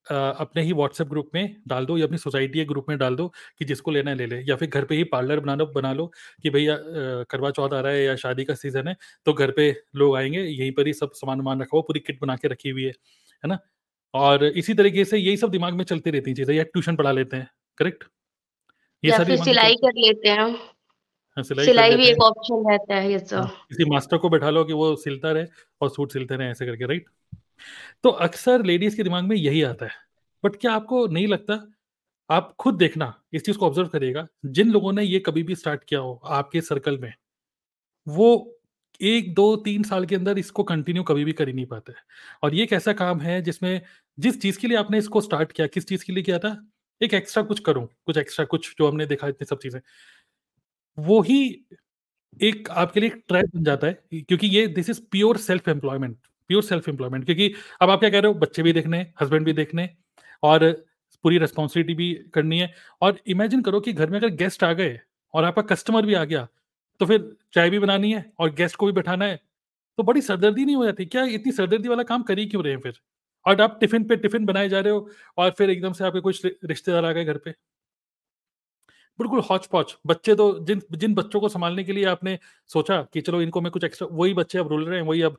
आ, 0.08 0.16
अपने 0.16 0.62
ही 0.64 0.74
व्हाट्सएप 0.74 1.08
ग्रुप 1.08 1.30
में 1.36 1.56
डाल 1.68 1.86
दो 1.86 1.98
या 1.98 2.06
अपनी 2.06 2.18
सोसाइटी 2.18 2.60
के 2.60 2.66
ग्रुप 2.66 2.86
में 2.90 2.98
डाल 2.98 3.16
दो 3.16 3.28
कि 3.60 3.66
जिसको 3.66 3.92
लेना 3.92 4.12
है 4.12 4.18
ले 4.18 4.26
ले 4.26 4.40
या 4.50 4.56
फिर 4.56 4.70
घर 4.70 4.86
पे 4.86 4.96
ही 4.96 5.04
पार्लर 5.14 5.40
बना 5.40 5.56
लो 5.56 5.66
बना 5.76 5.94
लो 5.94 6.08
कि 6.44 6.50
भैया 6.50 6.78
करवा 7.32 7.52
चौथ 7.52 7.74
आ 7.74 7.80
रहा 7.82 7.92
है 7.92 8.04
या 8.04 8.16
शादी 8.18 8.44
का 8.46 8.54
सीज़न 8.56 8.88
है 8.88 8.96
तो 9.26 9.34
घर 9.34 9.52
पे 9.52 9.70
लोग 9.96 10.16
आएँगे 10.18 10.42
यहीं 10.42 10.72
पर 10.72 10.88
ही 10.88 10.94
सब 10.94 11.12
सामान 11.16 11.38
वामान 11.40 11.62
रखा 11.62 11.78
हो 11.78 11.82
पूरी 11.84 12.00
किट 12.00 12.20
बना 12.22 12.36
के 12.36 12.48
रखी 12.48 12.70
हुई 12.70 12.84
है 12.84 12.90
है 12.90 13.48
ना? 13.50 13.60
और 14.14 14.46
इसी 14.46 14.74
तरीके 14.74 15.06
से 15.06 15.18
यही 15.18 15.38
सब 15.38 15.52
दिमाग 15.52 15.74
में 15.74 15.84
चलती 15.86 16.12
रहती 16.12 16.32
है 16.32 16.36
चीज़ें 16.36 16.56
या 16.56 16.64
ट्यूशन 16.66 16.96
पढ़ा 16.96 17.12
लेते 17.12 17.38
हैं 17.38 17.50
करेक्ट? 17.78 18.04
ये 19.04 19.12
फिर 19.26 19.38
सिलाई 19.44 19.76
कर 19.78 19.94
लेते 19.98 20.30
हाँ, 20.32 20.52
सिलाई, 21.44 21.66
सिलाई 21.66 21.96
भी 21.96 22.06
एक 22.06 22.22
ऑप्शन 22.24 22.70
रहता 22.70 22.96
है 22.96 23.12
ये 23.12 23.20
सब 23.20 23.36
हाँ, 23.36 23.66
किसी 23.70 23.86
मास्टर 23.86 24.18
को 24.18 24.30
बैठा 24.30 24.50
लो 24.50 24.64
कि 24.64 24.74
वो 24.74 24.96
सिलता 24.98 25.32
रहे 25.32 25.46
और 25.82 25.90
सूट 25.90 26.12
सिलते 26.12 26.36
रहे 26.36 26.50
ऐसे 26.50 26.66
करके 26.66 26.86
राइट 26.86 27.10
तो 28.04 28.10
अक्सर 28.10 28.64
लेडीज़ 28.66 28.96
के 28.98 29.04
दिमाग 29.04 29.24
में 29.24 29.36
यही 29.36 29.62
आता 29.64 29.86
है। 29.86 29.92
बट 30.44 30.56
क्या 30.56 30.72
आपको 30.74 31.06
नहीं 31.08 31.28
लगता? 31.28 31.60
आप 32.30 32.54
खुद 32.60 32.76
देखना 32.76 33.14
इस 33.34 33.46
चीज़ 33.46 33.58
को 33.58 33.66
ऑब्ज़र्व 33.68 33.88
करिएगा। 33.88 34.26
जिन 34.48 34.72
लोगों 34.72 34.94
ने 34.94 35.04
ये 35.04 35.20
कभी 35.20 35.44
भी 35.44 35.56
स्टार्ट 35.56 35.84
किया 35.84 36.00
हो 36.00 36.20
आपके 36.26 36.62
सर्कल 36.62 36.98
में 36.98 37.14
वो 38.08 38.58
एक 39.02 39.34
दो 39.36 39.56
तीन 39.56 39.84
साल 39.84 40.06
के 40.06 40.16
अंदर 40.16 40.38
इसको 40.40 40.64
कंटिन्यू 40.64 41.04
कभी 41.04 41.24
भी 41.26 41.34
कर 41.34 41.48
ही 41.48 41.54
नहीं 41.54 41.66
पाते। 41.66 41.94
और 42.44 42.56
ये 42.56 42.64
एक 42.64 42.74
ऐसा 42.74 42.94
काम 42.94 43.20
है 43.22 43.42
जिसमें 43.42 43.82
जिस 44.18 44.42
चीज़ 44.42 44.60
के 44.60 44.68
लिए 44.68 44.78
आपने 44.78 44.98
इसको 44.98 45.22
स्टार्ट 45.22 45.52
किया 45.52 45.68
किस 45.68 45.88
चीज़ 45.88 46.06
के 46.06 46.14
लिए 46.14 46.24
किया 46.24 46.40
था? 46.40 46.58
एक 47.02 47.14
एक्स्ट्रा 47.14 47.44
कुछ 47.44 47.60
करूँ 47.60 47.88
कुछ 48.06 48.18
एक्स्ट्रा 48.18 48.46
कुछ 48.46 48.74
जो 48.80 48.88
हमने 48.88 49.06
देखा 49.06 49.28
इतनी 49.28 49.46
सब 49.46 49.60
चीज़ें। 49.60 49.80
वो 50.98 51.22
ही 51.24 51.40
एक 52.40 52.70
आपके 52.72 53.00
लिए 53.00 53.10
ट्रैप 53.10 53.52
बन 53.56 53.64
जाता 53.64 53.88
है 53.88 53.94
क्योंकि 54.16 54.48
ये 54.50 54.68
this 54.70 54.90
is 54.90 55.02
pure 55.12 55.38
self 55.40 55.68
employment 55.70 56.18
pure 56.50 56.64
self 56.64 56.90
employment 56.90 57.26
क्योंकि 57.26 57.54
अब 57.82 57.90
आप 57.90 58.00
क्या 58.00 58.10
कह 58.10 58.20
रहे 58.20 58.28
हो? 58.28 58.34
बच्चे 58.36 58.64
भी 58.64 58.74
देखने 58.74 59.00
हस्बैंड 59.22 59.46
भी 59.46 59.54
देखने, 59.54 59.90
और 60.44 60.72
पूरी 61.26 61.38
रिस्पॉन्सिबिलिटी 61.40 61.94
भी 61.96 62.14
करनी 62.34 62.60
है। 62.60 62.74
और 63.02 63.18
इमेजिन 63.28 63.62
करो 63.62 63.80
कि 63.82 63.94
घर 63.94 64.10
में 64.10 64.18
अगर 64.20 64.30
गेस्ट 64.36 64.64
आ 64.64 64.72
गए, 64.74 65.00
और 65.34 65.44
आपका 65.46 65.62
कस्टमर 65.66 66.06
भी 66.06 66.14
आ 66.16 66.24
गया 66.26 66.48
तो 67.02 67.06
फिर 67.06 67.30
चाय 67.54 67.70
भी 67.70 67.80
बनानी 67.80 68.12
है, 68.14 68.26
और 68.40 68.54
गेस्ट 68.56 68.76
को 68.78 68.86
भी 68.86 68.92
बैठाना 68.94 69.26
है 69.26 69.40
तो 69.98 70.04
बड़ी 70.04 70.22
सरदर्दी 70.24 70.66
नहीं 70.66 70.76
हो 70.76 70.86
जाती? 70.86 71.06
क्या 71.08 71.24
इतनी 71.26 71.52
सरदर्दी 71.54 71.90
वाला 71.90 72.04
काम 72.06 72.24
कर 72.24 72.40
ही 72.40 72.46
क्यों 72.48 72.64
रहे 72.64 72.74
हैं 72.74 72.80
फिर? 72.82 72.94
और 73.46 73.62
आप 73.62 73.78
टिफ़िन 73.82 74.04
पे 74.06 74.16
टिफ़िन 74.18 74.46
बनाए 74.46 74.70
जा 74.70 74.80
रहे 74.80 74.94
हो, 74.94 75.10
और 75.38 75.52
फिर 75.58 75.70
एकदम 75.70 75.94
से 75.94 76.04
आपके 76.06 76.20
कुछ 76.22 76.46
रिश्तेदार 76.66 77.06
आ 77.06 77.12
गए 77.14 77.26
घर 77.26 77.38
पे। 77.40 77.54
बिल्कुल 79.20 79.40
हॉच 79.50 79.66
पॉच 79.68 79.96
बच्चे 80.08 80.36
तो 80.36 80.46
जिन 80.66 80.82
जिन 80.94 81.14
बच्चों 81.16 81.40
को 81.40 81.50
संभालने 81.50 81.84
के 81.84 81.94
लिए 81.94 82.06
आपने 82.06 82.38
सोचा 82.70 83.02
कि 83.14 83.22
चलो 83.22 83.42
इनको 83.42 83.62
मैं 83.62 83.72
कुछ 83.72 83.84
एक्स्ट्रा 83.84 84.08
वही 84.12 84.34
बच्चे 84.34 84.60
अब 84.60 84.68
रोल 84.68 84.86
रहे 84.86 85.00
हैं 85.00 85.06
वही 85.08 85.22
अब 85.22 85.38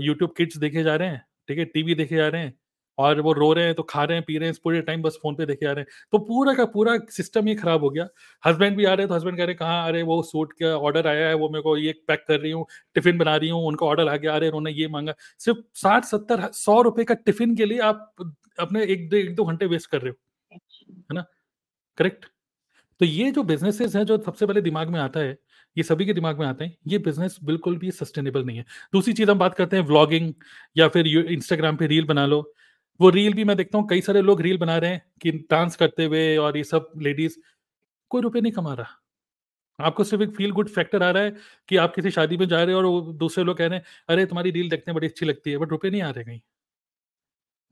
यूट्यूब 0.00 0.32
किड्स 0.36 0.56
देखे 0.58 0.82
जा 0.82 0.94
रहे 0.96 1.08
हैं 1.08 1.22
ठीक 1.48 1.58
है 1.58 1.64
टीवी 1.66 1.94
देखे 1.94 2.16
जा 2.16 2.28
रहे 2.28 2.42
हैं 2.42 2.54
और 2.98 3.20
वो 3.20 3.32
रो 3.32 3.52
रहे 3.52 3.64
हैं 3.64 3.74
तो 3.74 3.82
खा 3.82 4.04
रहे 4.04 4.16
हैं 4.16 4.24
पी 4.26 4.36
रहे 4.38 4.48
हैं 4.48 4.56
पूरे 4.64 4.80
टाइम 4.82 5.02
बस 5.02 5.18
फ़ोन 5.22 5.34
पे 5.34 5.46
देखे 5.46 5.66
आ 5.66 5.72
रहे 5.72 5.80
हैं। 5.80 5.88
तो 6.12 6.18
पूरा 6.18 6.54
का 6.54 6.64
पूरा 6.66 6.96
सिस्टम 7.10 7.46
ही 7.46 7.54
खराब 7.54 7.82
हो 7.84 7.90
गया। 7.90 8.06
हस्बैंड 8.42 8.76
भी 8.76 8.84
आ 8.84 8.92
रहे 8.94 9.02
हैं 9.04 9.08
तो 9.08 9.14
हस्बैंड 9.14 9.36
कह 9.36 9.44
रहे 9.44 9.52
हैं 9.52 9.58
कहाँ 9.58 9.86
अरे 9.88 10.02
वो 10.02 10.22
सूट 10.22 10.52
का 10.62 10.74
ऑर्डर 10.78 11.06
आया 11.06 11.26
है 11.28 11.34
वो 11.34 11.48
मेरे 11.50 11.62
को 11.62 11.76
ये 11.76 11.92
पैक 12.08 12.24
कर 12.28 12.40
रही 12.40 12.50
हूँ 12.52 12.64
टिफ़िन 12.96 13.18
बना 13.18 13.36
रही 13.36 13.48
हूँ 13.48 13.62
उनका 13.66 13.86
ऑर्डर 13.86 14.08
आ 14.08 14.16
गया 14.16 14.36
रहे 14.38 14.48
उन्होंने 14.50 14.70
ये 14.72 14.88
मांगा। 14.88 15.14
सिर्फ़ 15.40 15.58
साठ 15.80 16.04
सत्तर 16.04 16.48
सौ 16.54 16.80
रुपए 16.82 17.04
का 17.04 17.14
टिफ़िन 17.16 17.54
के 17.56 17.64
लिए 17.66 17.78
आप 17.82 18.12
अपने 18.58 18.84
एक 18.84 19.08
दो 19.10 19.16
एक 19.16 19.34
दो 19.36 19.44
घंटे 19.44 19.66
वेस्ट 19.66 19.90
कर 19.90 20.00
रहे 20.00 20.10
हो 20.10 20.16
है 21.10 21.14
ना? 21.14 21.24
करेक्ट 21.98 22.26
तो 23.00 23.04
ये 23.04 23.30
जो 23.30 23.42
बिजनेसेस 23.42 23.94
हैं, 23.96 24.04
जो 24.04 24.16
सबसे 24.18 24.46
पहले 24.46 24.60
दिमाग 24.62 24.88
में 24.88 24.98
आता 25.00 25.20
है, 25.20 25.36
ये 25.76 25.82
सभी 25.82 26.06
के 26.06 26.12
दिमाग 26.12 26.38
में 26.38 26.46
आते 26.46 26.64
हैं, 26.64 26.76
ये 26.86 26.98
बिज़नेस 26.98 27.36
बिल्कुल 27.44 27.76
भी 27.78 27.90
सस्टेनेबल 27.90 28.44
नहीं 28.44 28.56
है। 28.58 28.64
दूसरी 28.92 29.12
चीज़ 29.12 29.30
हम 29.30 29.38
बात 29.38 29.54
करते 29.54 29.76
हैं 29.76 29.84
व्लॉगिंग 29.84 30.32
या 30.76 30.88
फिर 30.88 31.06
इंस्टाग्राम 31.06 31.76
पे 31.76 31.86
रील 31.86 32.04
बना 32.04 32.26
लो। 32.26 32.40
वो 33.00 33.08
रील 33.10 33.34
भी 33.34 33.44
मैं 33.44 33.56
देखता 33.56 33.78
हूँ, 33.78 33.86
कई 33.88 34.00
सारे 34.00 34.22
लोग 34.22 34.40
रील 34.40 34.58
बना 34.58 34.76
रहे 34.78 34.90
हैं 34.90 35.02
कि 35.22 35.30
डांस 35.50 35.76
करते 35.76 36.04
हुए 36.04 36.36
और 36.36 36.56
ये 36.56 36.64
सब 36.64 36.90
लेडीज़ 37.02 37.36
कोई 38.10 38.22
रुपये 38.22 38.42
नहीं 38.42 38.52
कमा 38.52 38.74
रहा। 38.74 39.20
आपको 39.78 40.04
सिर्फ़ 40.04 40.22
एक 40.24 40.36
फील 40.36 40.50
गुड 40.52 40.68
फैक्टर 40.70 41.02
आ 41.02 41.10
रहा 41.10 41.22
है 41.22 41.30
कि 41.68 41.76
आप 41.76 41.94
किसी 41.94 42.10
शादी 42.10 42.36
में 42.36 42.46
जा 42.48 42.62
रहे 42.64 42.74
हो 42.74 42.80
और 42.80 42.86
वो 42.86 43.00
दूसरे 43.14 43.44
लोग 43.44 43.58
कह 43.58 43.66
रहे 43.66 43.78
हैं, 43.78 43.84
अरे, 44.08 44.26
तुम्हारी 44.26 44.50
रील 44.50 44.70
देखते 44.70 44.90
हैं 44.90 44.96
बड़ी 44.96 45.06
अच्छी 45.08 45.26
लगती 45.26 45.50
है, 45.50 45.58
बट 45.58 45.70
रुपये 45.70 45.90
नहीं 45.90 46.02
आ 46.02 46.10
रहे 46.10 46.24
कहीं। 46.24 46.40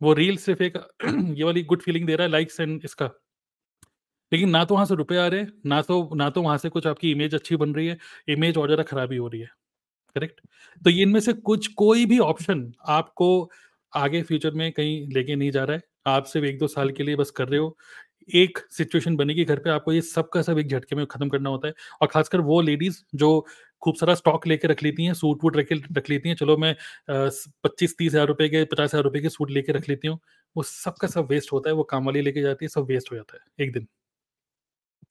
वो 0.00 0.12
रील 0.12 0.36
सिर्फ़ 0.36 0.62
एक 0.62 0.76
ये 1.38 1.44
वाली 1.44 1.62
गुड 1.64 1.82
फीलिंग 1.82 2.06
दे 2.06 2.16
रहा 2.16 2.24
है 2.26 2.30
लाइक्स 2.30 2.60
एंड 2.60 2.80
इसका। 2.84 3.10
लेकिन 4.34 4.50
ना 4.50 4.64
तो 4.64 4.74
वहाँ 4.74 4.86
से 4.86 4.94
रुपए 4.94 5.16
आ 5.16 5.26
रहे 5.28 5.46
ना 5.66 5.82
तो 5.82 5.98
ना 6.16 6.30
तो 6.30 6.42
वहाँ 6.42 6.58
से 6.58 6.68
कुछ 6.70 6.86
आपकी 6.86 7.10
इमेज 7.12 7.34
अच्छी 7.34 7.56
बन 7.56 7.74
रही 7.74 7.86
है 7.86 7.98
इमेज 8.30 8.58
और 8.58 8.66
ज़्यादा 8.68 8.82
खराबी 8.84 9.16
हो 9.16 9.28
रही 9.28 9.40
है 9.40 9.50
करेक्ट 10.16 10.40
तो 10.82 10.90
इनमें 10.92 11.20
से 11.20 11.32
कुछ, 11.34 11.66
कोई 11.68 12.06
भी 12.06 12.18
ऑप्शन 12.20 12.72
आपको 12.90 13.50
आगे 13.92 14.22
फ्यूचर 14.22 14.50
में 14.54 14.70
कहीं 14.72 15.06
लेके 15.12 15.36
नहीं 15.36 15.50
जा 15.50 15.64
रहा 15.64 15.76
है। 15.76 15.82
आप 16.08 16.24
सिर्फ़ 16.26 16.46
एक 16.46 16.58
दो 16.58 16.66
साल 16.68 16.90
के 16.92 17.02
लिए 17.02 17.16
बस 17.16 17.30
कर 17.32 17.48
रहे 17.48 17.60
हो। 17.60 17.76
एक 18.34 18.58
सिचुएशन 18.72 19.16
बनेगी 19.16 19.44
घर 19.44 19.58
पे, 19.58 19.70
आपको 19.70 19.92
ये 19.92 20.00
सब 20.02 20.28
का 20.30 20.42
सब 20.42 20.58
एक 20.58 20.68
झटके 20.68 20.96
में 20.96 21.04
खत्म 21.06 21.28
करना 21.28 21.50
होता 21.50 21.68
है 21.68 21.74
और 22.02 22.08
खासकर 22.08 22.40
वो 22.42 22.60
लेडीज़ 22.62 23.02
जो 23.16 23.30
खूब 23.82 23.96
सारा 23.96 24.14
स्टॉक 24.14 24.46
लेके 24.46 24.68
रख 24.68 24.82
लेती 24.82 25.04
हैं 25.04 25.14
सूट 25.14 25.44
वूट 25.44 25.56
रख 25.56 25.72
रख 25.72 26.10
लेती 26.10 26.28
हैं, 26.28 26.36
चलो 26.36 26.56
मैं 26.58 26.74
पच्चीस 27.10 27.96
तीस 27.98 28.12
हज़ार 28.12 28.26
रुपए 28.28 28.48
के, 28.48 28.64
पचास 28.64 28.90
हज़ार 28.90 29.04
रुपए 29.04 29.20
के 29.20 29.28
सूट 29.30 29.50
लेके 29.50 29.72
रख 29.72 29.88
लेती 29.88 30.08
हूँ, 30.08 30.18
वो 30.56 30.62
सब 30.64 30.94
का 31.00 31.08
सब 31.08 31.28
वेस्ट 31.30 31.52
होता 31.52 31.70
है, 31.70 31.76
वो 31.76 31.84
काम 31.84 32.06
वाली 32.06 32.22
लेके 32.22 32.42
जाती 32.42 32.64
है, 32.64 32.68
सब 32.70 32.86
वेस्ट 32.88 33.12
हो 33.12 33.16
जाता 33.16 33.36
है, 33.36 33.66
एक 33.66 33.72
दिन। 33.72 33.86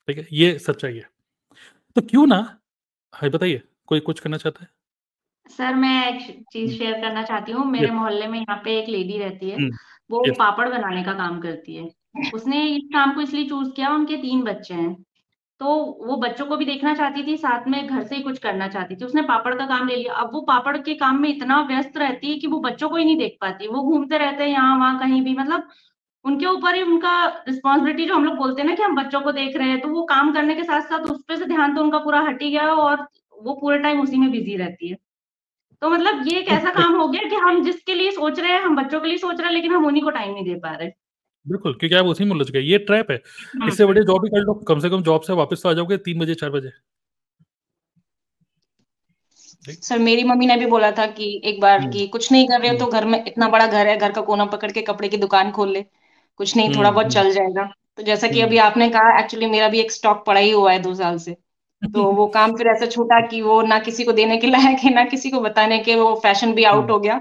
ठीक 0.08 0.18
है 0.18 0.28
ये 0.32 0.58
सच्चाई 0.60 0.96
है। 0.96 1.10
तो 1.96 2.02
क्यों 2.02 2.26
ना 2.28 2.60
है 3.14 3.30
बताइए 3.30 3.62
कोई 3.88 4.00
कुछ 4.00 4.20
करना 4.20 4.38
चाहता 4.38 4.64
है? 4.64 4.70
सर 5.50 5.74
मैं 5.76 6.14
एक 6.14 6.46
चीज़ 6.52 6.78
शेयर 6.78 6.94
हम्म। 6.94 7.04
करना 7.04 7.24
चाहती 7.24 7.52
हूँ। 7.52 7.66
मेरे 7.66 7.92
मोहल्ले 7.92 8.28
में 8.28 8.40
यहाँ 8.40 8.62
पे 8.66 8.80
एक 8.80 8.90
लेडी 8.90 9.18
रहती 9.18 9.50
है 9.50 9.56
हम्म, 9.56 9.72
वो 10.12 10.24
पापड़ 10.40 10.70
बनाने 10.70 11.04
का 11.04 11.14
काम 11.14 11.40
करती 11.42 11.76
है। 11.76 11.90
उसने 12.34 12.66
इस 12.68 12.84
काम 12.94 13.14
को 13.14 13.22
इसलिए 13.22 13.48
चूज़ 13.50 13.72
किया 13.72 13.90
उनके 13.90 14.18
तीन 14.18 14.42
बच्चे 14.44 14.74
हैं। 14.74 14.94
तो 15.60 15.76
वो 16.08 16.16
बच्चों 16.18 16.46
को 16.46 16.58
भी 16.58 16.66
देखना 16.66 16.94
चाहती 16.94 17.24
थी 17.28 17.38
साथ 17.38 17.68
में 17.68 17.88
घर 17.88 18.04
से 18.04 18.16
ही 18.16 18.22
कुछ 18.22 18.38
करना 18.40 18.68
चाहती 18.68 18.96
थी। 18.96 19.06
उसने 19.06 19.22
पापड़ 19.22 19.54
का 19.56 19.66
काम 19.66 19.88
ले 19.88 19.96
लिया। 19.96 20.14
अब 20.14 20.34
वो 20.34 20.42
पापड़ 20.42 20.78
के 20.78 20.94
काम 20.94 21.22
में 21.22 21.30
इतना 21.30 21.62
व्यस्त 21.62 21.98
रहती 21.98 22.32
है 22.32 22.38
कि 22.40 22.48
वो 22.48 22.60
बच्चों 22.60 22.90
को 22.90 22.96
ही 22.96 23.06
नहीं 23.06 23.18
देख 23.18 23.38
पाती। 23.42 23.68
वो 23.68 23.82
घूमते 23.82 24.18
रहते 24.18 24.44
हैं 24.44 24.52
यहाँ 24.52 24.78
वहाँ 24.78 25.00
कहीं 25.00 25.22
भी 25.22 25.34
मतलब 25.34 25.68
उनके 26.26 26.46
ऊपर 26.46 26.76
ही 26.76 26.82
उनका 26.84 27.14
रिस्पॉन्सिबिलिटी 27.48 28.06
जो 28.06 28.16
हम 28.16 28.26
लोग 28.26 28.36
बोलते 28.38 28.62
हैं 28.62 28.70
ना 28.70 28.76
कि 28.76 28.84
हम 28.84 28.96
बच्चों 28.96 29.22
को 29.22 29.32
देख 29.32 29.58
रहे 29.58 29.68
हैं 29.70 29.80
तो 29.82 29.88
वो 29.90 30.04
काम 30.06 30.34
करने 30.34 30.56
के 30.56 30.64
साथ 30.64 30.82
साथ 30.82 31.10
उस 31.12 31.24
पर 31.30 31.38
से 31.38 31.46
ध्यान 31.46 31.76
तो 31.76 31.82
उनका 31.82 31.98
पूरा 32.00 32.20
हट 32.22 32.42
ही 32.42 32.50
गया 32.52 32.68
और 32.76 33.08
वो 33.38 33.54
पूरे 33.54 33.80
टाइम 33.80 34.02
उसी 34.02 34.18
में 34.18 34.30
बिज़ी 34.32 34.56
रहती 34.58 34.90
है 34.90 34.98
तो 35.82 35.90
मतलब 35.90 36.28
ये 36.28 36.40
एक 36.40 36.48
ऐसा 36.50 36.70
काम 36.72 36.96
हो 36.96 37.08
गया 37.08 37.30
कि 37.30 37.36
हम 37.38 37.64
जिसके 37.64 37.94
लिए 37.94 38.12
सोच 38.12 38.40
रहे 38.40 38.52
हैं 38.52 38.62
हम 38.62 38.76
बच्चों 38.76 39.00
के 39.00 39.08
लिए 39.08 39.18
सोच 39.18 39.40
रहे 39.40 39.48
हैं 39.48 39.54
लेकिन 39.54 39.72
हम 39.72 39.86
उन्हीं 39.86 40.04
को 40.04 40.10
टाइम 40.12 40.34
नहीं 40.34 40.46
दे 40.46 40.56
पा 40.60 40.76
रहे 40.76 40.90
बिल्कुल 41.46 41.74
क्योंकि 41.74 41.96
आप 41.96 42.06
उसी 42.06 42.24
में 42.24 42.32
उलझ 42.32 42.50
गए 42.52 42.60
ये 42.62 42.78
ट्रैप 42.82 43.12
है 43.12 43.18
हाँ। 43.54 43.68
इससे 43.68 43.86
बड़े 43.86 44.02
जॉब 44.04 44.26
ही 44.26 44.30
कर 44.30 44.44
लो 44.44 44.54
कम 44.68 44.80
से 44.80 44.90
कम 44.90 45.02
जॉब 45.04 45.22
से 45.22 45.34
वापस 45.34 45.64
तो 45.64 45.70
आ 45.70 45.74
जाओगे 45.74 45.98
तीन 46.00 46.20
बजे 46.20 46.36
चार 46.36 46.50
बजे 46.50 46.70
सर 49.64 50.00
मेरी 50.00 50.24
मम्मी 50.24 50.46
ने 50.46 50.56
भी 50.58 50.66
बोला 50.66 50.92
था 50.92 51.06
कि 51.10 51.28
एक 51.46 51.60
बार 51.62 51.80
हम्म। 51.80 51.92
कि 51.92 52.08
कुछ 52.08 52.32
नहीं 52.32 52.48
कर 52.48 52.60
रहे 52.62 52.70
हो 52.70 52.78
तो 52.78 52.86
हम्म। 52.86 52.94
घर 52.94 53.06
में 53.06 53.26
इतना 53.26 53.48
बड़ा 53.50 53.68
घर 53.68 53.88
है 53.88 53.98
घर 53.98 54.12
का 54.12 54.22
कोना 54.22 54.46
पकड़ 54.48 54.72
के 54.72 54.82
कपड़े 54.84 55.10
की 55.10 55.18
दुकान 55.18 55.52
खोल 55.52 55.72
ले 55.72 55.86
कुछ 56.40 56.56
नहीं 56.58 56.72
थोड़ा 56.72 56.92
बहुत 56.92 57.08
चल 57.10 57.32
जाएगा। 57.34 57.64
तो 57.98 58.04
जैसा 58.04 58.28
कि 58.28 58.42
अभी 58.42 58.58
आपने 58.60 58.90
कहा 58.90 59.20
एक्चुअली 59.20 59.46
मेरा 59.48 59.68
भी 59.70 59.80
एक 59.80 59.92
स्टॉक 59.92 60.26
पड़ा 60.26 60.40
ही 60.40 60.52
हुआ 60.52 60.72
है 60.72 60.80
दो 60.82 60.94
साल 60.96 61.18
से। 61.20 61.34
तो 61.90 62.04
वो 62.14 62.28
काम 62.30 62.56
फिर 62.58 62.68
ऐसा 62.68 62.86
छूटा 62.88 63.20
कि 63.28 63.42
वो 63.42 63.62
ना 63.64 63.80
किसी 63.82 64.04
को 64.04 64.12
देने 64.14 64.38
के 64.38 64.48
लायक 64.48 64.80
है 64.80 64.94
ना 64.94 65.04
किसी 65.06 65.30
को 65.32 65.40
बताने 65.42 65.80
के 65.82 65.96
वो 65.96 66.14
फ़ैशन 66.24 66.54
भी 66.56 66.64
आउट 66.66 66.92
हो 66.92 67.00
गया। 67.00 67.18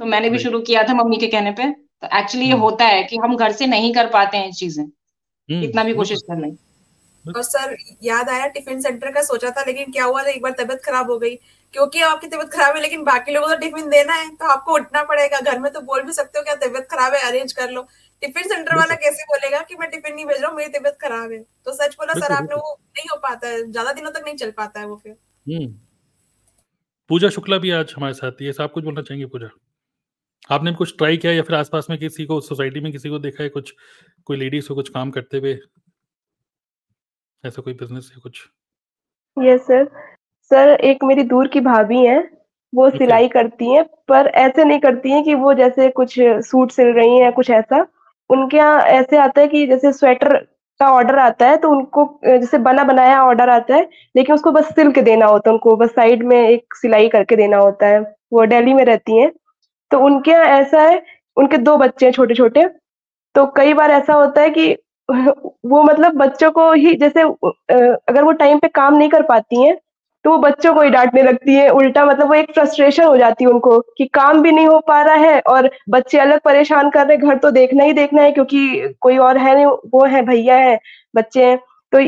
तो 0.00 0.04
मैंने 0.06 0.30
भी 0.30 0.38
शुरू 0.38 0.60
किया 0.62 0.82
था 0.84 0.94
मम्मी 0.94 1.16
के 1.18 1.26
कहने 1.28 1.52
पे। 1.52 1.70
तो 1.72 2.08
एक्चुअली 2.18 2.46
ये 2.46 2.52
होता 2.58 2.84
है 2.86 3.02
कि 3.04 3.16
हम 3.18 3.36
घर 3.36 3.52
से 3.52 3.66
नहीं 3.68 3.92
कर 3.94 4.08
पाते 4.10 4.36
हैं 4.38 4.52
चीज़ें। 4.54 4.84
इतना 5.48 5.84
भी 5.84 5.94
कोशिश 5.94 6.22
कर 6.22 6.38
लें 6.38 6.50
और 7.24 7.42
सर 7.42 7.76
याद 8.02 8.28
आया 8.28 8.46
टिफ़िन 8.48 8.80
सेंटर 8.80 9.12
का 9.12 9.22
सोचा 9.22 9.50
था 9.50 9.64
लेकिन 9.66 9.90
क्या 9.92 10.04
हुआ 10.04 10.22
था 10.22 10.30
एक 10.30 10.42
बार 10.42 10.52
तबियत 10.52 10.80
खराब 10.84 11.10
हो 11.10 11.18
गई। 11.18 11.34
क्योंकि 11.74 12.00
आपकी 12.02 12.26
तबियत 12.28 12.50
खराब 12.52 12.76
है 12.76 12.82
लेकिन 12.82 13.04
बाकी 13.04 13.32
लोगों 13.32 13.48
को 13.48 13.54
तो 13.54 13.60
टिफ़िन 13.60 13.88
देना 13.90 14.14
है 14.14 14.28
तो 14.36 14.46
आपको 14.46 14.74
उठना 14.74 15.02
पड़ेगा। 15.04 15.40
घर 15.42 15.58
में 15.60 15.70
तो 15.72 15.80
बोल 15.82 16.02
भी 16.02 16.12
सकते 16.12 16.38
हो 16.38 16.44
क्या 16.44 16.54
तबियत 16.56 16.88
खराब 16.90 17.14
है 17.14 17.20
अरेंज 17.28 17.52
कर 17.52 17.70
लो। 17.70 17.86
टिफ़िन 18.22 18.48
सेंटर 18.48 18.76
वाला 18.76 18.94
कैसे 18.94 19.24
बोलेगा 19.24 19.60
कि 19.60 19.74
मैं 19.74 19.88
टिफ़िन 19.90 20.14
नहीं 20.14 20.26
भेज 20.26 20.40
रहा 20.40 20.50
हूँ 20.50 20.56
मेरी 20.56 20.70
तबियत 20.72 20.98
खराब 21.00 21.32
है। 21.32 21.38
तो 21.64 21.72
सच 21.72 21.94
बोला 21.94 22.14
सर 22.20 22.32
आपने 22.32 22.54
वो 22.54 22.74
नहीं 22.96 23.08
हो 23.10 23.16
पाता 23.22 23.48
है 23.48 23.62
ज़्यादा 23.70 23.92
दिनों 23.92 24.10
तक 24.10 24.22
नहीं 24.24 24.36
चल 24.36 24.50
पाता 24.50 24.80
है 24.80 24.86
वो 24.86 24.96
फिर। 24.96 25.16
हम्म। 25.46 25.66
पूजा 27.10 27.28
शुक्ला 27.28 27.58
भी 27.58 27.70
आज 27.70 27.92
हमारे 27.96 28.14
साथ 28.14 28.42
है 28.42 28.52
आप 28.60 28.72
कुछ 28.72 28.84
बोलना 28.84 29.02
चाहेंगे 29.02 29.26
पूजा? 29.26 29.48
आपने 30.50 30.72
कुछ 30.72 30.96
ट्राई 30.98 31.16
किया 31.16 31.32
या 31.32 31.42
फिर 31.42 31.56
आसपास 31.56 31.86
में 31.90 31.98
किसी 31.98 32.24
को 32.26 32.40
सोसाइटी 32.40 32.80
में 32.80 32.90
किसी 32.92 33.08
को 33.08 33.18
देखा 33.18 33.42
है 33.42 33.48
कुछ 33.48 33.72
कोई 34.26 34.36
लेडीज़ 34.36 34.68
को 34.68 34.74
कुछ 34.74 34.88
काम 34.88 35.10
करते 35.10 35.38
हुए? 35.38 35.58
ऐसा 37.44 37.62
कोई 37.62 37.74
बिज़नेस 37.74 38.10
है 38.14 38.20
कुछ? 38.20 38.40
यस 39.36 39.60
सर 39.60 39.84
सर 40.50 40.68
एक 40.84 41.04
मेरी 41.04 41.22
दूर 41.24 41.48
की 41.48 41.60
भाभी 41.60 42.04
है 42.06 42.18
वो 42.72 42.88
सिलाई 42.90 43.28
करती 43.28 43.72
हैं 43.72 43.84
पर 44.08 44.26
ऐसे 44.36 44.64
नहीं 44.64 44.80
करती 44.80 45.10
हैं 45.10 45.22
कि 45.24 45.34
वो 45.34 45.54
जैसे 45.54 45.88
कुछ 45.90 46.14
सूट 46.20 46.70
सिल 46.72 46.92
रही 46.94 47.18
हैं 47.18 47.32
कुछ 47.32 47.50
ऐसा। 47.50 47.82
उनके 48.32 48.56
यहाँ 48.56 48.80
ऐसे 48.90 49.16
आता 49.18 49.40
है 49.40 49.48
कि 49.48 49.66
जैसे 49.66 49.92
स्वेटर 49.92 50.36
का 50.80 50.90
ऑर्डर 50.92 51.18
आता 51.18 51.48
है 51.48 51.56
तो 51.56 51.70
उनको, 51.70 52.04
जैसे 52.24 52.58
बना 52.58 52.84
बनाया 52.84 53.22
ऑर्डर 53.24 53.48
आता 53.50 53.74
है, 53.74 53.88
लेकिन 54.16 54.34
उसको 54.34 54.50
बस 54.52 54.74
सिल 54.74 54.92
के 54.92 55.02
देना 55.02 55.26
होता 55.26 55.50
है 55.50 55.54
उनको, 55.54 55.76
बस 55.76 55.90
साइड 55.90 56.22
में 56.24 56.36
एक 56.38 56.74
सिलाई 56.74 57.08
करके 57.08 57.36
देना 57.36 57.56
होता 57.58 57.86
है, 57.86 58.00
वो 58.32 58.46
दिल्ली 58.46 58.74
में 58.74 58.84
रहती 58.84 59.16
हैं। 59.18 59.30
तो 59.90 59.98
उनके 60.00 60.30
यहाँ 60.30 60.44
ऐसा 60.60 60.82
है, 60.82 61.02
उनके 61.36 61.56
दो 61.58 61.76
बच्चे 61.76 62.06
हैं 62.06 62.12
छोटे 62.12 62.34
छोटे 62.34 62.66
तो 63.34 63.46
कई 63.56 63.74
बार 63.74 63.90
ऐसा 63.90 64.14
होता 64.14 64.40
है 64.42 64.50
कि 64.50 64.72
वो 65.10 65.82
मतलब 65.82 66.12
बच्चों 66.16 66.50
को 66.50 66.72
ही 66.72 66.94
जैसे 66.96 67.22
अगर 67.22 68.22
वो 68.24 68.32
टाइम 68.32 68.58
पे 68.58 68.68
काम 68.68 68.94
नहीं 68.96 69.08
कर 69.10 69.22
पाती 69.22 69.62
हैं 69.62 69.76
तो 70.24 70.30
वो 70.30 70.36
बच्चों 70.38 70.74
को 70.74 70.82
ही 70.82 70.90
डांटने 70.90 71.22
लगती 71.22 71.54
है 71.54 71.68
उल्टा 71.70 72.04
मतलब 72.06 72.28
वो 72.28 72.34
एक 72.34 72.50
फ्रस्ट्रेशन 72.54 73.04
हो 73.04 73.16
जाती 73.16 73.44
है 73.44 73.50
उनको 73.50 73.78
कि 73.98 74.04
काम 74.14 74.42
भी 74.42 74.52
नहीं 74.52 74.66
हो 74.66 74.78
पा 74.80 75.00
रहा 75.02 75.14
है 75.14 75.40
और 75.40 75.70
बच्चे 75.90 76.18
अलग 76.18 76.40
परेशान 76.40 76.90
कर 76.90 77.06
रहे 77.06 77.16
घर 77.16 77.38
तो 77.38 77.50
देखना 77.50 77.84
ही 77.84 77.92
देखना 77.92 78.22
है 78.22 78.32
क्योंकि 78.32 78.94
कोई 79.00 79.18
और 79.18 79.38
है 79.38 79.54
नहीं 79.54 79.66
वो 79.66 80.04
है 80.04 80.22
भैया 80.22 80.56
है 80.56 80.78
बच्चे 81.14 81.44
हैं। 81.44 81.58
तो 81.92 81.98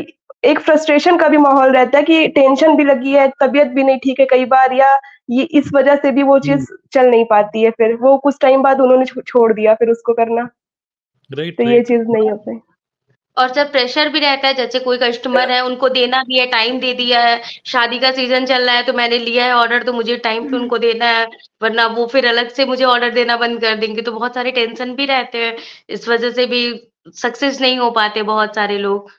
एक 0.43 0.59
फ्रस्ट्रेशन 0.59 1.17
का 1.17 1.27
भी 1.27 1.37
माहौल 1.37 1.71
रहता 1.71 1.97
है 1.97 2.03
कि 2.03 2.27
टेंशन 2.27 2.75
भी 2.75 2.83
लगी 2.83 3.11
है 3.11 3.27
तबीयत 3.41 3.67
भी 3.67 3.83
नहीं 3.83 3.97
ठीक 3.97 4.19
है 4.19 4.25
कई 4.25 4.45
बार 4.45 4.73
या 4.73 4.99
ये 5.29 5.43
इस 5.53 5.69
वजह 5.73 5.95
से 5.95 6.11
भी 6.11 6.23
वो 6.23 6.37
चीज़ 6.39 6.53
हम्म। 6.53 6.77
चल 6.91 7.09
नहीं 7.09 7.25
पाती 7.25 7.61
है 7.61 7.71
फिर 7.71 7.95
वो 7.95 8.17
कुछ 8.17 8.37
टाइम 8.41 8.63
बाद 8.63 8.81
उन्होंने 8.81 9.05
छोड़ 9.05 9.51
दिया 9.53 9.73
फिर 9.73 9.89
उसको 9.89 10.13
करना। 10.13 10.49
तो 11.51 11.63
ये 11.63 11.81
चीज़ 11.81 12.01
नहीं 12.01 12.29
हो 12.31 12.37
पाई 12.37 12.59
और 13.37 13.53
सर 13.53 13.67
प्रेशर 13.71 14.09
भी 14.09 14.19
रहता 14.19 14.47
है 14.47 14.53
जैसे 14.53 14.79
कोई 14.79 14.97
कस्टमर 14.97 15.51
है 15.51 15.59
उनको 15.65 15.89
देना 15.89 16.21
भी 16.23 16.39
है 16.39 16.45
टाइम 16.51 16.79
दे 16.79 16.93
दिया 16.93 17.21
है 17.21 17.41
शादी 17.65 17.99
का 17.99 18.11
सीज़न 18.11 18.45
चल 18.45 18.65
रहा 18.65 18.75
है 18.75 18.83
तो 18.83 18.93
मैंने 18.93 19.17
लिया 19.19 19.45
है 19.45 19.53
ऑर्डर 19.55 19.83
तो 19.83 19.93
मुझे 19.93 20.15
टाइम 20.19 20.49
पे 20.51 20.57
उनको 20.57 20.77
देना 20.77 21.05
है 21.09 21.25
वरना 21.61 21.85
वो 21.89 22.05
फिर 22.07 22.27
अलग 22.27 22.49
से 22.51 22.65
मुझे 22.65 22.83
ऑर्डर 22.85 23.11
देना 23.13 23.37
बंद 23.37 23.61
कर 23.61 23.75
देंगे 23.77 24.01
तो 24.01 24.11
बहुत 24.11 24.33
सारे 24.35 24.51
टेंशन 24.51 24.95
भी 24.95 25.05
रहते 25.05 25.43
हैं 25.45 25.55
इस 25.89 26.07
वजह 26.09 26.31
से 26.31 26.45
भी 26.45 26.63
सक्सेस 27.15 27.61
नहीं 27.61 27.77
हो 27.79 27.89
पाते 27.91 28.23
बहुत 28.23 28.55
सारे 28.55 28.77
लोग। 28.79 29.09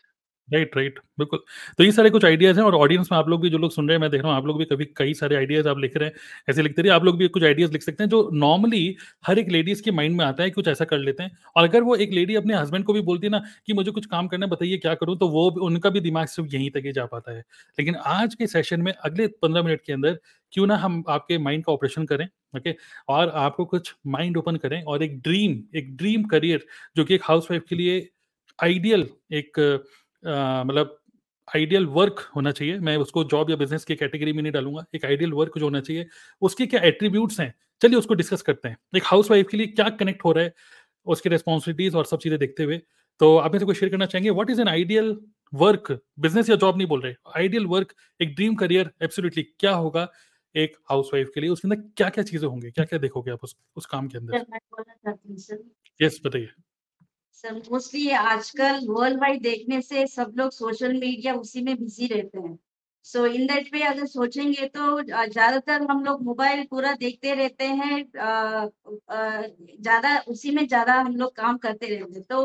राइट 0.48 0.76
राइट 0.76 0.98
बिल्कुल। 1.18 1.38
तो 1.78 1.84
ये 1.84 1.92
सारे 1.92 2.10
कुछ 2.10 2.24
आइडियाज़ 2.24 2.58
हैं 2.58 2.64
और 2.64 2.74
ऑडियंस 2.74 3.08
में 3.12 3.16
आप 3.18 3.28
लोग 3.28 3.40
भी 3.42 3.48
जो 3.50 3.58
लोग 3.58 3.70
सुन 3.72 3.88
रहे 3.88 3.94
हैं, 3.96 4.00
मैं 4.00 4.10
देख 4.10 4.20
रहा 4.22 4.30
हूँ 4.30 4.36
आप 4.36 4.46
लोग 4.46 4.58
भी 4.58 4.64
कभी 4.64 4.84
कई 4.96 5.14
सारे 5.14 5.36
आइडियाज़ 5.36 5.68
आप 5.68 5.78
लिख 5.78 5.96
रहे 5.96 6.08
हैं, 6.08 6.14
ऐसे 6.48 6.62
लिखते 6.62 6.82
रहिए। 6.82 6.92
आप 6.94 7.04
लोग 7.04 7.16
भी 7.18 7.28
कुछ 7.28 7.44
आइडियाज़ 7.44 7.72
लिख 7.72 7.82
सकते 7.82 8.02
हैं 8.04 8.08
जो 8.10 8.28
नॉर्मली 8.34 8.96
हर 9.26 9.38
एक 9.38 9.48
लेडीज़ 9.52 9.82
के 9.82 9.90
माइंड 9.90 10.16
में 10.16 10.24
आता 10.24 10.42
है 10.42 10.50
कुछ 10.50 10.68
ऐसा 10.68 10.84
कर 10.84 10.98
लेते 10.98 11.22
हैं। 11.22 11.30
और 11.56 11.64
अगर 11.64 11.82
वो 11.82 11.96
एक 11.96 12.12
लेडी 12.12 12.34
अपने 12.36 12.54
हस्बैंड 12.56 12.84
को 12.84 12.92
भी 12.92 13.00
बोलती 13.02 13.26
है 13.26 13.30
ना 13.30 13.42
कि 13.66 13.72
मुझे 13.72 13.90
कुछ 13.90 14.06
काम 14.06 14.28
करना 14.28 14.46
बताइए 14.46 14.76
क्या 14.78 14.94
करूँ 14.94 15.16
तो 15.18 15.28
वो 15.28 15.48
उनका 15.66 15.90
भी 15.90 16.00
दिमाग 16.00 16.26
सिर्फ़ 16.28 16.54
यहीं 16.54 16.70
तक 16.70 16.82
ही 16.86 16.92
जा 16.92 17.06
पाता 17.06 17.32
है। 17.32 17.40
लेकिन 17.78 17.94
आज 18.06 18.34
के 18.34 18.46
सेशन 18.46 18.82
में 18.82 18.92
अगले 18.94 19.26
पंद्रह 19.42 19.62
मिनट 19.62 19.80
के 19.86 19.92
अंदर 19.92 20.18
क्यों 20.52 20.66
ना 20.66 20.76
हम 20.76 21.02
आपके 21.08 21.38
माइंड 21.38 21.64
का 21.64 21.72
ऑपरेशन 21.72 22.04
करें 22.06 22.26
ओके 22.56 22.74
और 23.08 23.28
आपको 23.36 23.64
कुछ 23.66 23.94
माइंड 24.08 24.36
ओपन 24.36 24.56
करें 24.56 24.82
और 24.84 25.02
एक 25.02 25.18
ड्रीम 25.20 25.62
एक 25.78 25.96
ड्रीम 25.96 26.24
करियर 26.26 26.64
जो 26.96 27.04
कि 27.04 27.14
एक 27.14 27.22
हाउस 27.24 27.48
के 27.50 27.76
लिए 27.76 28.08
आइडियल 28.58 29.06
एक 29.32 29.58
मतलब 30.26 30.98
आइडियल 31.48 31.86
वर्क 31.86 32.20
होना 32.36 32.50
चाहिए। 32.52 32.78
मैं 32.78 32.96
उसको 32.96 33.24
जॉब 33.24 33.50
या 33.50 33.56
बिज़नेस 33.56 33.84
की 33.84 33.96
कैटेगरी 33.96 34.32
में 34.32 34.42
नहीं 34.42 34.52
डालूँगा। 34.52 34.84
एक 34.94 35.04
आइडियल 35.04 35.32
वर्क 35.32 35.58
जो 35.58 35.64
होना 35.64 35.80
चाहिए 35.80 36.06
उसके 36.42 36.66
क्या 36.66 36.80
एट्रीब्यूट्स 36.84 37.40
हैं? 37.40 37.54
चलिए 37.82 37.98
उसको 37.98 38.14
डिस्कस 38.14 38.42
करते 38.42 38.68
हैं। 38.68 38.76
एक 38.96 39.02
हाउस 39.06 39.30
वाइफ 39.30 39.48
के 39.50 39.56
लिए 39.56 39.66
क्या 39.66 39.88
कनेक्ट 40.00 40.24
हो 40.24 40.32
रहा 40.32 40.44
है? 40.44 40.54
उसकी 41.06 41.28
रिस्पॉन्सिबिलिटीज 41.28 41.94
और 41.94 42.04
सब 42.04 42.18
चीज़ें 42.18 42.38
देखते 42.38 42.64
हुए। 42.64 42.80
तो 43.20 43.36
आप 43.36 43.52
में 43.52 43.58
से 43.58 43.64
कोई 43.64 43.74
शेयर 43.74 43.90
करना 43.92 44.06
चाहेंगे? 44.06 44.30
What 44.30 44.50
is 44.50 44.60
an 44.60 44.68
ideal 44.68 45.16
work 45.52 45.90
business 46.20 46.50
या 46.50 46.56
जॉब 46.56 46.76
नहीं 46.76 46.88
बोल 46.88 47.00
रहे। 47.00 47.14
आइडियल 47.36 47.66
वर्क 47.66 47.94
एक 48.20 48.34
ड्रीम 48.34 48.54
करियर 48.54 48.90
एब्सोल्युटली 49.02 49.42
क्या 49.60 49.72
होगा 49.74 50.08
एक 50.54 50.76
हाउस 50.90 51.10
वाइफ 51.14 51.30
के 51.34 51.40
लिए? 51.40 51.50
उसके 51.50 51.68
अंदर 51.68 51.80
क्या 51.96 52.08
क्या 52.08 52.24
चीज़ें 52.24 52.48
होंगी? 52.48 52.70
क्या 52.70 52.84
क्या 52.84 52.98
देखोगे 52.98 53.30
आप 53.30 53.44
उस, 53.44 53.56
उस 53.76 53.86
काम 53.86 54.08
के 54.08 54.18
अंदर? 54.18 54.34
यस 56.00 56.20
बताइए। 56.26 56.48
सर 57.46 57.54
मोस्टली 57.70 58.08
आजकल 58.10 58.86
वर्ल्ड 58.88 59.20
वाइड 59.20 59.42
देखने 59.42 59.80
से 59.82 60.06
सब 60.06 60.32
लोग 60.36 60.50
सोशल 60.52 60.92
मीडिया 60.92 61.34
उसी 61.34 61.60
में 61.62 61.74
बिज़ी 61.78 62.06
रहते 62.06 62.38
हैं। 62.38 62.58
सो 63.06 63.24
इन 63.26 63.46
दैट 63.46 63.68
वे 63.72 63.82
अगर 63.82 64.06
सोचेंगे 64.06 64.66
तो 64.68 65.02
ज़्यादातर 65.02 65.82
हम 65.90 66.02
लोग 66.04 66.22
मोबाइल 66.24 66.64
पूरा 66.70 66.92
देखते 67.00 67.34
रहते 67.34 67.64
हैं 67.80 68.02
ज़्यादा 69.82 70.18
उसी 70.28 70.50
में 70.50 70.66
ज़्यादा 70.66 70.94
हम 70.94 71.14
लोग 71.16 71.34
काम 71.36 71.56
करते 71.58 71.86
रहते 71.88 72.14
हैं। 72.14 72.22
तो 72.24 72.40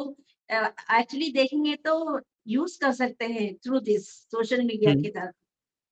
एक्चुअली 0.50 1.32
देखेंगे 1.32 1.76
तो 1.86 2.20
यूज़ 2.48 2.78
कर 2.80 2.92
सकते 2.94 3.26
हैं 3.28 3.54
थ्रू 3.66 3.80
दिस 3.80 4.08
सोशल 4.32 4.62
मीडिया 4.66 4.94
की 4.96 5.10
तरफ़। 5.10 5.34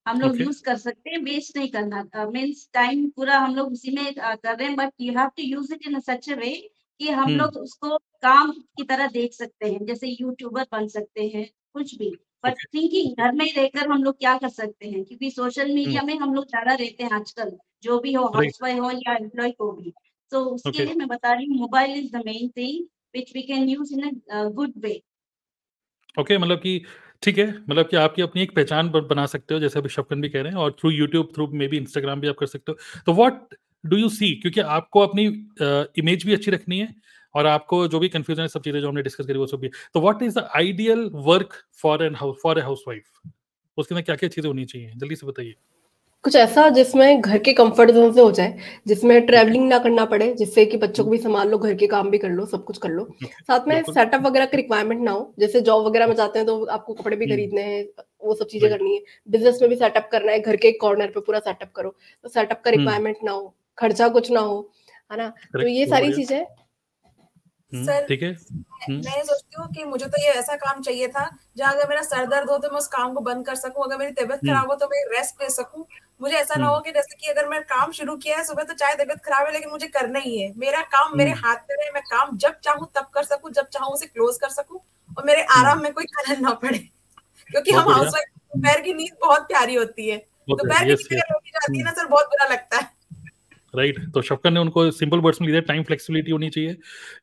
हम 0.06 0.20
लोग 0.20 0.40
यूज़ 0.40 0.62
कर 0.64 0.76
सकते 0.78 1.10
हैं 1.10 1.18
वेस्ट 1.24 1.56
नहीं 1.56 1.68
करना 1.70 2.26
मीन्स 2.28 2.68
टाइम 2.74 3.08
पूरा 3.16 3.38
हम 3.38 3.54
लोग 3.56 3.72
उसी 3.72 3.96
में 3.96 4.12
कर 4.14 4.54
रहे 4.54 4.66
हैं 4.68 4.76
but 4.76 4.92
you 5.00 5.18
have 5.18 5.28
to 5.36 5.42
use 5.44 5.74
it 5.74 5.86
in 5.86 6.00
such 6.02 6.30
way 6.30 6.54
कि 7.00 7.08
हम 7.08 7.22
हम्म। 7.22 7.36
लोग 7.36 7.56
उसको 7.58 7.98
काम 8.22 8.50
की 8.52 8.82
तरह 8.84 9.06
देख 9.08 9.32
सकते 9.32 9.70
हैं 9.72 9.84
जैसे 9.86 10.08
यूट्यूबर 10.20 10.66
बन 10.72 10.86
सकते 10.88 11.26
हैं 11.28 11.46
कुछ 11.74 11.94
भी। 11.98 12.10
बट 12.44 12.54
थिंकिंग 12.74 13.16
घर 13.16 13.32
में 13.32 13.46
रहकर 13.56 13.88
हम 13.88 14.02
लोग 14.04 14.18
क्या 14.18 14.36
कर 14.38 14.48
सकते 14.48 14.88
हैं? 14.88 15.04
क्योंकि 15.04 15.30
सोशल 15.30 15.72
मीडिया 15.74 16.00
हम्म। 16.00 16.12
में 16.12 16.18
हम 16.18 16.34
लोग 16.34 16.44
ज़्यादा 16.46 16.74
रहते 16.74 17.04
हैं 17.04 17.10
आजकल 17.10 17.56
जो 17.82 17.98
भी 18.00 18.12
हो 18.12 18.24
हाउस 18.26 18.58
वाइफ 18.62 18.80
हो 18.80 18.90
या 18.90 19.14
एम्प्लॉय 19.16 19.50
को 19.50 19.72
भी। 19.72 19.92
तो 20.32 20.44
उसके 20.44 20.70
okay. 20.70 20.84
लिए 20.86 20.94
मैं 20.94 21.08
बता 21.08 21.32
रही 21.32 21.46
हूँ 21.46 21.56
mobile 21.58 21.98
is 21.98 22.10
the 22.12 22.22
main 22.26 22.48
thing 22.48 22.84
which 23.14 23.32
we 23.36 23.42
can 23.42 23.68
use 23.68 23.94
in 23.94 24.20
a 24.32 24.44
good 24.48 24.72
way 24.76 25.00
okay 26.18 26.38
मतलब 26.38 26.58
कि 26.58 26.80
ठीक 27.22 27.38
है 27.38 27.46
मतलब 27.70 27.88
कि 27.88 27.96
आपकी 27.96 28.22
अपनी 28.22 28.42
एक 28.42 28.54
पहचान 28.56 28.88
बना 28.88 29.26
सकते 29.26 29.54
हो 29.54 29.60
जैसे 29.60 29.78
अभी 29.78 29.88
शपकन 29.88 30.20
भी 30.20 30.28
कह 30.28 30.42
रहे 30.42 30.52
हैं 30.52 30.58
और 30.58 30.72
through 30.72 30.90
YouTube 30.90 31.32
through 31.34 31.46
maybe 31.68 31.76
Instagram 31.76 32.20
भी 32.20 32.28
आप 32.28 32.36
कर 32.36 32.46
सकते 32.46 32.72
हो। 32.72 32.78
तो 33.06 33.12
व्हाट 33.12 33.54
डू 33.86 33.96
यू 33.96 34.08
सी 34.08 34.34
क्योंकि 34.34 34.60
आपको 34.60 35.00
अपनी 35.00 35.24
इमेज 35.98 36.24
भी 36.24 36.34
अच्छी 36.34 36.50
रखनी 36.50 36.78
है 36.78 36.94
और 37.34 37.46
आपको 37.46 37.86
जो 37.88 37.98
भी 37.98 38.08
कंफ्यूजन 38.10 38.42
है 38.42 38.48
सब 38.48 38.62
चीज़ें 38.62 38.80
जो 38.80 38.88
हमने 38.88 39.02
डिस्कस 39.02 39.26
करी 39.26 39.38
वो 39.38 39.46
सब 39.46 39.60
भी 39.60 39.70
तो 39.94 40.00
what 40.00 40.22
is 40.22 40.38
the 40.38 40.48
ideal 40.56 41.10
work 41.26 41.54
for 41.82 42.04
an 42.04 42.14
house 42.16 42.36
for 42.42 42.58
a 42.58 42.62
house 42.62 42.84
wife 42.88 43.04
उसके 43.78 43.94
अंदर 43.94 44.04
क्या 44.04 44.16
क्या 44.16 44.28
चीज़ें 44.28 44.48
होनी 44.48 44.64
चाहिए? 44.64 44.92
जल्दी 44.96 45.16
से 45.16 45.26
बताइए। 45.26 45.54
कुछ 46.24 46.34
ऐसा 46.36 46.68
जिसमें 46.68 47.20
घर 47.20 47.38
के 47.38 47.52
कंफर्ट 47.52 47.90
जोन 47.90 48.12
से 48.12 48.20
हो 48.20 48.30
जाए 48.32 48.58
जिसमें 48.88 49.26
ट्रैवलिंग 49.26 49.68
ना 49.68 49.78
करना 49.78 50.04
पड़े 50.04 50.32
जिससे 50.34 50.64
कि 50.66 50.76
बच्चों 50.76 51.04
को 51.04 51.10
भी 51.10 51.18
संभाल 51.18 51.48
लो 51.50 51.58
घर 51.58 51.74
के 51.74 51.86
काम 51.86 52.10
भी 52.10 52.18
कर 52.18 52.28
लो 52.30 52.44
सब 52.46 52.64
कुछ 52.64 52.78
कर 52.78 52.90
लो। 52.90 53.04
साथ 53.22 53.68
में 53.68 53.82
सेटअप 53.84 54.26
वगैरह 54.26 54.46
की 54.46 54.56
रिक्वायरमेंट 54.56 55.00
ना 55.02 55.10
हो 55.10 55.22
जैसे 55.40 55.60
जॉब 55.60 55.86
वगैरह 55.86 56.06
में 56.06 56.14
जाते 56.16 56.38
हैं 56.38 56.46
तो 56.46 56.64
आपको 56.66 56.94
कपड़े 56.94 57.16
भी 57.16 57.24
हम्म। 57.24 57.34
खरीदने 57.34 57.62
हैं 57.62 57.84
वो 58.24 58.34
सब 58.34 58.46
चीज़ें 58.46 58.68
करनी 58.70 58.94
है। 58.94 59.00
बिज़नेस 59.28 59.58
में 59.62 59.68
भी 59.70 59.76
सेटअप 59.76 60.08
करना 60.12 60.32
है 60.32 60.40
घर 60.40 60.56
के 60.56 60.72
कॉर्नर 60.78 61.10
पे 61.10 61.20
पूरा 61.20 61.38
सेटअप 61.40 61.72
करो। 61.76 61.94
तो 62.24 62.28
सेटअप 62.28 62.62
का 62.64 62.70
रिक्वायरमेंट 62.70 63.16
हम्म। 63.16 63.26
ना 63.26 63.32
हो 63.32 63.54
खर्चा 63.78 64.08
कुछ 64.10 64.30
ना 64.30 64.40
हो 64.40 64.60
है 65.10 65.18
ना? 65.18 65.28
तो 65.52 65.66
ये 65.68 65.86
सारी 65.86 66.12
चीज़ें 66.12 66.44
सर 67.72 68.06
ठीक 68.06 68.22
है। 68.22 68.28
हम्म। 68.28 68.96
मैं 68.96 69.22
सोचती 69.24 69.60
हूँ 69.60 69.66
कि 69.72 69.84
मुझे 69.84 70.06
तो 70.06 70.20
ये 70.22 70.30
ऐसा 70.30 70.54
काम 70.56 70.80
चाहिए 70.82 71.08
था 71.08 71.28
जहाँ 71.56 71.72
अगर 71.74 71.88
मेरा 71.88 72.02
सर 72.02 72.26
दर्द 72.26 72.50
हो 72.50 72.56
तो 72.58 72.70
मैं 72.70 72.78
उस 72.78 72.86
काम 72.88 73.12
को 73.14 73.20
बंद 73.20 73.46
कर 73.46 73.54
सकूँ 73.54 73.84
अगर 73.84 73.98
मेरी 73.98 74.12
तबियत 74.12 74.40
हम्म। 74.44 74.52
खराब 74.52 74.70
हो 74.70 74.74
तो 74.74 74.86
मैं 74.86 75.04
रेस्ट 75.10 75.42
ले 75.42 75.50
सकूँ। 75.50 75.84
मुझे 76.20 76.36
ऐसा 76.36 76.54
ना 76.54 76.66
हो 76.66 76.80
कि 76.80 76.92
जैसे 76.92 77.16
कि 77.16 77.30
अगर 77.30 77.48
मैं 77.48 77.60
काम 77.64 77.92
शुरू 77.92 78.16
किया 78.16 78.36
है 78.36 78.44
सुबह 78.44 78.62
तो 78.62 78.74
चाहे 78.74 78.94
तबियत 78.94 79.20
खराब 79.24 79.46
है 79.46 79.52
लेकिन 79.52 79.70
मुझे 79.70 79.86
करना 79.88 80.18
ही 80.18 80.38
है। 80.40 80.52
मेरा 80.56 80.82
काम 80.94 81.16
मेरे 81.18 81.30
हाथ 81.38 81.56
में 81.70 81.76
रहे 81.76 81.90
मैं 81.90 82.02
काम 82.02 82.36
जब 82.36 82.58
चाहूँ 82.64 82.88
तब 82.94 83.10
कर 83.14 83.24
सकूँ 83.24 83.50
जब 83.52 83.68
चाहूँ 83.68 83.92
उसे 83.94 84.06
क्लोज 84.06 84.38
कर 84.38 84.48
सकूँ 84.50 84.80
और 85.10 85.24
मेरे 85.24 85.42
आराम 85.56 85.82
में 85.82 85.92
कोई 85.92 86.04
खलन 86.16 86.42
ना 86.42 86.52
पड़े 86.64 86.78
क्योंकि 86.78 87.72
हम 87.72 87.90
हाउस 87.92 88.06
वाइफ 88.06 88.28
दोपहर 88.54 88.80
की 88.80 88.94
नींद 88.94 89.16
बहुत 89.22 89.46
प्यारी 89.48 89.74
होती 89.74 90.08
है। 90.08 90.16
दोपहर 90.50 90.84
की 90.84 91.14
नींद 91.14 91.52
जाती 91.54 91.78
है 91.78 91.84
ना 91.84 91.92
सर 91.92 92.06
बहुत 92.06 92.26
बुरा 92.26 92.48
लगता 92.52 92.76
है। 92.76 92.88
Right 93.74 93.96
right? 93.96 94.12
तो 94.14 94.22
शफकर 94.22 94.50
ने 94.50 94.60
उनको 94.60 94.90
सिंपल 94.92 95.18
वर्ड्स 95.18 95.40
में 95.40 95.48
लिया 95.48 95.60
टाइम 95.66 95.82
फ्लेक्सिबिलिटी 95.82 96.30
होनी 96.30 96.48
चाहिए 96.48 96.76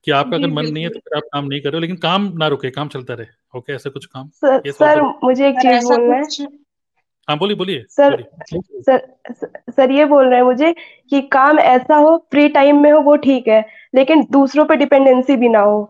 कि 0.05 0.11
आपका 0.11 0.35
अगर 0.35 0.47
मन 0.49 0.65
नहीं 0.65 0.83
है 0.83 0.89
तो 0.89 0.99
फिर 0.99 1.17
आप 1.17 1.23
काम 1.33 1.45
नहीं 1.45 1.61
कर 1.61 1.69
रहे 1.69 1.77
हो 1.77 1.81
लेकिन 1.81 1.95
काम 2.03 2.31
ना 2.37 2.47
रुके 2.47 2.69
काम 2.71 2.87
चलता 2.87 3.13
रहे। 3.13 3.57
ओके 3.57 3.73
ऐसा 3.73 3.89
कुछ 3.89 4.05
काम 4.05 4.29
सर 4.35 4.61
सर 4.69 5.01
मुझे 5.23 5.47
एक 5.47 5.59
चीज़ 5.59 5.85
बोलना 5.85 6.15
है। 6.15 6.47
हाँ 7.27 7.37
बोलिए 7.37 7.55
बोलिए 7.57 7.83
सर 7.89 8.23
सर 8.81 9.07
सर 9.71 9.91
ये 9.91 10.05
बोल 10.05 10.25
रहे 10.25 10.35
हैं 10.35 10.45
मुझे 10.45 10.71
कि 11.09 11.21
काम 11.31 11.59
ऐसा 11.59 11.95
हो 11.95 12.15
फ्री 12.31 12.47
टाइम 12.49 12.81
में 12.83 12.91
हो 12.91 12.99
वो 13.01 13.15
ठीक 13.17 13.47
है 13.47 13.65
लेकिन 13.95 14.25
दूसरों 14.31 14.65
पे 14.65 14.75
डिपेंडेंसी 14.75 15.35
भी 15.35 15.49
ना 15.49 15.59
हो। 15.59 15.81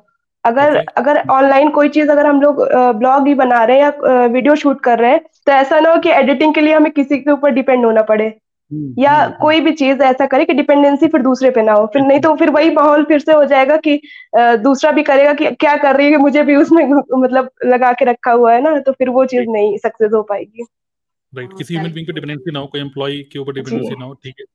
अगर 0.44 0.74
okay. 0.74 0.94
अगर 0.98 1.18
ऑनलाइन 1.30 1.70
कोई 1.70 1.90
चीज़ 1.90 2.10
अगर 2.10 2.26
हम 2.26 2.42
लोग 2.42 2.62
ब्लॉग 2.98 3.28
ही 3.28 3.34
बना 3.36 3.64
रहे 3.64 3.78
हैं 3.78 3.84
या 3.84 4.26
वीडियो 4.26 4.56
शूट 4.56 4.82
कर 4.82 5.00
रहे 5.00 5.12
हैं 5.12 5.22
तो 5.46 5.52
ऐसा 5.52 5.80
ना 5.80 5.90
हो 5.90 6.00
कि 6.02 6.10
एडिटिंग 6.12 6.54
के 6.56 6.62
लिए 6.62 6.74
हमें 6.74 6.92
किसी 6.92 7.18
के 7.18 7.32
ऊपर 7.32 7.52
डिपेंड 7.52 7.86
होना 7.86 8.02
पड़े। 8.04 8.30
या 8.74 9.12
हम्म, 9.14 9.34
कोई 9.34 9.60
भी 9.60 9.72
चीज़ 9.72 10.02
ऐसा 10.02 10.26
करे 10.26 10.46
कि 10.46 10.54
डिपेंडेंसी 10.54 11.08
फिर 11.08 11.22
दूसरे 11.22 11.50
पे 11.52 11.62
ना 11.62 11.74
हो। 11.74 11.86
फिर 11.86 12.02
नहीं 12.02 12.20
तो 12.20 12.36
फिर 12.36 12.50
वही 12.50 12.70
माहौल 12.70 13.04
फिर 13.04 13.20
से 13.20 13.34
हो 13.34 13.46
जाएगा 13.46 13.78
कि 13.78 14.02
दूसरा 14.38 14.92
भी 14.92 15.04
करेगा 15.04 15.34
कि 15.34 15.52
क्या 15.52 15.76
कर 15.78 15.96
रही 15.96 16.06
है 16.06 16.12
कि 16.12 16.18
मुझे 16.18 16.44
भी 16.44 16.56
उसमें 16.56 16.84
मतलब 17.18 17.50
लगा 17.66 17.92
के 17.94 18.06
रखा 18.06 18.32
हुआ 18.32 18.54
है 18.54 18.62
ना 18.62 18.80
तो 18.80 18.92
फिर 18.92 19.10
वो 19.10 19.26
चीज़ 19.26 19.50
नहीं 19.50 19.78
सक्सेस 19.78 20.12
हो 20.14 20.22
पाएगी। 20.24 20.66
राइट 21.36 21.50
किसी 21.58 21.74
ह्यूमन 21.74 21.92
बीइंग 21.94 22.08
पे 22.08 22.14
डिपेंडेंसी 22.14 22.52
ना 22.52 22.60
हो 22.60 22.68
कोई 22.68 22.82
एम्प्लॉय 22.82 23.18
के 23.18 23.40
ऊपर 23.40 23.54
डिपेंडेंसी 23.54 23.96
ना 24.00 24.06
हो 24.06 24.14
ठीक 24.14 24.36
है। 24.40 24.46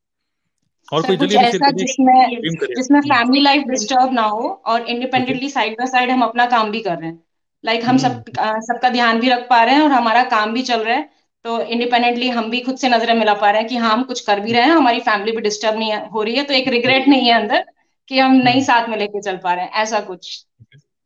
और 0.93 1.03
कोई 1.03 1.17
जल्दी 1.17 1.35
ऐसा 1.35 1.71
जिसमें 1.71 2.41
जिसमें 2.77 3.01
फैमिली 3.01 3.41
लाइफ 3.41 3.63
डिस्टर्ब 3.63 4.13
ना 4.13 4.23
हो 4.23 4.63
और 4.67 4.83
इंडिपेंडेंटली 4.83 5.49
साइड 5.49 5.73
बाय 5.73 5.87
साइड 5.87 6.11
हम 6.11 6.23
अपना 6.23 6.47
काम 6.47 6.71
भी 6.71 6.81
कर 6.81 6.97
रहे 6.99 7.09
हैं। 7.09 7.25
लाइक 7.65 7.85
हम 7.85 7.97
सब 7.97 8.25
हम्म। 8.39 8.61
सबका 8.61 8.89
ध्यान 8.89 9.21
भी 9.21 9.29
रख 9.29 9.47
पा 9.51 9.63
रहे 9.65 9.75
हैं 9.75 9.83
और 9.83 9.91
हमारा 9.91 10.23
काम 10.25 10.53
भी 10.53 10.63
चल 10.63 10.81
रहा 10.81 10.95
है। 10.95 11.22
तो 11.45 11.61
इंडिपेंडेंटली 11.61 12.29
हम 12.29 12.51
भी 12.51 12.61
खुद 12.61 12.77
से 12.77 12.89
नज़रें 12.89 13.15
मिला 13.15 13.35
पा 13.35 13.51
रहे 13.51 13.61
हैं 13.61 13.69
कि 13.69 13.77
हाँ 13.77 13.93
हम 13.93 14.03
कुछ 14.03 14.21
कर 14.21 14.41
भी 14.41 14.53
रहे 14.53 14.63
हैं 14.63 14.71
हमारी 14.71 15.01
फैमिली 15.01 15.33
भी 15.33 15.41
डिस्टर्ब 15.41 15.79
नहीं 15.79 15.95
हो 15.95 16.23
रही 16.23 16.35
है 16.35 16.45
तो 16.45 16.55
एक 16.55 16.69
रिग्रेट 16.69 17.09
नहीं 17.09 17.29
है 17.29 17.41
अंदर 17.41 17.65
कि 18.09 18.19
हम 18.19 18.33
नहीं 18.33 18.55
हम्म। 18.55 18.65
साथ 18.65 18.89
में 18.89 18.97
लेके 18.99 19.21
चल 19.21 19.37
पा 19.37 19.55
रहे 19.55 19.65
हैं 19.65 19.73
ऐसा 19.73 20.01
कुछ। 20.01 20.47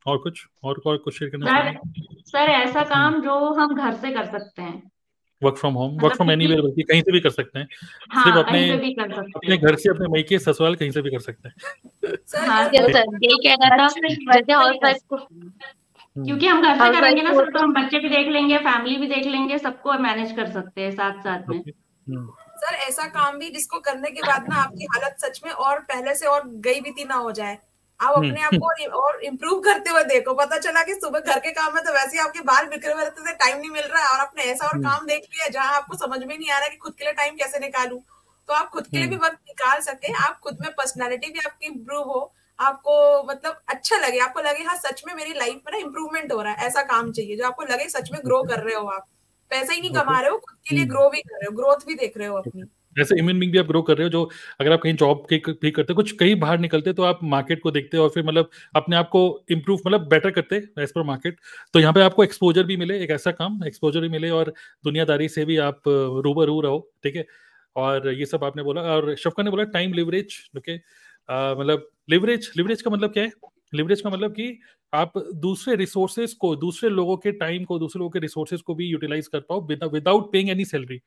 और 0.06 0.18
कुछ 0.18 0.46
और 0.64 0.82
और 0.86 0.96
कुछ 0.96 1.18
शेयर 1.18 1.30
करना 1.30 1.46
सर, 1.46 1.78
सर 2.26 2.50
ऐसा 2.50 2.82
काम 2.82 3.22
जो 3.22 3.38
हम 3.54 3.74
घर 3.74 3.92
से 3.92 4.10
कर 4.10 4.24
सकते 4.24 4.62
हैं। 4.62 4.82
Work 5.42 5.56
from 5.56 5.74
home 5.74 5.98
work 6.00 6.14
from 6.14 6.30
anywhere 6.30 6.60
बल्कि 6.60 6.82
कहीं 6.82 7.02
से 7.02 7.12
भी 7.12 7.20
कर 7.20 7.30
सकते 7.30 7.58
हैं। 7.58 7.68
हाँ, 8.10 8.24
सिर्फ़ 8.24 8.38
अपने 8.38 8.70
अपने 8.70 9.56
घर 9.56 9.74
से 9.74 9.90
अपने 9.90 10.08
मैके 10.08 10.38
ससुराल 10.38 10.74
कहीं 10.74 10.90
से 10.90 11.02
भी 11.02 11.10
कर 11.10 11.18
सकते 11.18 11.48
हैं। 11.48 11.54
हाँ, 16.16 16.24
क्योंकि 16.24 16.46
हम 16.46 16.62
घर 16.62 16.74
से 16.74 17.00
करेंगे 17.00 17.22
ना 17.22 17.32
सर 17.32 17.50
तो 17.52 17.58
हम 17.58 17.72
बच्चे 17.74 17.98
भी 17.98 18.08
देख 18.08 18.28
लेंगे 18.32 18.58
फैमिली 18.58 18.96
भी 18.96 19.06
देख 19.06 19.26
लेंगे 19.26 19.58
सबको 19.58 19.92
मैनेज 20.00 20.32
कर 20.36 20.50
सकते 20.52 20.82
हैं 20.82 20.90
साथ 20.92 21.20
साथ 21.22 21.48
में 21.48 21.58
हम्म। 21.58 22.26
सर 22.56 22.74
ऐसा 22.88 23.06
काम 23.14 23.38
भी 23.38 23.50
जिसको 23.50 23.78
करने 23.80 24.10
के 24.10 24.22
बाद 24.22 24.48
ना 24.48 24.56
आपकी 24.56 24.84
हालत 24.94 25.16
सच 25.20 25.40
में 25.44 25.50
और 25.52 25.80
पहले 25.90 26.14
से 26.14 26.26
और 26.26 26.42
गई 26.66 26.80
बीती 26.80 27.04
ना 27.04 27.14
हो 27.14 27.32
जाए। 27.32 27.58
आप 28.00 28.16
हम्म। 28.16 28.28
अपने 28.28 28.42
आप 28.42 28.54
को 28.54 29.00
और 29.00 29.20
इम्प्रूव 29.24 29.60
करते 29.60 29.90
हुए 29.90 30.02
देखो। 30.04 30.34
पता 30.34 30.58
चला 30.58 30.82
कि 30.82 30.94
सुबह 30.94 31.20
घर 31.20 31.38
के 31.38 31.50
काम 31.50 31.74
में 31.74 31.82
तो 31.84 31.92
वैसे 31.92 32.16
ही 32.16 32.22
आपके 32.24 32.40
बाल 32.48 32.66
बिखरे 32.66 32.92
हुए 32.92 33.02
रहते 33.02 33.30
थे 33.30 33.34
टाइम 33.34 33.58
नहीं 33.58 33.70
मिल 33.70 33.82
रहा 33.82 34.02
है 34.02 34.08
और 34.08 34.20
आपने 34.20 34.42
ऐसा 34.42 34.66
और 34.66 34.74
हम्म। 34.74 34.88
काम 34.88 35.06
देख 35.06 35.22
लिया 35.22 35.48
जहाँ 35.48 35.76
आपको 35.76 35.96
समझ 35.96 36.18
में 36.24 36.36
नहीं 36.38 36.50
आ 36.50 36.58
रहा 36.58 36.68
कि 36.68 36.76
खुद 36.76 36.94
के 36.94 37.04
लिए 37.04 37.12
टाइम 37.12 37.34
कैसे 37.34 37.58
निकालू। 37.58 38.02
तो 38.48 38.54
आप 38.54 38.68
खुद 38.70 38.86
के 38.86 38.96
लिए 38.96 39.06
भी 39.06 39.16
वक्त 39.16 39.38
निकाल 39.48 39.80
सके। 39.82 40.12
आप 40.24 40.38
खुद 40.42 40.58
में 40.60 40.70
पर्सनैलिटी 40.72 41.32
भी 41.32 41.38
आपकी 41.46 41.66
इम्प्रूव 41.66 42.02
हो। 42.02 42.20
आपको 42.58 43.22
मतलब 43.28 43.60
अच्छा 43.68 43.96
लगे 43.98 44.18
आपको 44.18 44.40
लगे 44.40 44.62
हाँ 44.64 44.76
सच 44.76 45.02
में 45.06 45.14
मेरी 45.14 45.32
लाइफ 45.34 45.60
में 45.66 45.72
ना 45.72 45.78
इम्प्रूवमेंट 45.78 46.32
हो 46.32 46.40
रहा 46.42 46.52
है 46.52 46.66
ऐसा 46.66 46.82
काम 46.84 47.12
चाहिए 47.12 47.36
जो 47.36 47.46
आपको 47.46 47.64
लगे 47.64 47.88
सच 47.88 48.10
में 48.12 48.20
ग्रो 48.24 48.42
कर 48.42 48.60
रहे 48.60 48.74
हो 48.74 48.86
आप। 48.86 49.06
पैसा 49.50 49.72
ही 49.72 49.80
नहीं 49.80 49.90
कमा 49.90 50.20
रहे 50.20 50.30
हो 50.30 50.36
खुद 50.38 50.56
के 50.68 50.74
लिए 50.74 50.84
ग्रो 50.84 51.00
हम्म। 51.00 51.10
भी 51.10 51.20
कर 51.20 51.34
रहे 51.34 51.46
हो 51.46 51.56
ग्रोथ 51.56 51.86
भी 51.86 51.94
देख 51.94 52.16
रहे 52.18 52.28
हो 52.28 52.36
अपनी। 52.36 52.62
जैसे 52.96 53.14
ह्यूमन 53.14 53.38
बींग 53.40 53.52
भी 53.52 53.58
आप 53.58 53.66
ग्रो 53.66 53.80
कर 53.82 53.96
रहे 53.96 54.04
हो 54.04 54.10
जो 54.10 54.22
अगर 54.60 54.72
आप 54.72 54.80
कहीं 54.82 54.94
जॉब 54.96 55.26
के 55.32 55.36
भी 55.62 55.70
करते 55.70 55.94
कुछ 55.94 56.12
कहीं 56.12 56.38
बाहर 56.40 56.58
निकलते 56.58 56.92
तो 56.92 57.02
आप 57.02 57.18
मार्केट 57.24 57.62
को 57.62 57.70
देखते 57.70 57.98
और 57.98 58.08
फिर 58.08 58.24
मतलब 58.24 58.50
अपने 58.76 58.96
आप 58.96 59.08
को 59.08 59.22
इम्प्रूव 59.50 59.80
मतलब 59.86 60.08
बेटर 60.08 60.30
करते 60.30 60.56
एज 60.78 60.92
पर 60.92 61.02
मार्केट 61.02 61.38
तो 61.74 61.80
यहाँ 61.80 61.92
पे 61.92 62.00
आपको 62.00 62.24
एक्सपोजर 62.24 62.62
भी 62.62 62.76
मिले 62.76 62.98
एक 63.02 63.10
ऐसा 63.10 63.30
काम 63.32 63.60
एक्सपोजर 63.66 64.00
भी 64.00 64.08
मिले 64.08 64.30
और 64.30 64.52
दुनियादारी 64.84 65.28
से 65.28 65.44
भी 65.44 65.56
आप 65.66 65.82
रूबरू 66.24 66.60
रहो 66.60 66.78
ठीक 67.02 67.16
है। 67.16 67.26
और 67.76 68.08
ये 68.08 68.26
सब 68.26 68.44
आपने 68.44 68.62
बोला 68.62 68.82
और 68.92 69.14
शफका 69.16 69.42
ने 69.42 69.50
बोला 69.50 69.64
टाइम 69.72 69.92
लिवरेज 69.92 70.36
ओके 70.56 70.76
मतलब 71.28 71.88
लिवरेज 72.10 72.50
लिवरेज 72.56 72.82
का 72.82 72.90
मतलब 72.90 73.12
क्या 73.12 73.22
है? 73.24 73.30
लिवरेज 73.74 74.00
का 74.00 74.10
मतलब 74.10 74.32
कि 74.32 74.58
आप 74.92 75.12
दूसरे 75.34 75.74
रिसोर्सेज 75.76 76.32
को, 76.34 76.54
दूसरे 76.56 76.90
लोगों 76.90 77.16
के 77.16 77.32
टाइम 77.32 77.64
को, 77.64 77.78
दूसरे 77.78 77.98
लोगों 77.98 78.10
के 78.10 78.18
रिसोर्सेज 78.18 78.60
को 78.62 78.74
भी 78.74 78.86
यूटिलाइज 78.86 79.26
कर 79.28 79.40
पाओ 79.40 79.66
विदाउट 79.66 80.30
पेइंग 80.32 80.50
एनी 80.50 80.64
सैलरी 80.64 81.00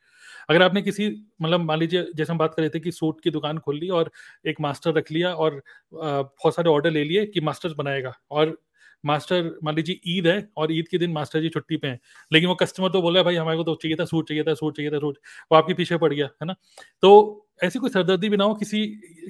अगर 0.50 0.62
आपने 0.64 0.82
किसी 0.82 1.10
मतलब 1.42 1.60
मान 1.62 1.80
लीजिए, 1.80 2.06
जैसे 2.16 2.32
हम 2.34 2.38
बात 2.38 2.54
कर 2.56 2.62
रहे 2.62 2.70
थे 2.70 2.80
कि 2.80 2.92
सूट 2.92 3.22
की 3.24 3.32
दुकान 3.32 3.58
खोल 3.58 3.80
ली 3.80 3.90
और 3.90 4.12
एक 4.48 4.62
मास्टर 4.62 4.94
रख 4.94 5.12
लिया 5.12 5.34
और 5.34 5.62
बहुत 5.94 6.56
सारे 6.56 6.70
ऑर्डर 6.70 6.92
ले 6.92 7.04
लिए 7.04 7.26
कि 7.26 7.42
मास्टर 7.42 7.74
बनाएगा 7.78 8.14
और 8.32 8.58
मास्टर 9.04 9.52
मान 9.64 9.76
लीजिए 9.76 10.00
ईद 10.08 10.28
है 10.28 10.48
और 10.58 10.72
ईद 10.74 10.88
के 10.88 10.98
दिन 10.98 11.12
मास्टर 11.12 11.42
जी 11.42 11.50
छुट्टी 11.50 11.78
पे 11.78 11.88
हैं, 11.88 12.00
लेकिन 12.32 12.50
वो 12.50 12.56
कस्टमर 12.56 12.90
तो 12.90 13.02
बोला 13.02 13.24
भाई, 13.24 13.36
हमारे 13.36 13.58
को 13.58 13.64
तो 13.64 13.76
चाहिए 13.76 13.98
था 14.00 14.06
सूट, 14.06 14.28
चाहिए 14.28 14.44
था 14.44 14.54
सूट, 14.54 14.76
चाहिए 14.78 14.92
था 14.92 15.00
सूट, 15.00 15.18
वो 15.52 15.58
आपके 15.58 15.74
पीछे 15.74 15.98
पड़ 15.98 16.14
गया 16.14 16.26
है 16.26 16.46
ना? 16.46 16.56
तो 17.02 17.46
ऐसी 17.64 17.80
कोई 17.80 17.90
सरदर्दी 17.90 18.30
भी 18.30 18.38
ना 18.38 18.44
हो, 18.44 18.56
किसी 18.56 18.86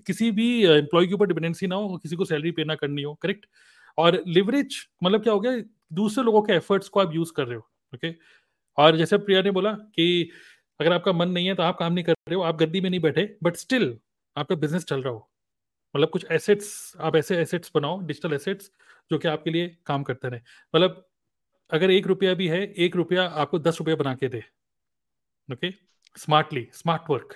किसी 0.08 0.32
भी 0.32 0.66
एम्प्लॉय 0.68 1.08
के 1.08 1.14
ऊपर 1.14 1.28
डिपेंडेंसी 1.28 1.68
ना 1.68 1.76
हो, 1.76 1.98
किसी 1.98 2.16
को 2.16 2.26
सैलरी 2.26 2.52
पे 2.52 2.64
ना 2.66 2.76
करनी 2.76 3.04
हो 3.04 3.14
करेक्ट 3.22 3.46
और 3.98 4.22
लिवरेज 4.28 4.78
मतलब 5.04 5.24
क्या 5.24 5.34
हो 5.34 5.40
गया, 5.40 5.58
दूसरे 5.94 6.24
लोगों 6.24 6.42
के 6.42 6.54
एफर्ट्स 6.54 6.90
को 6.90 7.00
आप 7.00 7.16
यूज़ 7.16 7.32
कर 7.36 7.46
रहे 7.46 7.56
हो 7.56 7.70
ओके 7.94 8.14
और 8.78 8.98
जैसे 8.98 9.18
प्रिया 9.20 9.42
ने 9.42 9.52
बोला 9.52 9.72
कि 9.74 10.30
अगर 10.80 10.94
आपका 10.94 11.12
मन 11.14 11.30
नहीं 11.30 11.48
है 11.48 11.56
तो 11.56 11.64
आप 11.64 11.78
काम 11.78 11.94
नहीं 11.94 12.04
कर 12.06 12.14
रहे 12.14 12.36
हो, 12.36 12.42
आप 12.42 12.58
गद्दी 12.58 12.82
में 12.82 12.90
नहीं 12.90 13.00
बैठे 13.02 13.24
बट 13.44 13.56
स्टिल 13.58 13.98
आपका 14.36 14.56
बिज़नेस 14.56 14.86
चल 14.86 15.02
रहा 15.02 15.14
हो। 15.14 15.30
मतलब 15.96 16.10
कुछ 16.10 16.26
एसेट्स 16.32 16.94
आप 17.00 17.16
ऐसे 17.16 17.38
एसेट्स 17.38 17.72
बनाओ 17.76 18.00
डिजिटल 18.02 18.34
एसेट्स 18.34 18.72
जो 19.12 19.18
कि 19.20 19.28
आपके 19.28 19.52
लिए 19.52 19.76
काम 19.86 20.04
करते 20.04 20.30
रहे। 20.30 20.40
मतलब 20.74 21.06
अगर 21.72 21.92
एक 21.92 22.08
रुपया 22.08 22.34
भी 22.34 22.48
है, 22.48 22.62
एक 22.64 22.96
रुपया 22.96 23.24
आपको 23.24 23.60
दस 23.60 23.78
रुपया 23.80 23.96
बना 23.96 24.14
के 24.16 24.28
दे 24.28 24.44
ओके 25.50 25.72
स्मार्टली 26.18 26.68
स्मार्ट 26.74 27.10
वर्क 27.10 27.34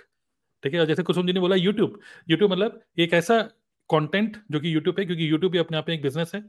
ठीक 0.64 0.74
है 0.74 0.86
जैसे 0.86 1.04
कुसुम 1.04 1.28
जी 1.28 1.34
ने 1.34 1.40
बोला 1.40 1.56
यूट्यूब 1.56 2.00
यूट्यूब 2.30 2.52
मतलब 2.52 2.82
एक 3.00 3.14
ऐसा 3.14 3.42
कंटेंट 3.90 4.38
जो 4.52 4.60
कि 4.60 4.74
यूट्यूब 4.76 5.00
है, 5.00 5.06
क्योंकि 5.06 5.30
यूट्यूब 5.32 5.52
भी 5.52 5.58
अपने 5.58 5.78
आप 5.78 5.90
में 5.90 5.96
एक 5.96 6.02
बिज़नेस 6.02 6.32
है। 6.36 6.44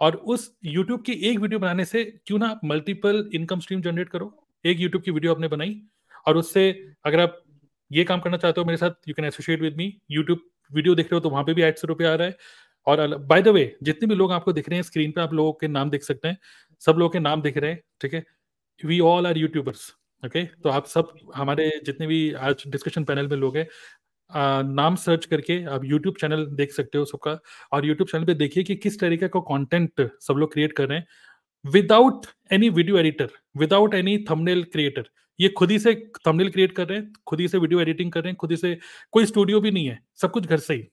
और 0.00 0.16
उस 0.16 0.50
यूट्यूब 0.66 1.02
की 1.02 1.12
एक 1.30 1.38
वीडियो 1.38 1.58
बनाने 1.60 1.84
से 1.84 2.04
क्यों 2.26 2.38
ना 2.38 2.48
आप 2.48 2.60
मल्टीपल 2.64 3.28
इनकम 3.34 3.60
स्ट्रीम 3.60 3.80
जनरेट 3.82 4.08
करो? 4.08 4.32
एक 4.64 4.80
यूट्यूब 4.80 5.02
की 5.02 5.10
वीडियो 5.10 5.34
आपने 5.34 5.48
बनाई, 5.48 5.80
और 6.26 6.36
उससे 6.36 6.70
अगर 7.06 7.20
आप 7.20 7.42
ये 7.90 8.04
काम 8.04 8.20
करना 8.20 8.36
चाहते 8.36 8.60
हो 8.60 8.66
मेरे 8.66 8.76
साथ 8.76 9.08
you 9.08 9.14
can 9.14 9.24
associate 9.26 9.60
with 9.60 9.76
me 9.76 9.92
YouTube 10.10 10.40
video 10.70 10.94
देख 10.94 11.06
रहे 11.06 11.16
हो 11.16 11.20
तो 11.20 11.30
वहाँ 11.30 11.44
पे 11.44 11.54
भी 11.54 11.62
एड 11.62 11.76
से 11.76 11.86
रुपया 11.88 12.12
आ 12.12 12.14
रहा 12.14 12.28
है। 12.28 12.36
और 12.86 13.16
बाय 13.18 13.42
द 13.42 13.48
वे 13.48 13.76
जितने 13.82 14.08
भी 14.08 14.14
लोग 14.14 14.32
आपको 14.32 14.52
दिख 14.52 14.68
रहे 14.68 14.76
हैं 14.76 14.82
स्क्रीन 14.82 15.10
पे, 15.12 15.20
आप 15.20 15.32
लोगों 15.34 15.52
के 15.52 15.68
नाम 15.68 15.90
देख 15.90 16.02
सकते 16.02 16.28
हैं। 16.28 16.38
सब 16.82 16.96
लोगों 16.98 17.10
के 17.10 17.18
नाम 17.20 17.42
दिख 17.42 17.56
रहे 17.56 17.70
हैं, 17.70 17.80
ठीक 18.00 18.14
है? 18.14 18.24
We 18.80 19.00
all 19.02 19.26
are 19.26 19.38
youtubers 19.38 19.92
okay 20.22 20.44
तो 20.44 20.68
आप 20.68 20.86
सब, 20.86 21.12
हमारे 21.34 21.70
जितने 21.86 22.06
भी 22.06 22.32
आज 22.34 22.62
डिस्कशन 22.68 23.04
पैनल 23.04 23.28
में 23.28 23.36
लोग 23.36 23.56
हैं 23.56 23.66
नाम 24.64 24.96
सर्च 24.96 25.24
करके 25.26 25.62
आप 25.66 25.84
यूट्यूब 25.84 26.14
चैनल 26.20 26.44
देख 26.56 26.72
सकते 26.72 26.98
हो 26.98 27.04
सबका। 27.04 27.38
और 27.72 27.86
यूट्यूब 27.86 28.08
चैनल 28.08 28.24
पे 28.24 28.34
देखिए 28.34 28.64
कि 28.64 28.74
किस 28.76 28.98
तरीके 29.00 29.28
का 29.28 29.40
कंटेंट 29.42 30.08
सब 30.20 30.36
लोग 30.36 30.52
क्रिएट 30.52 30.72
कर 30.72 30.88
रहे 30.88 30.98
हैं। 30.98 31.06
Without 31.64 32.26
any 32.52 32.68
video 32.70 32.98
editor 32.98 33.30
without 33.56 33.94
any 33.94 34.16
thumbnail 34.30 34.64
creator 34.64 35.08
ये 35.38 35.48
खुद 35.48 35.70
ही 35.70 35.78
से 35.78 35.94
थंबनेल 36.26 36.50
क्रिएट 36.50 36.72
कर 36.72 36.86
रहे 36.88 36.98
हैं, 36.98 37.12
खुद 37.26 37.40
ही 37.40 37.48
से 37.48 37.58
वीडियो 37.58 37.80
एडिटिंग 37.80 38.12
कर 38.12 38.20
रहे 38.20 38.30
हैं, 38.30 38.36
खुद 38.36 38.50
ही 38.50 38.56
से, 38.56 38.78
कोई 39.12 39.26
स्टूडियो 39.26 39.60
भी 39.60 39.70
नहीं 39.70 39.86
है, 39.86 39.98
सब 40.16 40.30
कुछ 40.30 40.46
घर 40.46 40.58
से 40.58 40.74
ही। 40.74 40.88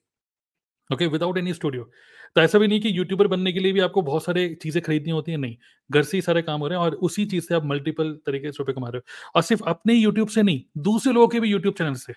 ओके 0.90 1.06
विदाउट 1.08 1.38
एनी 1.38 1.52
स्टूडियो 1.54 1.90
तो 2.36 2.40
ऐसा 2.40 2.58
भी 2.58 2.66
नहीं 2.68 2.80
कि 2.80 2.90
यूट्यूबर 2.98 3.26
बनने 3.26 3.52
के 3.52 3.60
लिए 3.60 3.72
भी 3.72 3.80
आपको 3.80 4.02
बहुत 4.02 4.24
सारे 4.24 4.48
चीज़ें 4.62 4.82
खरीदनी 4.82 5.10
होती 5.12 5.32
है? 5.32 5.38
नहीं। 5.38 5.56
घर 5.90 6.02
से 6.02 6.16
ही 6.16 6.20
सारे 6.22 6.42
काम 6.42 6.60
हो 6.60 6.68
रहे 6.68 6.78
हैं 6.78 6.84
और 6.84 6.94
उसी 7.02 7.24
चीज़ 7.26 7.44
से 7.44 7.54
आप 7.54 7.64
मल्टीपल 7.66 8.12
तरीके 8.26 8.52
से 8.52 8.56
रुपए 8.60 8.72
कमा 8.72 8.88
रहे 8.88 8.98
हो। 8.98 9.30
और 9.34 9.42
सिर्फ़ 9.42 9.62
अपने 9.68 9.94
यूट्यूब 9.94 10.28
से 10.28 10.42
नहीं, 10.42 10.62
दूसरे 10.80 11.12
लोगों 11.12 11.28
के 11.28 11.40
भी 11.40 11.48
यूट्यूब 11.50 11.74
चैनल 11.74 11.94
से। 11.96 12.12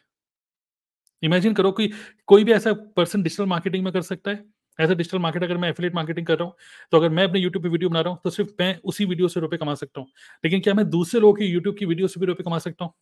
इमेजिन 1.24 1.54
करो 1.54 1.72
कि 1.72 1.90
कोई 2.28 2.44
भी 2.44 2.52
ऐसा 2.54 2.74
पर्सन 2.98 3.24
डिजिटल 3.24 3.46
मार्केटिंग 3.48 3.84
में 3.84 3.92
कर 3.94 4.02
सकता 4.04 4.32
है। 4.32 4.44
ऐसा 4.80 4.94
डिजिटल 4.94 5.20
मार्केट 5.20 5.44
अगर 5.44 5.58
मैं 5.58 5.70
एफिलेट 5.70 5.96
मार्केटिंग 5.96 6.26
कर 6.28 6.38
रहा 6.38 6.46
हूँ 6.48 6.54
तो 6.92 6.98
अगर 6.98 7.10
मैं 7.12 7.24
अपने 7.24 7.40
यूट्यूब 7.40 7.64
पे 7.64 7.70
वीडियो 7.70 7.90
बना 7.90 8.02
रहा 8.02 8.14
हूँ 8.14 8.20
तो 8.24 8.30
सिर्फ़ 8.30 8.52
मैं 8.60 8.76
उसी 8.84 9.06
वीडियो 9.06 9.28
से 9.28 9.40
रुपए 9.40 9.58
कमा 9.58 9.74
सकता 9.76 10.02
हूँ। 10.02 10.08
लेकिन 10.44 10.62
क्या 10.62 10.74
मैं 10.74 10.90
दूसरे 10.90 11.22
लोगों 11.22 11.34
की 11.34 11.46
यूट्यूब 11.46 11.76
की 11.80 11.86
वीडियो 11.86 12.08
से 12.08 12.20
भी 12.20 12.26
रुपए 12.26 12.44
कमा 12.44 12.58
सकता 12.60 12.86
हूँ? 12.86 12.94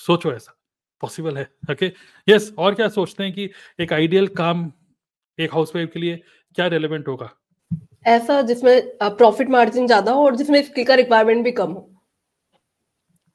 सोचो 0.00 0.32
ऐसा। 0.32 0.54
पॉसिबल 1.00 1.38
है 1.38 1.42
ओके 1.70 1.74
okay? 1.74 1.98
यस 2.28 2.42
yes, 2.42 2.58
और 2.58 2.74
क्या 2.74 2.88
सोचते 2.88 3.24
हैं 3.24 3.32
कि 3.32 3.50
एक 3.80 3.92
आइडियल 3.92 4.26
काम 4.36 4.70
एक 5.38 5.52
हाउसवाइफ 5.52 5.90
के 5.92 6.00
लिए 6.00 6.16
क्या 6.56 6.66
रेलेवेंट 6.66 7.08
होगा? 7.08 7.30
ऐसा 8.06 8.40
जिसमें 8.42 8.98
प्रॉफिट 9.02 9.48
मार्जिन 9.50 9.86
ज़्यादा 9.86 10.12
हो 10.12 10.24
और 10.24 10.36
जिसमें 10.36 10.62
स्किल 10.62 10.84
का 10.84 10.94
रिक्वायरमेंट 10.94 11.44
भी 11.44 11.52
कम 11.52 11.72
हो। 11.72 11.80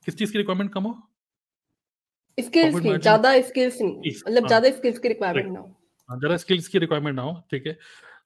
किस 0.08 0.18
चीज़ 0.18 0.32
की 0.32 0.38
रिक्वायरमेंट 0.38 0.74
कम 0.74 0.84
हो? 0.84 0.96
स्किल्स 2.38 2.80
की 2.80 2.98
ज़्यादा 2.98 3.40
स्किल्स 3.42 3.82
नहीं 3.82 4.12
मतलब 4.18 4.44
हाँ। 4.44 4.48
ज़्यादा 4.48 4.70
स्किल्स 4.72 4.98
की 5.00 5.08
रिक्वायरमेंट 5.08 5.52
ना 5.54 5.60
हो। 5.60 5.66
हाँ, 6.10 6.20
जरा 6.20 6.38
स्किल्स 6.38 6.68
की 6.68 6.80
रिक्वायरमेंट 6.80 7.16
ना 7.16 7.22
हो 7.22 7.34
ठीक 7.52 7.68
है। 7.68 7.78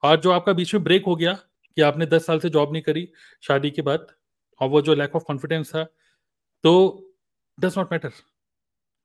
और 0.04 0.20
जो 0.22 0.32
आपका 0.32 0.54
बीच 0.54 0.74
में 0.74 0.84
ब्रेक 0.84 1.06
हो 1.06 1.16
गया 1.16 1.34
कि 1.78 1.82
आपने 1.82 2.06
दस 2.06 2.26
साल 2.26 2.40
से 2.40 2.50
जॉब 2.50 2.72
नहीं 2.74 2.82
करी 2.84 3.08
शादी 3.44 3.70
के 3.72 3.82
बाद 3.82 4.08
और 4.62 4.70
वो 4.70 4.82
जो 4.82 4.96
लैक 4.96 5.16
ऑफ़ 5.16 5.24
कॉन्फिडेंस 5.24 5.70
था 5.76 5.84
तो 6.64 6.74
डज 7.58 7.78
नॉट 7.78 7.92
मैटर 7.92 8.12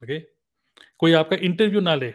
ओके 0.02 0.18
कोई 1.00 1.12
आपका 1.14 1.36
इंटरव्यू 1.42 1.80
ना 1.82 1.94
ले 1.96 2.10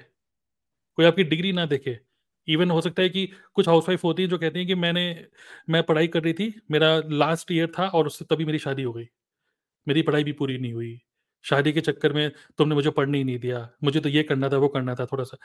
कोई 0.97 1.05
आपकी 1.05 1.23
डिग्री 1.25 1.51
ना 1.53 1.65
देखे 1.67 1.99
इवन 2.47 2.71
हो 2.71 2.81
सकता 2.81 3.01
है 3.01 3.09
कि 3.09 3.25
कुछ 3.55 3.67
हाउसवाइफ 3.67 4.03
होती 4.03 4.23
है 4.23 4.29
जो 4.29 4.37
कहती 4.37 4.59
हैं 4.59 4.67
कि 4.67 4.75
मैंने 4.75 5.03
मैं 5.69 5.83
पढ़ाई 5.83 6.07
कर 6.07 6.23
रही 6.23 6.33
थी 6.33 6.53
मेरा 6.71 6.89
लास्ट 7.13 7.51
ईयर 7.51 7.71
था 7.79 7.87
और 7.89 8.07
उससे 8.07 8.25
तभी 8.25 8.45
मेरी 8.45 8.59
शादी 8.59 8.83
हो 8.83 8.93
गई। 8.93 9.07
मेरी 9.87 10.01
पढ़ाई 10.03 10.23
भी 10.23 10.31
पूरी 10.33 10.57
नहीं 10.57 10.73
हुई। 10.73 10.99
शादी 11.45 11.73
के 11.73 11.81
चक्कर 11.81 12.13
में 12.13 12.31
तुमने 12.57 12.75
मुझे 12.75 12.91
पढ़ने 12.91 13.17
ही 13.17 13.23
नहीं 13.23 13.39
दिया। 13.39 13.69
मुझे 13.83 13.99
तो 13.99 14.09
ये 14.09 14.23
करना 14.23 14.49
था 14.49 14.57
वो 14.57 14.67
करना 14.69 14.95
था 14.95 15.05
थोड़ा 15.05 15.23
सा। 15.23 15.37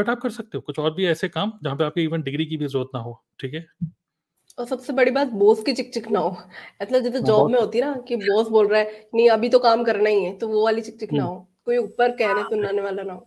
बट 0.00 0.10
आप 0.10 0.20
कर 0.22 0.30
सकते 0.30 0.58
हो 0.58 0.62
कुछ 0.62 0.78
और 0.78 0.94
भी 0.94 1.06
ऐसे 1.06 1.28
काम 1.30 1.52
जहाँ 1.64 1.76
पे 1.76 1.84
आपके 1.84 2.02
इवन 2.04 2.22
डिग्री 2.22 2.46
की 2.46 2.56
भी 2.56 2.66
ज़रूरत 2.66 2.90
ना 2.94 3.00
हो 3.00 3.22
ठीक 3.40 3.54
है? 3.54 3.66
और 4.58 4.66
सबसे 4.66 4.92
बड़ी 4.92 5.10
बात 5.10 5.28
बॉस 5.34 5.62
की 5.64 5.72
चिक 5.74 5.92
चिक 5.94 6.08
ना 6.10 6.18
हो। 6.20 6.30
मतलब 6.82 7.02
जैसे 7.02 7.20
जॉब 7.22 7.40
हाँ, 7.40 7.48
में 7.48 7.60
होती 7.60 7.78
है 7.78 7.84
ना 7.86 7.94
कि 8.08 8.16
बॉस 8.18 8.48
बोल 8.50 8.68
रहा 8.68 8.80
है 8.80 9.08
नहीं 9.14 9.28
अभी 9.30 9.48
तो 9.48 9.58
काम 9.60 9.84
करना 9.84 10.10
ही 10.10 10.24
है। 10.24 10.36
तो 10.38 10.48
वो 10.48 10.64
वाली 10.64 10.82
चिक 10.82 11.00
चिक 11.00 11.12
ना 11.14 11.22
हम्म। 11.22 11.26
हो। 11.26 11.49
कोई 11.66 11.76
ऊपर 11.78 12.10
कहने 12.16 12.42
सुनाने 12.44 12.80
वाला 12.82 13.02
ना 13.02 13.12
हो। 13.12 13.26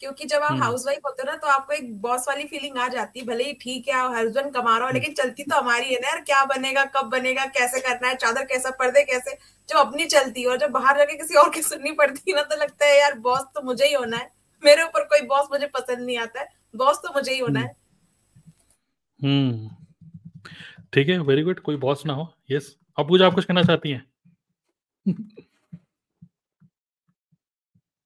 क्योंकि 0.00 0.24
जब 0.24 0.42
आप 0.42 0.58
हाउस 0.60 0.84
वाइफ 0.86 1.06
होते 1.06 1.22
हो 1.22 1.30
ना 1.30 1.36
तो 1.36 1.46
आपको 1.46 1.72
एक 1.72 2.00
बॉस 2.00 2.24
वाली 2.28 2.44
फीलिंग 2.44 2.76
आ 2.78 2.86
जाती 2.88 3.20
है 3.20 3.26
भले 3.26 3.44
ही 3.44 3.52
ठीक 3.62 3.88
है 3.88 4.02
हस्बैंड 4.14 4.52
कमा 4.54 4.76
रहा 4.78 4.86
हो 4.86 4.92
लेकिन 4.94 5.14
चलती 5.14 5.42
तो 5.42 5.56
हमारी 5.56 5.94
है 5.94 6.00
ना 6.00 6.08
यार 6.08 6.20
क्या 6.20 6.44
बनेगा 6.46 6.84
कब 6.96 7.08
बनेगा 7.10 7.46
कैसे 7.56 7.80
करना 7.80 8.08
है 8.08 8.14
चादर 8.16 8.44
कैसा 8.44 8.70
पर्दे 8.78 9.02
कैसे 9.04 9.34
जो 9.68 9.78
अपनी 9.78 10.04
चलती 10.06 10.42
है 10.42 10.48
और 10.48 10.58
जब 10.58 10.70
बाहर 10.70 10.98
जाके 10.98 11.16
किसी 11.16 11.34
और 11.34 11.50
की 11.50 11.62
सुननी 11.62 11.92
पड़ती 11.92 12.30
है 12.30 12.36
ना 12.36 12.42
तो 12.44 12.56
लगता 12.56 12.86
है 12.86 12.98
यार 12.98 13.18
बॉस 13.18 13.42
तो 13.54 13.62
मुझे 13.62 13.86
ही 13.86 13.92
होना 13.94 14.16
है। 14.16 14.30
मेरे 14.62 14.82
ऊपर 14.82 15.04
कोई 15.06 15.26
बॉस 15.26 15.48
मुझे 15.52 15.66
पसंद 15.74 16.06
नहीं 16.06 16.18
आता 16.18 16.40
है 16.40 16.48
बॉस 16.76 16.98
तो 16.98 17.12
मुझे 17.14 17.32
ही 17.32 17.38
होना 17.38 17.60
है। 17.60 17.74
हम्म। 19.20 19.68
ठीक 20.92 21.08
है 21.08 21.18
वेरी 21.20 21.42
गुड 21.42 21.60
कोई 21.60 21.76
बॉस 21.78 22.06
ना 22.06 22.12
हो 22.12 22.32
यस 22.50 22.74
अब 22.98 23.08
पूजा 23.08 23.26
आप 23.26 23.34
कुछ 23.34 23.44
कहना 23.44 23.62
चाहती 23.62 23.90
हैं? 23.90 24.04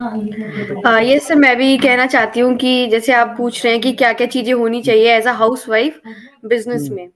ये 0.03 1.19
सर 1.19 1.35
मैं 1.37 1.57
भी 1.57 1.77
कहना 1.79 2.07
चाहती 2.07 2.41
हूँ 2.41 2.55
कि 2.57 2.87
जैसे 2.89 3.13
आप 3.13 3.35
पूछ 3.39 3.65
रहे 3.65 3.73
हैं 3.73 3.83
कि 3.83 3.93
क्या 3.95 4.13
क्या 4.13 4.27
चीज़ें 4.29 4.53
होनी 4.53 4.83
चाहिए 4.83 5.13
as 5.13 5.27
a 5.27 5.33
house 5.35 5.69
wife 5.69 6.01
business 6.47 6.89
में 6.91 7.09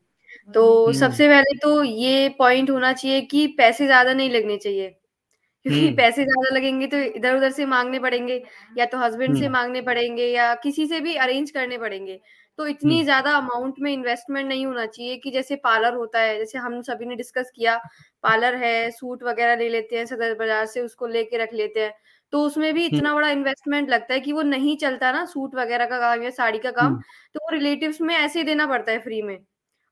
तो 0.54 0.64
हम्म। 0.82 0.98
सबसे 0.98 1.28
पहले 1.28 1.56
तो 1.58 1.82
ये 1.82 2.28
पॉइंट 2.38 2.70
होना 2.70 2.92
चाहिए 2.92 3.20
कि 3.22 3.46
पैसे 3.58 3.86
ज़्यादा 3.86 4.12
नहीं 4.12 4.30
लगने 4.30 4.56
चाहिए 4.56 4.88
क्योंकि 4.88 5.80
हम्म। 5.80 5.96
पैसे 5.96 6.24
ज़्यादा 6.24 6.54
लगेंगे 6.56 6.86
तो 6.86 6.96
इधर 6.96 7.36
उधर 7.36 7.50
से 7.50 7.66
मांगने 7.66 7.98
पड़ेंगे 7.98 8.42
या 8.78 8.84
तो 8.86 8.98
हस्बैंड 8.98 9.36
से 9.36 9.44
हम्म। 9.44 9.52
मांगने 9.52 9.80
पड़ेंगे 9.82 10.26
या 10.26 10.54
किसी 10.54 10.86
से 10.86 11.00
भी 11.00 11.14
अरेंज 11.16 11.50
करने 11.50 11.78
पड़ेंगे 11.78 12.20
तो 12.58 12.66
इतनी 12.66 13.02
ज़्यादा 13.04 13.30
अमाउंट 13.36 13.74
में 13.80 13.92
इन्वेस्टमेंट 13.92 14.48
नहीं 14.48 14.66
होना 14.66 14.84
चाहिए 14.86 15.16
कि 15.16 15.30
जैसे 15.30 15.56
पार्लर 15.56 15.94
होता 15.94 16.20
है 16.20 16.38
जैसे 16.38 16.58
हम 16.58 16.80
सभी 16.82 17.06
ने 17.06 17.16
डिस्कस 17.16 17.50
किया 17.56 17.76
पार्लर 18.24 18.54
है 18.54 18.90
सूट 18.90 19.22
वगैरह 19.22 19.56
ले 19.56 19.68
लेते 19.68 19.96
हैं 19.96 20.04
सदर 20.06 20.34
बाज़ार 20.34 20.66
से 20.66 20.80
उसको 20.80 21.06
लेके 21.08 21.38
रख 21.38 21.54
लेते 21.54 21.80
हैं 21.80 21.92
तो 22.32 22.42
उसमें 22.42 22.72
भी 22.74 22.84
इतना 22.86 23.14
बड़ा 23.14 23.28
इन्वेस्टमेंट 23.30 23.90
लगता 23.90 24.14
है 24.14 24.20
कि 24.20 24.32
वो 24.32 24.42
नहीं 24.44 24.76
चलता 24.78 25.12
ना 25.12 25.24
सूट 25.26 25.54
वगैरह 25.54 25.86
का 25.88 25.98
काम 26.00 26.22
या 26.22 26.30
साड़ी 26.32 26.58
का 26.60 26.70
काम 26.72 26.94
तो 27.34 27.40
वो 27.42 27.50
रिलेटिव्स 27.50 28.00
में 28.02 28.14
ऐसे 28.16 28.38
ही 28.38 28.44
देना 28.44 28.66
पड़ता 28.66 28.92
है 28.92 28.98
फ्री 29.00 29.20
में। 29.22 29.38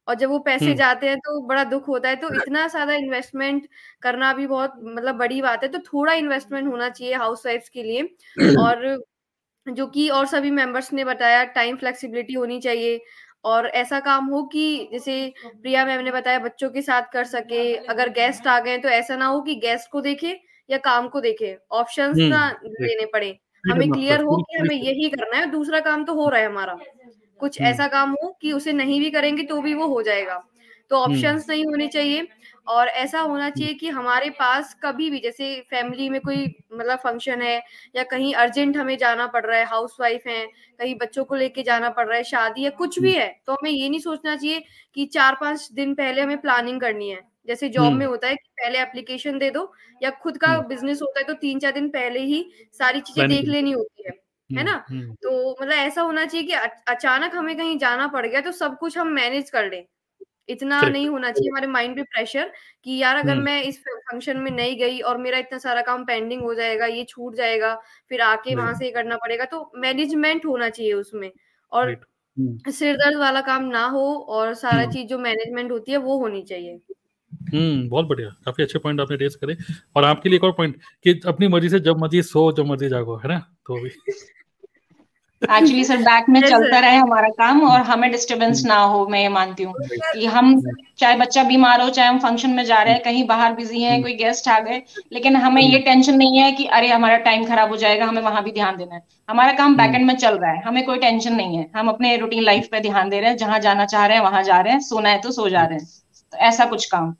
और 0.08 0.14
जब 0.16 0.30
वो 0.30 0.38
पैसे 0.40 0.74
जाते 0.74 1.08
हैं 1.08 1.18
तो 1.20 1.40
बड़ा 1.46 1.64
दुख 1.66 1.88
होता 1.88 2.08
है 2.08 2.16
तो 2.18 2.30
इतना 2.32 2.66
ज़्यादा 2.68 2.94
इन्वेस्टमेंट 2.94 3.68
करना 4.02 4.32
भी 4.34 4.46
बहुत 4.48 4.74
मतलब 4.84 5.16
बड़ी 5.16 5.40
बात 5.42 5.62
है 5.62 5.68
तो 5.70 5.78
थोड़ा 5.86 6.12
इन्वेस्टमेंट 6.14 6.68
होना 6.68 6.88
चाहिए 6.90 7.14
हाउस 7.16 7.46
वाइफ 7.46 7.68
के 7.70 7.82
लिए। 7.82 8.08
और 8.56 8.86
जो 9.66 9.86
कि 9.88 10.08
और 10.10 10.26
सभी 10.26 10.50
मेंबर्स 10.52 10.92
ने 10.92 11.04
बताया 11.04 11.44
टाइम 11.54 11.76
फ्लेक्सिबिलिटी 11.76 12.34
होनी 12.34 12.60
चाहिए 12.60 13.00
और 13.44 13.66
ऐसा 13.68 14.00
काम 14.00 14.26
हो 14.26 14.42
कि 14.48 14.64
जैसे 14.92 15.16
प्रिया 15.62 15.84
मैम 15.86 16.00
ने 16.00 16.10
बताया 16.12 16.38
बच्चों 16.40 16.70
के 16.70 16.82
साथ 16.82 17.12
कर 17.12 17.24
सके 17.26 17.74
अगर 17.88 18.08
गेस्ट 18.12 18.46
आ 18.48 18.58
गए 18.60 18.78
तो 18.78 18.88
ऐसा 18.90 19.16
ना 19.16 19.26
हो 19.26 19.40
कि 19.42 19.54
गेस्ट 19.60 19.90
को 19.90 20.00
देखे 20.02 20.32
या 20.70 20.78
काम 20.78 21.08
को 21.08 21.20
देखे 21.20 21.56
ऑप्शंस 21.70 22.16
हम्म, 22.16 22.28
ना 22.28 22.48
लेने 22.64 23.06
पड़े। 23.06 23.38
हमें 23.64 23.90
क्लियर 23.90 24.22
हो 24.22 24.36
कि 24.36 24.58
हमें 24.58 24.76
यही 24.76 25.08
करना 25.10 25.36
है 25.36 25.50
दूसरा 25.50 25.80
काम 25.80 26.04
तो 26.04 26.14
हो 26.14 26.28
रहा 26.28 26.40
है 26.40 26.46
हमारा। 26.46 26.78
कुछ 27.40 27.60
हम्म। 27.60 27.70
ऐसा 27.70 27.86
काम 27.86 28.10
हो 28.12 28.36
कि 28.42 28.52
उसे 28.52 28.72
नहीं 28.72 29.00
भी 29.00 29.10
करेंगे 29.10 29.42
तो 29.42 29.60
भी 29.62 29.74
वो 29.74 29.86
हो 29.86 30.02
जाएगा। 30.02 30.42
तो 30.90 30.96
ऑप्शंस 30.96 31.24
हम्म। 31.24 31.52
नहीं 31.52 31.64
होने 31.64 31.86
चाहिए 31.88 32.26
और 32.66 32.88
ऐसा 32.88 33.20
होना 33.20 33.50
चाहिए 33.50 33.74
कि 33.74 33.88
हमारे 33.88 34.30
पास 34.30 34.74
कभी 34.82 35.10
भी 35.10 35.18
जैसे 35.18 35.54
फैमिली 35.70 36.08
में 36.08 36.20
कोई 36.20 36.46
मतलब 36.74 36.98
फ़ंक्शन 36.98 37.42
है 37.42 37.62
या 37.96 38.02
कहीं 38.02 38.34
अर्जेंट 38.34 38.76
हमें 38.76 38.96
जाना 38.98 39.26
पड़ 39.26 39.44
रहा 39.46 39.58
है 39.58 39.64
हाउस 39.64 39.96
वाइफ 40.00 40.26
है 40.26 40.46
कहीं 40.78 40.94
बच्चों 40.94 41.24
को 41.24 41.34
लेके 41.34 41.62
जाना 41.62 41.90
पड़ 41.90 42.06
रहा 42.06 42.16
है 42.16 42.24
शादी 42.24 42.64
है 42.64 42.70
कुछ 42.70 42.98
भी 42.98 43.12
है 43.12 43.28
तो 43.46 43.52
हमें 43.52 43.70
ये 43.70 43.88
नहीं 43.88 44.00
सोचना 44.00 44.36
चाहिए 44.36 44.62
कि 44.94 45.06
चार 45.06 45.36
पाँच 45.40 45.68
दिन 45.72 45.94
पहले 45.94 46.20
हमें 46.20 46.40
प्लानिंग 46.40 46.80
करनी 46.80 47.08
है। 47.10 47.33
जैसे 47.48 47.68
जॉब 47.70 47.92
में 47.94 48.04
होता 48.06 48.28
है 48.28 48.34
कि 48.36 48.48
पहले 48.56 48.80
एप्लीकेशन 48.80 49.38
दे 49.38 49.50
दो 49.50 49.72
या 50.00 50.10
खुद 50.18 50.38
का 50.38 50.56
बिज़नेस 50.64 51.02
होता 51.02 51.20
है 51.20 51.26
तो 51.26 51.34
तीन 51.36 51.58
चार 51.60 51.72
दिन 51.72 51.88
पहले 51.90 52.20
ही 52.24 52.44
सारी 52.74 53.00
चीज़ें 53.02 53.26
देख 53.26 53.48
लेनी 53.48 53.72
होती 53.72 54.04
है 54.04 54.12
है 54.50 54.62
ना? 54.64 54.76
तो 55.22 55.50
मतलब 55.52 55.72
ऐसा 55.74 56.02
होना 56.02 56.24
चाहिए 56.26 56.46
कि 56.46 56.52
अचानक 56.88 57.34
हमें 57.34 57.56
कहीं 57.56 57.76
जाना 57.78 58.06
पड़ 58.08 58.26
गया 58.26 58.40
तो 58.42 58.52
सब 58.54 58.76
कुछ 58.78 58.98
हम 58.98 59.08
मैनेज 59.12 59.50
कर 59.50 59.70
लें। 59.70 59.84
इतना 60.48 60.86
नहीं 60.86 61.08
होना 61.08 61.30
चाहिए 61.30 61.50
हमारे 61.50 61.66
माइंड 61.68 61.96
पे 61.96 62.02
प्रेशर 62.04 62.52
कि 62.84 62.96
यार 62.98 63.16
अगर 63.16 63.38
मैं 63.38 63.62
इस 63.62 63.78
फ़ंक्शन 63.88 64.38
में 64.38 64.50
नहीं 64.52 64.76
गई 64.78 65.00
और 65.02 65.18
मेरा 65.18 65.38
इतना 65.38 65.58
सारा 65.60 65.82
काम 65.84 66.04
पेंडिंग 66.06 66.42
हो 66.42 66.54
जाएगा 66.54 66.86
ये 66.88 67.04
छूट 67.06 67.34
जाएगा 67.36 67.74
फिर 68.10 68.20
आके 68.22 68.54
वहाँ 68.54 68.74
से 68.74 68.90
करना 68.92 69.16
पड़ेगा 69.18 69.44
तो 69.46 69.70
मैनेजमेंट 69.78 70.46
होना 70.46 70.68
चाहिए 70.70 70.92
उसमें 70.94 71.30
और 71.72 71.96
सिर 72.70 72.96
दर्द 72.96 73.18
वाला 73.18 73.40
काम 73.44 73.64
ना 73.68 73.86
हो 73.88 74.04
और 74.30 74.54
सारा 74.56 74.86
चीज़ 74.86 75.06
जो 75.08 75.18
मैनेजमेंट 75.20 75.72
होती 75.72 75.92
है 75.92 75.98
वो 76.00 76.18
होनी 76.18 76.42
चाहिए। 76.44 76.80
हम्म 77.44 77.88
बहुत 77.88 78.06
बढ़िया। 78.06 78.28
काफ़ी 78.44 78.62
अच्छे 78.64 78.78
पॉइंट 78.78 79.00
आपने 79.00 79.16
रेस 79.16 79.34
करे। 79.36 79.56
और 79.96 80.04
आपके 80.04 80.28
लिए 80.28 80.36
एक 80.36 80.44
और 80.44 80.52
पॉइंट 80.52 80.76
कि 81.04 81.20
अपनी 81.26 81.48
मर्ज़ी 81.48 81.68
से 81.68 81.80
जब 81.80 81.98
मर्ज़ी 81.98 82.22
सो 82.22 82.52
जब 82.52 82.66
मर्ज़ी 82.66 82.88
जागो 82.88 83.16
है 83.16 83.28
ना? 83.28 83.38
तो 83.66 83.82
भी 83.82 83.90
एक्चुअली 85.42 85.84
सर 85.84 85.96
बैक 85.96 86.28
में 86.28 86.40
चलता 86.40 86.78
रहे 86.78 86.96
हमारा 86.96 87.28
काम 87.28 87.62
और 87.62 87.80
हमें 87.80 88.10
डिस्टरबेंस 88.10 88.62
ना 88.66 88.76
हो 88.82 89.06
मैं 89.06 89.20
ये 89.20 89.28
मानती 89.28 89.62
हूँ 89.62 89.74
कि 90.12 90.26
हम 90.26 90.54
चाहे 90.98 91.16
बच्चा 91.16 91.42
बीमार 91.44 91.80
हो 91.80 91.88
चाहे 91.90 92.08
हम 92.08 92.18
फ़ंक्शन 92.18 92.50
में 92.50 92.64
जा 92.64 92.82
रहे 92.82 92.94
हैं 92.94 93.02
कहीं 93.02 93.26
बाहर 93.26 93.52
बिज़ी 93.52 93.82
हैं 93.82 94.00
कोई 94.02 94.14
गेस्ट 94.14 94.48
आ 94.48 94.58
गए 94.60 94.82
लेकिन 95.12 95.36
हमें 95.36 95.60
ये 95.62 95.78
टेंशन 95.78 96.16
नहीं 96.16 96.38
है 96.38 96.50
कि 96.52 96.66
अरे 96.66 96.88
हमारा 96.88 97.16
टाइम 97.18 97.44
खराब 97.44 97.68
हो 97.68 97.76
जाएगा 97.76 98.06
हमें 98.06 98.22
वहाँ 98.22 98.42
भी 98.44 98.52
ध्यान 98.52 98.76
देना 98.76 98.94
है। 98.94 99.02
हमारा 99.30 99.52
काम 99.52 99.76
बैक 99.76 99.94
एंड 99.94 100.06
में 100.06 100.14
चल 100.16 100.38
रहा 100.38 100.50
है। 100.50 100.62
हमें 100.62 100.84
कोई 100.84 100.98
टेंशन 100.98 101.34
नहीं 101.34 101.56
है। 101.56 101.70
हम 101.76 101.88
अपने 101.88 102.16
रूटीन 102.16 102.42
लाइफ 102.42 102.68
पे 102.72 102.80
ध्यान 102.80 103.08
दे 103.08 103.20
रहे 103.20 103.30
हैं। 103.30 103.36
जहाँ 103.36 103.58
जाना 103.58 103.84
चाह 103.84 104.06
रहे 104.06 104.16
हैं 104.16 104.24
वहाँ 104.24 104.42
जा 104.42 104.60
रहे 104.60 104.72
हैं। 104.72 104.80
सोना 104.80 105.08
है 105.08 105.20
तो 105.20 105.30
सो 105.30 105.48
जा 105.48 105.64
रहे 105.64 105.78
हैं। 105.78 105.86
तो 106.32 106.38
ऐसा 106.38 106.64
कुछ 106.64 106.84
काम। 106.84 107.14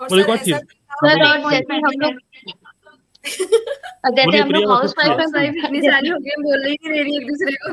और 0.00 0.08
सर 0.08 0.30
और 0.30 1.52
जैसे 4.16 4.38
हम 4.38 4.50
लोग 4.50 4.70
हाउस 4.70 4.94
वाइफ 4.98 5.20
एंड 5.20 5.36
वाइफ 5.36 5.54
इतनी 5.64 5.80
सारी 5.80 6.08
हो 6.08 6.18
गई 6.18 6.42
बोलने 6.42 6.70
ही 6.70 6.76
नहीं 6.84 6.92
दे 6.92 7.02
रही 7.02 7.16
एक 7.16 7.26
दूसरे 7.28 7.52
को 7.62 7.72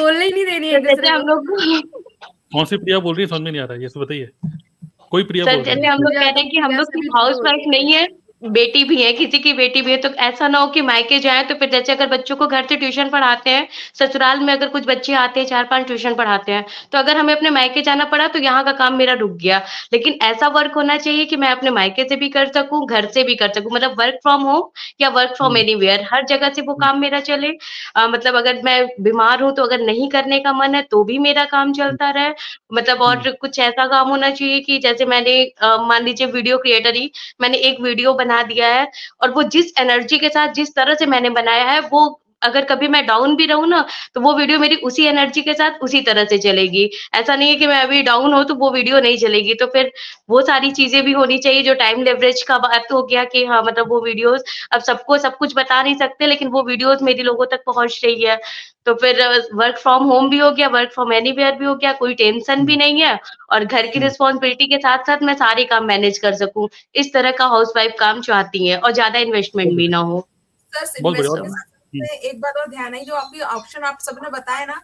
बोलने 0.00 0.24
ही 0.24 0.30
नहीं 0.32 0.44
दे 0.44 0.58
रही 0.58 0.70
है 0.70 0.80
दूसरे 0.80 1.08
हम 1.08 1.22
लोग 1.28 1.46
कौन 2.52 2.64
सी 2.64 2.76
प्रिया 2.76 2.98
बोल 2.98 3.14
रही 3.14 3.22
है? 3.22 3.28
समझ 3.28 3.40
में 3.40 3.50
नहीं 3.52 3.62
आ 3.62 3.64
रहा 3.64 3.74
है 3.74 3.82
ये 3.82 3.88
बताइए। 4.00 4.28
कोई 5.10 5.22
प्रिया 5.24 5.44
बोल 5.44 5.62
रही 5.62 5.82
है? 5.82 5.86
हम 5.86 6.02
लोग 6.02 6.12
कह 6.12 6.20
रहे 6.20 6.40
हैं 6.40 6.48
कि 6.50 6.58
हम 6.58 6.70
लोग 6.76 6.86
हाउस 7.16 7.36
वाइफ 7.44 7.62
नहीं 7.68 7.92
है। 7.92 8.06
बेटी 8.42 8.82
भी 8.84 9.02
है 9.02 9.12
किसी 9.12 9.38
की 9.38 9.52
बेटी 9.52 9.82
भी 9.82 9.90
है 9.90 9.96
तो 9.96 10.08
ऐसा 10.20 10.48
ना 10.48 10.58
हो 10.58 10.66
कि 10.66 10.80
मायके 10.82 11.18
जाए 11.18 11.42
तो 11.42 11.54
फिर 11.54 11.70
जैसे 11.70 11.92
अगर 11.92 12.06
बच्चों 12.06 12.34
को 12.36 12.46
घर 12.46 12.66
से 12.66 12.76
ट्यूशन 12.76 13.08
पढ़ाते 13.08 13.50
हैं 13.50 13.66
ससुराल 13.94 14.40
में 14.40 14.52
अगर 14.52 14.68
कुछ 14.68 14.86
बच्चे 14.86 15.14
आते 15.14 15.40
हैं 15.40 15.46
चार 15.46 15.64
पाँच 15.64 15.86
ट्यूशन 15.86 16.14
पढ़ाते 16.14 16.52
हैं 16.52 16.64
तो 16.92 16.98
अगर 16.98 17.16
हमें 17.16 17.34
अपने 17.34 17.50
मायके 17.50 17.82
जाना 17.82 18.04
पड़ा 18.04 18.26
तो 18.28 18.38
यहाँ 18.38 18.64
का 18.64 18.72
काम 18.72 18.96
मेरा 18.96 19.12
रुक 19.14 19.30
गया 19.36 19.62
लेकिन 19.92 20.18
ऐसा 20.22 20.48
वर्क 20.48 20.74
होना 20.74 20.96
चाहिए 20.96 21.24
कि 21.24 21.36
मैं 21.36 21.48
अपने 21.48 21.70
मायके 21.70 22.04
से 22.08 22.16
भी 22.16 22.28
कर 22.28 22.52
सकूँ 22.52 22.84
घर 22.88 23.06
से 23.06 23.22
भी 23.22 23.34
कर 23.34 23.52
सकूँ 23.52 23.72
मतलब 23.72 23.94
वर्क 24.00 24.18
फ्रॉम 24.22 24.42
होम 24.42 24.68
या 25.00 25.08
वर्क 25.08 25.34
फ्रॉम 25.36 25.56
एनी 25.56 25.74
हर 26.04 26.24
जगह 26.24 26.48
से 26.48 26.62
वो। 26.62 26.74
काम 26.76 27.00
मेरा 27.00 27.20
चले 27.20 27.52
आ, 27.96 28.06
मतलब 28.06 28.34
अगर 28.34 28.60
मैं 28.64 28.86
बीमार 29.00 29.42
हूँ 29.42 29.54
तो 29.54 29.62
अगर 29.62 29.80
नहीं 29.80 30.08
करने 30.08 30.38
का 30.40 30.52
मन 30.52 30.74
है 30.74 30.82
तो 30.82 31.02
भी 31.04 31.18
मेरा 31.18 31.44
काम 31.46 31.72
चलता 31.72 32.10
रहे 32.10 32.30
मतलब 32.74 33.02
और 33.02 33.16
हम्म। 33.16 33.32
कुछ 33.40 33.58
ऐसा 33.58 33.86
काम 33.86 34.08
होना 34.08 34.30
चाहिए 34.30 34.60
कि 34.60 34.78
जैसे 34.78 35.04
मैंने 35.06 35.36
मान 35.62 36.04
लीजिए 36.04 36.26
वीडियो 36.28 36.58
क्रिएटर 36.58 36.94
ही 36.94 37.10
मैंने 37.40 37.58
एक 37.60 37.80
वीडियो 37.80 38.14
बना 38.26 38.42
दिया 38.42 38.68
है 38.68 38.90
और 39.22 39.30
वो 39.30 39.42
जिस 39.42 39.72
एनर्जी 39.78 40.18
के 40.18 40.28
साथ, 40.28 40.48
जिस 40.48 40.74
तरह 40.74 40.94
से 40.94 41.06
मैंने 41.06 41.30
बनाया 41.30 41.64
है, 41.64 41.80
वो 41.80 42.22
अगर 42.42 42.64
कभी 42.64 42.88
मैं 42.88 43.04
डाउन 43.06 43.34
भी 43.36 43.46
रहूँ 43.46 43.66
ना 43.68 43.84
तो 44.14 44.20
वो 44.20 44.32
वीडियो 44.34 44.58
मेरी 44.58 44.76
उसी 44.84 45.04
एनर्जी 45.06 45.42
के 45.42 45.54
साथ 45.54 45.78
उसी 45.82 46.00
तरह 46.02 46.24
से 46.24 46.38
चलेगी। 46.38 46.88
ऐसा 47.14 47.36
नहीं 47.36 47.48
है 47.48 47.56
कि 47.56 47.66
मैं 47.66 47.80
अभी 47.82 48.02
डाउन 48.02 48.32
हो 48.32 48.42
तो 48.44 48.54
वो 48.54 48.70
वीडियो 48.70 49.00
नहीं 49.00 49.16
चलेगी 49.18 49.54
तो 49.54 49.66
फिर 49.66 49.92
वो 50.30 50.40
सारी 50.42 50.70
चीज़ें 50.72 51.02
भी 51.04 51.12
होनी 51.12 51.38
चाहिए 51.38 51.62
जो 51.62 51.74
टाइम 51.76 52.02
लेवरेज 52.02 52.42
का 52.42 52.58
बात 52.58 52.92
हो 52.92 53.02
गया 53.02 53.24
कि 53.26 53.44
हाँ 53.44 53.62
मतलब 53.62 53.88
वो 53.90 54.00
वीडियोस 54.00 54.44
अब 54.72 54.80
सबको 54.82 55.18
सब 55.18 55.36
कुछ 55.36 55.54
बता 55.56 55.82
नहीं 55.82 55.94
सकते 55.96 56.26
लेकिन 56.26 56.48
वो 56.48 56.62
वीडियोस 56.62 57.02
मेरी 57.02 57.22
लोगों 57.22 57.46
तक 57.46 57.62
पहुँच 57.66 58.00
रही 58.04 58.24
है। 58.24 58.40
तो 58.86 58.94
फिर 58.94 59.20
वर्क 59.54 59.78
फ्रॉम 59.78 60.04
होम 60.04 60.28
भी 60.30 60.38
हो 60.38 60.50
गया 60.50 60.68
वर्क 60.68 60.90
फ्रॉम 60.90 61.12
एनीवेयर 61.12 61.54
भी 61.54 61.64
हो 61.64 61.74
गया 61.74 61.92
कोई 61.94 62.14
टेंशन 62.14 62.64
भी 62.66 62.76
नहीं 62.76 63.00
है 63.02 63.18
और 63.52 63.64
घर 63.64 63.86
की 63.86 63.98
रिस्पॉन्सिबिलिटी 63.98 64.64
हम्म। 64.64 64.74
के 64.74 64.78
साथ 64.78 65.06
साथ 65.06 65.22
मैं 65.22 65.34
सारे 65.34 65.64
काम 65.64 65.84
मैनेज 65.84 66.18
कर 66.18 66.34
सकूँ। 66.36 66.68
इस 66.94 67.12
तरह 67.14 67.30
का 67.32 67.46
हाउस 67.46 67.72
वाइफ 67.76 67.94
काम 68.00 68.20
चाहती 68.22 68.66
है 68.66 68.78
और 68.78 68.92
ज़्यादा 68.92 69.18
इन्वेस्टमेंट 69.18 69.72
भी 69.76 69.88
ना 69.88 69.98
हो। 70.00 70.26
एक 72.04 72.40
बात 72.40 72.56
और 72.56 72.68
ध्यान 72.70 72.94
है 72.94 73.04
जो 73.04 73.14
आपकी 73.14 73.40
ऑप्शन 73.40 73.82
आप 73.82 73.98
सबने 74.00 74.30
बताया 74.30 74.64
ना 74.66 74.80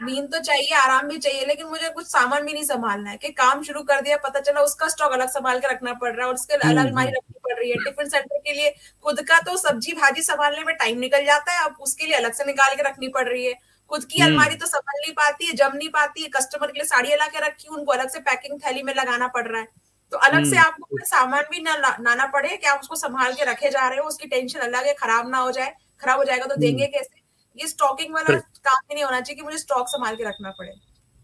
नींद 0.00 0.24
तो 0.32 0.38
चाहिए 0.40 0.74
आराम 0.76 1.06
भी 1.08 1.18
चाहिए 1.18 1.44
लेकिन 1.46 1.66
मुझे 1.66 1.88
कुछ 1.88 2.06
सामान 2.06 2.44
भी 2.46 2.52
नहीं 2.52 2.64
संभालना 2.64 3.10
है। 3.10 3.16
कि 3.16 3.28
काम 3.32 3.62
शुरू 3.62 3.82
कर 3.82 4.00
दिया 4.00 4.16
पता 4.16 4.40
चला 4.40 4.60
उसका 4.60 4.88
स्टॉक 4.88 5.12
अलग 5.12 5.28
संभाल 5.28 5.58
के 5.60 5.68
रखना 5.68 5.92
पड़ 5.92 6.10
रहा 6.10 6.22
है 6.22 6.28
और 6.28 6.34
उसके 6.34 6.54
अलग 6.54 6.64
हम्म, 6.64 6.80
अलमारी 6.80 7.06
हम्म। 7.06 7.16
रखनी 7.16 7.40
पड़ 7.44 7.58
रही 7.60 7.70
है। 7.70 7.76
टिफ़िन 7.84 8.08
सेंटर 8.08 8.38
के 8.38 8.52
लिए 8.52 8.74
खुद 9.04 9.20
का 9.20 9.38
तो 9.40 9.56
सब्ज़ी 9.56 9.92
भाजी 9.92 10.22
संभालने 10.22 10.64
में 10.64 10.74
टाइम 10.76 10.98
निकल 10.98 11.24
जाता 11.24 11.52
है 11.52 11.64
अब 11.64 11.76
उसके 11.80 12.06
लिए 12.06 12.16
अलग 12.16 12.32
से 12.32 12.44
निकाल 12.44 12.74
के 12.74 12.82
रखनी 12.82 13.08
पड़ 13.08 13.28
रही 13.28 13.44
है। 13.46 13.54
खुद 13.90 14.04
की 14.04 14.22
अलमारी 14.22 14.56
तो 14.56 14.66
संभल 14.66 15.00
नहीं 15.00 15.12
पाती 15.12 15.46
है 15.46 15.52
जम 15.52 15.72
नहीं 15.76 15.88
पाती 15.88 16.22
है 16.22 16.28
कस्टमर 16.28 16.66
के 16.66 16.78
लिए 16.78 16.86
साड़ियाँ 16.86 17.18
ला 17.18 17.26
के 17.26 17.46
रखी 17.46 17.68
उनको 17.68 17.92
अलग 17.92 18.08
से 18.10 18.18
पैकिंग 18.20 18.58
थैली 18.60 18.82
में 18.82 18.94
लगाना 18.94 19.28
पड़ 19.28 19.46
रहा 19.46 19.60
है। 19.60 19.68
तो 20.12 20.18
अलग 20.18 20.44
से 20.50 20.56
आपको 20.58 21.04
सामान 21.06 21.44
भी 21.50 21.60
ना 21.62 21.74
लाना 21.76 22.26
पड़े 22.26 22.56
कि 22.56 22.66
आप 22.66 22.80
उसको 22.80 22.96
संभाल 22.96 23.32
के 23.34 23.44
रखे 23.44 23.70
जा 23.70 23.88
रहे 23.88 23.98
हो 23.98 24.08
उसकी 24.08 24.28
टेंशन 24.28 24.58
अलग 24.60 24.86
है 24.86 24.94
खराब 24.94 25.28
ना 25.28 25.38
हो 25.38 25.50
जाए। 25.50 25.74
खराब 26.00 26.18
हो 26.18 26.24
जाएगा 26.24 26.46
तो 26.46 26.56
देंगे 26.56 26.86
कैसे? 26.86 27.20
ये 27.58 27.68
स्टॉकिंग 27.68 28.14
वाला 28.14 28.38
काम 28.38 28.80
ही 28.90 28.94
नहीं 28.94 29.04
होना 29.04 29.20
चाहिए 29.20 29.36
कि 29.36 29.42
मुझे 29.42 29.58
स्टॉक 29.58 29.88
संभाल 29.88 30.16
के 30.16 30.24
रखना 30.24 30.50
पड़े। 30.50 30.72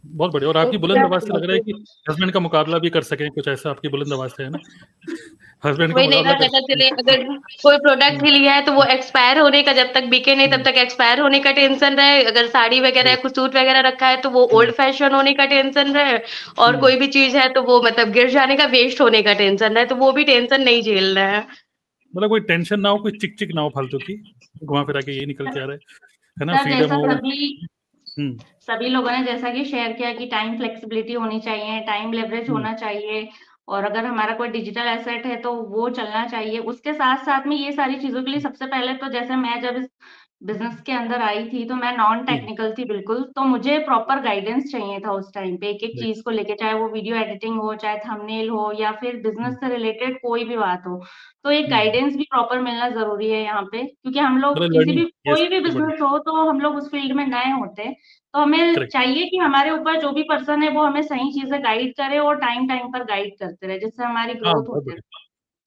बहुत 0.05 0.33
बढ़िया। 0.33 0.49
और 0.49 0.57
आपकी 0.57 0.79
बुलंद 0.79 1.05
आवाज़ 1.05 1.23
से 1.23 1.33
लग 1.35 1.45
रहा 1.45 1.55
है 1.55 1.61
कि 1.61 1.73
हस्बैंड 2.11 2.33
का 2.33 2.41
मुकाबला 2.41 2.79
भी 2.79 2.91
कर 2.91 3.03
सके 3.03 3.29
कुछ 3.31 3.49
ऐसा 3.49 3.71
आपकी 3.71 3.89
बुलंद 3.89 4.13
आवाज़ 4.13 4.31
से 4.31 4.43
है 4.43 4.51
ना? 4.51 4.59
हस्बैंड 5.63 5.95
वही 5.95 6.07
नहीं 6.09 6.25
पता 6.25 6.61
चले 6.61 6.89
अगर 6.91 7.23
कोई 7.63 7.77
प्रोडक्ट 7.79 8.23
भी 8.23 8.31
लिया 8.31 8.53
है 8.53 8.63
तो 8.63 8.73
वो 8.73 8.85
एक्सपायर 8.93 9.39
होने 9.39 9.63
का 9.63 9.73
जब 9.73 9.93
तक 9.95 10.05
बिके 10.11 10.35
नहीं 10.35 10.49
तब 10.49 10.63
तक 10.63 10.79
एक्सपायर 10.79 11.21
होने 11.21 11.41
का 11.41 11.53
टेंशन 11.53 11.97
रहे। 11.97 12.23
अगर 12.25 12.47
साड़ी 12.49 12.81
वगैरह 12.81 13.17
कुछ 13.17 13.35
सूट 13.35 13.57
वगैरह 13.57 13.81
रखा 13.89 14.07
है 14.07 14.21
तो 14.21 14.31
वो 14.31 14.49
ओल्ड 14.53 14.73
फ़ैशन 14.75 15.15
होने 15.15 15.33
का 15.33 15.47
टेंशन 15.47 15.93
रहे। 15.93 16.19
और 16.59 16.77
कोई 16.77 16.97
भी 16.97 17.07
चीज़ 17.09 17.37
है 17.37 17.49
तो 17.53 17.63
वो 17.63 17.81
मतलब 17.83 18.11
गिर 18.13 18.31
जाने 18.31 18.57
का 18.57 18.65
वेस्ट 18.69 19.01
होने 19.01 19.23
का 19.23 19.35
टेंशन 19.35 19.75
रहे। 19.75 19.85
तो 19.85 19.97
वो 19.97 20.13
भी 20.13 20.25
टेंशन 20.25 20.63
नहीं 20.63 20.83
झेल 20.83 21.15
रहा 21.17 21.29
है। 21.29 21.47
मतलब 22.17 22.29
कोई 22.29 22.41
टेंशन 22.41 22.81
ना 22.81 22.89
हो 22.89 22.99
कोई 22.99 23.13
चिक 23.13 23.39
चिक 23.39 23.55
ना 23.55 23.61
हो 23.61 23.69
फालतू 23.69 23.99
की। 23.99 24.17
घुमा 24.65 24.83
फिरा 24.83 25.01
के 25.01 25.13
ये 25.13 25.27
निकल 25.27 25.47
के 25.47 25.61
आ 25.61 25.65
रहा 25.65 25.73
है। 25.73 25.79
है 26.37 26.45
ना? 26.45 26.57
फ्रीडम 26.57 26.95
हो। 26.95 27.07
हम्म। 28.19 28.37
सभी 28.61 28.89
लोगों 28.89 29.11
ने 29.11 29.25
जैसा 29.25 29.51
कि 29.51 29.65
शेयर 29.65 29.93
किया 29.93 30.13
कि 30.13 30.27
टाइम 30.27 30.57
फ्लेक्सिबिलिटी 30.57 31.13
होनी 31.13 31.41
चाहिए 31.41 31.81
टाइम 31.81 32.13
लेवरेज 32.13 32.49
हम्म। 32.49 32.53
होना 32.53 32.73
चाहिए 32.75 33.29
और 33.69 33.85
अगर 33.85 34.07
हमारा 34.07 34.35
कोई 34.35 34.49
डिजिटल 34.49 34.89
एसेट 34.89 35.27
है 35.27 35.37
तो 35.37 35.53
वो 35.53 35.89
चलना 35.91 36.27
चाहिए। 36.27 36.59
उसके 36.59 36.93
साथ 36.93 37.25
साथ 37.25 37.47
में 37.47 37.57
ये 37.57 37.73
सारी 37.73 37.95
चीज़ों 37.95 38.23
के 38.23 38.31
लिए 38.31 38.41
सबसे 38.41 38.67
पहले 38.67 38.93
तो 38.95 39.09
जैसे 39.09 39.37
मैं 39.37 39.61
जब 39.61 39.77
इस 39.77 39.89
बिज़नेस 40.43 40.81
के 40.81 40.93
अंदर 40.93 41.23
आई 41.23 41.45
थी 41.49 41.65
तो 41.65 41.75
मैं 41.75 41.93
नॉन 41.97 42.23
टेक्निकल 42.25 42.73
थी 42.73 42.85
बिल्कुल 42.85 43.23
तो 43.37 43.43
मुझे 43.45 43.79
प्रॉपर 43.81 44.21
गाइडेंस 44.21 44.71
चाहिए 44.73 44.99
था 45.01 45.13
उस 45.13 45.33
टाइम 45.35 45.57
पे 45.57 45.69
एक 45.69 45.83
एक 45.85 45.93
चीज़ 45.99 46.23
को 46.23 46.31
लेके 46.31 46.55
चाहे 46.55 46.75
वो 46.75 46.89
वीडियो 46.89 47.17
एडिटिंग 47.17 47.61
हो 47.61 47.75
चाहे 47.75 47.99
थंबनेल 47.99 48.49
हो 48.49 48.71
या 48.79 48.91
फिर 48.93 49.17
बिज़नेस 49.23 49.55
से 49.55 49.69
रिलेटेड 49.69 50.19
कोई 50.23 50.45
भी 50.45 50.57
बात 50.57 50.87
हो 50.87 50.97
तो 51.45 51.51
एक 51.51 51.71
गाइडेंस 51.71 52.17
भी 52.17 52.25
प्रॉपर 52.25 52.61
मिलना 52.61 52.89
ज़रूरी 52.91 53.31
है 53.31 53.43
यहाँ 53.43 53.63
पे 53.73 53.85
क्योंकि 53.85 54.19
हम 54.19 54.39
लोग 54.39 54.59
किसी 54.59 54.97
भी 54.97 55.05
कोई 55.29 55.49
भी 55.49 55.61
बिज़नेस 55.61 56.01
हो 56.03 56.19
तो 56.21 56.37
हम 56.43 56.61
लोग 56.61 56.77
उस 56.77 56.91
फ़ील्ड 56.91 57.17
में 57.17 57.27
नए 57.27 57.51
होते 57.53 57.91
तो 57.91 58.39
हमें 58.39 58.87
चाहिए 58.87 59.27
कि 59.27 59.37
हमारे 59.39 59.71
ऊपर 59.71 60.01
जो 60.01 60.13
भी 60.13 60.23
पर्सन 60.29 60.63
है 60.63 60.71
वो 60.71 60.83
हमें 60.83 61.03
सही 61.05 61.33
चीज़ें 61.33 61.63
गाइड 61.65 61.95
करे 61.95 62.19
और 62.21 62.37
टाइम 62.39 62.69
टाइम 62.69 62.93
पर 62.93 63.05
गाइड 63.07 63.35
करते 63.39 63.67
रहे 63.67 63.79
जिससे 63.79 64.05
हमारी 64.05 64.35
ग्रोथ 64.35 64.55
हाँ, 64.55 64.65
होती 64.69 64.91
है 64.91 65.22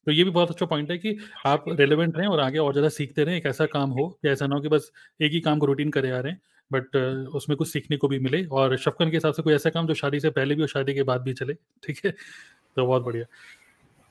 तो 0.08 0.12
ये 0.12 0.24
भी 0.24 0.32
बहुत 0.32 0.52
अच्छा 0.52 0.66
पॉइंट 0.66 0.92
है 0.92 0.98
कि 0.98 1.18
आप 1.46 1.66
रेलिवेंट 1.70 2.18
रहें 2.18 2.28
और 2.28 2.40
आगे 2.40 2.58
और 2.58 2.74
ज़्यादा 2.74 2.90
सीखते 2.90 3.24
रहें, 3.24 3.38
एक 3.38 3.46
ऐसा 3.46 3.66
काम 3.68 3.90
हो 3.92 4.18
या 4.26 4.32
ऐसा 4.32 4.48
ना 4.48 4.56
हो 4.56 4.62
कि 4.62 4.70
बस 4.70 4.92
एक 5.22 5.32
ही 5.32 5.40
काम 5.42 5.60
को 5.60 5.66
रूटीन 5.66 5.90
करे 5.92 6.12
आ 6.12 6.20
रहे 6.20 6.32
हैं 6.32 6.42
बट 6.72 6.96
उसमें 7.36 7.58
कुछ 7.58 7.68
सीखने 7.70 7.98
को 7.98 8.08
भी 8.08 8.20
मिले 8.20 8.44
और 8.46 8.78
शफकन 8.78 9.10
के 9.10 9.18
हिसाब 9.18 9.34
से 9.34 9.42
कोई 9.42 9.54
ऐसा 9.54 9.70
काम 9.70 9.88
जो 9.88 9.94
शादी 9.94 10.20
से 10.20 10.30
पहले 10.32 10.56
भी 10.56 10.62
और 10.62 10.68
शादी 10.68 10.94
के 10.94 11.04
बाद 11.04 11.22
भी 11.22 11.34
चले, 11.34 11.54
ठीक 11.54 12.00
है? 12.06 12.12
तो 12.12 12.86
बहुत 12.88 13.04
बढ़िया। 13.04 13.26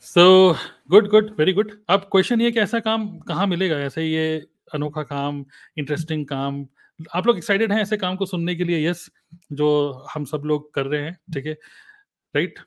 So 0.07 0.53
good 0.91 1.09
good 1.11 1.31
very 1.39 1.53
good 1.53 1.71
अब 1.89 2.09
क्वेश्चन 2.13 2.41
ये 2.41 2.51
कि 2.53 2.61
ऐसा 2.61 2.81
काम 2.81 3.07
कहाँ 3.21 3.47
मिलेगा? 3.47 3.79
ऐसे 3.79 4.05
ये 4.05 4.47
अनोखा 4.75 5.03
काम 5.05 5.45
इंटरेस्टिंग 5.79 6.27
काम, 6.27 6.67
आप 7.15 7.27
लोग 7.27 7.37
एक्साइटेड 7.37 7.73
हैं 7.73 7.81
ऐसे 7.83 7.97
काम 7.97 8.17
को 8.17 8.27
सुनने 8.27 8.55
के 8.55 8.65
लिए? 8.65 8.89
यस 8.89 9.09
जो 9.53 10.07
हम 10.15 10.25
सब 10.25 10.43
लोग 10.47 10.73
कर 10.75 10.87
रहे 10.87 11.03
हैं, 11.03 11.17
ठीक 11.35 11.47
है? 11.47 11.53
राइट 12.35 12.59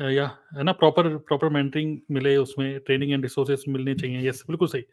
या 0.00 0.26
है 0.56 0.62
ना 0.62 0.72
प्रॉपर 0.72 1.16
प्रॉपर 1.18 1.48
मेंटरिंग 1.48 1.98
मिले 2.10 2.36
उसमें 2.36 2.78
ट्रेनिंग 2.80 3.12
एंड 3.12 3.22
रिसोर्सेज 3.22 3.64
मिलने 3.68 3.94
चाहिए 3.94 4.28
यस 4.28 4.42
बिल्कुल 4.46 4.68
सही। 4.68 4.84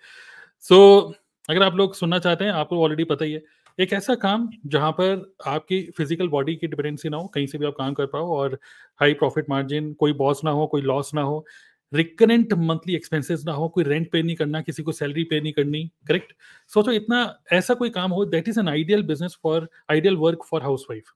सो 0.64 0.76
so, 0.76 1.16
अगर 1.50 1.64
आप 1.64 1.76
लोग 1.76 1.96
सुनना 1.96 2.20
चाहते 2.20 2.46
हैं 2.46 2.52
आपको 2.52 2.84
ऑलरेडी 2.84 3.04
पता 3.04 3.26
ही 3.26 3.32
है 3.32 3.42
एक 3.80 3.94
ऐसा 3.94 4.16
काम 4.16 4.50
जहाँ 4.66 4.92
पर 4.92 5.34
आपकी 5.48 5.82
फ़िज़िकल 5.98 6.28
बॉडी 6.28 6.56
की 6.56 6.68
डिपेंडेंसी 6.68 7.10
ना 7.10 7.18
हो 7.18 7.28
कहीं 7.28 7.48
से 7.48 7.58
भी 7.58 7.66
आप 7.66 7.76
काम 7.78 7.94
कर 7.94 8.06
पाओ 8.06 8.36
और 8.36 8.58
हाई 9.00 9.14
प्रॉफिट 9.14 9.50
मार्जिन 9.50 9.94
कोई 9.94 10.14
बॉस 10.14 10.42
ना 10.44 10.52
हो 10.52 10.66
कोई 10.68 10.82
लॉस 10.82 11.14
ना 11.14 11.22
हो 11.22 11.46
रिकरेंट 11.94 12.54
मंथली 12.54 12.96
एक्सपेंसेस 12.96 13.44
ना 13.46 13.52
हो 13.52 13.68
कोई 13.70 13.84
रेंट 13.84 14.12
पे 14.12 14.22
नहीं 14.24 14.36
करना 14.36 14.62
किसी 14.62 14.84
को 14.84 14.92
सैलरी 14.92 15.24
पे 15.24 15.40
नहीं 15.42 15.54
करनी 15.54 15.84
करेक्ट 16.08 16.34
सोचो 16.72 16.92
इतना 16.92 17.22
ऐसा 17.54 17.74
कोई 17.74 17.90
काम 17.90 18.12
हो 18.12 18.26
that 18.26 18.48
is 18.50 18.60
an 18.60 18.70
ideal 18.70 19.04
business 19.04 19.38
for 19.44 19.70
ideal 19.92 20.16
work 20.18 20.44
for 20.44 20.62
house 20.62 20.86
wife 20.90 21.14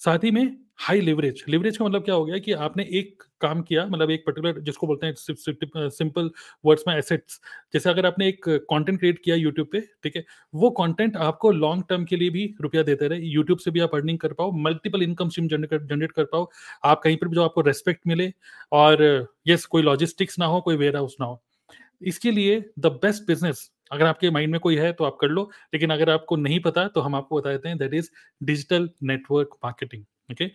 साथ 0.00 0.24
ही 0.24 0.30
में 0.30 0.65
हाई 0.78 1.00
लिवरेज 1.00 1.42
लिवरेज 1.48 1.76
का 1.76 1.84
मतलब 1.84 2.02
क्या 2.04 2.14
हो 2.14 2.24
गया 2.24 2.38
कि 2.38 2.52
आपने 2.54 2.82
एक 2.98 3.22
काम 3.40 3.60
किया 3.62 3.84
मतलब 3.86 4.10
एक 4.10 4.22
पर्टिकुलर 4.26 4.60
जिसको 4.62 4.86
बोलते 4.86 5.06
हैं 5.06 5.88
सिंपल 5.90 6.30
वर्ड्स 6.64 6.84
में 6.88 6.94
एसेट्स 6.96 7.40
जैसे 7.74 7.90
अगर 7.90 8.06
आपने 8.06 8.28
एक 8.28 8.48
कंटेंट 8.48 8.98
क्रिएट 8.98 9.18
किया 9.24 9.36
यूट्यूब 9.36 9.68
पे, 9.72 9.80
ठीक 9.80 10.16
है, 10.16 10.24
वो 10.54 10.70
कंटेंट 10.72 11.16
आपको 11.18 11.50
लॉन्ग 11.52 11.84
टर्म 11.88 12.04
के 12.04 12.16
लिए 12.16 12.30
भी 12.30 12.44
रुपया 12.62 12.82
देते 12.82 13.08
रहे। 13.08 13.18
यूट्यूब 13.20 13.58
से 13.58 13.70
भी 13.70 13.80
आप 13.80 13.94
अर्निंग 13.94 14.18
कर 14.18 14.32
पाओ 14.32 14.50
मल्टीपल 14.58 15.02
इनकम 15.02 15.28
स्ट्रीम 15.28 15.48
जनरेट 15.48 16.12
कर 16.12 16.24
पाओ। 16.24 16.48
आप 16.84 17.00
कहीं 17.04 17.16
पर 17.16 17.28
भी 17.28 17.34
जो 17.34 17.44
आपको 17.44 17.60
रेस्पेक्ट 17.62 18.06
मिले 18.06 18.32
और 18.72 19.26
यस 19.48 19.64
कोई 19.66 19.82
लॉजिस्टिक्स 19.82 20.38
ना 20.38 20.46
हो, 20.46 20.60
कोई 20.60 20.76
वेयर 20.76 20.96
हाउस 20.96 21.16
ना 21.20 21.26
हो। 21.26 21.42
इसके 22.02 22.30
लिए 22.30 22.60
द 22.78 22.86
बेस्ट 23.02 23.26
बिज़नेस 23.26 23.70
अगर 23.92 24.06
आपके 24.06 24.30
माइंड 24.30 24.52
में 24.52 24.60
कोई 24.60 24.76
है 24.76 24.92
तो 24.92 25.04
आप 25.04 25.16
कर 25.20 25.28
लो, 25.28 25.50
लेकिन 25.74 25.90
अगर 25.90 26.10
आपको 26.10 26.36
नहीं 26.38 26.60
पता 26.60 26.86
तो 26.88 27.00
हम 27.00 27.14
आपको 27.14 27.40
बता 27.40 27.52
देते 27.52 27.68
हैं 27.68 27.78
that 27.78 27.94
is 27.94 28.10
digital 28.42 28.90
network 29.04 29.56
marketing 29.64 30.04
okay? 30.30 30.50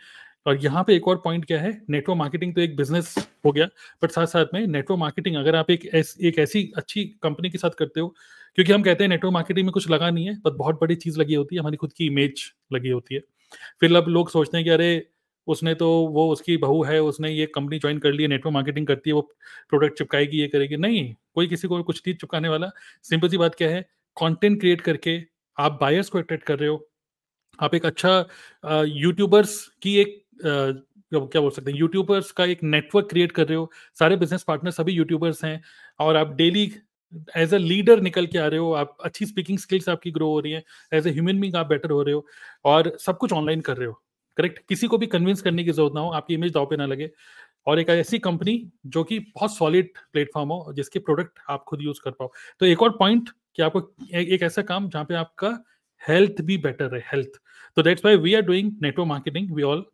और 0.45 0.57
यहाँ 0.57 0.83
पे 0.83 0.95
एक 0.95 1.07
और 1.07 1.17
पॉइंट 1.23 1.45
क्या 1.45 1.59
है? 1.61 1.71
नेटवर्क 1.89 2.17
मार्केटिंग 2.17 2.53
तो 2.55 2.61
एक 2.61 2.75
बिज़नेस 2.75 3.15
हो 3.45 3.51
गया 3.51 3.65
बट 4.03 4.11
साथ 4.11 4.25
साथ 4.25 4.45
में 4.53 4.65
नेटवर्क 4.67 4.99
मार्केटिंग 4.99 5.35
अगर 5.35 5.55
आप 5.55 5.69
एक 5.71 5.85
ऐस, 5.93 6.15
एक 6.21 6.39
ऐसी 6.39 6.71
अच्छी 6.77 7.03
कंपनी 7.23 7.49
के 7.49 7.57
साथ 7.57 7.69
करते 7.69 7.99
हो 7.99 8.07
क्योंकि 8.55 8.73
हम 8.73 8.83
कहते 8.83 9.03
हैं 9.03 9.09
नेटवर्क 9.09 9.33
मार्केटिंग 9.33 9.65
में 9.65 9.71
कुछ 9.73 9.89
लगा 9.89 10.09
नहीं 10.09 10.25
है 10.25 10.35
बट 10.35 10.53
बहुत 10.53 10.79
बड़ी 10.81 10.95
चीज़ 10.95 11.19
लगी 11.19 11.33
होती 11.33 11.55
है 11.55 11.59
हमारी 11.59 11.77
खुद 11.77 11.93
की 11.93 12.05
इमेज 12.05 12.43
लगी 12.73 12.89
होती 12.89 13.15
है। 13.15 13.21
फिर 13.81 13.95
अब 13.95 14.07
लोग 14.07 14.29
सोचते 14.29 14.57
हैं 14.57 14.63
कि 14.63 14.69
अरे 14.69 15.07
उसने 15.47 15.73
तो 15.75 15.89
वो 16.07 16.29
उसकी 16.31 16.57
बहू 16.57 16.83
है 16.83 17.01
उसने 17.01 17.31
ये 17.31 17.45
कंपनी 17.45 17.79
ज्वाइन 17.79 17.99
कर 17.99 18.13
ली 18.13 18.23
है 18.23 18.29
नेटवर्क 18.29 18.53
मार्केटिंग 18.53 18.87
करती 18.87 19.09
है 19.09 19.13
वो 19.13 19.21
प्रोडक्ट 19.69 19.97
चिपकाएगी 19.97 20.37
ये 20.37 20.47
करेगी। 20.47 20.77
नहीं 20.77 21.13
कोई 21.35 21.47
किसी 21.47 21.67
को 21.67 21.81
कुछ 21.83 22.01
चीज़ 22.01 22.17
चिपकाने 22.17 22.49
वाला 22.49 22.69
सिंपल 23.03 23.29
सी 23.29 23.37
बात 23.37 23.55
क्या 23.55 23.69
है? 23.69 23.81
कंटेंट 24.17 24.59
क्रिएट 24.59 24.81
करके 24.81 25.19
आप 25.57 25.77
बायर्स 25.81 26.09
को 26.09 26.17
अट्रैक्ट 26.17 26.45
कर 26.45 26.59
रहे 26.59 26.69
हो 26.69 26.87
आप 27.61 27.75
एक 27.75 27.85
अच्छा 27.85 28.83
यूट्यूबर्स 28.85 29.57
की 29.83 29.95
एक 30.01 30.17
आ, 30.39 30.71
क्या 31.13 31.41
बोल 31.41 31.51
सकते 31.51 31.71
हैं 31.71 31.77
यूट्यूबर्स 31.79 32.31
का 32.31 32.45
एक 32.45 32.63
नेटवर्क 32.63 33.07
क्रिएट 33.09 33.31
कर 33.31 33.47
रहे 33.47 33.57
हो। 33.57 33.69
सारे 33.99 34.15
बिज़नेस 34.17 34.43
पार्टनर 34.43 34.71
सभी 34.71 34.93
यूट्यूबर्स 34.93 35.43
हैं 35.45 35.61
और 35.99 36.15
आप 36.17 36.33
डेली 36.35 36.63
एज 37.37 37.53
अ 37.53 37.57
लीडर 37.57 38.01
निकल 38.01 38.25
के 38.27 38.37
आ 38.39 38.45
रहे 38.47 38.59
हो। 38.59 38.71
आप 38.73 38.97
अच्छी 39.05 39.25
स्पीकिंग 39.25 39.57
स्किल्स 39.59 39.89
आपकी 39.89 40.11
ग्रो 40.11 40.27
हो 40.29 40.39
रही 40.39 40.51
है। 40.53 40.63
एज 40.93 41.07
ए 41.07 41.11
ह्यूमन 41.11 41.39
बींग 41.41 41.55
आप 41.55 41.67
बेटर 41.67 41.91
हो 41.91 42.01
रहे 42.03 42.13
हो 42.15 42.25
और 42.65 42.95
सब 43.01 43.17
कुछ 43.17 43.33
ऑनलाइन 43.33 43.61
कर 43.61 43.77
रहे 43.77 43.87
हो। 43.87 44.01
करेक्ट 44.37 44.59
किसी 44.69 44.87
को 44.87 44.97
भी 44.97 45.07
कन्विंस 45.07 45.41
करने 45.41 45.63
की 45.63 45.71
ज़रूरत 45.71 45.93
ना 45.95 46.01
हो। 46.01 46.09
आपकी 46.11 46.33
इमेज 46.33 46.51
दाव 46.53 46.65
पे 46.65 46.77
ना 46.77 46.85
लगे। 46.85 47.09
और 47.67 47.79
एक 47.79 47.89
ऐसी 47.89 48.19
कंपनी 48.19 48.57
जो 48.87 49.03
कि 49.03 49.19
बहुत 49.19 49.55
सॉलिड 49.55 49.89
प्लेटफॉर्म 50.13 50.49
हो 50.51 50.73
जिसके 50.75 50.99
प्रोडक्ट 50.99 51.39
आप 51.49 51.63
खुद 51.67 51.81
यूज़ 51.81 52.01
कर 52.03 52.11
पाओ। 52.11 52.31
तो 52.61 52.65
एक 52.65 52.81
और 52.83 52.91
पॉइंट 52.99 53.29
कि 53.55 53.63
आपको 53.63 53.81
एक 54.15 54.43
ऐसा 54.43 54.61
काम 54.63 54.89
जहाँ 54.89 55.05
पे 55.05 55.15
आपका 55.15 55.49
हेल्थ 56.01 56.41
भी 56.41 56.57
बेटर 56.59 56.95
है 56.95 57.01
हेल्थ 57.07 57.39
तो 57.77 57.83
that's 57.83 58.05
why 58.05 58.17
we 58.17 58.33
are 58.33 58.41
doing 58.41 58.71
network 58.81 59.07
marketing 59.07 59.51
we 59.55 59.63
all 59.63 59.85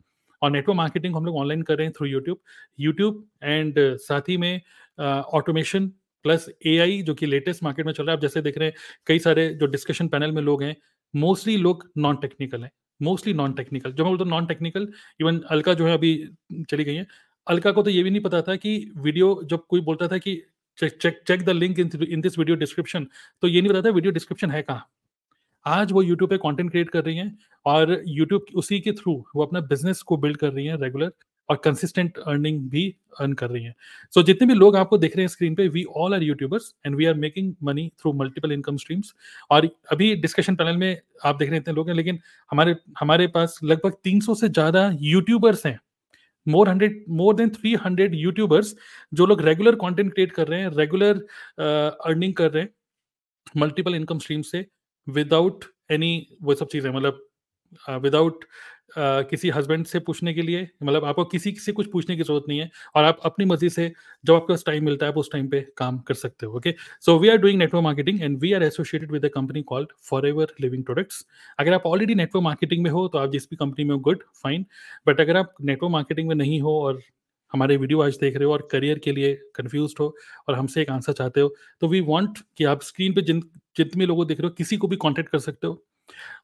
और 0.42 0.52
नेटवर्क 0.52 0.78
मार्केटिंग 0.78 1.16
हम 1.16 1.26
लोग 1.26 1.38
ऑनलाइन 1.38 1.62
कर 1.62 1.78
रहे 1.78 1.88
हैं 1.88 1.94
थ्रू 1.98 2.08
यूट्यूब 2.08 2.40
यूट्यूब 2.80 3.26
एंड 3.44 3.76
साथ 4.00 4.30
ही 4.30 4.38
में 4.38 4.62
ऑटोमेशन 5.00 5.88
प्लस 6.26 6.50
ए 6.66 7.02
जो 7.08 7.14
कि 7.16 7.26
लेटेस्ट 7.26 7.64
मार्केट 7.64 7.86
में 7.86 7.94
चल 7.94 8.04
रहा 8.04 8.12
है। 8.12 8.18
आप 8.18 8.22
जैसे 8.22 8.42
देख 8.42 8.58
रहे 8.58 8.68
हैं, 8.68 8.76
कई 9.08 9.20
सारे 9.20 9.48
जो 9.54 9.66
डिस्कशन 9.68 10.08
पैनल 10.08 10.32
में 10.32 10.42
लोग 10.42 10.64
हैं 10.64 10.76
मोस्टली 11.14 11.56
लोग 11.58 11.90
नॉन 11.98 12.16
टेक्निकल 12.18 12.64
हैं। 12.64 12.72
मोस्टली 13.00 13.34
नॉन 13.34 13.54
टेक्निकल 13.54 13.92
जो 13.92 14.04
मैं 14.04 14.12
बोलता 14.12 14.24
हूँ 14.24 14.32
नॉन 14.32 14.46
टेक्निकल 14.46 14.88
इवन 15.22 15.40
अलका 15.50 15.74
जो 15.74 15.88
है 15.88 15.94
अभी 15.94 16.14
चली 16.70 16.84
गई 16.84 16.96
है। 16.96 17.06
अलका 17.48 17.72
को 17.72 17.84
तो 17.84 17.90
ये 17.90 18.04
भी 18.04 18.10
नहीं 18.10 18.22
पता 18.22 18.42
था 18.42 18.56
कि 18.56 18.92
वीडियो 18.98 19.40
जब 19.46 19.66
कोई 19.70 19.82
बोलता 19.82 20.08
था 20.08 20.18
कि 20.18 20.36
check 20.80 21.22
check 21.28 21.44
the 21.44 21.50
link 21.52 21.80
in 21.80 22.22
this 22.22 22.38
video 22.40 22.56
description 22.58 23.08
तो 23.44 23.48
ये 23.48 23.62
नहीं 23.62 23.72
पता 23.72 23.82
था 23.82 23.94
वीडियो 23.94 24.12
डिस्क्रिप्शन 24.14 24.52
है 24.52 24.62
कहाँ। 24.62 24.88
आज 25.68 25.92
वो 25.92 26.02
यूट्यूब 26.02 26.30
पे 26.30 26.38
कंटेंट 26.38 26.70
क्रिएट 26.72 26.90
कर 26.90 27.04
रही 27.04 27.18
हैं 27.18 27.38
और 27.66 28.02
यूट्यूब 28.08 28.46
उसी 28.56 28.80
के 28.80 28.92
थ्रू 28.94 29.14
वो 29.36 29.46
अपना 29.46 29.60
बिज़नेस 29.64 30.02
को 30.02 30.18
बिल्ड 30.18 30.38
कर 30.38 30.52
रही 30.54 30.66
हैं 30.66 30.78
रेगुलर 30.82 31.12
और 31.50 31.60
कंसिस्टेंट 31.64 32.18
अर्निंग 32.18 32.60
भी 32.70 32.84
अर्न 33.20 33.34
कर 33.34 33.50
रही 33.50 33.64
हैं। 33.64 33.74
सो 34.14 34.20
so, 34.20 34.26
जितने 34.26 34.48
भी 34.48 34.54
लोग 34.54 34.76
आपको 34.76 34.98
देख 34.98 35.16
रहे 35.16 35.24
हैं 35.24 35.28
स्क्रीन 35.30 35.56
पे 35.56 35.68
we 35.68 35.84
all 35.98 36.14
are 36.14 36.24
youtubers 36.24 36.74
and 36.86 36.96
we 36.96 37.06
are 37.06 37.14
making 37.16 37.54
money 37.64 37.88
through 38.00 38.14
multiple 38.14 38.52
income 38.52 38.78
streams 38.78 39.14
और 39.52 39.70
अभी 39.92 40.14
डिस्कशन 40.18 40.56
पैनल 40.56 40.78
में 40.78 41.02
आप 41.26 41.36
देख 41.36 41.50
रहे 41.50 41.58
हैं 41.58 41.62
इतने 41.62 41.74
लोग 41.74 41.90
हैं 41.90 41.96
लेकिन 41.96 42.20
हमारे 42.52 42.76
हमारे 43.00 43.28
पास 43.36 43.60
लगभग 43.64 43.98
300 44.08 44.36
से 44.36 44.50
ज़्यादा 44.50 44.90
यूट्यूबर्स 45.02 45.66
हैं। 45.66 45.80
More 46.48 46.70
hundred 46.70 47.04
more 47.12 47.36
than 47.36 47.50
three 47.50 47.74
hundred 47.86 48.16
youtubers 48.16 48.76
जो 49.14 49.26
लोग 49.26 49.42
रेगुलर 49.42 49.76
कॉन्टेंट 49.76 50.14
क्रिएट 50.14 50.32
कर 50.32 50.48
रहे 50.48 50.60
हैं 50.60 50.70
रेगुलर 50.78 51.26
अर्निंग 51.60 52.32
uh, 52.32 52.38
कर 52.38 52.52
रहे 52.52 52.64
हैं 52.64 52.70
मल्टीपल 53.58 53.96
इनकम 53.96 54.20
स्ट्रीम 54.20 54.42
से। 54.44 54.66
विदाउट 55.10 55.66
एनी 55.92 56.28
वो 56.42 56.56
सब 56.56 56.68
चीज़ें 56.68 56.92
मतलब 56.92 57.24
विदाउट 57.90 58.46
किसी 59.00 59.50
हस्बैंड 59.50 59.86
से 59.86 60.00
पूछने 60.00 60.34
के 60.34 60.42
लिए 60.42 60.68
मतलब 60.84 61.06
आपको 61.06 61.26
किसी 61.26 61.52
से 61.52 61.72
कुछ 61.72 61.92
पूछने 61.92 62.16
की 62.16 62.24
ज़रूरत 62.24 62.44
नहीं 62.48 62.60
है 62.60 62.70
और 62.96 63.04
आप 63.04 63.20
अपनी 63.26 63.46
मर्ज़ी 63.46 63.70
से 63.70 63.92
जब 64.26 64.34
आपको 64.34 64.56
टाइम 64.66 64.86
मिलता 64.86 65.06
है, 65.06 65.12
आप 65.12 65.18
उस 65.18 65.32
टाइम 65.32 65.48
पे 65.48 65.62
काम 65.78 66.00
कर 66.00 66.14
सकते 66.14 66.46
हो 66.46 66.58
okay 66.58 66.76
so 67.02 67.18
we 67.20 67.30
are 67.30 67.38
doing 67.38 67.60
network 67.60 67.84
marketing 67.84 68.22
and 68.22 68.38
we 68.40 68.54
are 68.54 68.64
associated 68.64 69.12
with 69.12 69.26
a 69.26 69.30
company 69.30 69.62
called 69.64 69.90
forever 70.28 70.54
living 70.62 70.84
products 70.84 71.26
अगर 71.60 71.74
आप 71.74 71.84
ऑलरेडी 71.86 72.16
नेटवर्क 72.16 72.44
मार्केटिंग 72.44 72.84
में 72.84 72.92
हो 72.92 73.08
तो 73.08 73.18
आप 73.18 73.32
जिस 73.32 73.50
भी 73.50 73.56
कंपनी 73.56 73.86
में 73.86 73.96
हो 73.96 74.00
गुड 74.02 74.24
फाइन 74.44 74.66
बट 75.08 75.22
अगर 75.22 75.38
आप 75.38 75.54
नेटवर्क 75.62 75.92
मार्केटिंग 75.92 76.28
में 76.28 76.36
नहीं 76.36 76.62
हो 76.62 76.80
और 76.82 77.02
हमारे 77.54 77.78
वीडियो 77.78 78.02
आज 78.02 78.18
देख 78.22 78.36
रहे 78.36 78.46
हो 78.46 78.52
और 78.54 78.68
करियर 78.72 79.00
के 79.00 79.12
लिए 79.12 79.34
कंफ्यूज 79.56 79.94
हो 80.00 80.16
और 80.50 80.56
हमसे 80.56 80.82
एक 80.82 80.90
आंसर 80.90 81.14
चाहते 81.14 81.42
हो 81.42 81.54
तो 81.82 81.88
वी 81.88 82.02
वांट 82.02 82.40
कि 82.58 82.64
आप 82.64 82.82
स्क्रीन 82.82 83.14
पे 83.14 83.22
जिन, 83.22 83.42
जितने 83.78 84.06
लोगों 84.06 84.28
देख 84.28 84.40
रहे 84.40 84.48
हो, 84.48 84.54
किसी 84.54 84.78
को 84.78 84.88
भी 84.88 84.96
कांटेक्ट 84.96 85.30
कर 85.30 85.40
सकते 85.40 85.68
हो 85.68 85.84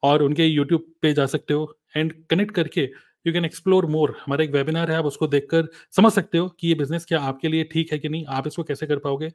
और 0.04 0.24
उनके 0.24 0.46
यूट्यूब 0.46 0.86
पे 1.02 1.14
जा 1.14 1.26
सकते 1.26 1.54
हो 1.54 1.78
एंड 1.98 2.14
कनेक्ट 2.30 2.56
करके 2.56 2.90
यू 3.26 3.34
कैन 3.34 3.46
एक्सप्लोर 3.46 3.86
मोर 3.86 4.16
हमारा 4.26 4.44
एक 4.44 4.52
वेबिनार 4.52 4.92
है, 4.92 4.98
आप 4.98 5.06
उसको 5.06 5.28
देखकर 5.28 5.68
समझ 5.92 6.12
सकते 6.12 6.38
हो 6.38 6.48
कि 6.50 6.68
ये 6.68 6.76
बिज़नेस 6.76 7.06
क्या 7.06 7.20
आपके 7.22 7.48
लिए 7.48 7.64
ठीक 7.64 7.92
है 7.94 8.00
कि 8.00 8.10
नहीं, 8.10 8.26
आप 8.30 8.48
इसको 8.48 8.64
कैसे 8.64 8.88
कर 8.88 8.98
पाओगे। 8.98 9.30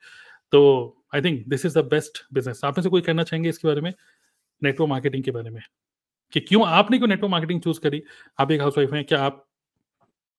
तो 0.53 1.05
I 1.15 1.20
think 1.23 1.47
this 1.49 1.66
is 1.66 1.78
the 1.78 1.85
best 1.85 2.24
business 2.35 2.61
आप 2.65 2.78
में 2.78 2.82
से 2.82 2.89
कोई 2.89 3.01
कहना 3.01 3.23
चाहेंगे 3.23 3.49
इसके 3.49 3.69
बारे 3.69 3.81
में? 3.81 3.93
नेटवर्क 4.62 4.90
मार्केटिंग 4.90 5.24
के 5.24 5.31
बारे 5.31 5.51
में। 5.51 5.61
कि 6.32 6.40
क्यों 6.40 6.66
आपने 6.69 6.99
क्यों 6.99 7.09
नेटवर्क 7.09 7.31
मार्केटिंग 7.31 7.61
चूज़ 7.62 7.81
करी? 7.81 8.03
आप 8.39 8.51
एक 8.53 8.61
हाउस 8.61 8.78
वाइफ 8.78 8.93
हैं, 8.93 9.05
क्या 9.05 9.23
आप 9.23 9.45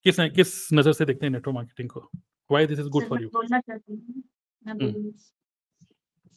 किस 0.05 0.19
किस 0.35 0.51
नज़र 0.73 0.93
से 0.93 1.05
देखते 1.05 1.25
हैं 1.25 1.31
नेटवर्क 1.31 1.55
मार्केटिंग 1.55 1.89
को? 1.89 2.09
Why 2.49 2.67
this 2.67 2.79
is 2.79 2.87
good 2.89 3.07
for 3.09 3.21
you 3.21 3.29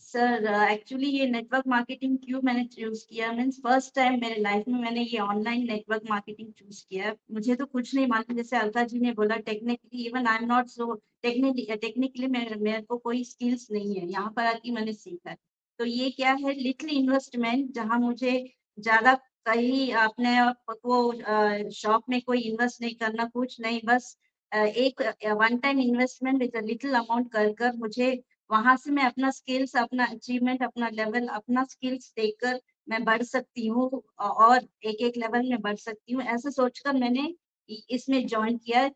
sir 0.02 0.44
actually 0.70 1.09
ये 1.09 1.26
नेटवर्क 1.26 1.66
मार्केटिंग 1.68 2.16
क्यों 2.24 2.40
मैंने 2.44 2.64
चूज़ 2.72 3.05
किया? 3.10 3.30
मीन्स 3.32 3.60
फ़र्स्ट 3.64 3.94
टाइम 3.94 4.20
मेरे 4.20 4.40
लाइफ 4.40 4.64
में 4.68 4.78
मैंने 4.80 5.02
ये 5.02 5.18
ऑनलाइन 5.20 5.66
नेटवर्क 5.66 6.02
मार्केटिंग 6.10 6.48
चूज़ 6.59 6.82
किया। 6.90 7.14
मुझे 7.32 7.55
तो 7.55 7.66
कुछ 7.66 7.94
नहीं 7.94 8.06
मालूम 8.06 8.36
जैसे 8.36 8.56
अलका 8.56 8.82
जी 8.84 8.98
ने 9.01 9.12
बोला 9.12 9.36
technically 9.47 10.06
even 10.06 10.26
I 10.26 10.36
am 10.36 10.44
not 10.47 10.66
so 10.68 10.94
technically 11.22 11.76
technically 11.76 12.26
मेरे 12.28 12.80
को 12.80 12.97
कोई 12.98 13.24
स्किल्स 13.24 13.66
नहीं 13.72 13.94
है। 13.97 14.10
यहाँ 14.10 14.32
पर 14.36 14.47
आके 14.47 14.70
मैंने 14.72 14.93
सीखा। 14.94 15.34
तो 15.80 15.84
ये 15.84 16.10
क्या 16.10 16.32
है 16.43 16.52
लिटिल 16.55 16.90
इन्वेस्टमेंट 16.90 17.70
जहाँ 17.74 17.98
मुझे 18.01 18.32
ज़्यादा 18.78 19.18
कहीं 19.47 19.93
अपने 19.97 20.36
को 20.70 21.70
शॉप 21.73 22.05
में 22.10 22.20
कोई 22.23 22.40
इन्वेस्ट 22.43 22.81
नहीं 22.82 22.94
करना, 22.97 23.24
कुछ 23.27 23.60
नहीं, 23.60 23.81
बस 23.86 24.16
एक 24.52 25.02
one 25.40 25.56
time 25.59 25.78
investment 25.81 26.39
with 26.40 26.56
little 26.64 26.94
amount 26.97 27.32
कर 27.32 27.52
कर 27.55 27.73
मुझे 27.77 28.12
वहाँ 28.51 28.77
से 28.77 28.90
मैं 28.90 29.05
अपना 29.05 29.31
स्किल्स 29.31 29.77
अपना 29.77 30.05
अचीवमेंट 30.06 30.62
अपना 30.62 30.89
लेवल 30.90 31.27
अपना 31.36 31.64
स्किल्स 31.64 32.12
देखकर 32.16 32.60
मैं 32.89 33.02
बढ़ 33.05 33.23
सकती 33.24 33.66
हूँ 33.69 33.90
और 34.20 34.66
एक 34.85 35.01
एक 35.02 35.16
लेवल 35.16 35.48
में 35.51 35.60
बढ़ 35.60 35.77
सकती 35.78 36.12
हूँ, 36.12 36.23
ऐसे 36.24 36.51
सोचकर 36.51 36.93
मैंने 36.97 37.35
इसमें 37.90 38.27
ज्वाइन 38.27 38.56
किया 38.59 38.89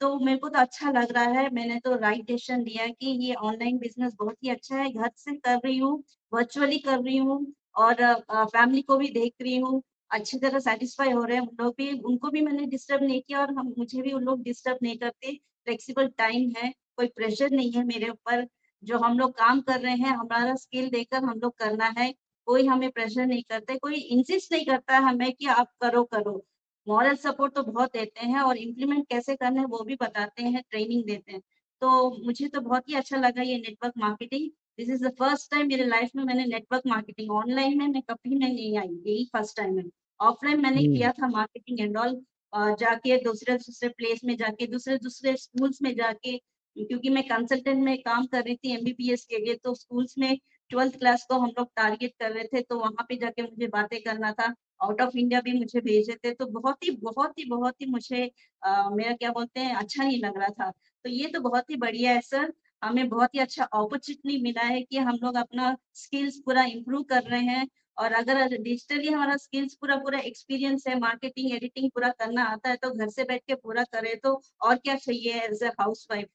तो 0.00 0.18
मेरे 0.20 0.38
को 0.38 0.48
तो 0.48 0.58
अच्छा 0.60 0.90
लग 0.92 1.12
रहा 1.12 1.24
है, 1.32 1.48
मैंने 1.50 1.78
तो 1.80 1.94
राइट 1.96 2.24
डिसीज़न 2.26 2.60
लिया 2.62 2.86
कि 2.90 3.10
ये 3.26 3.34
ऑनलाइन 3.36 3.78
बिज़नेस 3.78 4.14
बहुत 4.18 4.36
ही 4.44 4.50
अच्छा 4.50 4.76
है, 4.76 4.90
घर 4.90 5.10
से 5.16 5.36
कर 5.36 5.58
रही 5.64 5.78
हूँ 5.78 6.02
वर्चुअली 6.32 6.78
कर 6.80 6.98
रही 6.98 7.16
हूँ 7.18 7.44
और 7.78 8.02
फैमिली 8.46 8.82
को 8.82 8.96
भी 8.98 9.08
देख 9.10 9.32
रही 9.42 9.56
हूँ, 9.58 9.82
अच्छी 10.10 10.38
तरह 10.38 10.58
सेटिस्फाई 10.60 11.10
हो 11.12 11.22
रहे 11.24 11.36
हैं 11.36 11.42
उन 11.42 11.56
लोग 11.60 11.74
भी। 11.78 11.90
उनको 12.00 12.30
भी 12.30 12.40
मैंने 12.42 12.66
डिस्टर्ब 12.66 13.02
नहीं 13.04 13.20
किया 13.22 13.40
और 13.40 13.52
हम, 13.54 13.74
मुझे 13.78 14.02
भी 14.02 14.12
उन 14.12 14.22
लोग 14.24 14.42
डिस्टर्ब 14.42 14.78
नहीं 14.82 14.96
करते। 14.98 15.32
फ्लेक्सिबल 15.66 16.08
टाइम 16.18 16.52
है, 16.56 16.70
कोई 16.96 17.06
प्रेशर 17.08 17.50
नहीं 17.52 17.72
है 17.72 17.84
मेरे 17.86 18.08
ऊपर। 18.10 18.46
जो 18.82 18.98
हम 18.98 19.18
लोग 19.18 19.32
काम 19.38 19.60
कर 19.62 19.80
रहे 19.80 19.94
हैं, 19.94 20.10
हमारा 20.12 20.54
स्किल 20.56 20.88
देकर 20.90 21.24
हम 21.24 21.38
लोग 21.40 21.56
करना 21.58 21.92
है। 21.98 22.12
कोई 22.48 22.66
हमें 22.66 22.90
प्रेशर 22.90 23.26
नहीं 23.26 23.42
करते, 23.42 23.76
कोई 23.78 23.94
इंसिस्ट 23.94 24.52
नहीं 24.52 24.64
करता 24.66 24.98
हमें 25.00 25.32
कि 25.32 25.46
आप 25.48 25.72
करो 25.82 26.02
करो। 26.06 26.42
मॉरल 26.86 27.16
सपोर्ट 27.16 27.54
तो 27.54 27.62
बहुत 27.64 27.92
देते 27.92 28.26
हैं 28.26 28.40
और 28.42 28.56
इम्प्लीमेंट 28.58 29.06
कैसे 29.08 29.34
करना 29.36 29.60
है 29.60 29.66
वो 29.68 29.82
भी 29.84 29.94
बताते 30.02 30.42
हैं 30.44 30.62
ट्रेनिंग 30.70 31.04
देते 31.06 31.32
हैं। 31.32 31.40
तो 31.82 32.10
मुझे 32.26 32.48
तो 32.48 32.60
बहुत 32.60 32.88
ही 32.88 32.94
अच्छा 32.94 33.16
लगा 33.16 33.42
ये 33.42 33.56
network 33.58 33.94
marketing 33.98 34.50
this 34.78 34.90
is 34.90 35.04
the 35.04 35.10
first 35.18 35.50
time 35.50 35.68
मेरे 35.68 35.84
लाइफ 35.86 36.10
में 36.16 36.22
मैंने 36.24 36.44
नेटवर्क 36.46 36.82
मार्केटिंग 36.86 37.30
ऑनलाइन 37.32 37.78
में 37.78 37.86
मैं 37.88 38.02
कभी 38.10 38.38
मैं 38.38 38.48
नहीं 38.48 38.76
आई 38.78 38.88
यही 39.06 39.24
फ़र्स्ट 39.32 39.56
टाइम 39.56 39.78
है। 39.78 39.84
ऑफलाइन 40.20 40.60
मैंने 40.62 40.82
hmm. 40.82 40.96
किया 40.96 41.12
था 41.12 41.28
मार्केटिंग 41.28 41.80
एंड 41.80 41.96
ऑल 41.96 42.20
जाके 42.52 43.16
दूसरे 43.24 43.54
दूसरे 43.56 43.88
प्लेस 43.88 44.20
में 44.24 44.36
जाके 44.36 44.66
दूसरे 44.66 44.96
दूसरे 44.98 45.36
स्कूल्स 45.36 45.82
में 45.82 45.94
जाके 45.96 46.36
क्योंकि 46.76 47.08
मैं 47.08 47.22
कंसल्टेंट 47.28 47.82
में 47.84 47.96
काम 48.02 48.26
कर 48.26 48.42
रही 48.44 48.54
थी 48.56 48.72
एमबीबीएस 48.74 49.24
के 49.24 49.38
लिए 49.38 49.54
तो 49.64 49.74
स्कूल्स 49.74 50.14
में 50.18 50.38
ट्वेल्थ 50.70 50.98
क्लास 50.98 51.24
को 51.30 51.38
हम 51.38 51.50
लोग 51.58 51.68
टारगेट 51.76 52.12
कर 52.20 52.30
रहे 52.32 52.44
थे 52.44 52.60
तो 52.62 52.78
वहाँ 52.78 53.04
पे 53.08 53.16
जाके 53.16 53.42
मुझे 53.42 53.66
बातें 53.68 54.00
करना 54.02 54.32
था। 54.32 54.54
आउट 54.82 55.00
ऑफ़ 55.00 55.16
इंडिया 55.18 55.40
भी 55.40 55.52
मुझे 55.52 55.80
भेजे 55.80 56.14
थे 56.24 56.32
तो 56.34 56.46
बहुत 56.60 56.84
ही 56.84 56.90
बहुत 57.02 57.38
ही 57.38 57.44
बहुत 57.50 57.80
ही 57.80 57.86
मुझे 57.86 58.30
आ, 58.62 58.90
मेरा 58.90 59.12
क्या 59.16 59.30
बोलते 59.32 59.60
हैं 59.60 59.74
अच्छा 59.74 60.04
नहीं 60.04 60.20
लग 60.24 60.38
रहा 60.38 60.48
था। 60.50 60.70
तो 61.04 61.10
ये 61.10 61.26
तो 61.28 61.40
बहुत 61.40 61.70
ही 61.70 61.76
बढ़िया 61.76 62.12
है 62.12 62.20
सर 62.20 62.52
हमें 62.82 63.08
बहुत 63.08 63.34
ही 63.34 63.40
अच्छा 63.40 63.64
अपॉर्चुनिटी 63.64 64.40
मिला 64.42 64.62
है 64.64 64.80
कि 64.82 64.98
हम 65.00 65.18
लोग 65.22 65.36
अपना 65.38 65.76
स्किल्स 65.96 66.38
पूरा 66.44 66.64
इम्प्रूव 66.66 67.02
कर 67.10 67.22
रहे 67.24 67.40
हैं। 67.46 67.66
और 67.98 68.12
अगर 68.14 68.46
डिजिटली 68.56 69.08
हमारा 69.08 69.36
स्किल्स 69.38 69.74
पूरा 69.74 69.96
पूरा 69.98 70.18
एक्सपीरियंस 70.22 70.84
है 70.88 70.98
मार्केटिंग 71.00 71.52
एडिटिंग 71.52 71.90
पूरा 71.90 72.08
करना 72.20 72.44
आता 72.44 72.70
है 72.70 72.76
तो 72.76 72.90
घर 72.92 73.08
से 73.10 73.24
बैठ 73.24 73.42
के 73.46 73.54
पूरा 73.56 73.84
करे 73.92 74.14
तो 74.24 74.40
और 74.62 74.76
क्या 74.76 74.94
चाहिए 74.96 75.40
as 75.42 75.62
a 75.64 75.68
housewife 76.10 76.28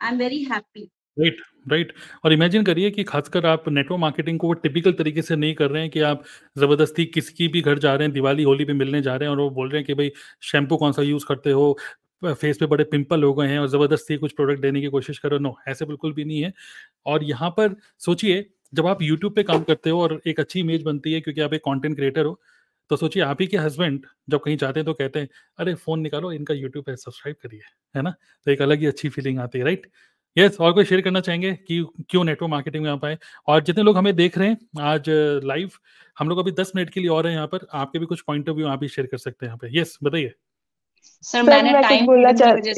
I 0.00 0.12
am 0.12 0.18
very 0.18 0.42
happy 0.46 0.88
right 1.16 1.40
right 1.66 1.92
और 2.24 2.32
इमेजिन 2.32 2.64
करिए 2.64 2.90
कि 2.90 3.02
खासकर 3.04 3.46
आप 3.46 3.68
नेटवर्क 3.68 4.00
मार्केटिंग 4.00 4.38
को 4.40 4.46
वो 4.46 4.52
टिपिकल 4.56 4.92
तरीके 4.92 5.22
से 5.22 5.36
नहीं 5.36 5.54
कर 5.54 5.70
रहे 5.70 5.82
हैं 5.82 5.90
कि 5.90 6.00
आप 6.02 6.22
ज़बरदस्ती 6.58 7.04
किसकी 7.06 7.48
भी 7.48 7.60
घर 7.62 7.78
जा 7.78 7.94
रहे 7.94 8.06
हैं, 8.06 8.12
दिवाली, 8.14 8.42
होली 8.42 8.64
पे 8.64 8.72
मिलने 8.72 9.02
जा 9.02 9.16
रहे 9.16 9.28
हैं 9.28 9.36
और 9.36 9.40
वो 9.40 9.48
बोल 9.50 9.68
रहे 9.70 9.78
हैं 9.80 9.86
कि 9.86 9.94
भाई 9.94 10.10
शैम्पू 10.42 10.76
कौन 10.76 10.92
सा 10.92 11.02
यूज़ 11.02 11.26
करते 11.28 11.50
हो? 11.52 11.76
फेस 12.24 12.58
पे 12.58 12.66
बड़े 12.66 12.84
पिंपल 12.86 13.22
हो 13.24 13.32
गए 13.34 13.46
हैं 13.48 13.58
और 13.58 13.68
ज़बरदस्ती 13.68 14.16
कुछ 14.18 14.32
प्रोडक्ट 14.32 14.60
देने 14.62 14.80
की 14.80 14.86
कोशिश 14.88 15.18
करो 15.18 15.38
नो 15.38 15.54
ऐसे 15.68 15.84
बिल्कुल 15.84 16.12
भी 16.12 16.24
नहीं 16.24 16.40
है। 16.42 16.52
और 17.06 17.24
यहाँ 17.24 17.50
पर 17.50 17.76
सोचिए, 18.00 18.44
जब 18.72 18.86
आप 18.86 19.02
यूट्यूब 19.02 19.34
पे 19.34 19.42
काम 19.42 19.62
करते 19.64 19.90
हो 19.90 20.00
और 20.02 20.20
एक 20.26 20.40
अच्छी 20.40 20.60
इमेज 20.60 20.82
बनती 20.82 21.12
है 21.12 21.20
क्योंकि 21.20 21.40
आप 21.40 21.54
एक 21.54 21.60
कंटेंट 21.62 21.96
क्रिएटर 21.96 22.24
हो 22.24 22.40
तो 22.90 22.96
सोचिए 22.96 23.22
आप 23.22 23.40
ही 23.40 23.46
के 23.46 23.56
हस्बैंड 23.56 24.06
जब 24.30 24.40
कहीं 24.40 24.56
जाते 24.56 24.80
हैं 24.80 24.84
तो 24.86 24.92
कहते 24.94 25.20
हैं, 25.20 25.28
अरे 25.58 25.74
फ़ोन 25.74 26.00
निकालो, 26.00 26.32
इनका 26.32 26.54
यूट्यूब 26.54 26.84
पे 26.84 26.96
सब्सक्राइब 26.96 27.36
करिए। 27.42 27.60
है 27.94 28.02
ना? 28.02 28.10
तो 28.46 28.50
एक 28.52 28.62
अलग 28.62 28.80
ही 28.80 28.86
अच्छी 28.86 29.08
फीलिंग 29.08 29.38
आती 29.40 29.58
है 29.58 29.64
राइट 29.64 29.86
यस 30.36 30.56
और 30.60 30.72
कोई 30.72 30.84
शेयर 30.84 31.00
करना 31.00 31.20
चाहेंगे 31.20 31.52
कि 31.58 31.80
क्यों 32.10 32.24
नेटवर्क 32.24 32.50
मार्केटिंग 32.50 32.84
में 32.84 32.90
आप 32.90 33.04
आए? 33.04 33.18
और 33.48 33.62
जितने 33.64 33.82
लोग 33.84 33.96
हमें 33.96 34.14
देख 34.16 34.38
रहे 34.38 34.48
हैं 34.48 34.58
आज 34.82 35.04
लाइव 35.44 35.70
हम 36.16 36.28
लोग 36.28 36.38
अभी 36.38 36.52
दस 36.52 36.72
मिनट 36.76 36.90
के 36.90 37.00
लिए 37.00 37.08
और 37.10 37.26
हैं 37.26 37.34
यहाँ 37.34 37.46
पर, 37.46 37.66
आपके 37.72 37.98
भी 37.98 38.06
कुछ 38.06 38.20
पॉइंट 38.22 38.48
ऑफ़ 38.48 38.56
व्यू 38.56 38.66
आप 38.68 38.78
भी 38.80 38.88
शेयर 38.88 39.06
कर 39.06 39.18
सकते 39.18 39.46
हैं 39.46 39.50
यहाँ 39.50 39.58
पे। 39.62 39.78
यस 39.80 39.98
बताइए। 40.04 40.32
सर 41.24 41.42
मैंने 41.44 41.72
टाइम 41.82 42.06
बोलना 42.06 42.32
चाहती 42.32 42.70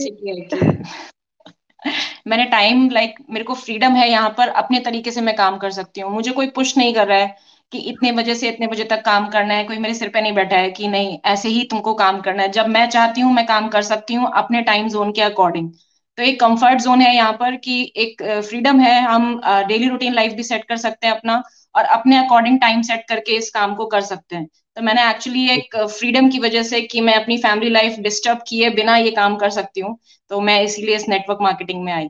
मैंने 2.26 2.44
टाइम 2.44 2.88
लाइक 2.90 3.14
मेरे 3.30 3.44
को 3.44 3.54
फ्रीडम 3.54 3.92
है 3.92 4.08
यहाँ 4.10 4.30
पर 4.38 4.48
अपने 4.60 4.80
तरीके 4.80 5.10
से 5.10 5.20
मैं 5.20 5.34
काम 5.36 5.58
कर 5.58 5.70
सकती 5.70 6.00
हूँ। 6.00 6.10
मुझे 6.12 6.30
कोई 6.32 6.46
पुश 6.50 6.76
नहीं 6.78 6.94
कर 6.94 7.06
रहा 7.08 7.18
है 7.18 7.36
कि 7.72 7.78
इतने 7.90 8.12
बजे 8.12 8.34
से 8.34 8.48
इतने 8.48 8.66
बजे 8.66 8.84
तक 8.84 9.02
काम 9.04 9.28
करना 9.28 9.54
है 9.54 9.64
कोई 9.64 9.78
मेरे 9.78 9.94
सिर 9.94 10.08
पे 10.08 10.20
नहीं 10.20 10.32
बैठा 10.34 10.56
है 10.56 10.70
कि 10.70 10.88
नहीं 10.88 11.18
ऐसे 11.26 11.48
ही 11.48 11.64
तुमको 11.70 11.94
काम 11.94 12.20
करना 12.20 12.42
है। 12.42 12.48
जब 12.52 12.66
मैं 12.68 12.88
चाहती 12.90 13.20
हूँ 13.20 13.32
मैं 13.34 13.46
काम 13.46 13.68
कर 13.68 13.82
सकती 13.82 14.14
हूँ 14.14 14.30
अपने 14.34 14.62
टाइम 14.62 14.88
जोन 14.88 15.12
के 15.12 15.22
अकॉर्डिंग 15.22 15.70
तो 16.18 16.22
एक 16.22 16.38
कंफर्ट 16.40 16.80
जोन 16.80 17.00
है 17.00 17.14
यहाँ 17.14 17.32
पर 17.32 17.56
कि 17.58 17.92
एक 17.96 18.22
फ्रीडम 18.22 18.80
है, 18.80 19.00
हम 19.02 19.40
डेली 19.68 19.88
रूटीन 19.88 20.14
लाइफ 20.14 20.32
भी 20.32 20.42
सेट 20.44 20.64
कर 20.64 20.76
सकते 20.78 21.06
हैं 21.06 21.14
अपना 21.14 21.42
और 21.74 21.84
अपने 21.92 22.16
अकॉर्डिंग 22.16 22.60
टाइम 22.60 22.82
सेट 22.82 23.04
करके 23.08 23.36
इस 23.36 23.50
काम 23.50 23.74
को 23.74 23.86
कर 23.86 24.00
सकते 24.02 24.36
हैं। 24.36 24.46
तो 24.76 24.82
मैंने 24.82 25.08
एक्चुअली 25.10 25.48
एक 25.50 25.76
फ्रीडम 25.78 26.28
की 26.30 26.38
वजह 26.40 26.62
से 26.62 26.80
कि 26.82 27.00
मैं 27.00 27.14
अपनी 27.14 27.36
फैमिली 27.38 27.70
लाइफ 27.70 27.98
डिस्टर्ब 28.00 28.38
किए 28.48 28.70
बिना 28.72 28.96
ये 28.96 29.10
काम 29.12 29.36
कर 29.36 29.50
सकती 29.52 29.80
हूँ 29.80 29.98
तो 30.30 30.40
मैं 30.40 30.62
इसीलिए 30.62 30.96
इस 30.96 31.08
नेटवर्क 31.08 31.38
मार्केटिंग 31.42 31.82
में 31.84 31.92
आई। 31.92 32.06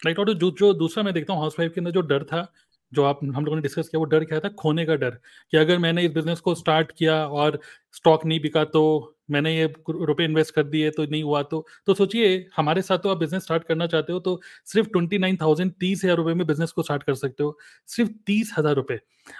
राइट 0.00 0.18
और 0.18 0.32
जो 0.34 0.50
जो 0.50 0.72
दूसरा 0.74 1.04
मैं 1.04 1.14
देखता 1.14 1.32
हूँ 1.32 1.40
हाउस 1.40 1.56
वाइफ 1.58 1.72
के 1.74 1.80
अंदर 1.80 1.90
जो 1.90 2.00
डर 2.02 2.24
था, 2.24 2.46
जो 2.92 3.04
आप, 3.04 3.20
हम 3.24 3.44
लोगों 3.44 3.56
ने 3.56 3.62
डिस्कस 3.62 3.88
किया, 3.88 3.98
वो 3.98 4.04
डर 4.06 4.24
क्या 4.24 4.38
था? 4.40 4.48
खोने 4.50 4.84
का 4.86 4.94
डर, 4.96 5.10
कि 5.52 5.56
अगर 5.56 5.78
मैंने 5.78 6.02
इस 6.04 6.10
बिज़नेस 6.12 6.40
को 6.40 6.54
स्टार्ट 6.54 6.92
किया 6.98 7.14
और 7.26 7.58
स्टॉक 7.94 8.26
नहीं 8.26 8.40
बिका 8.40 8.64
तो 8.66 9.11
मैंने 9.28 9.54
ये 9.56 9.64
रुपए 9.90 10.24
इन्वेस्ट 10.24 10.54
कर 10.54 10.62
दिए 10.64 10.90
तो 10.90 11.04
नहीं 11.04 11.22
हुआ 11.22 11.42
तो 11.44 11.64
तो 11.86 11.94
सोचिए, 11.94 12.46
हमारे 12.56 12.82
साथ 12.82 12.98
तो 12.98 13.08
आप 13.08 13.18
बिज़नेस 13.18 13.42
स्टार्ट 13.42 13.64
करना 13.64 13.86
चाहते 13.86 14.12
हो 14.12 14.20
तो 14.20 14.40
सिर्फ़ 14.66 14.88
ट्वेंटी 14.88 15.18
नाइन 15.18 15.36
थाउज़ेंड 15.36 15.72
तीस 15.80 16.04
हज़ार 16.04 16.16
रुपए 16.16 16.34
में 16.34 16.46
बिज़नेस 16.46 16.72
को 16.72 16.82
स्टार्ट 16.82 17.02
कर 17.02 17.14
सकते 17.16 17.42
हो, 17.42 17.56
सिर्फ़ 17.88 18.10
तीस 18.26 18.52
हज़ार 18.58 18.74
रुपए। 18.74 18.98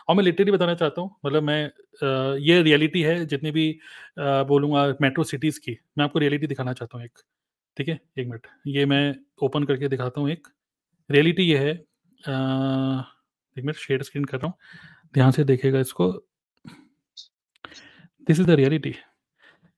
और 0.08 0.16
मैं 0.16 0.24
लिटरली 0.24 0.52
बताना 0.52 0.74
चाहता 0.74 1.00
हूँ 1.00 1.10
मतलब 1.26 1.42
मैं 1.42 1.62
ये 2.40 2.60
रियलिटी 2.62 3.02
है 3.02 3.24
जितनी 3.26 3.50
भी 3.50 3.70
बोलूँगा 4.18 4.86
मेट्रो 5.02 5.24
सिटीज़ 5.24 5.60
की, 5.60 5.78
मैं 5.98 6.04
आपको 6.04 6.18
रियलिटी 6.18 6.46
दिखाना 6.46 6.72
चाहता 6.72 6.98
हूँ 6.98 7.04
एक, 7.04 7.18
ठीक 7.76 7.88
है? 7.88 8.00
एक 8.18 8.26
मिनट 8.26 8.46
ये 8.68 8.86
मैं 8.86 9.14
ओपन 9.42 9.64
करके 9.64 9.88
दिखाता 9.88 10.20
हूँ 10.20 10.30
एक। 10.30 10.48
रियलिटी 11.10 11.42
ये 11.42 11.58
है 11.58 11.72
एक 13.56 13.64
मिनट 13.64 13.76
शेयर 13.78 14.02
स्क्रीन 14.02 14.24
कर 14.24 14.38
रहा 14.38 14.46
हूँ, 14.46 14.54
ध्यान 15.14 15.30
से 15.32 15.44
देखेगा 15.44 15.80
इसको। 15.80 16.10
दिस 18.26 18.40
इज़ 18.40 18.46
द 18.46 18.50
रियलिटी 18.52 18.94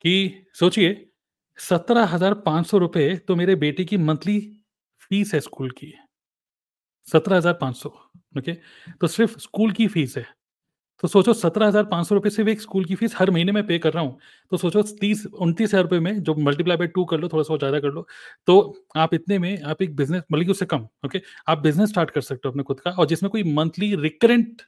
कि 0.05 0.47
सोचिए, 0.55 1.06
सत्रह 1.59 2.05
हज़ार 2.06 2.35
पाँच 2.40 2.66
सौ 2.66 2.78
रुपये 2.78 3.16
तो 3.18 3.36
मेरे 3.36 3.55
बेटे 3.56 3.85
की 3.85 3.97
मंथली 3.98 4.39
फ़ीस 5.01 5.35
है 5.35 5.40
स्कूल 5.40 5.70
की। 5.72 5.93
सत्रह 7.06 7.36
हज़ार 7.36 7.52
पाँच 7.55 7.76
सौ 7.76 7.89
ओके 8.35 8.52
तो 9.01 9.06
सिर्फ़ 9.09 9.39
स्कूल 9.40 9.72
की 9.72 9.86
फ़ीस 9.89 10.16
है। 10.16 10.26
तो 11.02 11.09
सोचो 11.09 11.32
सत्रह 11.35 11.66
हज़ार 11.66 11.85
पाँच 11.86 12.06
सौ 12.06 12.14
रुपये 12.14 12.31
सिर्फ़ 12.31 12.51
एक 12.51 12.60
स्कूल 12.60 12.85
की 12.85 12.94
फ़ीस 12.94 13.14
हर 13.16 13.31
महीने 13.31 13.52
में 13.52 13.66
पे 13.66 13.78
कर 13.78 13.93
रहा 13.93 14.02
हूँ। 14.05 14.18
तो 14.52 14.56
सोचो 14.56 14.82
तीस, 14.82 15.26
उनतीस 15.28 15.68
हज़ार 15.70 15.82
रुपये 15.82 16.01
में 16.01 16.22
जो 16.22 16.35
मल्टीप्लाई 16.36 16.76
बाय 16.76 16.89
टू 16.89 17.05
कर 17.06 17.18
लो 17.20 17.28
थोड़ा 17.28 17.43
सा 17.43 17.56
ज़्यादा 17.59 17.81
कर 17.81 17.89
लो 17.90 18.06
तो 18.48 18.86
आप 18.97 19.14
इतने 19.14 19.39
में, 19.39 19.62
आप 19.62 19.82
एक 19.82 19.97
बिज़नेस 19.97 20.22
मतलब 20.32 20.51
उससे 20.51 20.66
कम 20.66 20.86
ओके 21.06 21.20
आप 21.48 21.59
बिज़नेस 21.60 21.89
स्टार्ट 21.90 22.10
कर 22.10 22.20
सकते 22.22 22.48
हो 22.48 22.52
अपने 22.52 22.62
खुद 22.62 22.81
का, 22.81 22.90
और 22.90 23.06
जिसमें 23.06 23.31
कोई 23.31 23.43
मंथली 23.55 23.94
रिकरेंट 23.97 24.62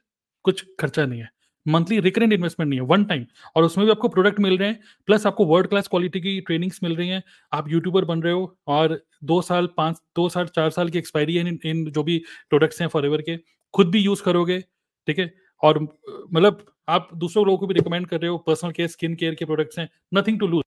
कुछ 0.45 0.65
खर्चा 0.79 1.05
नहीं 1.05 1.21
है। 1.21 1.29
मंथली 1.67 1.99
रिकरेंट 1.99 2.33
इन्वेस्टमेंट 2.33 2.69
नहीं 2.69 2.79
है 2.79 2.85
वन 2.87 3.03
टाइम 3.05 3.25
और 3.55 3.63
उसमें 3.63 3.85
भी 3.85 3.91
आपको 3.91 4.07
प्रोडक्ट 4.09 4.39
मिल 4.39 4.57
रहे 4.57 4.67
हैं 4.69 4.79
प्लस 5.07 5.25
आपको 5.27 5.45
वर्ल्ड 5.45 5.69
क्लास 5.69 5.87
क्वालिटी 5.87 6.21
की 6.21 6.39
ट्रेनिंग्स 6.41 6.79
मिल 6.83 6.95
रही 6.95 7.09
हैं। 7.09 7.21
आप 7.51 7.69
यूट्यूबर 7.69 8.05
बन 8.05 8.21
रहे 8.21 8.33
हो 8.33 8.57
और 8.67 8.99
दो 9.23 9.41
साल 9.41 9.69
पाँच 9.77 9.97
दो 10.15 10.27
साल 10.29 10.47
चार 10.47 10.69
साल 10.69 10.89
की 10.89 10.97
एक्सपायरी 10.97 11.35
है 11.35 11.47
इन, 11.47 11.59
इन 11.65 11.85
जो 11.85 12.03
भी 12.03 12.17
प्रोडक्ट्स 12.49 12.81
हैं 12.81 12.87
फॉर 12.87 13.21
के 13.21 13.37
खुद 13.73 13.89
भी 13.91 13.99
यूज़ 13.99 14.23
करोगे 14.23 14.59
ठीक 15.07 15.19
है? 15.19 15.33
और 15.63 15.79
मतलब 15.81 16.65
आप 16.89 17.09
दूसरों 17.15 17.45
लोगों 17.45 17.57
को 17.57 17.67
भी 17.67 17.73
रिकमेंड 17.73 18.07
कर 18.07 18.19
रहे 18.21 18.29
हो 18.29 18.37
पर्सनल 18.37 18.71
केयर 18.71 18.89
स्किन 18.89 19.15
केयर 19.15 19.35
के 19.35 19.45
प्रोडक्ट्स 19.45 19.79
हैं 19.79 19.87
नथिंग 20.13 20.39
टू 20.39 20.47
लूज 20.47 20.63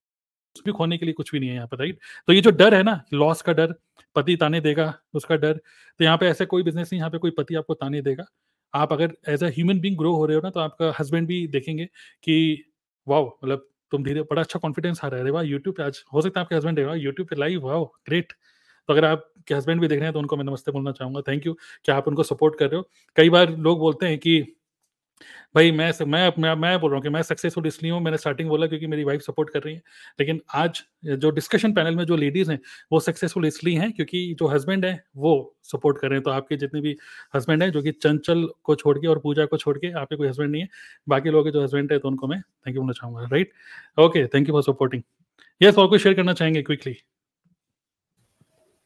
भी 0.64 0.72
खोने 0.72 0.98
के 0.98 1.06
लिए 1.06 1.12
कुछ 1.12 1.30
भी 1.32 1.40
नहीं 1.40 1.48
है 1.48 1.54
यहाँ 1.54 1.66
पर 1.66 1.78
राइट 1.78 1.98
तो 2.26 2.32
ये 2.32 2.40
जो 2.40 2.50
डर 2.52 2.74
है 2.74 2.82
ना 2.82 3.00
लॉस 3.14 3.42
का 3.42 3.52
डर 3.52 3.74
पति 4.16 4.36
ताने 4.36 4.60
देगा 4.60 4.92
उसका 5.14 5.36
डर 5.36 5.52
तो 6.00 6.04
यहाँ 6.04 6.16
पे 6.18 6.26
ऐसा 6.26 6.44
कोई 6.44 6.62
बिज़नेस 6.62 6.92
नहीं 6.92 7.00
यहाँ 7.00 7.10
पे 7.10 7.18
कोई 7.18 7.30
पति 7.30 7.54
आपको 7.54 7.74
ताने 7.74 8.00
देगा। 8.02 8.24
आप 8.74 8.92
अगर 8.92 9.12
as 9.28 9.44
a 9.44 9.48
human 9.50 9.80
being 9.80 9.96
grow 9.98 10.12
हो 10.14 10.26
रहे 10.26 10.36
हो 10.36 10.42
ना 10.44 10.50
तो 10.50 10.60
आपका 10.60 10.92
हस्बैंड 11.00 11.26
भी 11.28 11.46
देखेंगे 11.48 11.84
कि, 12.24 12.64
वाओ 13.06 13.26
मतलब 13.44 13.66
तुम 13.92 14.04
धीरे, 14.04 14.22
बड़ा 14.22 14.42
अच्छा 14.42 14.58
कॉन्फिडेंस 14.58 15.00
आ 15.04 15.08
रहा 15.08 15.24
है। 15.24 15.30
वाह 15.30 15.42
यूट्यूब 15.44 15.74
पे 15.76 15.82
आज 15.82 16.02
हो 16.14 16.22
सकता 16.22 16.40
है 16.40 16.44
आपके 16.44 16.54
हस्बैंड 16.56 16.78
है 16.80 16.98
यूट्यूब 17.00 17.28
पे 17.28 17.36
लाइव 17.36 17.66
वाओ 17.66 17.84
ग्रेट 18.06 18.32
तो 18.88 18.92
अगर 18.94 19.04
आपके 19.04 19.54
हस्बैंड 19.54 19.80
भी 19.80 19.88
देख 19.88 19.98
रहे 19.98 20.06
हैं 20.06 20.12
तो 20.14 20.18
उनको 20.18 20.36
मैं 20.36 20.44
नमस्ते 20.44 20.72
बोलना 20.72 20.92
चाहूँगा 20.92 21.20
थैंक 21.28 21.46
यू 21.46 21.52
कि 21.86 21.92
आप 21.92 22.08
उनको 22.08 22.22
सपोर्ट 22.24 22.58
कर 22.58 22.68
रहे 22.68 22.78
हो? 22.78 22.88
कई 23.16 23.30
बार 23.30 23.50
लोग 23.58 23.78
बोलते 23.80 24.06
हैं 24.06 24.18
कि 24.18 24.38
भाई 25.54 25.70
मैं 25.72 25.90
मैं 26.06 26.32
मैं, 26.38 26.54
मैं 26.54 26.80
बोल 26.80 26.90
रहा 26.90 26.96
हूँ 26.96 27.02
कि 27.02 27.08
मैं 27.08 27.22
सक्सेसफुल 27.22 27.66
इसलिए 27.66 27.92
हूँ 27.92 28.00
मैंने 28.00 28.16
स्टार्टिंग 28.18 28.48
बोला 28.48 28.66
क्योंकि 28.66 28.86
मेरी 28.86 29.04
वाइफ 29.04 29.20
सपोर्ट 29.20 29.50
कर 29.50 29.60
रही 29.60 29.74
है। 29.74 29.82
लेकिन 30.20 30.40
आज 30.54 30.82
जो 31.04 31.30
डिस्कशन 31.30 31.72
पैनल 31.72 31.96
में 31.96 32.04
जो 32.04 32.16
लेडीज़ 32.16 32.50
हैं 32.50 32.58
वो 32.92 33.00
सक्सेसफुल 33.00 33.46
इसलिए 33.46 33.78
हैं 33.78 33.92
क्योंकि 33.92 34.34
जो 34.38 34.48
हस्बैंड 34.48 34.84
है 34.84 35.02
वो 35.16 35.34
सपोर्ट 35.62 35.98
कर 35.98 36.08
रहे 36.08 36.16
हैं। 36.16 36.24
तो 36.24 36.30
आपके 36.30 36.56
जितने 36.56 36.80
भी 36.80 36.96
हस्बैंड 37.36 37.62
हैं 37.62 37.70
जो 37.72 37.82
कि 37.82 37.92
चंचल 37.92 38.48
को 38.64 38.74
छोड़ 38.74 38.98
के 38.98 39.06
और 39.06 39.18
पूजा 39.18 39.46
को 39.46 39.56
छोड़ 39.56 39.76
के 39.78 39.92
आपके 40.00 40.16
कोई 40.16 40.28
हस्बैंड 40.28 40.50
नहीं 40.50 40.62
है 40.62 40.68
बाकी 41.08 41.30
लोग 41.30 41.50
जो 41.50 41.62
हस्बैंड 41.62 41.92
है 41.92 41.98
तो 41.98 42.08
उनको 42.08 42.26
मैं 42.26 42.40
थैंक 42.40 42.76
यू 42.76 42.82
बोलना 42.82 42.92
चाहूँगा 42.92 43.28
right 43.32 43.52
okay 44.00 44.26
thank 44.26 44.48
you 44.48 44.54
for 44.54 44.62
supporting 44.62 45.02
yes 45.60 45.78
और 45.78 45.88
कोई 45.88 45.98
शेयर 45.98 46.14
करना 46.14 46.32
चाहेंगे 46.32 46.62
क्विकली 46.62 46.96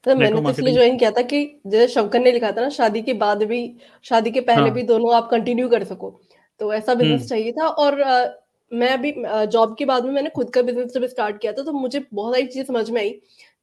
तो 0.05 0.15
मैंने 0.15 0.40
तो 0.40 0.51
इसलिए 0.51 0.73
ज्वाइन 0.74 0.98
किया 0.98 1.11
था 1.11 1.23
कि 1.23 1.39
जैसे 1.66 1.86
शंकर 1.89 2.20
ने 2.20 2.32
लिखा 2.32 2.51
था 2.52 2.61
ना 2.61 2.69
शादी 2.69 3.02
के 3.02 3.12
बाद 3.15 3.43
भी 3.43 3.61
शादी 4.05 4.31
के 4.31 4.40
पहले 4.40 4.62
हाँ. 4.62 4.70
भी 4.70 4.82
दोनों 4.82 5.15
आप 5.15 5.28
कंटिन्यू 5.31 5.69
कर 5.69 5.85
सको। 5.85 6.11
तो 6.60 6.72
ऐसा 6.74 6.94
बिज़नेस 6.94 7.20
हम्म। 7.20 7.28
चाहिए 7.28 7.52
था 7.52 7.66
और 7.66 8.01
आ, 8.02 8.24
मैं 8.72 8.89
अभी 8.90 9.12
जॉब 9.47 9.74
के 9.78 9.85
बाद 9.85 10.05
में 10.05 10.12
मैंने 10.12 10.31
खुद 10.31 10.51
का 10.51 10.62
बिज़नेस 10.62 10.93
जब 10.93 11.05
स्टार्ट 11.06 11.40
किया 11.40 11.52
था 11.52 11.62
तो 11.62 11.72
मुझे 11.72 12.05
बहुत 12.12 12.35
सारी 12.35 12.47
चीज़ें 12.47 12.64
समझ 12.64 12.89
में 12.90 13.01
आई 13.01 13.14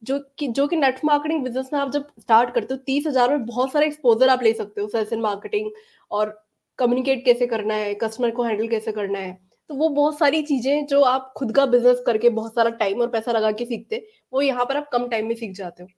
जो 0.02 0.18
कि 0.38 0.46
जो 0.48 0.66
कि 0.66 0.76
नेट 0.76 1.00
मार्केटिंग 1.04 1.42
बिज़नेस 1.44 1.70
में 1.72 1.78
आप 1.80 1.90
जब 1.92 2.06
स्टार्ट 2.20 2.54
करते 2.54 2.74
हो 2.74 2.80
तीस 2.86 3.06
हज़ार 3.06 3.30
में 3.30 3.44
बहुत 3.46 3.72
सारे 3.72 3.86
एक्सपोजर 3.86 4.28
आप 4.28 4.42
ले 4.42 4.52
सकते 4.52 4.80
हो 4.80 4.88
सेल्स 4.88 5.12
एंड 5.12 5.22
मार्केटिंग 5.22 5.70
और 6.10 6.38
कम्युनिकेट 6.78 7.24
कैसे 7.24 7.46
करना 7.46 7.74
है 7.74 7.94
कस्टमर 7.94 8.30
को 8.30 8.42
हैंडल 8.42 8.68
कैसे 8.68 8.92
करना 8.92 9.18
है। 9.18 9.32
तो 9.70 9.74
वो 9.74 9.88
बहुत 9.90 10.18
सारी 10.18 10.42
चीज़ें 10.42 10.86
जो 10.86 11.00
आप 11.02 11.32
खुद 11.36 11.54
का 11.54 11.66
बिज़नेस 11.66 12.02
करके 12.06 12.30
बहुत 12.30 12.54
सारा 12.54 12.70
टाइम 12.78 13.00
और 13.00 13.08
पैसा 13.08 13.32
लगा 13.32 13.50
के 13.52 13.64
सीखते 13.64 14.04
वो 14.32 14.42
यहाँ 14.42 14.64
पर 14.64 14.76
आप 14.76 14.88
कम 14.92 15.08
टाइम 15.08 15.26
में 15.26 15.34
सीख 15.34 15.52
जाते 15.56 15.82
हो। 15.82 15.88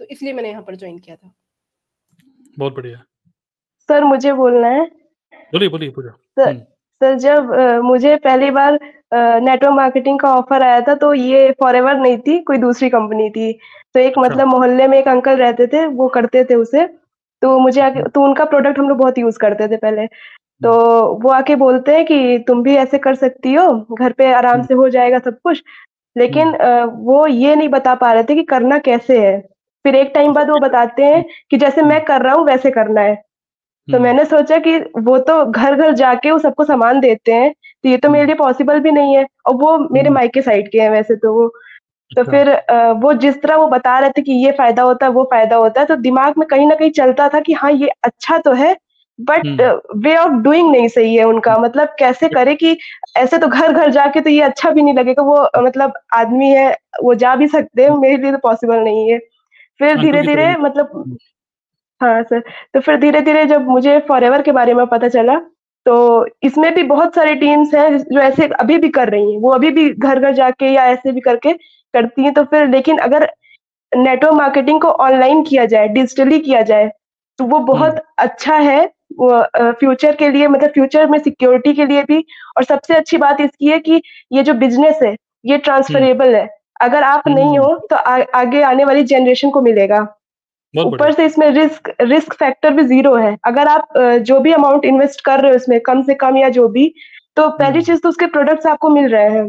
तो 0.00 0.04
इसलिए 0.04 0.32
मैंने 0.32 0.50
यहाँ 0.50 0.62
पर 0.62 0.76
ज्वाइन 0.76 0.98
किया 0.98 1.16
था। 1.16 1.32
बहुत 2.58 2.74
बढ़िया। 2.74 3.04
सर 3.88 4.04
मुझे 4.04 4.32
बोलना 4.32 4.68
है 4.68 4.84
बोलिए 5.54 5.68
बोलिए 5.68 5.90
पूजा 5.90 6.10
सर 6.10 6.48
हम्म। 6.48 6.58
सर 7.00 7.14
जब 7.18 7.52
आ, 7.52 7.80
मुझे 7.82 8.16
पहली 8.16 8.50
बार 8.50 8.78
नेटवर्क 9.14 9.74
मार्केटिंग 9.74 10.18
का 10.20 10.34
ऑफ़र 10.34 10.62
आया 10.62 10.80
था 10.80 10.94
तो 10.94 11.12
ये 11.14 11.50
फॉरएवर 11.60 11.96
नहीं 11.98 12.18
थी 12.18 12.38
कोई 12.42 12.58
दूसरी 12.58 12.88
कंपनी 12.90 13.28
थी। 13.30 13.52
तो 13.94 14.00
एक 14.00 14.06
अच्छा। 14.08 14.20
मतलब 14.22 14.46
मोहल्ले 14.48 14.86
में 14.88 14.98
एक 14.98 15.08
अंकल 15.08 15.36
रहते 15.36 15.66
थे 15.66 15.84
वो 15.88 16.08
करते 16.08 16.44
थे 16.44 16.54
उसे। 16.54 16.86
तो 17.42 17.58
मुझे 17.58 17.80
आके 17.80 17.98
हम्म। 17.98 18.08
तो 18.10 18.22
उनका 18.22 18.44
प्रोडक्ट 18.44 18.78
हम 18.78 18.88
लोग 18.88 18.98
बहुत 18.98 19.18
यूज़ 19.18 19.38
करते 19.38 19.68
थे 19.68 19.76
पहले। 19.76 20.06
तो 20.06 20.72
हम्म। 20.72 21.22
वो 21.22 21.30
आके 21.30 21.54
बोलते 21.56 21.94
हैं 21.96 22.04
कि 22.06 22.38
तुम 22.48 22.62
भी 22.62 22.74
ऐसे 22.76 22.98
कर 22.98 23.14
सकती 23.14 23.54
हो 23.54 23.68
घर 23.98 24.12
पे 24.12 24.32
आराम 24.32 24.62
से 24.62 24.74
हो 24.74 24.88
जाएगा 24.88 25.18
सब 25.18 25.38
कुछ। 25.44 25.62
लेकिन 26.16 26.54
वो 27.04 27.26
ये 27.26 27.54
नहीं 27.54 27.68
बता 27.68 27.94
पा 27.94 28.12
रहे 28.12 28.24
थे 28.24 28.34
कि 28.34 28.42
करना 28.44 28.78
कैसे 28.78 29.18
है। 29.20 29.38
फिर 29.84 29.94
एक 29.94 30.12
टाइम 30.14 30.32
बाद 30.32 30.50
वो 30.50 30.58
बताते 30.58 31.04
हैं 31.04 31.24
कि 31.50 31.56
जैसे 31.56 31.82
मैं 31.82 32.00
कर 32.04 32.22
रहा 32.22 32.34
हूँ 32.34 32.44
वैसे 32.46 32.70
करना 32.70 33.00
है। 33.00 33.22
तो 33.88 33.92
हम्म। 33.94 34.02
मैंने 34.04 34.24
सोचा 34.24 34.58
कि 34.58 34.76
वो 34.98 35.18
तो 35.20 35.44
घर 35.46 35.74
घर 35.76 35.92
जाके 35.94 36.30
वो 36.30 36.38
सबको 36.38 36.64
सामान 36.64 37.00
देते 37.00 37.32
हैं 37.32 37.52
तो 37.84 37.88
ये 37.88 37.96
तो 37.96 38.10
मेरे 38.10 38.26
लिए 38.26 38.34
पॉसिबल 38.34 38.78
भी 38.80 38.90
नहीं 38.92 39.16
है। 39.16 39.26
और 39.46 39.54
वो 39.56 39.76
मेरे 39.78 40.06
हम्म। 40.06 40.14
मायके 40.14 40.42
साइड 40.42 40.70
के 40.72 40.80
हैं 40.80 40.90
वैसे 40.90 41.16
तो 41.16 41.32
वो। 41.34 41.48
तो 42.10 42.20
अच्छा। 42.20 42.30
फिर 42.32 42.50
वो 43.00 43.12
जिस 43.16 43.40
तरह 43.42 43.56
वो 43.56 43.66
बता 43.68 43.98
रहे 43.98 44.10
थे 44.10 44.22
कि 44.22 44.32
ये 44.44 44.50
फ़ायदा 44.52 44.82
होता 44.82 45.06
है 45.06 45.12
वो 45.12 45.24
फ़ायदा 45.24 45.56
होता 45.56 45.80
है 45.80 45.86
तो 45.86 45.96
दिमाग 45.98 46.34
में 46.38 46.46
कहीं 46.48 46.66
ना 46.68 46.74
कहीं 46.74 46.90
चलता 46.92 47.28
था 47.28 47.40
कि 47.40 47.52
हाँ 47.52 47.70
ये 47.72 47.88
अच्छा 48.04 48.38
तो 48.38 48.52
है 48.54 48.76
बट 49.18 49.46
वे 49.96 50.14
ऑफ़ 50.16 50.32
डूइंग 50.42 50.70
नहीं 50.72 50.88
सही 50.88 51.14
है 51.16 51.24
उनका। 51.24 51.56
मतलब 51.58 51.94
कैसे 51.98 52.28
करे 52.28 52.54
कि 52.54 52.76
ऐसे 53.16 53.38
तो 53.38 53.48
घर 53.48 53.72
घर 53.72 53.90
जाके 53.90 54.20
तो 54.20 54.30
ये 54.30 54.40
अच्छा 54.42 54.70
भी 54.70 54.82
नहीं 54.82 54.94
लगेगा 54.94 55.22
वो 55.22 55.36
मतलब 55.58 55.92
आदमी 56.14 56.48
है 56.50 56.70
वो 57.02 57.14
जा 57.16 57.34
भी 57.36 57.48
सकते 57.48 57.82
हैं 57.84 57.90
मेरे 57.98 58.16
लिए 58.16 58.32
तो 58.32 58.38
पॉसिबल 58.38 58.78
नहीं 58.80 59.10
है। 59.10 59.18
फिर 59.80 60.00
धीरे 60.00 60.22
धीरे 60.22 60.54
मतलब 60.58 60.90
हम्म। 60.94 61.16
हाँ 62.00 62.22
सर। 62.22 62.40
तो 62.74 62.80
फिर 62.80 62.96
धीरे 63.00 63.20
धीरे 63.20 63.44
जब 63.46 63.66
मुझे 63.68 63.98
फॉर 64.08 64.40
के 64.42 64.52
बारे 64.52 64.74
में 64.74 64.86
पता 64.86 65.08
चला 65.08 65.38
तो 65.86 65.94
इसमें 66.42 66.72
भी 66.74 66.82
बहुत 66.82 67.14
सारी 67.14 67.34
टीम्स 67.34 67.74
हैं 67.74 67.96
जो 67.98 68.20
ऐसे 68.20 68.46
अभी 68.60 68.76
भी 68.78 68.88
कर 68.88 69.08
रही 69.08 69.32
हैं। 69.32 69.40
वो 69.40 69.50
अभी 69.52 69.70
भी 69.70 69.88
घर 69.90 70.18
घर 70.20 70.32
जाके 70.34 70.68
या 70.72 70.84
ऐसे 70.90 71.12
भी 71.12 71.20
करके 71.20 71.52
करती 71.94 72.22
हैं। 72.22 72.32
तो 72.34 72.44
फिर 72.44 72.66
लेकिन 72.68 72.98
अगर 72.98 73.28
नेटवर्क 73.92 74.34
मार्केटिंग 74.34 74.80
को 74.82 74.88
ऑनलाइन 75.00 75.42
किया 75.44 75.64
जाए 75.66 75.88
डिजिटली 75.90 76.38
किया 76.40 76.62
जाए 76.62 76.90
तो 77.38 77.44
वो 77.46 77.58
बहुत। 77.62 78.00
अच्छा 78.18 78.56
है। 78.58 78.84
वो 79.18 79.72
फ्यूचर 79.72 80.14
के 80.16 80.28
लिए 80.30 80.48
मतलब 80.48 80.70
फ्यूचर 80.70 81.06
में 81.10 81.18
सिक्योरिटी 81.20 81.72
के 81.74 81.86
लिए 81.86 82.02
भी। 82.04 82.24
और 82.56 82.64
सबसे 82.64 82.94
अच्छी 82.94 83.16
बात 83.18 83.40
इसकी 83.40 83.66
है 83.68 83.78
कि 83.80 84.02
ये 84.32 84.42
जो 84.42 84.54
बिज़नेस 84.56 84.98
है 85.02 85.14
ये 85.44 85.58
ट्रांसफरेबल। 85.58 86.34
है। 86.34 86.48
अगर 86.80 87.02
आप 87.04 87.28
नहीं 87.28 87.58
हो। 87.58 87.74
तो 87.90 87.96
आ, 87.96 88.18
आगे 88.34 88.62
आने 88.64 88.84
वाली 88.84 89.02
जनरेशन 89.04 89.50
को 89.50 89.60
मिलेगा। 89.62 90.06
ऊपर 90.74 91.12
से 91.12 91.24
इसमें 91.24 91.48
रिस्क 91.50 91.90
रिस्क 92.02 92.34
फैक्टर 92.34 92.72
भी 92.74 92.82
ज़ीरो 92.84 93.14
है। 93.14 93.36
अगर 93.46 93.68
आप 93.68 93.98
जो 94.22 94.38
भी 94.40 94.52
अमाउंट 94.52 94.84
इन्वेस्ट 94.84 95.20
कर 95.24 95.40
रहे 95.40 95.50
हो 95.50 95.56
इसमें 95.56 95.78
कम 95.80 96.02
से 96.02 96.14
कम 96.14 96.36
या 96.36 96.48
जो 96.50 96.68
भी 96.68 96.92
तो 97.36 97.48
पहली 97.50 97.82
चीज़ 97.82 98.00
तो 98.00 98.08
उसके 98.08 98.26
प्रोडक्ट्स 98.28 98.66
आपको 98.66 98.88
मिल 98.88 99.08
रहे 99.08 99.30
हैं। 99.30 99.48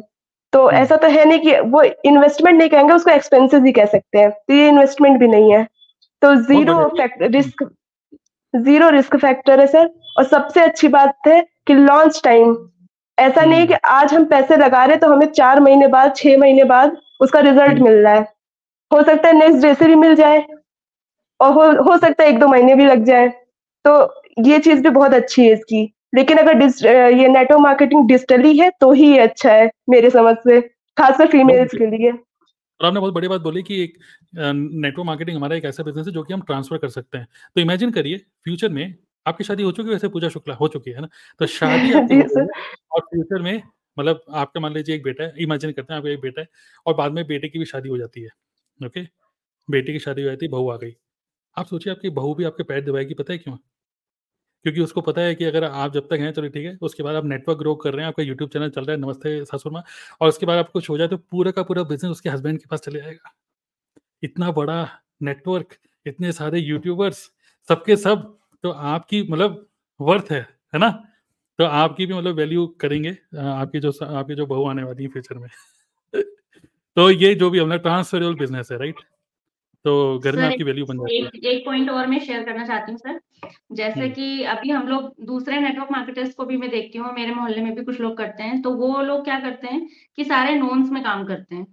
तो 0.54 0.70
ऐसा 0.72 0.96
तो 0.96 1.08
है 1.08 1.26
नहीं 1.26 1.40
कि 1.40 1.60
वो 1.70 1.82
इन्वेस्टमेंट 1.84 2.58
नहीं 2.58 2.70
कहेंगे 2.70 2.94
उसको 2.94 3.12
एक्सपेंसेस 3.12 3.64
ही 3.64 3.72
कह 3.72 3.86
सकते 3.86 4.20
हैं। 4.20 4.30
तो 4.32 4.54
ये 4.54 4.68
इन्वेस्टमेंट 4.70 5.20
भी 5.20 5.28
नहीं 5.28 5.52
है। 5.54 5.64
तो 6.22 6.36
zero 6.44 6.80
risk 7.22 7.64
zero 8.54 8.90
risk 8.90 9.16
factor 9.18 9.60
है 9.60 9.68
सर 9.68 9.90
और 10.18 10.24
सबसे 10.26 10.62
अच्छी 10.62 10.88
बात 10.90 11.28
है 11.28 11.42
कि 11.68 11.74
लॉन्च 11.74 12.22
टाइम 12.24 12.56
ऐसा 13.18 13.42
नहीं 13.42 13.60
है 13.60 13.68
कि 13.68 13.74
आज 13.74 14.14
हम 14.14 14.26
पैसे 14.26 14.58
लगा 14.58 14.84
रहे 14.86 14.98
तो 14.98 15.08
हमें 15.10 15.26
चार 15.28 15.60
महीने 15.60 15.88
बाद 15.88 16.16
छह 16.16 16.38
महीने 16.38 16.64
बाद 16.66 16.98
उसका 17.22 17.40
रिज़ल्ट 17.40 17.80
मिल 17.80 17.94
रहा 17.96 18.14
है। 18.14 18.22
हो 18.92 19.02
सकता 19.04 19.28
है 19.28 19.34
नेक्स्ट 19.34 19.62
डे 19.62 19.74
से 19.74 19.88
भी 19.88 19.96
मिल 19.96 20.16
जाए 20.16 20.46
और 21.40 21.52
हो, 21.54 21.84
हो 21.84 21.98
सकता 21.98 22.24
है 22.24 22.30
एक 22.30 22.40
दो 22.40 22.48
महीने 22.48 22.76
भी 22.76 22.86
लग 22.86 23.04
जाए। 23.06 23.28
तो 23.86 24.22
ये 24.48 24.60
चीज़ 24.60 24.82
भी 24.84 24.90
बहुत 24.90 25.14
अच्छी 25.14 25.46
है 25.46 25.54
इसकी। 25.54 25.84
लेकिन 26.16 26.38
अगर 26.38 26.62
ये 27.14 27.28
नेटवर्क 27.28 27.62
मार्केटिंग 27.62 28.08
डिजिटली 28.08 28.58
है 28.58 28.70
तो 28.82 28.92
ही 28.94 29.18
अच्छा 29.18 29.52
है 29.54 29.70
मेरे 29.90 30.10
समझ 30.10 30.36
से 30.38 30.60
खासकर 30.98 31.28
फीमेल्स 31.28 31.72
के 31.78 31.86
लिए। 31.88 32.12
और 32.12 32.86
आपने 32.88 33.00
बहुत 33.00 33.14
बड़ी 33.14 33.28
बात 33.28 33.42
बोली 33.42 33.62
कि 33.64 33.82
एक 33.84 33.98
नेटवर्क 34.36 35.06
मार्केटिंग 35.08 35.38
हमारा 35.38 35.56
एक 35.56 35.66
ऐसा 35.66 35.84
बिज़नेस 35.84 36.08
है 36.08 36.14
जो 36.14 36.24
कि 36.24 36.34
हम 36.34 36.42
ट्रांसफ़र 36.42 36.78
कर 36.78 36.90
सकते 36.90 37.18
हैं। 37.18 37.28
तो 37.56 37.62
इमेजिन 37.62 37.92
करिए 37.92 38.18
फ्यूचर 38.44 38.70
में 38.70 38.94
आपकी 39.26 39.44
शादी 39.44 39.64
हो 39.64 39.72
चुकी 39.72 39.88
है 39.90 39.94
वैसे 39.94 40.08
पूजा 40.08 40.30
शुक्ला 40.30 40.56
हो 40.56 40.68
चुकी 40.68 40.92
है 40.92 41.02
ना? 41.02 41.08
तो 41.40 41.46
शादी 41.48 41.92
और 42.92 43.02
फ्यूचर 43.02 43.42
में 43.42 43.62
मतलब 43.98 44.22
आपका 44.36 44.60
मान 44.62 44.74
लीजिए 44.74 44.96
एक 44.96 45.04
बेटा 45.04 45.24
है 45.24 45.34
इमेजिन 45.44 45.72
करते 45.72 45.94
हैं 45.94 45.98
आपका 46.00 46.12
एक 46.12 46.20
बेटा 46.22 46.42
है 46.42 46.48
और 46.86 46.94
बाद 46.96 47.12
में 47.12 47.26
बेटे 47.28 47.48
की 47.50 47.60
भी 47.60 47.66
शादी 47.66 47.90
हो 47.90 47.98
जाती 47.98 48.22
है 48.24 48.30
ओके? 48.80 49.02
बेटे 49.68 49.94
की 49.94 50.00
शादी 50.00 50.22
हो 50.24 50.30
जाती 50.30 50.46
है 50.46 50.52
बहू 50.52 50.70
आ 50.72 50.78
गई। 50.78 50.96
आप 51.58 51.66
सोचिए 51.68 51.94
आपकी 51.94 52.10
बहू 52.12 52.34
भी 52.36 52.44
आपके 52.44 52.64
पैर 52.64 52.84
दबाएगी, 52.86 53.14
पता 53.14 53.34
है 53.34 53.40
क्यों? 53.40 53.58
क्योंकि 54.66 54.82
उसको 54.82 55.02
पता 55.02 55.22
है 55.22 55.34
कि 55.36 55.46
अगर 55.46 55.64
आप 55.64 55.92
जब 55.94 56.08
तक 56.10 56.20
हैं 56.20 56.32
चलो 56.34 56.48
ठीक 56.50 56.66
है, 56.66 56.78
उसके 56.82 57.04
बाद 57.04 57.16
आप 57.16 57.26
नेटवर्क 57.26 57.58
ग्रो 57.60 57.74
कर 57.76 57.94
रहे 57.94 58.02
हैं, 58.02 58.08
आपका 58.08 58.24
यूट्यूब 58.24 58.50
चैनल 58.50 58.70
चल 58.70 58.86
रहा 58.86 58.96
है, 58.96 59.02
नमस्ते 59.02 59.44
सासुर 59.46 59.72
माँ, 59.72 59.84
और 60.22 60.28
उसके 60.30 60.46
बाद 60.46 60.58
आप 60.58 60.70
कुछ 60.72 60.90
हो 60.90 60.98
जाए 60.98 61.08
तो 61.08 61.18
पूरा 61.18 61.52
का 61.52 61.64
पूरा 61.64 61.84
बिज़नेस 61.84 62.12
उसके 62.12 62.30
हस्बैंड 62.30 62.60
के 62.60 62.66
पास 62.72 62.80
चले 62.82 63.02
जाएगा। 63.02 63.34
इतना 64.24 64.52
बड़ा 64.54 64.88
नेटवर्क 65.24 65.76
इतने 66.06 66.32
सारे 66.34 66.60
यूट्यूबर्स 66.60 67.20
सबके 67.68 67.96
सब 67.98 68.24
तो 68.64 68.72
आपकी 68.72 69.22
मतलब 69.24 69.66
वर्थ 70.00 70.32
है 70.32 70.42
है 70.74 70.80
ना? 70.80 70.90
तो 71.60 71.66
आपकी 71.66 72.06
भी 72.06 72.14
मतलब 72.14 72.36
वैल्यू 72.36 72.68
करेंगे 72.82 73.12
आपकी 73.40 73.80
जो 73.82 73.92
आपकी 74.08 74.36
जो 74.36 74.46
बहू 74.48 74.68
आने 74.70 74.84
वाली 74.84 75.04
है 75.04 75.10
फ्यूचर 75.12 75.38
में। 75.38 75.50
तो 76.98 77.10
ये 77.12 77.36
जो 77.36 77.50
भी 77.52 77.60
हमने 77.60 77.78
ट्रांसफरेबल 77.80 78.36
बिज़नेस 78.38 78.72
है 78.72 78.78
राइट 78.80 79.00
तो 79.86 80.20
घर 80.20 80.36
में 80.36 80.44
आपकी 80.44 80.64
वैल्यू 80.64 80.86
बन 80.86 80.98
जाती 80.98 81.18
है। 81.18 81.52
एक 81.52 81.66
पॉइंट 81.66 81.90
और 81.90 82.08
मैं 82.08 82.20
शेयर 82.20 82.44
करना 82.44 82.66
चाहती 82.66 82.92
हूँ 82.92 83.00
सर। 83.00 83.20
जैसे 83.72 84.00
हम्म। 84.00 84.12
कि 84.12 84.44
अभी 84.44 84.70
हम 84.70 84.88
लोग 84.88 85.16
दूसरे 85.26 85.60
नेटवर्क 85.60 85.88
मार्केटर्स 85.92 86.34
को 86.34 86.46
भी 86.46 86.58
मैं 86.58 86.70
देखती 86.70 86.98
हूँ 86.98 87.14
मेरे 87.14 87.34
मोहल्ले 87.34 87.62
में 87.62 87.76
भी 87.76 87.84
कुछ 87.84 88.02
लोग 88.02 88.18
करते 88.18 88.44
हैं। 88.44 88.62
तो 88.62 88.72
वो 88.74 89.02
लोग 89.02 89.24
क्या 89.24 89.40
करते 89.40 89.68
हैं 89.68 89.88
कि 90.16 90.24
सारे 90.24 90.56
नोन्स 90.56 90.92
में 90.92 91.04
काम 91.04 91.26
करते 91.26 91.56
हैं। 91.56 91.68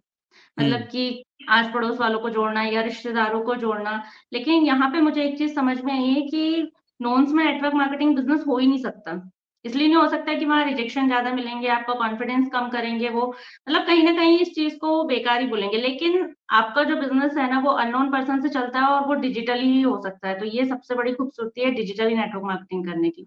मतलब 0.59 0.77
हम्म। 0.77 0.87
कि 0.87 1.25
आस 1.49 1.71
पड़ोस 1.75 2.01
वालों 2.01 2.21
को 2.21 2.31
जोड़ना 2.31 2.63
या 2.63 2.83
रिश्तेदारों 2.83 3.41
को 3.41 3.55
जोड़ना। 3.55 4.03
लेकिन 4.33 4.63
यहाँ 4.63 4.91
पे 4.91 5.01
मुझे 5.01 5.25
एक 5.25 5.39
चीज़ 5.39 5.55
समझ 5.55 5.81
में 5.81 5.93
आई 5.93 6.05
है 6.05 6.21
कि 6.21 6.73
नॉन्स 7.03 7.33
में 7.33 7.45
नेटवर्क 7.45 7.75
मार्केटिंग 7.75 8.17
बिज़नेस 8.17 8.45
हो 8.49 8.59
ही 8.59 8.67
नहीं 8.67 8.83
सकता। 8.83 9.31
इसलिए 9.65 9.87
नहीं 9.87 9.97
हो 9.97 10.07
सकता 10.09 10.35
कि 10.35 10.45
वहाँ 10.45 10.65
रिजेक्शन 10.65 11.07
ज़्यादा 11.07 11.33
मिलेंगे 11.33 11.69
आपका 11.69 11.95
कॉन्फिडेंस 11.95 12.49
कम 12.53 12.69
करेंगे 12.69 13.09
वो। 13.09 13.27
मतलब 13.69 13.87
कहीं 13.87 14.03
ना 14.05 14.13
कहीं 14.13 14.39
इस 14.39 14.55
चीज़ 14.55 14.77
को 14.79 15.03
बेकार 15.05 15.41
ही 15.41 15.47
बोलेंगे 15.47 15.79
लेकिन 15.79 16.35
आपका 16.53 16.83
जो 16.85 16.97
बिज़नेस 16.97 17.37
है 17.39 17.49
ना 17.51 17.59
वो 17.61 17.71
अननोन 17.83 18.11
पर्सन 18.13 18.41
से 18.43 18.49
चलता 18.49 18.81
है 18.81 18.87
और 18.87 19.07
वो 19.09 19.15
डिजिटली 19.21 19.71
ही 19.73 19.81
हो 19.83 20.01
सकता 20.03 20.29
है। 20.29 20.39
तो 20.41 20.45
ये 20.47 20.65
सबसे 20.67 20.95
बड़ी 20.95 21.13
खूबसूरती 21.13 21.61
है 21.61 21.71
डिजिटली 21.71 22.15
नेटवर्क 22.15 22.45
मार्केटिंग 22.45 22.87
करने 22.87 23.11
की। 23.11 23.27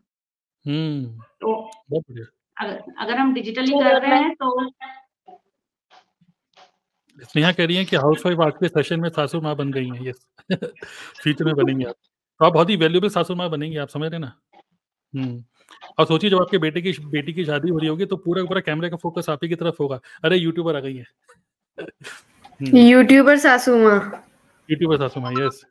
हम्म 0.65 1.23
तो 1.41 1.53
अगर 2.57 2.83
अगर 2.99 3.17
हम 3.17 3.33
डिजिटली 3.33 3.79
कर 3.79 4.01
रहे 4.01 4.19
हैं 4.19 4.33
तो 4.35 4.69
स्नेहा 7.23 7.51
कह 7.51 7.65
रही 7.65 7.75
है 7.75 7.85
कि 7.85 7.95
हाउस 7.95 8.25
वाइफ 8.25 8.39
आज 8.41 8.53
के 8.53 8.67
सेशन 8.67 8.99
में 8.99 9.09
सासू 9.09 9.41
माँ 9.41 9.55
बन 9.55 9.71
गई 9.71 9.89
है 9.89 10.07
यस 10.07 10.25
फ्यूचर 10.51 11.45
में 11.45 11.53
बनेंगे 11.55 11.85
आप। 11.85 11.95
तो 12.39 12.45
आप 12.45 12.53
बहुत 12.53 12.69
ही 12.69 12.75
वैल्यूबल 12.75 13.09
सासू 13.09 13.35
माँ 13.35 13.49
बनेंगे 13.49 13.77
आप 13.79 13.89
समझ 13.89 14.09
रहे 14.11 14.19
ना? 14.19 14.31
हम्म। 15.13 15.43
और 15.99 16.05
सोचिए 16.05 16.29
जब 16.29 16.41
आपके 16.41 16.57
बेटे 16.57 16.81
की 16.81 16.91
बेटी 17.07 17.33
की 17.33 17.45
शादी 17.45 17.69
हो 17.69 17.77
रही 17.77 17.89
होगी 17.89 18.05
तो 18.05 18.15
पूरा 18.17 18.43
पूरा 18.43 18.61
कैमरे 18.61 18.89
का 18.89 18.97
फोकस 18.97 19.29
आप 19.29 19.43
ही 19.43 19.49
की 19.49 19.55
तरफ़ 19.55 19.75
होगा। 19.79 19.99
अरे 20.23 20.37
यूट्यूबर 20.37 20.75
आ 20.75 20.79
गई 20.79 20.95
है। 20.95 21.05
यूट्यूबर 22.89 23.37
सासू 23.37 23.75
माँ। 23.77 23.99
यूट्यूबर 24.69 24.97
सासू 24.97 25.19
माँ 25.21 25.31
यस 25.39 25.65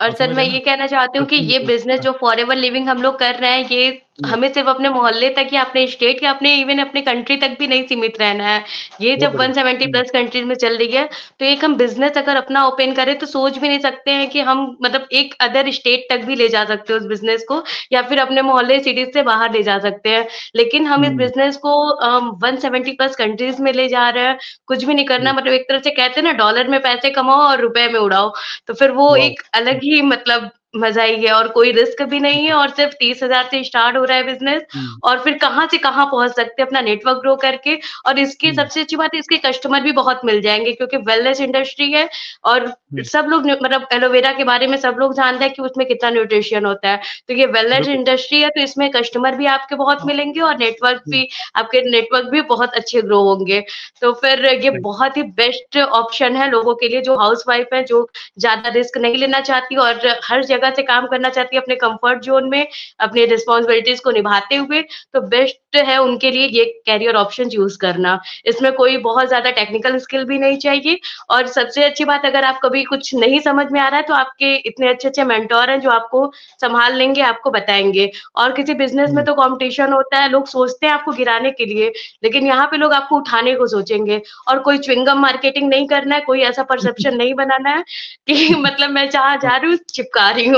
और 0.00 0.12
सर 0.14 0.32
मैं 0.34 0.44
ये 0.44 0.58
कहना 0.60 0.86
चाहती 0.86 1.18
हूँ 1.18 1.26
कि 1.26 1.36
ये 1.36 1.58
बिज़नेस 1.66 2.00
जो 2.00 2.12
फॉर 2.12 2.40
एवर 2.40 2.56
लिविंग 2.56 2.88
हम 2.88 3.02
लोग 3.02 3.18
कर 3.18 3.34
रहे 3.34 3.50
हैं 3.50 3.68
ये 3.70 3.86
हम्म। 3.86 4.03
हमें 4.18 4.52
सिर्फ़ 4.52 4.68
अपने 4.68 4.88
मोहल्ले 4.88 5.28
तक 5.28 5.48
या 5.52 5.62
अपने 5.62 5.86
स्टेट 5.86 6.22
या 6.22 6.30
अपने 6.30 6.54
इवन 6.56 6.78
अपने 6.78 7.00
कंट्री 7.02 7.36
तक 7.36 7.56
भी 7.58 7.66
नहीं 7.66 7.82
सीमित 7.86 8.20
रहना 8.20 8.44
है। 8.44 8.62
ये 9.00 9.16
जब 9.16 9.34
170 9.36 9.86
प्लस 9.92 10.10
कंट्रीज़ 10.10 10.44
में 10.44 10.54
चल 10.54 10.76
रही 10.76 10.88
है 10.88 11.04
तो 11.40 11.44
एक 11.44 11.64
हम 11.64 11.74
बिज़नेस 11.76 12.18
अगर 12.18 12.36
अपना 12.36 12.64
ओपन 12.66 12.92
करें 12.94 13.14
तो 13.18 13.26
सोच 13.26 13.58
भी 13.58 13.68
नहीं 13.68 13.78
सकते 13.78 14.10
हैं 14.10 14.28
कि 14.30 14.40
हम 14.40 14.64
मतलब 14.82 15.08
एक 15.12 15.34
अदर 15.40 15.70
स्टेट 15.70 16.06
तक 16.10 16.24
भी 16.26 16.34
ले 16.36 16.48
जा 16.48 16.64
सकते 16.64 16.92
हैं 16.92 17.00
उस 17.00 17.06
बिज़नेस 17.06 17.44
को 17.48 17.62
या 17.92 18.02
फिर 18.02 18.18
अपने 18.18 18.42
मोहल्ले 18.42 18.78
सिटीज़ 18.80 19.08
से 19.14 19.22
बाहर 19.22 19.52
ले 19.52 19.62
जा 19.62 19.78
सकते 19.78 20.08
हैं। 20.08 20.26
लेकिन 20.56 20.86
हम 20.86 21.04
इस 21.04 21.12
बिज़नेस 21.14 21.58
हम्म। 21.64 21.90
को 21.90 22.38
वन 22.46 22.56
सेवेंटी 22.56 22.92
प्लस 22.92 23.16
कंट्रीज़ 23.16 23.62
में 23.62 23.72
ले 23.72 23.88
जा 23.88 24.08
रहे 24.08 24.24
हैं। 24.24 24.38
कुछ 24.66 24.84
भी 24.84 24.94
नहीं 24.94 25.06
करना 25.06 25.32
मतलब 25.32 25.52
एक 25.52 25.68
तरह 25.68 25.78
से 25.78 25.90
कहते 25.90 26.20
हैं 26.20 26.26
ना 26.26 26.32
डॉलर 26.38 26.68
में 26.68 26.80
पैसे 26.82 27.10
कमाओ 27.10 27.40
और 27.40 27.60
रुपए 27.60 27.88
में 27.88 28.00
उड़ाओ। 28.00 28.32
तो 28.66 28.74
फिर 28.74 28.90
वो 28.92 29.14
एक 29.16 29.42
अलग 29.54 29.80
ही 29.84 30.00
मतलब 30.02 30.50
मज़ा 30.76 31.02
ही 31.02 31.24
है 31.24 31.32
और 31.32 31.48
कोई 31.48 31.72
रिस्क 31.72 32.02
भी 32.04 32.20
नहीं 32.20 32.44
है 32.46 32.52
और 32.52 32.70
सिर्फ़ 32.70 32.94
तीस 32.94 33.22
हज़ार 33.22 33.48
से 33.50 33.62
स्टार्ट 33.64 33.96
हो 33.96 34.04
रहा 34.04 34.16
है 34.16 34.24
बिज़नेस 34.24 34.62
हम्म। 34.74 34.98
और 35.04 35.18
फिर 35.18 35.38
कहाँ 35.38 35.66
से 35.70 35.78
कहाँ 35.78 36.06
पहुँच 36.06 36.34
सकते 36.36 36.62
हैं 36.62 36.66
अपना 36.66 36.80
नेटवर्क 36.80 37.18
ग्रो 37.18 37.34
करके 37.36 37.78
और 38.06 38.18
इसकी 38.18 38.46
हम्म। 38.46 38.56
सबसे 38.56 38.80
अच्छी 38.80 38.96
बात 38.96 39.14
है 39.14 39.20
इसके 39.20 39.36
कस्टमर 39.40 39.80
भी 39.80 39.92
बहुत 39.92 40.20
मिल 40.24 40.40
जाएँगे 40.40 40.72
क्योंकि 40.72 40.96
वेलनेस 41.06 41.40
इंडस्ट्री 41.40 41.90
है 41.92 42.08
और 42.44 42.66
हम्म। 42.66 43.02
सब 43.04 43.26
लोग 43.28 43.46
मतलब 43.52 43.86
एलोवेरा 43.92 44.32
के 44.32 44.44
बारे 44.44 44.66
में 44.66 44.76
सब 44.76 44.96
लोग 44.98 45.14
जानते 45.14 45.44
हैं 45.44 45.52
कि 45.54 45.62
उसमें 45.62 45.86
कितना 45.88 46.10
न्यूट्रिशन 46.10 46.66
होता 46.66 46.88
है 46.88 47.00
तो 47.28 47.34
ये 47.34 47.46
वेलनेस 47.48 47.88
इंडस्ट्री 47.88 48.40
है 48.40 48.48
तो 48.48 48.60
इसमें 48.60 48.90
कस्टमर 48.90 49.36
भी 49.36 49.46
आपके 49.48 49.76
बहुत 49.76 49.98
हाँ। 49.98 50.06
मिलेंगे 50.06 50.40
और 50.40 50.58
नेटवर्क 50.58 51.02
भी 51.08 51.28
आपके 51.56 51.80
नेटवर्क 51.90 52.30
भी 52.30 52.40
बहुत 52.46 52.74
अच्छे 52.74 53.02
ग्रो 53.02 53.22
होंगे 53.22 53.60
तो 54.00 54.12
फिर 54.14 54.44
ये 54.64 54.70
बहुत 54.80 55.16
ही 55.16 55.22
बेस्ट 55.34 55.78
ऑप्शन 55.78 56.36
है 56.36 56.50
लोगों 56.50 56.74
के 56.74 56.88
लिए 56.88 57.00
जो 57.00 57.16
हाउस 57.16 57.44
वाइफ 57.48 57.74
है 57.74 57.82
जो 57.84 58.06
ज़्यादा 58.38 58.68
रिस्क 58.68 58.98
नहीं 58.98 59.16
लेना 59.16 59.40
चाहती 59.40 59.76
और 59.76 60.00
हर 60.24 60.44
जगह 60.44 60.63
जगह 60.64 60.74
से 60.74 60.82
काम 60.84 61.06
करना 61.06 61.28
चाहती 61.30 61.56
है 61.56 61.62
अपने 61.62 61.74
कंफर्ट 61.76 62.22
जोन 62.22 62.48
में 62.50 62.66
अपने 63.00 63.24
रिस्पॉन्सिबिलिटीज 63.26 64.00
को 64.00 64.10
निभाते 64.12 64.56
हुए 64.56 64.80
तो 65.14 65.20
बेस्ट 65.28 65.76
है 65.78 65.96
उनके 65.98 66.30
लिए 66.30 66.46
ये 66.48 66.64
कैरियर 66.86 67.14
ऑप्शन 67.16 67.48
यूज़ 67.52 67.78
करना। 67.78 68.18
इसमें 68.46 68.72
कोई 68.74 68.96
बहुत 68.98 69.28
ज़्यादा 69.28 69.50
टेक्निकल 69.52 69.98
स्किल 69.98 70.24
भी 70.24 70.38
नहीं 70.38 70.56
चाहिए। 70.58 70.98
और 71.30 71.46
सबसे 71.48 71.84
अच्छी 71.84 72.04
बात 72.04 72.24
अगर 72.26 72.44
आप 72.44 72.60
कभी 72.62 72.82
कुछ 72.84 73.14
नहीं 73.14 73.40
समझ 73.40 73.66
में 73.72 73.80
आ 73.80 73.88
रहा 73.88 73.96
है 73.96 74.06
तो 74.06 74.14
आपके 74.14 74.54
इतने 74.68 74.88
अच्छे 74.88 75.08
अच्छे 75.08 75.24
मेंटोर 75.24 75.70
हैं 75.70 75.80
जो 75.80 75.90
आपको 75.90 76.26
संभाल 76.60 76.96
लेंगे 76.96 77.20
आपको 77.22 77.50
बताएँगे। 77.50 78.10
और 78.36 78.52
किसी 78.52 78.74
बिज़नेस 78.74 79.10
में 79.10 79.24
तो 79.24 79.34
कॉम्पिटिशन 79.34 79.92
होता 79.92 80.18
है 80.18 80.28
लोग 80.30 80.46
सोचते 80.48 80.86
हैं 80.86 80.92
आपको 80.92 81.12
गिराने 81.12 81.50
के 81.50 81.66
लिए 81.66 81.92
लेकिन 82.24 82.46
यहाँ 82.46 82.66
पे 82.70 82.76
लोग 82.76 82.92
आपको 82.92 83.16
उठाने 83.16 83.54
को 83.54 83.66
सोचेंगे। 83.68 84.20
और 84.48 84.58
कोई 84.60 84.78
च्विंगम 84.78 85.18
मार्केटिंग 85.20 85.68
नहीं 85.68 85.86
करना 85.88 86.14
है 86.14 86.20
कोई 86.22 86.40
ऐसा 86.42 86.62
परसेप्शन 86.64 87.16
नहीं 87.18 87.34
बनाना 87.34 87.70
है 87.70 87.82
कि 88.28 88.54
मतलब 88.56 88.90
मैं 88.90 89.08
जहाँ 89.10 89.36
जा 89.38 89.56
रही 89.56 89.70
हूँ 89.70 89.78
चिपका 89.90 90.30
रही 90.30 90.46
हूँ। 90.48 90.53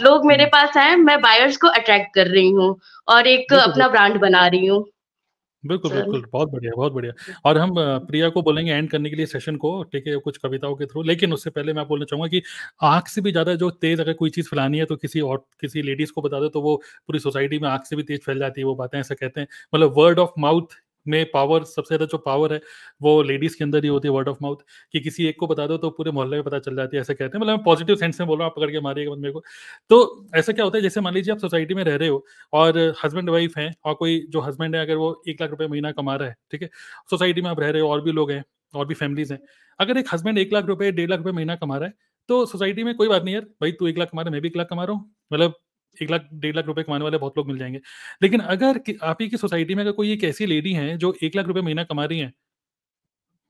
लोग 0.00 0.26
मेरे 0.26 0.42
हम्म। 0.42 0.50
पास 0.52 0.76
आए 0.76 0.94
मैं 0.98 1.20
बायर्स 1.22 1.56
को 1.56 1.68
अट्रैक्ट 1.70 2.14
कर 2.14 2.26
रही 2.28 2.50
हूँ 2.50 2.76
और 3.08 3.26
एक 3.28 3.52
अपना 3.54 3.88
ब्रांड 3.88 4.20
बना 4.20 4.46
रही 4.46 4.66
हूँ। 4.66 4.84
बिल्कुल 5.64 5.90
बिल्कुल 5.92 6.24
बहुत 6.32 6.50
बढ़िया 6.50 6.72
बहुत 6.76 6.92
बढ़िया। 6.92 7.12
और 7.44 7.58
हम 7.58 7.74
प्रिया 8.08 8.28
को 8.28 8.42
बोलेंगे 8.42 8.72
एंड 8.72 8.90
करने 8.90 9.10
के 9.10 9.16
लिए 9.16 9.26
सेशन 9.26 9.56
को 9.56 9.82
ठीक 9.84 10.06
है 10.06 10.16
कुछ 10.18 10.36
कविताओं 10.38 10.74
के 10.74 10.86
थ्रू 10.86 11.02
लेकिन 11.02 11.32
उससे 11.32 11.50
पहले 11.50 11.72
मैं 11.72 11.86
बोलना 11.88 12.04
चाहूँगा 12.04 12.28
कि 12.28 12.42
आँख 12.84 13.08
से 13.08 13.20
भी 13.20 13.30
ज़्यादा 13.32 13.54
जो 13.54 13.70
तेज 13.72 14.00
अगर 14.00 14.12
कोई 14.12 14.30
चीज़ 14.30 14.48
फैलानी 14.48 14.78
है 14.78 14.84
तो 14.84 14.96
किसी 14.96 15.20
और 15.22 15.44
किसी 15.60 15.82
लेडीज़ 15.82 16.12
को 16.12 16.22
बता 16.22 16.40
दो 16.40 16.48
तो 16.48 16.60
वो 16.62 16.76
पूरी 17.06 17.18
सोसाइटी 17.18 17.58
में 17.58 17.68
आँख 17.68 17.84
से 17.86 17.96
भी 17.96 18.02
तेज 18.02 18.20
फैल 18.24 18.38
जाती 18.38 18.60
है 18.60 18.64
वो 18.66 18.74
बातें 18.74 18.98
ऐसा 19.00 19.14
कहते 19.14 19.40
हैं। 19.40 19.48
मतलब 19.74 19.94
वर्ड 19.98 20.18
ऑफ़ 20.18 20.30
माउथ 20.38 20.76
में 21.08 21.24
पावर 21.32 21.64
सबसे 21.66 21.88
ज़्यादा 21.88 22.06
जो 22.06 22.18
पावर 22.20 22.52
है, 22.52 22.60
वो 23.00 23.22
लेडीज़ 23.24 23.56
के 23.58 23.64
अंदर 23.64 23.84
ही 23.84 23.88
होती 23.88 24.08
है 24.08 24.12
वर्ड 24.14 24.28
ऑफ़ 24.28 24.38
माउथ 24.42 24.56
कि 24.94 25.00
किसी 25.00 25.26
एक 25.26 25.36
को 25.40 25.46
बता 25.46 25.66
दो 25.66 25.76
तो 25.78 25.90
पूरे 25.92 26.10
मोहल्ले 26.12 26.36
में 26.36 26.44
पता 26.44 26.58
चल 26.60 26.76
जाती 26.76 26.96
है, 26.96 27.00
ऐसा 27.00 27.14
कहते 27.14 27.36
हैं। 27.36 27.40
मतलब 27.40 27.54
मैं 27.54 27.62
पॉजिटिव 27.64 27.96
सेंस 27.96 28.20
में 28.20 28.26
बोल 28.28 28.38
रहा 28.38 28.46
हूँ, 28.46 28.52
आप 28.52 28.56
पकड़ 28.56 28.70
के 28.72 28.80
मारिएगा 28.80 29.14
मेरे 29.16 29.32
को। 29.32 29.42
तो 29.90 30.26
ऐसा 30.36 30.52
क्या 30.52 30.64
होता 30.64 30.78
है, 30.78 30.82
जैसे 30.82 31.00
मान 31.00 31.14
लीजिए 31.14 31.34
आप 31.34 31.40
सोसाइटी 31.40 31.74
में 31.74 31.82
रह 31.84 31.96
रहे 31.96 32.08
हो 32.08 32.24
और 32.52 32.78
हस्बैंड 33.04 33.30
वाइफ 33.30 33.56
है 33.58 33.70
और 33.84 33.94
कोई 33.96 34.18
जो 34.30 34.40
हस्बैंड 34.42 34.76
है, 34.76 34.82
अगर 34.82 34.96
वो 34.96 35.10
एक 35.28 35.40
लाख 35.42 35.50
रुपये 35.50 35.68
महीना 35.68 35.92
कमा 35.92 36.16
रहा 36.16 36.28
है, 36.28 36.36
ठीक 36.52 36.62
है? 36.62 36.70
सोसाइटी 37.10 37.42
में 37.42 37.50
आप 37.50 37.60
रह 37.60 37.70
रहे 37.70 37.82
हो, 37.82 37.88
और 37.88 38.00
भी 38.02 38.12
लोग 38.12 38.30
हैं, 38.30 38.44
और 38.74 38.86
भी 38.86 38.94
फैमिलीज़ 38.96 39.32
हैं। 39.32 39.40
अगर 39.80 39.98
एक 39.98 40.08
हस्बैंड 40.12 40.38
एक 40.38 40.52
लाख 40.52 40.64
रुपये 40.66 40.90
डेढ़ 40.92 41.10
लाख 41.10 41.18
रुपये 41.18 41.32
महीना 41.34 41.56
कमा 41.56 41.76
रहा 41.76 41.88
है 41.88 41.94
तो 42.28 42.44
सोसाइटी 42.46 42.84
में 42.84 42.94
कोई 42.96 43.08
बात 43.08 43.22
नहीं 43.24 43.34
यार, 43.34 43.42
भाई 43.62 43.72
तू 43.72 43.86
एक 43.88 43.98
लाख 43.98 44.08
कमा 44.10 44.22
रहा 44.22 44.30
मैं 44.32 44.40
भी 44.42 44.48
एक 44.48 44.56
लाख 44.56 44.66
कमा 44.70 44.84
रहा 44.84 44.94
हूँ। 44.94 45.10
मतलब 45.30 45.54
एक 46.02 46.10
लाख, 46.10 46.28
डेढ़ 46.34 46.56
लाख 46.56 46.66
रुपए 46.66 46.82
कमाने 46.82 47.04
वाले 47.04 47.18
बहुत 47.18 47.38
लोग 47.38 47.48
मिल 47.48 47.58
जाएँगे। 47.58 47.80
लेकिन 48.22 48.40
अगर 48.42 48.80
आप 49.02 49.18
ही 49.22 49.28
की 49.28 49.36
सोसाइटी 49.36 49.74
में 49.74 49.82
अगर 49.82 49.92
कोई 49.92 50.12
एक 50.12 50.24
ऐसी 50.24 50.46
लेडी 50.46 50.72
है 50.74 50.96
जो 50.98 51.14
एक 51.22 51.36
लाख 51.36 51.46
रुपए 51.46 51.60
महीना 51.62 51.84
कमा 51.84 52.04
रही 52.04 52.18
है, 52.18 52.32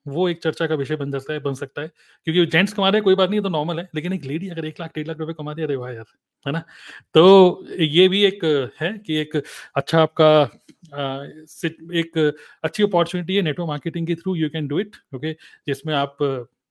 वो 0.07 0.29
एक 0.29 0.43
चर्चा 0.43 0.67
का 0.67 0.75
विषय 0.75 0.97
बन 0.97 1.11
सकता 1.13 1.33
है, 1.33 1.39
बन 1.41 1.55
सकता 1.55 1.83
है। 1.83 1.89
क्योंकि 2.27 2.45
जेंट्स 2.47 2.73
कमा 2.73 2.89
रहे 2.89 2.99
हैं, 2.99 3.05
कोई 3.05 3.15
बात 3.15 3.31
नहीं 3.31 3.41
तो 3.41 3.49
नॉर्मल 3.49 3.79
है। 3.81 3.89
लेकिन 3.95 4.13
एक 4.13 4.25
लेडी 4.25 4.49
अगर 4.49 4.65
एक 4.65 4.81
लाख, 4.81 4.91
डेढ़ 4.95 5.07
लाख 5.07 5.19
रुपए 5.19 5.33
कमा 5.39 5.53
रहे 5.53 5.77
वाह 5.77 5.91
यार, 5.93 6.05
है 6.47 6.53
ना? 6.53 6.63
तो 7.15 7.67
ये 7.81 8.09
भी 8.09 8.23
एक 8.25 8.45
है 8.81 8.93
कि 8.99 9.17
एक 9.17 9.37
अच्छा 9.77 10.01
आपका 10.03 10.29
एक 11.95 12.19
अच्छी 12.65 12.83
अपॉर्चुनिटी 12.83 13.37
है 13.37 13.43
नेटवर्क 13.43 13.69
मार्केटिंग 13.69 14.07
के 14.07 14.15
through, 14.15 14.35
you 14.37 14.49
can 14.51 14.69
do 14.69 14.79
it, 14.81 14.97
okay? 15.15 15.33
जिसमें 15.67 15.95
आप 15.95 16.17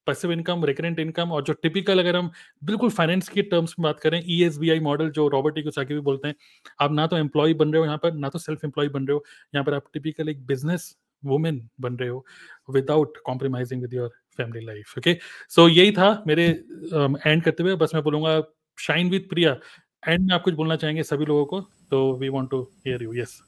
पैसिव 0.08 0.32
इनकम 0.32 0.66
रिकरेंट 0.66 1.00
इनकम 1.00 1.32
और 1.32 1.44
जो 1.44 1.54
टिपिकल 1.54 2.00
अगर 2.00 2.16
हम 2.16 2.32
बिल्कुल 2.64 2.90
फाइनेंस 2.92 3.30
की 3.30 3.42
टर्म्स 3.52 3.76
में 3.80 3.84
बात 3.84 4.00
करें 4.00 4.20
E 4.20 4.42
S 4.44 4.58
B 4.58 4.70
I 4.70 4.80
model 4.82 5.10
जो 5.12 5.28
रॉबर्ट 5.30 5.56
की 5.58 5.94
भी 5.94 6.00
बोलते 6.02 6.28
हैं 6.28 6.36
आप 6.82 6.92
ना 6.92 7.08
तो 7.08 7.18
एम्प्लॉय 7.18 7.54
बन 7.54 7.72
रहे 7.74 7.80
हो 7.80 7.86
यहाँ 7.86 7.98
पर 8.04 8.14
ना 8.16 8.30
तो 8.30 8.40
सेल्फ 8.40 8.66
एम्प्लॉय 8.66 8.90
बन 8.90 9.08
रहे 9.08 9.16
हो। 9.16 9.24
यहाँ 9.56 9.64
पर 9.66 9.74
आप 9.74 9.90
टिपिकल 9.94 10.30
एक 10.30 10.46
बिज़नेस 10.48 10.96
वुमेन 11.24 11.68
बन 11.82 11.96
रहे 11.96 12.10
हो 12.10 12.26
without 12.70 13.18
compromising 13.26 13.82
with 13.82 13.94
your 13.94 14.10
family 14.38 14.66
life 14.66 14.98
okay 14.98 15.18
so 15.50 15.68
यही 15.70 15.92
था 15.92 16.12
मेरे 16.28 16.46
एंड 16.46 17.44
करते 17.44 17.64
हुए। 17.64 17.76
बस 17.76 17.92
मैं 17.96 18.04
बोलूँगा 18.04 18.42
शाइन 18.78 19.10
विद 19.10 19.28
प्रिया 19.30 19.56
एंड 20.04 20.28
में 20.28 20.34
आप 20.36 20.42
कुछ 20.44 20.54
बोलना 20.54 20.76
चाहेंगे 20.76 21.04
सभी 21.04 21.26
लोगों 21.26 21.46
को 21.46 21.62
तो 21.92 22.02
we 22.18 22.30
want 22.30 22.50
to 22.50 22.62
hear 22.88 23.04
you 23.04 23.14
yes 23.14 23.40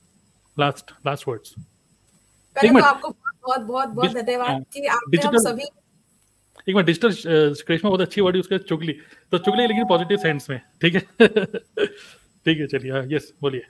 last 0.58 0.92
last 1.06 1.28
words 1.28 1.54
आपको 2.58 3.10
बहुत 3.10 3.62
बहुत 3.62 3.90
बहुत 3.90 4.12
धन्यवाद 4.12 4.50
हाँ, 4.50 4.62
कि 4.64 4.86
आपने 4.88 5.28
हम 5.28 5.38
सभी 5.38 5.66
एक 6.70 6.76
बार 6.76 6.84
डिजिटल 6.84 7.14
क्रेशमा 7.66 7.90
बहुत 7.90 8.02
अच्छी 8.02 8.22
वर्ड 8.22 8.38
उसके 8.38 8.58
चुगली। 8.60 8.94
तो 9.32 9.38
चुगली 9.38 9.68
लेकिन 9.68 9.86
पॉजिटिव 9.88 10.18
सेंस 10.18 10.50
में 10.50 10.60
ठीक 10.82 10.96
है? 10.96 11.02
ठीक 12.46 12.60
है 12.60 12.68
चलिए 12.68 12.92
यस 13.16 13.28
हाँ, 13.32 13.38
बोलिए। 13.42 13.62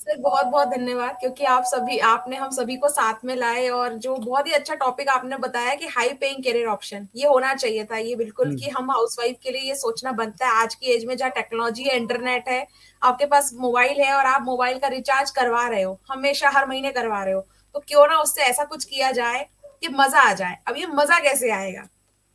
सर 0.00 0.16
बहुत 0.20 0.46
बहुत 0.46 0.68
धन्यवाद 0.68 1.16
क्योंकि 1.20 1.44
आप 1.44 1.64
सभी 1.64 1.98
आपने 2.08 2.36
हम 2.36 2.50
सभी 2.50 2.76
को 2.76 2.88
साथ 2.88 3.24
में 3.24 3.34
लाए 3.36 3.68
और 3.68 3.94
जो 3.98 4.14
बहुत 4.16 4.46
ही 4.46 4.52
अच्छा 4.52 4.74
टॉपिक 4.74 5.08
आपने 5.08 5.36
बताया 5.36 5.74
कि 5.74 5.86
हाई 5.86 6.08
पेइंग 6.20 6.42
करियर 6.44 6.66
ऑप्शन 6.66 7.06
ये 7.16 7.26
होना 7.26 7.52
चाहिए 7.54 7.84
था 7.84 7.96
ये 7.98 8.14
बिल्कुल 8.16 8.46
हम्म। 8.46 8.56
कि 8.56 8.70
हम 8.70 8.90
हाउसवाइफ 8.90 9.36
के 9.42 9.50
लिए 9.50 9.62
ये 9.62 9.74
सोचना 9.74 10.12
बनता 10.12 10.46
है। 10.46 10.62
आज 10.62 10.74
की 10.74 10.92
एज 10.94 11.04
में 11.04 11.16
जहाँ 11.16 11.30
टेक्नोलॉजी 11.30 11.84
है 11.84 11.96
इंटरनेट 11.96 12.48
है 12.48 12.66
आपके 13.02 13.26
पास 13.26 13.50
मोबाइल 13.58 14.00
है 14.00 14.12
और 14.14 14.26
आप 14.26 14.42
मोबाइल 14.42 14.78
का 14.78 14.88
रिचार्ज 14.88 15.30
करवा 15.30 15.66
रहे 15.68 15.82
हो 15.82 15.98
हमेशा 16.10 16.50
हर 16.50 16.66
महीने 16.66 16.92
करवा 16.92 17.22
रहे 17.24 17.34
हो 17.34 17.46
तो 17.74 17.80
क्यों 17.80 18.06
ना 18.08 18.18
उससे 18.18 18.42
ऐसा 18.42 18.64
कुछ 18.64 18.84
किया 18.84 19.10
जाए 19.12 19.46
कि 19.82 19.88
मज़ा 19.88 20.20
आ 20.20 20.32
जाए। 20.34 20.56
अब 20.68 20.76
ये 20.76 20.86
मज़ा 20.86 21.18
कैसे 21.18 21.50
आएगा? 21.50 21.86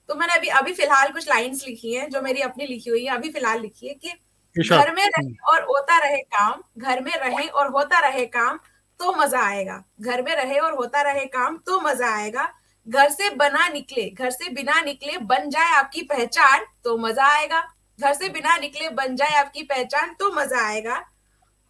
तो 0.10 0.16
मैंने 0.16 0.34
अभी 0.34 0.48
अभी 0.60 0.74
फ़िलहाल 0.74 1.12
कुछ 1.12 1.28
लाइंस 1.30 1.64
लिखी 1.68 1.94
हैं 1.94 2.10
जो 2.10 2.22
मेरी 2.22 2.42
अपनी 2.42 2.66
लिखी 2.68 2.90
हुई 2.90 3.04
है 3.06 3.16
अभी 3.16 3.30
फ़िलहाल 3.32 3.62
लिखी 3.62 3.88
है 3.88 3.94
कि 3.96 4.10
घर 4.56 4.94
में 4.96 5.06
रहे। 5.06 5.34
और 5.46 5.64
होता 5.64 5.98
रहे 6.00 6.18
काम 6.18 6.62
घर 6.80 7.02
में 7.02 7.12
रहे 7.14 7.48
और 7.50 7.68
होता 7.70 8.00
रहे 8.00 8.26
काम 8.28 8.60
तो 9.00 9.14
मज़ा 9.14 9.40
आएगा। 9.42 9.84
घर 10.02 10.22
में 10.22 10.36
रहे 10.36 10.58
और 10.60 10.74
होता 10.74 11.02
रहे 11.04 11.26
काम 11.28 11.58
तो 11.58 11.80
मज़ा 11.82 12.14
आएगा। 12.16 12.48
घर 12.88 13.10
से 13.10 13.30
बना 13.36 13.68
निकले 13.70 14.10
घर 14.10 14.30
से 14.32 14.50
बिना 14.52 14.80
निकले 14.82 15.18
बन 15.26 15.50
जाए 15.50 15.74
आपकी 15.76 16.02
पहचान 16.04 16.66
तो 16.84 16.98
मज़ा 16.98 17.28
आएगा। 17.30 17.64
घर 18.00 18.14
से 18.14 18.30
बिना 18.30 18.56
निकले 18.58 18.90
बन 18.92 19.16
जाए 19.16 19.36
आपकी 19.36 19.64
पहचान 19.66 20.14
तो 20.20 20.32
मज़ा 20.34 20.66
आएगा। 20.68 21.04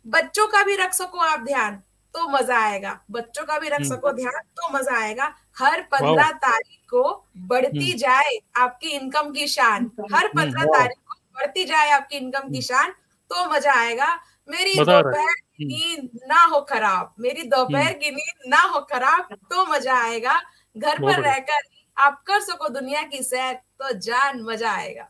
बच्चों 0.06 0.48
का 0.48 0.64
भी 0.64 0.76
रख 0.76 0.94
सको 0.94 1.20
आप 1.20 1.40
ध्यान 1.42 1.76
तो 2.16 2.28
मज़ा 2.30 2.58
आएगा। 2.60 3.00
बच्चों 3.12 3.44
का 3.46 3.58
भी 3.60 3.70
रख 3.70 3.80
हम्म। 3.80 3.90
सको 3.90 4.12
ध्यान 4.14 4.40
तो 4.58 4.70
मज़ा 4.74 4.98
आएगा। 4.98 5.34
हर 5.58 5.82
पंद्रह 5.92 6.32
तारीख 6.40 6.80
को 6.90 7.04
बढ़ती 7.40 7.90
हम्म। 7.90 7.98
जाए 7.98 8.38
आपकी 8.58 8.90
इनकम 8.90 9.32
की 9.32 9.48
शान। 9.48 9.90
हर 10.14 10.26
हम्म, 10.26 10.30
पंद्रह 10.36 10.66
तारीख 10.68 10.98
को 11.00 11.16
बढ़ती 11.36 11.64
जाए 11.66 11.90
आपकी 11.92 12.18
इनकम 12.18 12.52
की 12.52 12.62
शान 12.62 12.92
तो 13.32 13.46
मज़ा 13.52 13.74
आएगा। 13.76 14.08
मेरी 14.50 14.74
दोपहर 14.76 15.34
की 15.58 15.66
नींद 15.66 16.10
ना 16.28 16.44
हो 16.44 16.60
खराब। 16.70 17.14
मेरी 17.20 17.44
दोपहर 17.46 17.94
की 17.94 18.12
नींद 18.12 18.50
ना 18.50 18.62
हो 18.64 18.80
खराब 18.92 19.34
तो 19.34 19.66
मज़ा 19.66 20.02
आएगा। 20.02 20.40
घर 20.76 21.02
पर 21.02 21.22
रहकर 21.22 21.62
आप 21.98 22.22
कर 22.28 22.40
सको 22.42 22.70
दुनिया 22.70 23.02
की 23.04 23.22
सैर 23.24 23.54
तो 23.54 23.92
जान 24.00 24.42
मज़ा 24.44 24.72
आएगा। 24.72 25.10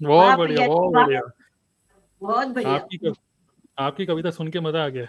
बहुत 0.00 0.38
बढ़िया 0.38 0.66
बहुत 0.68 0.92
बढ़िया। 0.94 1.20
बहुत 2.22 2.48
बढ़िया। 2.48 2.74
आपकी 2.74 3.12
आपकी 3.78 4.06
कविता 4.06 4.30
सुन 4.30 4.48
के 4.50 4.60
मज़ा 4.60 4.84
आ 4.84 4.88
गया। 4.88 5.06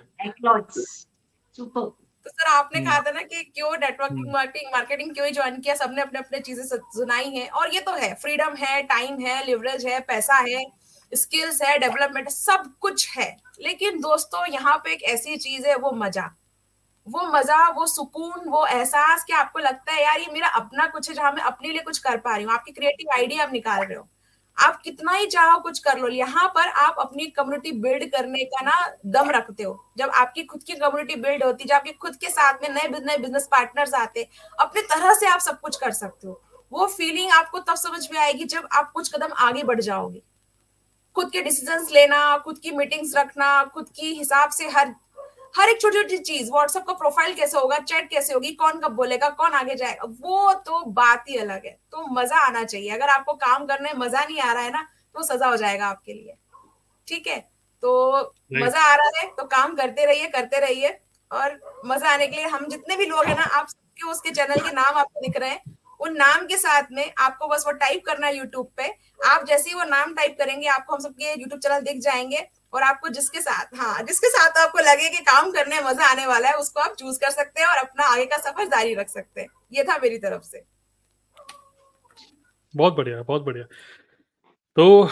सुपर 1.55 1.91
तो 2.29 2.33
सर 2.33 2.49
आपने 2.49 2.79
कहा 2.81 2.99
था 3.01 3.11
ना 3.11 3.21
कि 3.23 3.43
क्यों 3.45 3.71
नेटवर्किंग 3.79 4.31
मार्केटिंग 4.33 4.71
मार्केटिंग 4.73 5.13
क्यों 5.13 5.29
ज्वाइन 5.33 5.59
किया? 5.61 5.75
सबने 5.75 6.01
अपने 6.01 6.19
अपने 6.19 6.39
चीज़ें 6.41 6.63
सुनाई 6.65 7.29
हैं। 7.31 7.49
और 7.51 7.73
ये 7.73 7.79
तो 7.81 7.93
है 7.93 8.13
फ्रीडम 8.15 8.55
है 8.57 8.81
टाइम 8.85 9.19
है 9.19 9.45
लिवरेज 9.45 9.85
है 9.87 9.99
पैसा 10.07 10.37
है 10.47 10.63
स्किल्स 11.11 11.61
है 11.61 11.77
डेवलपमेंट 11.79 12.29
सब 12.29 12.73
कुछ 12.81 13.07
है। 13.17 13.35
लेकिन 13.61 13.99
दोस्तों 14.01 14.45
यहाँ 14.47 14.75
पे 14.83 14.91
एक 14.93 15.03
ऐसी 15.11 15.37
चीज़ 15.37 15.65
है 15.67 15.75
वो 15.77 15.91
मज़ा। 15.95 16.29
वो 17.07 17.25
मज़ा 17.29 17.67
वो 17.71 17.85
सुकून 17.87 18.49
वो 18.49 18.65
एहसास 18.67 19.23
कि 19.23 19.33
आपको 19.33 19.59
लगता 19.59 19.93
है 19.93 20.03
यार 20.03 20.19
ये 20.19 20.27
मेरा 20.33 20.47
अपना 20.57 20.85
कुछ 20.87 21.09
है 21.09 21.15
जहाँ 21.15 21.31
मैं 21.33 21.43
अपने 21.43 21.69
लिए 21.69 21.81
कुछ 21.81 21.97
कर 21.99 22.17
पा 22.19 22.35
रही 22.35 22.45
हूँ। 22.45 22.53
आपकी 22.53 22.71
क्रिएटिव 22.71 23.13
आइडिया 23.15 23.43
आप 23.43 23.53
निकाल 23.53 23.83
रहे 23.83 23.97
हो। 23.97 24.07
आप 24.59 24.81
कितना 24.81 25.11
ही 25.11 25.25
चाहो 25.27 25.59
कुछ 25.59 25.79
कर 25.79 25.99
लो, 25.99 26.07
यहाँ 26.07 26.47
पर 26.55 26.67
आप 26.67 26.95
अपनी 26.99 27.25
कम्युनिटी 27.27 27.71
बिल्ड 27.73 28.03
करने 28.11 28.43
का 28.45 28.61
ना 28.61 28.73
दम 29.07 29.29
रखते 29.31 29.63
हो। 29.63 29.77
जब 29.97 30.09
आपकी 30.11 30.43
खुद 30.43 30.63
की 30.63 30.75
कम्युनिटी 30.75 31.15
बिल्ड 31.15 31.43
होती 31.43 31.63
है 31.63 31.67
जब 31.67 31.75
आपके 31.75 31.91
खुद 31.93 32.15
के 32.15 32.29
साथ 32.29 32.63
में 32.63 32.69
नए 32.69 32.87
नए 32.99 33.17
बिज़नेस 33.17 33.47
पार्टनर्स 33.51 33.93
आते, 33.93 34.27
अपने 34.59 34.81
तरह 34.83 35.13
से 35.13 35.27
आप 35.27 35.39
सब 35.39 35.59
कुछ 35.59 35.75
कर 35.75 35.91
सकते 35.91 36.27
हो। 36.27 36.41
वो 36.71 36.87
फीलिंग 36.87 37.31
आपको 37.31 37.59
तब 37.59 37.75
समझ 37.75 38.07
में 38.11 38.19
आएगी 38.19 38.43
जब 38.45 38.67
आप 38.71 38.91
कुछ 38.91 39.13
कदम 39.15 39.33
आगे 39.39 39.63
बढ़ 39.63 39.79
जाओगे। 39.81 40.21
खुद 41.15 41.29
के 41.31 41.41
डिसीज़न 41.41 41.87
लेना, 41.91 42.37
खुद 42.37 42.57
की 42.57 42.71
मीटिंग्स 42.71 43.15
रखना, 43.17 43.63
खुद 43.63 43.87
की 43.95 44.13
हिसाब 44.13 44.49
से 44.49 44.67
हर 44.69 44.93
हर 45.55 45.69
एक 45.69 45.79
छोटी 45.81 45.97
छोटी 45.97 46.17
चीज़ 46.19 46.51
व्हाट्सएप 46.51 46.83
का 46.85 46.93
प्रोफ़ाइल 46.93 47.33
कैसे 47.35 47.57
होगा 47.57 47.77
चैट 47.79 48.09
कैसे 48.09 48.33
होगी 48.33 48.51
कौन 48.53 48.79
कब 48.79 48.91
बोलेगा 48.95 49.29
कौन 49.31 49.53
आगे 49.53 49.75
जाएगा 49.75 50.05
वो 50.21 50.53
तो 50.65 50.83
बात 50.93 51.23
ही 51.29 51.37
अलग 51.37 51.65
है। 51.65 51.71
तो 51.91 52.05
मज़ा 52.13 52.37
आना 52.39 52.63
चाहिए। 52.63 52.89
अगर 52.91 53.09
आपको 53.09 53.33
काम 53.35 53.65
करने 53.65 53.93
में 53.93 53.99
मज़ा 53.99 54.23
नहीं 54.23 54.39
आ 54.39 54.51
रहा 54.53 54.63
है 54.63 54.71
ना 54.71 54.87
तो 55.15 55.23
सजा 55.25 55.47
हो 55.47 55.55
जाएगा 55.57 55.87
आपके 55.87 56.13
लिए। 56.13 56.35
ठीक 57.07 57.27
है? 57.27 57.39
तो 57.83 58.33
मज़ा 58.53 58.81
आ 58.81 58.95
रहा 58.95 59.19
है 59.19 59.27
तो 59.37 59.43
काम 59.47 59.75
करते 59.75 60.05
रहिए 60.05 60.27
करते 60.29 60.59
रहिए। 60.59 60.99
और 61.31 61.59
मज़ा 61.85 62.09
आने 62.09 62.27
के 62.27 62.35
लिए 62.35 62.45
हम 62.47 62.67
जितने 62.67 62.95
भी 62.97 63.05
लोग 63.05 63.25
हैं 63.25 63.35
ना 63.35 63.43
आप 63.43 63.67
सबके 63.67 64.09
उसके 64.11 64.31
चैनल 64.31 64.59
के 64.59 64.71
नाम 64.73 64.97
आपको 64.97 65.21
दिख 65.21 65.37
रहे 65.37 65.49
हैं। 65.49 65.75
उन 65.99 66.15
नाम 66.17 66.45
के 66.47 66.57
साथ 66.57 66.91
में 66.91 67.11
आपको 67.17 67.47
बस 67.47 67.63
वो 67.67 67.71
टाइप 67.73 68.03
करना 68.05 68.27
है 68.27 68.37
यूट्यूब 68.37 68.71
पे। 68.77 68.87
आप 69.27 69.45
जैसे 69.47 69.69
ही 69.69 69.75
वो 69.75 69.83
नाम 69.85 70.13
टाइप 70.15 70.35
करेंगे 70.39 70.67
आपको 70.69 70.93
हम 70.93 70.99
सबके 71.01 71.31
यूट्यूब 71.31 71.59
चैनल 71.59 71.81
दिख 71.83 71.99
जाएँगे। 72.01 72.47
और 72.73 72.83
आपको 72.83 73.09
जिसके 73.09 73.41
साथ 73.41 73.75
हाँ 73.75 74.01
जिसके 74.03 74.29
साथ 74.29 74.57
आपको 74.57 74.79
लगे 74.81 75.09
कि 75.09 75.23
काम 75.25 75.51
करने 75.51 75.79
मज़ा 75.83 76.09
आने 76.09 76.25
वाला 76.27 76.49
है, 76.49 76.55
उसको 76.55 76.79
आप 76.79 76.95
चूज़ 76.99 77.19
कर 77.19 77.29
सकते 77.31 77.61
हैं 77.61 77.67
और 77.67 77.77
अपना 77.77 78.05
आगे 78.05 78.25
का 78.25 78.37
सफ़र 78.39 78.67
जारी 78.67 78.93
रख 78.95 79.09
सकते 79.09 79.41
हैं। 79.41 79.47
ये 79.73 79.83
था 79.83 79.97
मेरी 80.03 80.17
तरफ़ 80.19 80.43
से। 80.43 80.63
बहुत 82.73 82.95
बढ़िया 82.95 83.21
बहुत 83.23 83.43
बढ़िया। 83.43 83.63
तो 84.77 85.05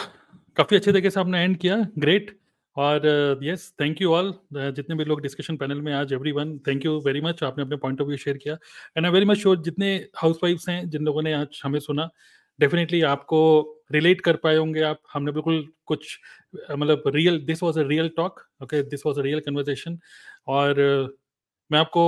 काफ़ी 0.57 0.77
अच्छे 0.77 0.91
तरीके 0.91 1.09
से 1.09 1.19
आपने 1.19 1.43
एंड 1.43 1.57
किया। 1.57 1.75
ग्रेट 1.99 2.37
और 2.77 3.39
यस 3.43 3.71
थैंक 3.81 4.01
यू 4.01 4.13
ऑल 4.13 4.33
जितने 4.53 4.95
भी 4.95 5.05
लोग 5.05 5.21
डिस्कशन 5.21 5.57
पैनल 5.57 5.81
में 5.81 5.93
आज 5.93 6.13
everyone 6.13 6.57
thank 6.67 6.85
you 6.85 6.99
very 7.05 7.21
much 7.21 7.43
आपने 7.43 7.63
अपने 7.63 7.77
पॉइंट 7.77 8.01
ऑफ़ 8.01 8.07
व्यू 8.07 8.17
शेयर 8.17 8.37
किया। 8.37 8.53
And 8.97 9.05
I 9.05 9.11
very 9.11 9.25
much 9.25 9.37
sure 9.37 9.57
जितने 9.61 9.93
हाउस 10.17 10.39
वाइफ्स 10.43 10.69
हैं, 10.69 10.89
जिन 10.89 11.05
लोगों 11.05 11.21
ने 11.21 11.33
आज 11.33 11.61
हमें 11.63 11.79
सुना 11.79 12.09
डेफिनेटली 12.59 13.01
आपको 13.03 13.39
रिलेट 13.89 14.21
कर 14.21 14.35
पाए 14.37 14.55
होंगे 14.57 14.81
आप। 14.83 14.99
हमने 15.13 15.31
बिल्कुल 15.31 15.65
कुछ 15.85 16.17
मतलब 16.71 17.03
real 17.15 17.39
this 17.45 17.63
was 17.63 17.77
a 17.79 17.83
real 17.87 18.09
talk 18.17 18.41
okay 18.63 18.81
this 18.85 19.05
was 19.05 19.19
a 19.19 19.21
real 19.23 19.39
conversation 19.41 19.97
और 20.49 20.81
मैं 21.71 21.79
आपको, 21.79 22.03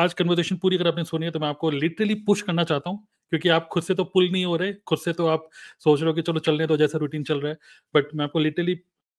आज 0.00 0.14
कन्वर्सेशन 0.14 0.56
पूरी 0.56 0.76
अगर 0.76 0.88
आपने 0.88 1.04
सुनी 1.04 1.26
है 1.26 1.32
तो 1.32 1.40
मैं 1.40 1.48
आपको 1.48 1.70
लिटरली 1.72 2.14
पुश 2.26 2.42
करना 2.42 2.64
चाहता 2.64 2.90
हूँ, 2.90 2.98
क्योंकि 3.32 3.48
आप 3.50 3.68
खुद 3.72 3.82
से 3.82 3.94
तो 3.94 4.04
पुल 4.06 4.28
नहीं 4.32 4.44
हो 4.44 4.56
रहे, 4.56 4.72
खुद 4.86 4.98
से 4.98 5.12
तो 5.12 5.26
आप 5.28 5.48
सोच 5.84 6.00
रहे 6.00 6.08
हो 6.08 6.14
कि 6.14 6.22
चलो 6.22 6.40
चलने 6.40 6.66
तो 6.66 6.76
जैसा 6.78 6.98
रूटीन 6.98 7.24
चल 7.24 7.40
रहा 7.40 7.52
है। 7.52 7.58
बट 7.94 8.14
मैं 8.14 8.24
आपको 8.24 8.38
लिटरली 8.40 8.74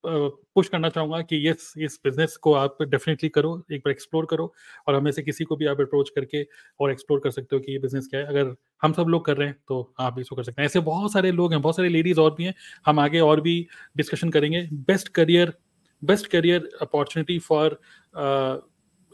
पुश 0.06 0.68
करना 0.68 0.90
चाहूँगा 0.90 1.20
कि 1.22 1.38
यस 1.48 1.74
इस 1.78 2.00
बिज़नेस 2.04 2.36
को 2.38 2.54
आप 2.54 2.78
डेफिनेटली 2.82 3.30
करो, 3.30 3.52
एक 3.72 3.82
बार 3.82 3.92
एक्सप्लोर 3.92 4.26
करो 4.30 4.54
और 4.88 4.96
हमें 4.96 5.12
से 5.12 5.22
किसी 5.22 5.44
को 5.44 5.56
भी 5.56 5.66
आप 5.66 5.82
अप्रोच 5.82 6.10
करके 6.16 6.44
और 6.80 6.92
एक्सप्लोर 6.92 7.20
कर 7.20 7.32
सकते 7.32 7.56
हो 7.56 7.62
कि 7.62 7.72
ये 7.72 7.80
बिज़नेस 7.80 8.08
क्या 8.08 8.20
है। 8.20 8.26
अगर 8.28 8.56
हम 8.82 8.94
सब 8.94 9.08
लोग 9.10 9.26
कर 9.26 9.38
रहे 9.38 9.48
हैं 9.48 9.58
तो 9.68 9.94
आप 10.00 10.20
इसको 10.20 10.36
कर 10.36 10.44
सकते 10.44 10.62
हैं। 10.62 10.66
ऐसे 10.66 10.80
बहुत 10.82 11.14
सारे 11.14 11.32
लोग 11.32 11.54
हैं, 11.54 11.62
बहुत 11.62 11.76
सारे 11.76 11.90
लेडीज़ 11.90 12.20
और 12.20 12.36
भी 12.36 12.44
हैं। 12.44 12.54
हम 12.86 13.00
आगे 13.00 13.20
और 13.20 13.42
भी 13.42 13.56
डिस्कशन 13.98 14.30
करेंगे। 14.30 14.68
Best 14.74 15.08
career 15.10 15.54
best 16.02 16.28
career 16.28 16.70
opportunity 16.82 17.40
for 17.40 17.80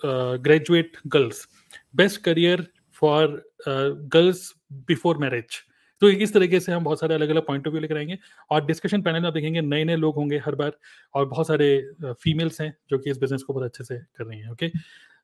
graduate 0.03 0.98
girls 1.07 1.48
best 1.95 2.22
career 2.24 2.68
for 2.94 3.41
girls 3.68 4.53
before 4.88 5.18
marriage 5.18 5.64
तो 6.01 6.09
इस 6.09 6.34
तरीके 6.34 6.59
से 6.59 6.71
हम 6.71 6.84
बहुत 6.84 6.99
सारे 6.99 7.15
अलग 7.15 7.30
अलग 7.30 7.45
पॉइंट 7.45 7.67
ऑफ़ 7.67 7.71
व्यू 7.71 7.81
लेकर 7.81 7.97
आएँगे 7.97 8.17
और 8.49 8.65
डिस्कशन 8.65 9.01
पैनल 9.01 9.21
में 9.21 9.31
देखेंगे 9.34 9.61
नए 9.61 9.84
नए 9.84 9.95
लोग 9.95 10.15
होंगे 10.15 10.38
हर 10.38 10.55
बार 10.55 10.77
और 11.13 11.26
बहुत 11.26 11.47
सारे 11.47 11.69
फीमेल्स 12.05 12.61
हैं 12.61 12.73
जो 12.89 12.99
कि 12.99 13.09
इस 13.09 13.17
बिज़नेस 13.17 13.43
को 13.43 13.53
बहुत 13.53 13.65
अच्छे 13.65 13.84
से 13.84 13.97
कर 14.17 14.26
रही 14.26 14.39
हैं 14.39 14.49
okay 14.49 14.71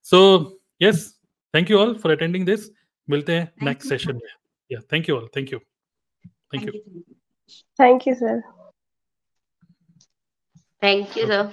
so 0.06 0.22
yes 0.82 1.22
thank 1.54 1.72
you 1.72 1.78
all 1.78 1.94
for 1.94 2.12
attending 2.12 2.46
this 2.46 2.70
मिलते 3.08 3.34
हैं 3.34 3.52
नेक्स्ट 3.64 3.90
सेशन 3.90 4.14
में. 4.14 4.30
या 4.72 4.80
thank 4.94 5.10
you 5.10 5.16
all 5.16 5.28
thank 5.38 5.54
you 5.54 5.60
thank 6.28 6.66
you 6.66 7.04
thank 7.80 8.08
you 8.08 8.14
sir 8.16 8.42
thank 10.84 11.18
you 11.18 11.28
sir 11.28 11.50